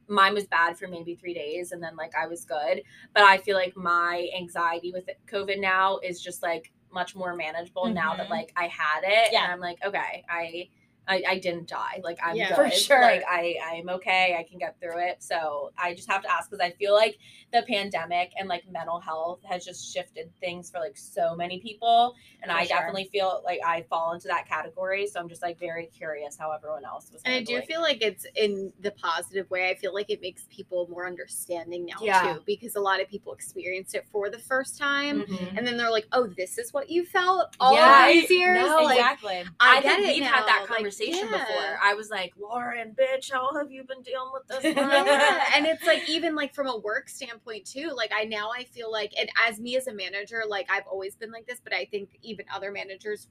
Mine 0.10 0.34
was 0.34 0.46
bad 0.48 0.78
for 0.78 0.88
maybe 0.88 1.16
three 1.16 1.34
days, 1.34 1.72
and 1.72 1.82
then 1.82 1.96
like 1.96 2.12
I 2.16 2.28
was 2.28 2.44
good. 2.44 2.84
But 3.14 3.24
I 3.24 3.38
feel 3.38 3.56
like 3.56 3.78
my 3.78 4.28
anxiety 4.38 4.92
with 4.92 5.06
COVID 5.32 5.60
now 5.62 6.00
is 6.00 6.22
just 6.22 6.44
like 6.44 6.74
much 6.92 7.16
more 7.16 7.36
manageable 7.36 7.88
now 7.88 8.16
that 8.16 8.28
Mhm. 8.28 8.32
like 8.32 8.54
I 8.56 8.68
had 8.68 9.02
it. 9.04 9.30
Yeah. 9.32 9.44
And 9.46 9.52
I'm 9.54 9.60
like, 9.60 9.80
okay, 9.84 10.24
I 10.30 10.70
I, 11.08 11.24
I 11.28 11.40
didn't 11.40 11.68
die. 11.68 12.00
Like 12.04 12.18
I'm 12.24 12.36
Yeah. 12.36 12.56
good. 12.56 12.72
For 12.72 12.78
sure. 12.78 13.02
Like 13.02 13.24
I 13.30 13.56
I'm 13.72 13.90
okay. 13.90 14.36
I 14.40 14.44
can 14.44 14.58
get 14.58 14.80
through 14.80 15.00
it. 15.00 15.22
So 15.24 15.72
I 15.78 15.94
just 15.94 16.10
have 16.10 16.22
to 16.24 16.32
ask 16.32 16.50
because 16.50 16.64
I 16.64 16.72
feel 16.72 16.94
like 16.94 17.18
the 17.52 17.62
pandemic 17.68 18.32
and 18.40 18.48
like 18.50 18.64
mental 18.72 19.00
health 19.00 19.40
has 19.44 19.64
just 19.66 19.94
shifted 19.94 20.32
things 20.40 20.70
for 20.72 20.80
like 20.80 20.98
so 20.98 21.36
many 21.36 21.60
people, 21.60 22.16
and 22.42 22.52
For 22.52 22.58
I 22.58 22.66
sure. 22.66 22.78
definitely 22.78 23.10
feel 23.12 23.42
like 23.46 23.60
I 23.66 23.84
fall 23.90 24.14
into 24.14 24.28
that 24.28 24.48
category. 24.48 25.06
So 25.08 25.20
I'm 25.20 25.30
just 25.30 25.42
like 25.42 25.60
very 25.60 25.86
curious 25.88 26.38
how 26.38 26.52
everyone 26.52 26.86
else 26.86 27.12
was. 27.12 27.22
And 27.26 27.34
I 27.36 27.44
do 27.44 27.62
feel 27.64 27.82
like 27.82 28.02
it's 28.02 28.26
in 28.36 28.72
the 28.80 28.92
positive 28.92 29.50
way. 29.52 29.70
I 29.70 29.76
feel 29.76 29.94
like 29.94 30.10
it 30.10 30.22
makes 30.22 30.46
people 30.50 30.88
more 30.90 31.06
understanding 31.06 31.86
now 31.86 31.98
Yeah. 32.02 32.34
too, 32.34 32.44
because 32.46 32.76
a 32.76 32.80
lot 32.82 33.02
of 33.02 33.08
people 33.10 33.34
experienced 33.34 33.94
it 33.96 34.06
for 34.12 34.30
the 34.30 34.40
first 34.40 34.78
time, 34.78 35.24
Mhm. 35.24 35.58
and 35.58 35.68
then 35.68 35.78
they're 35.78 35.92
like, 35.92 36.08
"Oh, 36.12 36.28
this 36.28 36.58
is 36.58 36.74
what 36.74 36.90
you 36.90 37.06
felt 37.06 37.56
all 37.60 37.74
Yeah. 37.76 38.08
these 38.12 38.30
years." 38.30 38.58
No, 38.66 38.78
like, 38.84 38.98
exactly. 38.98 39.44
I, 39.60 39.82
get 39.82 40.00
it 40.00 40.16
we've 40.16 40.24
had 40.24 40.46
that 40.48 40.66
now, 40.70 40.76
like, 40.76 40.84
conversation 40.94 41.30
yeah. 41.32 41.38
before. 41.38 41.80
I 41.82 41.94
was 41.94 42.10
like, 42.10 42.34
Lauren, 42.40 42.96
bitch, 42.96 43.32
how 43.32 43.56
have 43.58 43.72
you 43.72 43.84
been 43.84 44.02
dealing 44.02 44.32
with 44.34 44.48
this? 44.48 44.64
yeah 44.76 45.44
and 45.56 45.66
it's 45.66 45.86
like 45.86 46.08
even 46.10 46.36
like 46.36 46.54
from 46.54 46.68
a 46.68 46.78
work 46.78 47.10
standpoint 47.10 47.66
too 47.66 47.92
like 47.96 48.12
i 48.16 48.24
now 48.24 48.50
i 48.58 48.64
feel 48.64 48.92
like 48.92 49.12
and 49.20 49.30
as 49.48 49.60
me 49.60 49.76
as 49.76 49.88
a 49.88 49.94
manager 49.94 50.44
like 50.48 50.68
i've 50.72 50.86
always 50.90 51.16
been 51.16 51.32
like 51.32 51.46
this 51.46 51.60
but 51.64 51.74
i 51.74 51.86
think 51.86 52.10
even 52.22 52.46
other 52.54 52.72
managers 52.72 53.28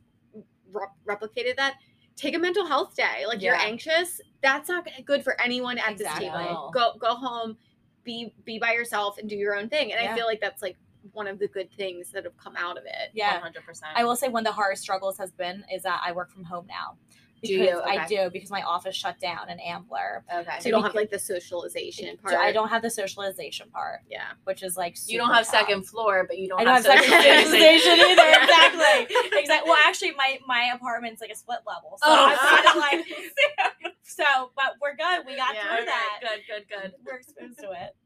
re- 0.72 0.86
replicated 1.06 1.56
that 1.56 1.76
take 2.16 2.34
a 2.34 2.38
mental 2.38 2.66
health 2.66 2.94
day 2.94 3.24
like 3.26 3.40
you're 3.42 3.56
anxious 3.56 4.20
that's 4.42 4.68
not 4.68 4.86
good 5.04 5.24
for 5.24 5.40
anyone 5.40 5.78
at 5.78 5.92
Exactly. 5.92 6.26
this 6.26 6.34
table 6.34 6.70
go 6.74 6.92
go 6.98 7.14
home 7.14 7.56
be 8.04 8.34
be 8.44 8.58
by 8.58 8.72
yourself 8.72 9.18
and 9.18 9.28
do 9.28 9.36
your 9.36 9.54
own 9.54 9.68
thing. 9.68 9.92
And 9.92 10.02
Yeah. 10.02 10.12
I 10.12 10.16
feel 10.16 10.26
like 10.26 10.40
that's 10.40 10.62
like 10.62 10.76
one 11.12 11.26
of 11.26 11.38
the 11.38 11.48
good 11.48 11.70
things 11.72 12.10
that 12.12 12.24
have 12.24 12.36
come 12.36 12.56
out 12.56 12.78
of 12.78 12.84
it. 12.84 13.10
Yeah. 13.12 13.40
100%. 13.40 13.82
I 13.94 14.04
will 14.04 14.16
say 14.16 14.28
one 14.28 14.40
of 14.42 14.46
the 14.46 14.52
hardest 14.52 14.82
struggles 14.82 15.18
has 15.18 15.32
been 15.32 15.64
is 15.72 15.82
that 15.82 16.00
I 16.04 16.12
work 16.12 16.30
from 16.30 16.44
home 16.44 16.66
now. 16.68 16.96
Do 17.44 17.52
you? 17.54 17.80
I 17.84 18.06
do 18.06 18.30
because 18.32 18.50
my 18.50 18.62
office 18.62 18.94
shut 18.94 19.18
down 19.18 19.50
in 19.50 19.58
Ambler. 19.58 20.24
okay. 20.32 20.58
So 20.60 20.68
you 20.68 20.70
don't 20.72 20.84
have 20.84 20.94
like 20.94 21.10
the 21.10 21.18
socialization 21.18 22.16
part. 22.18 22.34
I 22.36 22.52
don't 22.52 22.68
have 22.68 22.82
the 22.82 22.90
socialization 22.90 23.68
part, 23.70 24.00
Yeah. 24.08 24.22
which 24.44 24.62
is 24.62 24.76
like 24.76 24.96
you 25.08 25.18
don't 25.18 25.30
have 25.34 25.44
tough. 25.44 25.54
second 25.54 25.82
floor, 25.84 26.24
but 26.28 26.38
you 26.38 26.48
don't, 26.48 26.60
I 26.60 26.64
don't 26.64 26.74
have 26.74 26.84
second 26.84 27.04
socialization. 27.04 27.44
socialization 27.44 27.92
either. 28.10 28.28
Exactly. 28.42 29.16
Exactly. 29.40 29.70
Well, 29.70 29.78
actually, 29.86 30.12
my 30.12 30.38
my 30.46 30.70
apartment's 30.74 31.20
like 31.20 31.30
a 31.30 31.36
split 31.36 31.58
level, 31.66 31.98
so 32.00 32.06
Oh, 32.06 32.26
I'm 32.30 32.38
kind 32.38 32.66
of 32.66 32.76
like 33.82 33.94
so. 34.04 34.24
But 34.54 34.74
we're 34.80 34.94
good. 34.94 35.26
We 35.26 35.34
got 35.36 35.54
Yeah. 35.54 35.62
through 35.62 35.76
Okay, 35.78 35.86
that. 35.86 36.18
Good, 36.20 36.40
good, 36.46 36.64
good. 36.68 36.92
We're 37.04 37.16
exposed 37.16 37.58
to 37.58 37.70
it. 37.72 37.96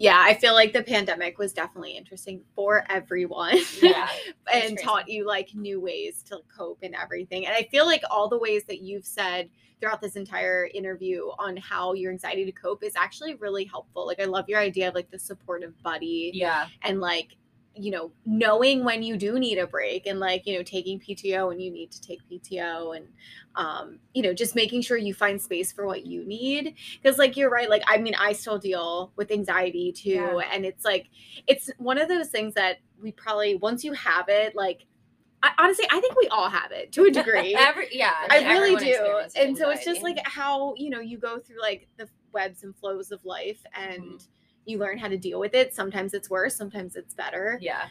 Yeah, 0.00 0.16
I 0.18 0.32
feel 0.32 0.54
like 0.54 0.72
the 0.72 0.82
pandemic 0.82 1.36
was 1.38 1.52
definitely 1.52 1.94
interesting 1.94 2.40
for 2.56 2.84
everyone. 2.88 3.58
Yeah. 3.82 4.08
and 4.52 4.78
taught 4.78 5.10
you 5.10 5.26
like 5.26 5.54
new 5.54 5.78
ways 5.78 6.22
to 6.28 6.38
cope 6.56 6.78
and 6.82 6.94
everything. 6.94 7.44
And 7.46 7.54
I 7.54 7.68
feel 7.70 7.84
like 7.84 8.02
all 8.10 8.26
the 8.26 8.38
ways 8.38 8.64
that 8.64 8.80
you've 8.80 9.04
said 9.04 9.50
throughout 9.78 10.00
this 10.00 10.16
entire 10.16 10.70
interview 10.72 11.26
on 11.38 11.54
how 11.58 11.92
your 11.92 12.12
anxiety 12.12 12.46
to 12.46 12.52
cope 12.52 12.82
is 12.82 12.96
actually 12.96 13.34
really 13.34 13.64
helpful. 13.64 14.06
Like 14.06 14.20
I 14.20 14.24
love 14.24 14.48
your 14.48 14.58
idea 14.58 14.88
of 14.88 14.94
like 14.94 15.10
the 15.10 15.18
supportive 15.18 15.74
buddy 15.82 16.30
Yeah. 16.32 16.66
and 16.82 17.00
like 17.00 17.36
you 17.76 17.90
know 17.90 18.10
knowing 18.26 18.84
when 18.84 19.02
you 19.02 19.16
do 19.16 19.38
need 19.38 19.56
a 19.56 19.66
break 19.66 20.06
and 20.06 20.18
like 20.18 20.44
you 20.46 20.56
know 20.56 20.62
taking 20.62 20.98
PTO 20.98 21.48
when 21.48 21.60
you 21.60 21.70
need 21.70 21.90
to 21.92 22.00
take 22.00 22.20
PTO 22.28 22.96
and 22.96 23.06
um 23.54 23.98
you 24.12 24.22
know 24.22 24.34
just 24.34 24.54
making 24.56 24.82
sure 24.82 24.96
you 24.96 25.14
find 25.14 25.40
space 25.40 25.70
for 25.72 25.86
what 25.86 26.04
you 26.04 26.24
need 26.24 26.74
because 27.00 27.16
like 27.16 27.36
you're 27.36 27.48
right 27.50 27.70
like 27.70 27.82
I 27.86 27.98
mean 27.98 28.14
I 28.16 28.32
still 28.32 28.58
deal 28.58 29.12
with 29.16 29.30
anxiety 29.30 29.92
too 29.92 30.10
Yeah. 30.10 30.40
and 30.52 30.64
it's 30.66 30.84
like 30.84 31.08
it's 31.46 31.70
one 31.78 31.96
of 31.98 32.08
those 32.08 32.28
things 32.28 32.54
that 32.54 32.78
we 33.00 33.12
probably 33.12 33.54
once 33.54 33.84
you 33.84 33.92
have 33.92 34.28
it 34.28 34.56
like 34.56 34.84
I, 35.42 35.52
honestly 35.58 35.86
I 35.90 36.00
think 36.00 36.16
we 36.20 36.26
all 36.28 36.50
have 36.50 36.72
it 36.72 36.90
to 36.92 37.04
a 37.04 37.10
degree 37.10 37.54
Every 37.58 37.86
yeah. 37.92 38.14
I 38.30 38.40
mean, 38.40 38.48
really 38.48 38.76
do. 38.76 39.22
And 39.36 39.56
so 39.56 39.70
it's 39.70 39.84
just 39.84 40.02
like 40.02 40.18
how, 40.24 40.74
you 40.76 40.90
know, 40.90 41.00
you 41.00 41.16
go 41.18 41.38
through 41.38 41.60
like 41.62 41.88
the 41.96 42.08
webs 42.32 42.62
and 42.62 42.76
flows 42.76 43.10
of 43.10 43.24
life 43.24 43.60
and 43.74 44.02
Mhm. 44.02 44.26
You 44.66 44.78
learn 44.78 44.98
how 44.98 45.08
to 45.08 45.16
deal 45.16 45.40
with 45.40 45.54
it. 45.54 45.74
Sometimes 45.74 46.14
it's 46.14 46.30
worse, 46.30 46.56
sometimes 46.56 46.96
it's 46.96 47.14
better. 47.14 47.58
Yeah. 47.60 47.86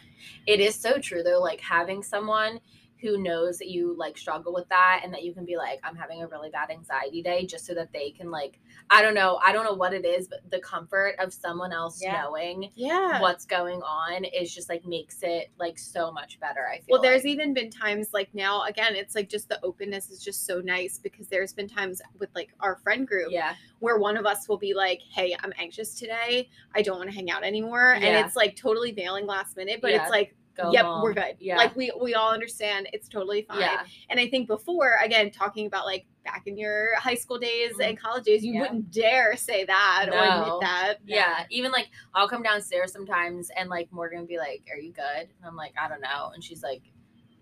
It 0.46 0.60
is 0.60 0.74
so 0.74 0.98
true 0.98 1.22
though, 1.22 1.40
like 1.40 1.60
having 1.60 2.02
someone 2.02 2.60
who 3.00 3.16
knows 3.22 3.58
that 3.58 3.68
you 3.68 3.94
like 3.98 4.18
struggle 4.18 4.52
with 4.52 4.68
that 4.68 5.00
and 5.04 5.12
that 5.14 5.22
you 5.22 5.32
can 5.32 5.44
be 5.44 5.56
like, 5.56 5.80
I'm 5.82 5.96
having 5.96 6.22
a 6.22 6.26
really 6.28 6.50
bad 6.50 6.70
anxiety 6.70 7.22
day 7.22 7.46
just 7.46 7.64
so 7.66 7.74
that 7.74 7.92
they 7.92 8.10
can 8.10 8.30
like 8.30 8.58
I 8.90 9.02
don't 9.02 9.14
know, 9.14 9.38
I 9.44 9.52
don't 9.52 9.64
know 9.64 9.74
what 9.74 9.94
it 9.94 10.04
is, 10.04 10.26
but 10.28 10.40
the 10.50 10.58
comfort 10.58 11.14
of 11.18 11.32
someone 11.32 11.72
else 11.72 12.00
Yeah. 12.02 12.20
knowing 12.22 12.70
Yeah. 12.74 13.20
what's 13.20 13.46
going 13.46 13.82
on 13.82 14.24
is 14.24 14.52
just 14.54 14.68
like 14.68 14.84
makes 14.84 15.22
it 15.22 15.50
like 15.58 15.78
so 15.78 16.10
much 16.10 16.40
better. 16.40 16.66
I 16.68 16.78
feel 16.78 16.84
Well, 16.90 17.02
there's 17.02 17.22
like. 17.24 17.32
even 17.32 17.54
been 17.54 17.70
times 17.70 18.08
like 18.12 18.34
now, 18.34 18.64
again, 18.64 18.96
it's 18.96 19.14
like 19.14 19.28
just 19.28 19.48
the 19.48 19.64
openness 19.64 20.10
is 20.10 20.22
just 20.22 20.44
so 20.46 20.60
nice 20.60 20.98
because 20.98 21.28
there's 21.28 21.52
been 21.52 21.68
times 21.68 22.02
with 22.18 22.30
like 22.34 22.52
our 22.60 22.76
friend 22.76 23.06
group 23.06 23.28
yeah. 23.30 23.54
where 23.78 23.98
one 23.98 24.16
of 24.16 24.26
us 24.26 24.48
will 24.48 24.58
be 24.58 24.74
like, 24.74 25.00
Hey, 25.14 25.36
I'm 25.42 25.52
anxious 25.58 25.94
today. 25.94 26.48
I 26.74 26.82
don't 26.82 26.98
want 26.98 27.10
to 27.10 27.14
hang 27.14 27.30
out 27.30 27.44
anymore. 27.44 27.96
Yeah. 28.00 28.06
And 28.08 28.26
it's 28.26 28.36
like 28.36 28.56
totally 28.56 28.92
bailing 28.92 29.26
last 29.26 29.56
minute, 29.56 29.80
but 29.80 29.92
Yeah. 29.92 30.02
it's 30.02 30.10
like, 30.10 30.34
Go 30.56 30.72
yep, 30.72 30.84
we're 31.02 31.14
good. 31.14 31.36
Yeah. 31.38 31.56
Like 31.56 31.74
we 31.76 31.92
we 32.00 32.14
all 32.14 32.32
understand 32.32 32.88
it's 32.92 33.08
totally 33.08 33.42
fine. 33.42 33.60
yeah. 33.60 33.84
And 34.08 34.18
I 34.18 34.28
think 34.28 34.48
before, 34.48 34.96
again, 35.02 35.30
talking 35.30 35.66
about 35.66 35.86
like 35.86 36.06
back 36.24 36.42
in 36.46 36.58
your 36.58 36.94
high 36.98 37.14
school 37.14 37.38
days 37.38 37.72
Mhm. 37.78 37.88
and 37.90 37.98
college 38.00 38.24
days, 38.24 38.44
you 38.44 38.54
Yeah. 38.54 38.62
wouldn't 38.62 38.90
dare 38.90 39.36
say 39.36 39.64
that 39.64 40.06
or 40.08 40.12
No. 40.12 40.42
admit 40.42 40.60
that. 40.60 40.94
Yeah. 41.04 41.46
Even 41.50 41.70
like 41.72 41.88
I'll 42.14 42.28
come 42.28 42.42
downstairs 42.42 42.92
sometimes 42.92 43.50
and 43.56 43.70
like 43.70 43.90
Morgan 43.92 44.20
will 44.20 44.26
be 44.26 44.38
like, 44.38 44.62
Are 44.70 44.78
you 44.78 44.92
good? 44.92 45.04
And 45.28 45.44
I'm 45.44 45.56
like, 45.56 45.72
I 45.80 45.88
don't 45.88 46.00
know. 46.02 46.30
And 46.34 46.42
she's 46.44 46.62
like, 46.62 46.82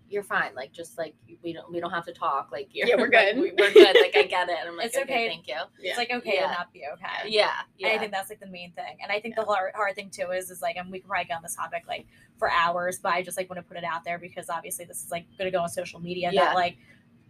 You're 0.09 0.23
fine. 0.23 0.55
Like 0.55 0.71
just 0.71 0.97
like 0.97 1.13
we 1.43 1.53
don't 1.53 1.71
we 1.71 1.79
don't 1.79 1.91
have 1.91 2.05
to 2.05 2.13
talk. 2.13 2.49
Like 2.51 2.69
you're 2.71 2.87
Yeah, 2.87 2.95
we're 2.95 3.09
like, 3.11 3.35
good. 3.35 3.37
we, 3.39 3.49
are 3.51 3.71
good. 3.71 3.95
Like 3.95 4.15
I 4.15 4.23
get 4.23 4.49
it. 4.49 4.57
And 4.59 4.69
I'm 4.69 4.75
like, 4.77 4.87
It's 4.87 4.97
okay, 4.97 5.03
okay. 5.03 5.27
thank 5.27 5.47
you. 5.47 5.55
Yeah. 5.79 5.89
It's 5.91 5.97
like 5.97 6.11
okay 6.11 6.33
Yeah. 6.35 6.47
to 6.47 6.53
not 6.53 6.73
be 6.73 6.83
okay. 6.93 7.29
Yeah. 7.29 7.51
And 7.83 7.91
I 7.91 7.97
think 7.99 8.11
that's 8.11 8.29
like 8.29 8.39
the 8.39 8.47
main 8.47 8.71
thing. 8.73 8.97
And 9.03 9.11
I 9.11 9.19
think 9.19 9.35
the 9.35 9.43
hard, 9.43 9.71
hard 9.75 9.95
thing 9.95 10.09
too 10.09 10.31
is 10.31 10.49
is 10.49 10.61
like, 10.61 10.75
and 10.77 10.91
we 10.91 10.99
can 10.99 11.09
probably 11.09 11.25
get 11.25 11.37
on 11.37 11.43
this 11.43 11.55
topic 11.55 11.83
like 11.87 12.07
for 12.37 12.49
hours, 12.51 12.99
but 12.99 13.13
I 13.13 13.21
just 13.21 13.37
like 13.37 13.49
want 13.49 13.57
to 13.57 13.63
put 13.67 13.77
it 13.77 13.83
out 13.83 14.03
there 14.03 14.17
because 14.17 14.49
obviously 14.49 14.85
this 14.85 15.03
is 15.03 15.11
like 15.11 15.25
going 15.37 15.51
to 15.51 15.55
go 15.55 15.61
on 15.63 15.69
social 15.69 15.99
media. 15.99 16.29
Yeah. 16.33 16.45
That 16.45 16.55
like 16.55 16.77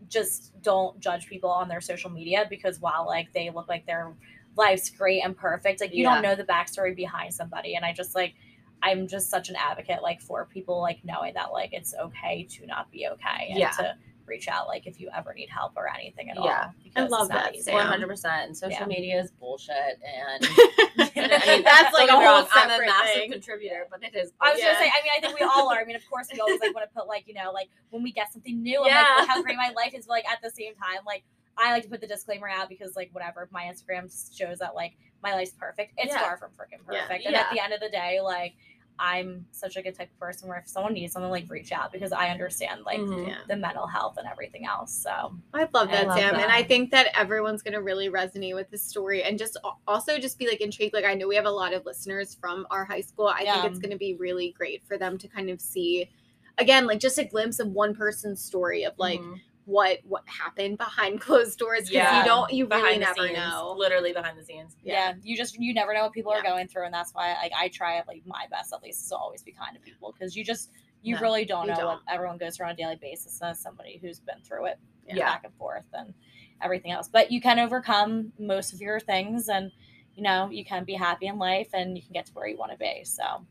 just 0.08 0.54
don't 0.62 1.00
judge 1.00 1.28
people 1.28 1.50
on 1.50 1.68
their 1.68 1.82
social 1.82 2.10
media 2.10 2.46
because 2.50 2.80
while 2.80 3.06
like 3.06 3.32
they 3.34 3.50
look 3.50 3.68
like 3.68 3.86
their 3.86 4.14
life's 4.56 4.90
great 4.90 5.22
and 5.24 5.36
perfect, 5.36 5.82
like 5.82 5.94
you 5.94 6.04
Yeah. 6.04 6.14
don't 6.16 6.24
know 6.24 6.36
the 6.36 6.44
backstory 6.46 6.96
behind 6.96 7.34
somebody. 7.34 7.76
And 7.76 7.84
I 7.86 7.94
just 7.94 8.16
like. 8.16 8.34
I'm 8.82 9.08
just 9.08 9.30
such 9.30 9.50
an 9.50 9.56
advocate, 9.58 10.02
like 10.02 10.22
for 10.22 10.46
people, 10.46 10.80
like 10.82 11.00
knowing 11.04 11.34
that, 11.34 11.52
like 11.52 11.74
it's 11.74 11.94
okay 11.96 12.44
to 12.52 12.66
not 12.66 12.90
be 12.92 13.08
okay, 13.08 13.48
and 13.50 13.60
Yeah. 13.60 13.72
to 13.72 13.96
reach 14.26 14.48
out, 14.48 14.68
like 14.68 14.86
if 14.86 15.00
you 15.00 15.10
ever 15.16 15.34
need 15.34 15.50
help 15.50 15.74
or 15.76 15.90
anything 15.92 16.30
at 16.30 16.38
all. 16.38 16.46
Yeah. 16.46 16.70
because 16.84 17.10
love 17.10 17.30
that. 17.30 17.56
One 17.68 17.86
hundred 17.88 18.08
percent. 18.08 18.48
And 18.48 18.56
social 18.58 18.82
Yeah. 18.82 18.86
media 18.86 19.20
is 19.20 19.32
bullshit. 19.32 19.74
And 20.06 20.46
I 21.00 21.12
mean, 21.16 21.64
that's 21.64 21.94
like 21.94 22.10
a 22.10 22.12
don't 22.12 22.20
get 22.20 22.20
me 22.20 22.26
whole 22.26 22.36
wrong, 22.36 22.48
I'm 22.52 22.70
a 22.82 22.86
massive 22.86 23.14
thing. 23.16 23.32
contributor, 23.32 23.88
but 23.90 24.04
it 24.04 24.16
is. 24.16 24.32
I 24.40 24.52
was 24.52 24.60
Yeah. 24.60 24.68
gonna 24.74 24.80
say, 24.80 24.92
I 24.92 25.02
mean, 25.04 25.12
I 25.18 25.20
think 25.20 25.40
we 25.40 25.46
all 25.46 25.70
are. 25.72 25.80
I 25.80 25.86
mean, 25.86 25.96
of 25.96 26.08
course, 26.10 26.28
we 26.32 26.40
always 26.40 26.60
like 26.60 26.74
want 26.76 26.88
to 26.88 26.94
put 26.96 27.08
like, 27.08 27.28
you 27.28 27.34
know, 27.34 27.52
like 27.52 27.70
when 27.90 28.04
we 28.04 28.12
get 28.12 28.32
something 28.32 28.62
new, 28.62 28.84
I'm 28.84 29.18
like, 29.20 29.28
how 29.28 29.42
great 29.42 29.58
my 29.58 29.72
life 29.76 29.94
is. 29.96 30.06
But 30.06 30.12
like 30.14 30.30
at 30.30 30.42
the 30.44 30.52
same 30.52 30.76
time, 30.76 31.00
like 31.08 31.24
I 31.58 31.72
like 31.74 31.84
to 31.84 31.90
put 31.90 32.00
the 32.00 32.08
disclaimer 32.08 32.48
out 32.48 32.70
because 32.70 32.96
like 32.96 33.10
whatever, 33.14 33.50
my 33.52 33.64
Instagram 33.64 34.10
shows 34.38 34.60
that 34.60 34.76
like 34.76 34.94
my 35.22 35.34
life's 35.34 35.52
perfect. 35.52 35.94
It's 35.98 36.14
Yeah. 36.14 36.20
far 36.20 36.38
from 36.38 36.52
freaking 36.52 36.80
Yeah. 36.92 37.02
perfect. 37.02 37.26
And 37.26 37.36
at 37.36 37.52
the 37.52 37.60
end 37.60 37.74
of 37.74 37.80
the 37.80 37.90
day, 37.90 38.22
like 38.22 38.56
I'm 39.02 39.46
such 39.52 39.78
a 39.78 39.82
good 39.82 39.96
type 39.96 40.12
of 40.12 40.20
person 40.20 40.50
where 40.50 40.58
if 40.58 40.68
someone 40.68 40.92
needs 40.94 41.14
something, 41.14 41.32
like 41.32 41.50
reach 41.50 41.72
out 41.72 41.94
because 41.94 42.12
I 42.12 42.30
understand 42.30 42.84
like 42.84 43.00
Mhm. 43.00 43.48
The 43.48 43.56
mental 43.56 43.88
health 43.88 44.18
and 44.18 44.28
everything 44.28 44.66
else. 44.66 44.92
So 44.94 45.34
I 45.54 45.70
love 45.74 45.88
I 45.88 45.92
that, 45.94 46.08
love 46.08 46.18
Sam. 46.18 46.36
And 46.36 46.52
I 46.52 46.64
think 46.64 46.92
that 46.92 47.08
everyone's 47.18 47.62
going 47.62 47.76
to 47.76 47.82
really 47.82 48.10
resonate 48.10 48.56
with 48.56 48.70
this 48.70 48.84
story 48.84 49.24
and 49.24 49.40
just 49.40 49.56
also 49.88 50.20
just 50.20 50.38
be 50.38 50.48
like 50.48 50.60
intrigued. 50.60 50.94
Like, 50.94 51.06
I 51.06 51.14
know 51.14 51.30
we 51.30 51.38
have 51.38 51.46
a 51.46 51.52
lot 51.52 51.74
of 51.74 51.86
listeners 51.86 52.36
from 52.36 52.68
our 52.72 52.84
high 52.84 53.00
school. 53.00 53.28
I 53.28 53.44
Yeah. 53.44 53.62
think 53.62 53.72
it's 53.72 53.80
going 53.80 53.92
to 53.92 53.98
be 53.98 54.16
really 54.16 54.52
great 54.52 54.84
for 54.84 54.98
them 54.98 55.18
to 55.20 55.30
kind 55.30 55.50
of 55.50 55.62
see, 55.62 56.10
again, 56.58 56.86
like 56.86 57.00
just 57.00 57.18
a 57.18 57.24
glimpse 57.24 57.60
of 57.60 57.70
one 57.70 57.96
person's 57.96 58.44
story 58.44 58.84
of 58.84 58.94
like 58.98 59.22
Mhm. 59.22 59.40
What 59.70 60.00
what 60.04 60.24
happened 60.28 60.78
behind 60.78 61.22
closed 61.28 61.60
doors 61.60 61.82
because 61.82 61.94
Yeah. 61.94 62.20
you 62.20 62.26
don't, 62.26 62.52
you 62.52 62.66
really 62.66 62.82
behind 62.82 63.02
the 63.02 63.06
never 63.06 63.28
scenes, 63.28 63.38
know. 63.38 63.76
literally 63.78 64.14
behind 64.14 64.38
the 64.38 64.44
scenes. 64.44 64.76
yeah. 64.84 65.14
you 65.22 65.38
just 65.38 65.60
you 65.60 65.74
never 65.74 65.94
know 65.94 66.04
what 66.04 66.14
people 66.14 66.32
Yeah. 66.34 66.40
are 66.40 66.44
going 66.44 66.68
through, 66.68 66.86
and 66.86 66.94
that's 66.94 67.14
why 67.14 67.34
like 67.42 67.52
I 67.58 67.68
try 67.70 68.02
like 68.08 68.24
my 68.26 68.46
best 68.50 68.74
at 68.74 68.82
least 68.82 69.08
to 69.10 69.16
always 69.16 69.44
be 69.44 69.52
kind 69.52 69.76
to 69.76 69.82
people 69.82 70.12
because 70.12 70.36
you 70.36 70.44
just 70.44 70.72
you 71.02 71.16
No, 71.16 71.22
really 71.22 71.46
don't 71.46 71.68
you 71.68 71.74
know 71.76 71.86
what 71.86 72.00
don't. 72.06 72.14
everyone 72.16 72.38
goes 72.38 72.58
through 72.58 72.66
on 72.66 72.72
a 72.74 72.76
daily 72.76 72.98
basis 72.98 73.40
as 73.42 73.60
somebody 73.60 74.00
who's 74.02 74.20
been 74.20 74.42
through 74.44 74.66
it 74.66 74.80
Yeah. 75.08 75.26
back 75.26 75.44
and 75.46 75.54
forth 75.56 75.86
and 75.94 76.14
everything 76.62 76.92
else. 76.92 77.08
But 77.08 77.32
you 77.32 77.40
can 77.40 77.58
overcome 77.60 78.34
most 78.40 78.74
of 78.74 78.82
your 78.82 79.00
things, 79.00 79.50
and 79.50 79.72
you 80.16 80.24
know 80.24 80.50
you 80.50 80.66
can 80.66 80.84
be 80.84 80.94
happy 80.96 81.28
in 81.28 81.38
life, 81.38 81.70
and 81.74 81.96
you 81.96 82.02
can 82.04 82.14
get 82.14 82.26
to 82.26 82.34
where 82.34 82.48
you 82.48 82.58
want 82.58 82.72
to 82.72 82.78
be. 82.78 83.04
So 83.06 83.46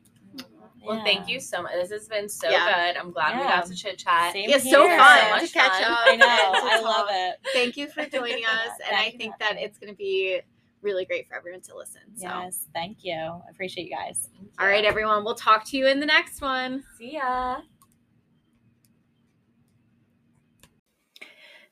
Well, 0.85 1.03
thank 1.05 1.29
you 1.29 1.41
so 1.41 1.63
much. 1.63 1.73
This 1.75 1.91
has 1.91 2.09
been 2.09 2.29
so 2.29 2.49
Yeah. 2.51 2.93
good. 2.93 2.97
I'm 3.01 3.11
glad 3.11 3.39
we 3.39 3.45
got 3.45 3.67
to 3.67 3.75
chit 3.75 3.99
chat. 3.99 4.33
Same 4.33 4.49
It's 4.51 4.69
so 4.71 4.85
here. 4.87 4.99
fun 4.99 5.41
So 5.41 5.47
to 5.47 5.53
catch 5.53 5.83
fun. 5.83 5.93
up. 5.93 5.99
I 6.07 6.17
know. 6.17 6.27
I 6.27 6.81
love 6.81 7.07
talk. 7.07 7.09
it. 7.11 7.37
Thank 7.53 7.77
you 7.77 7.89
for 7.89 8.05
joining 8.07 8.45
us. 8.47 8.71
and 8.87 8.97
I 8.97 9.11
think 9.11 9.35
that 9.39 9.49
having 9.49 9.57
me. 9.59 9.65
it's 9.65 9.79
going 9.79 9.93
to 9.93 9.97
be 9.97 10.41
really 10.83 11.05
great 11.05 11.29
for 11.29 11.37
everyone 11.37 11.61
to 11.63 11.77
listen. 11.77 12.03
So, 12.15 12.27
Yes, 12.29 12.67
thank 12.73 12.99
you. 13.03 13.15
I 13.15 13.51
appreciate 13.51 13.89
you 13.89 13.97
guys. 13.97 14.29
all 14.61 14.67
right, 14.67 14.85
everyone, 14.85 15.25
we'll 15.25 15.35
talk 15.35 15.65
to 15.67 15.77
you 15.77 15.87
in 15.89 15.99
the 16.01 16.07
next 16.07 16.41
one. 16.41 16.85
See 16.97 17.15
ya. 17.15 17.59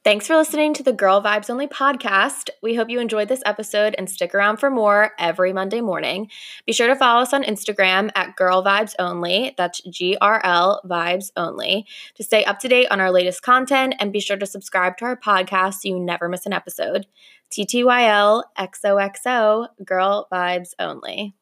Thanks 0.07 0.29
for 0.29 0.37
listening 0.37 0.73
to 0.75 0.85
the 0.85 0.93
Girl 0.93 1.21
Vibes 1.21 1.51
Only 1.51 1.67
podcast. 1.67 2.49
We 2.63 2.77
hope 2.77 2.89
you 2.89 3.01
enjoyed 3.01 3.27
this 3.27 3.43
episode 3.45 3.97
and 3.99 4.09
stick 4.09 4.37
around 4.37 4.59
for 4.59 4.71
more 4.71 5.11
every 5.19 5.53
Monday 5.53 5.81
morning. 5.81 6.31
Be 6.65 6.73
sure 6.73 6.87
to 6.87 6.95
follow 6.95 7.23
us 7.23 7.33
on 7.33 7.43
Instagram 7.43 8.13
at 8.15 8.37
Girl 8.37 8.63
Vibes 8.63 8.95
Only. 9.01 9.53
That's 9.59 9.81
G 9.81 10.17
R 10.21 10.41
L 10.45 10.81
Vibes 10.87 11.33
Only 11.37 11.87
to 12.15 12.23
stay 12.23 12.45
up 12.45 12.61
to 12.61 12.69
date 12.69 12.87
on 12.89 13.01
our 13.01 13.11
latest 13.11 13.43
content 13.43 13.97
and 13.99 14.13
be 14.13 14.21
sure 14.21 14.37
to 14.37 14.47
subscribe 14.47 14.97
to 14.99 15.07
our 15.07 15.17
podcast 15.17 15.81
so 15.81 15.89
you 15.89 15.99
never 15.99 16.29
miss 16.29 16.47
an 16.47 16.53
episode. 16.53 17.09
TTYL 17.51 18.45
XOXO 18.57 19.67
Girl 19.85 20.29
Vibes 20.33 20.71
Only. 20.79 21.35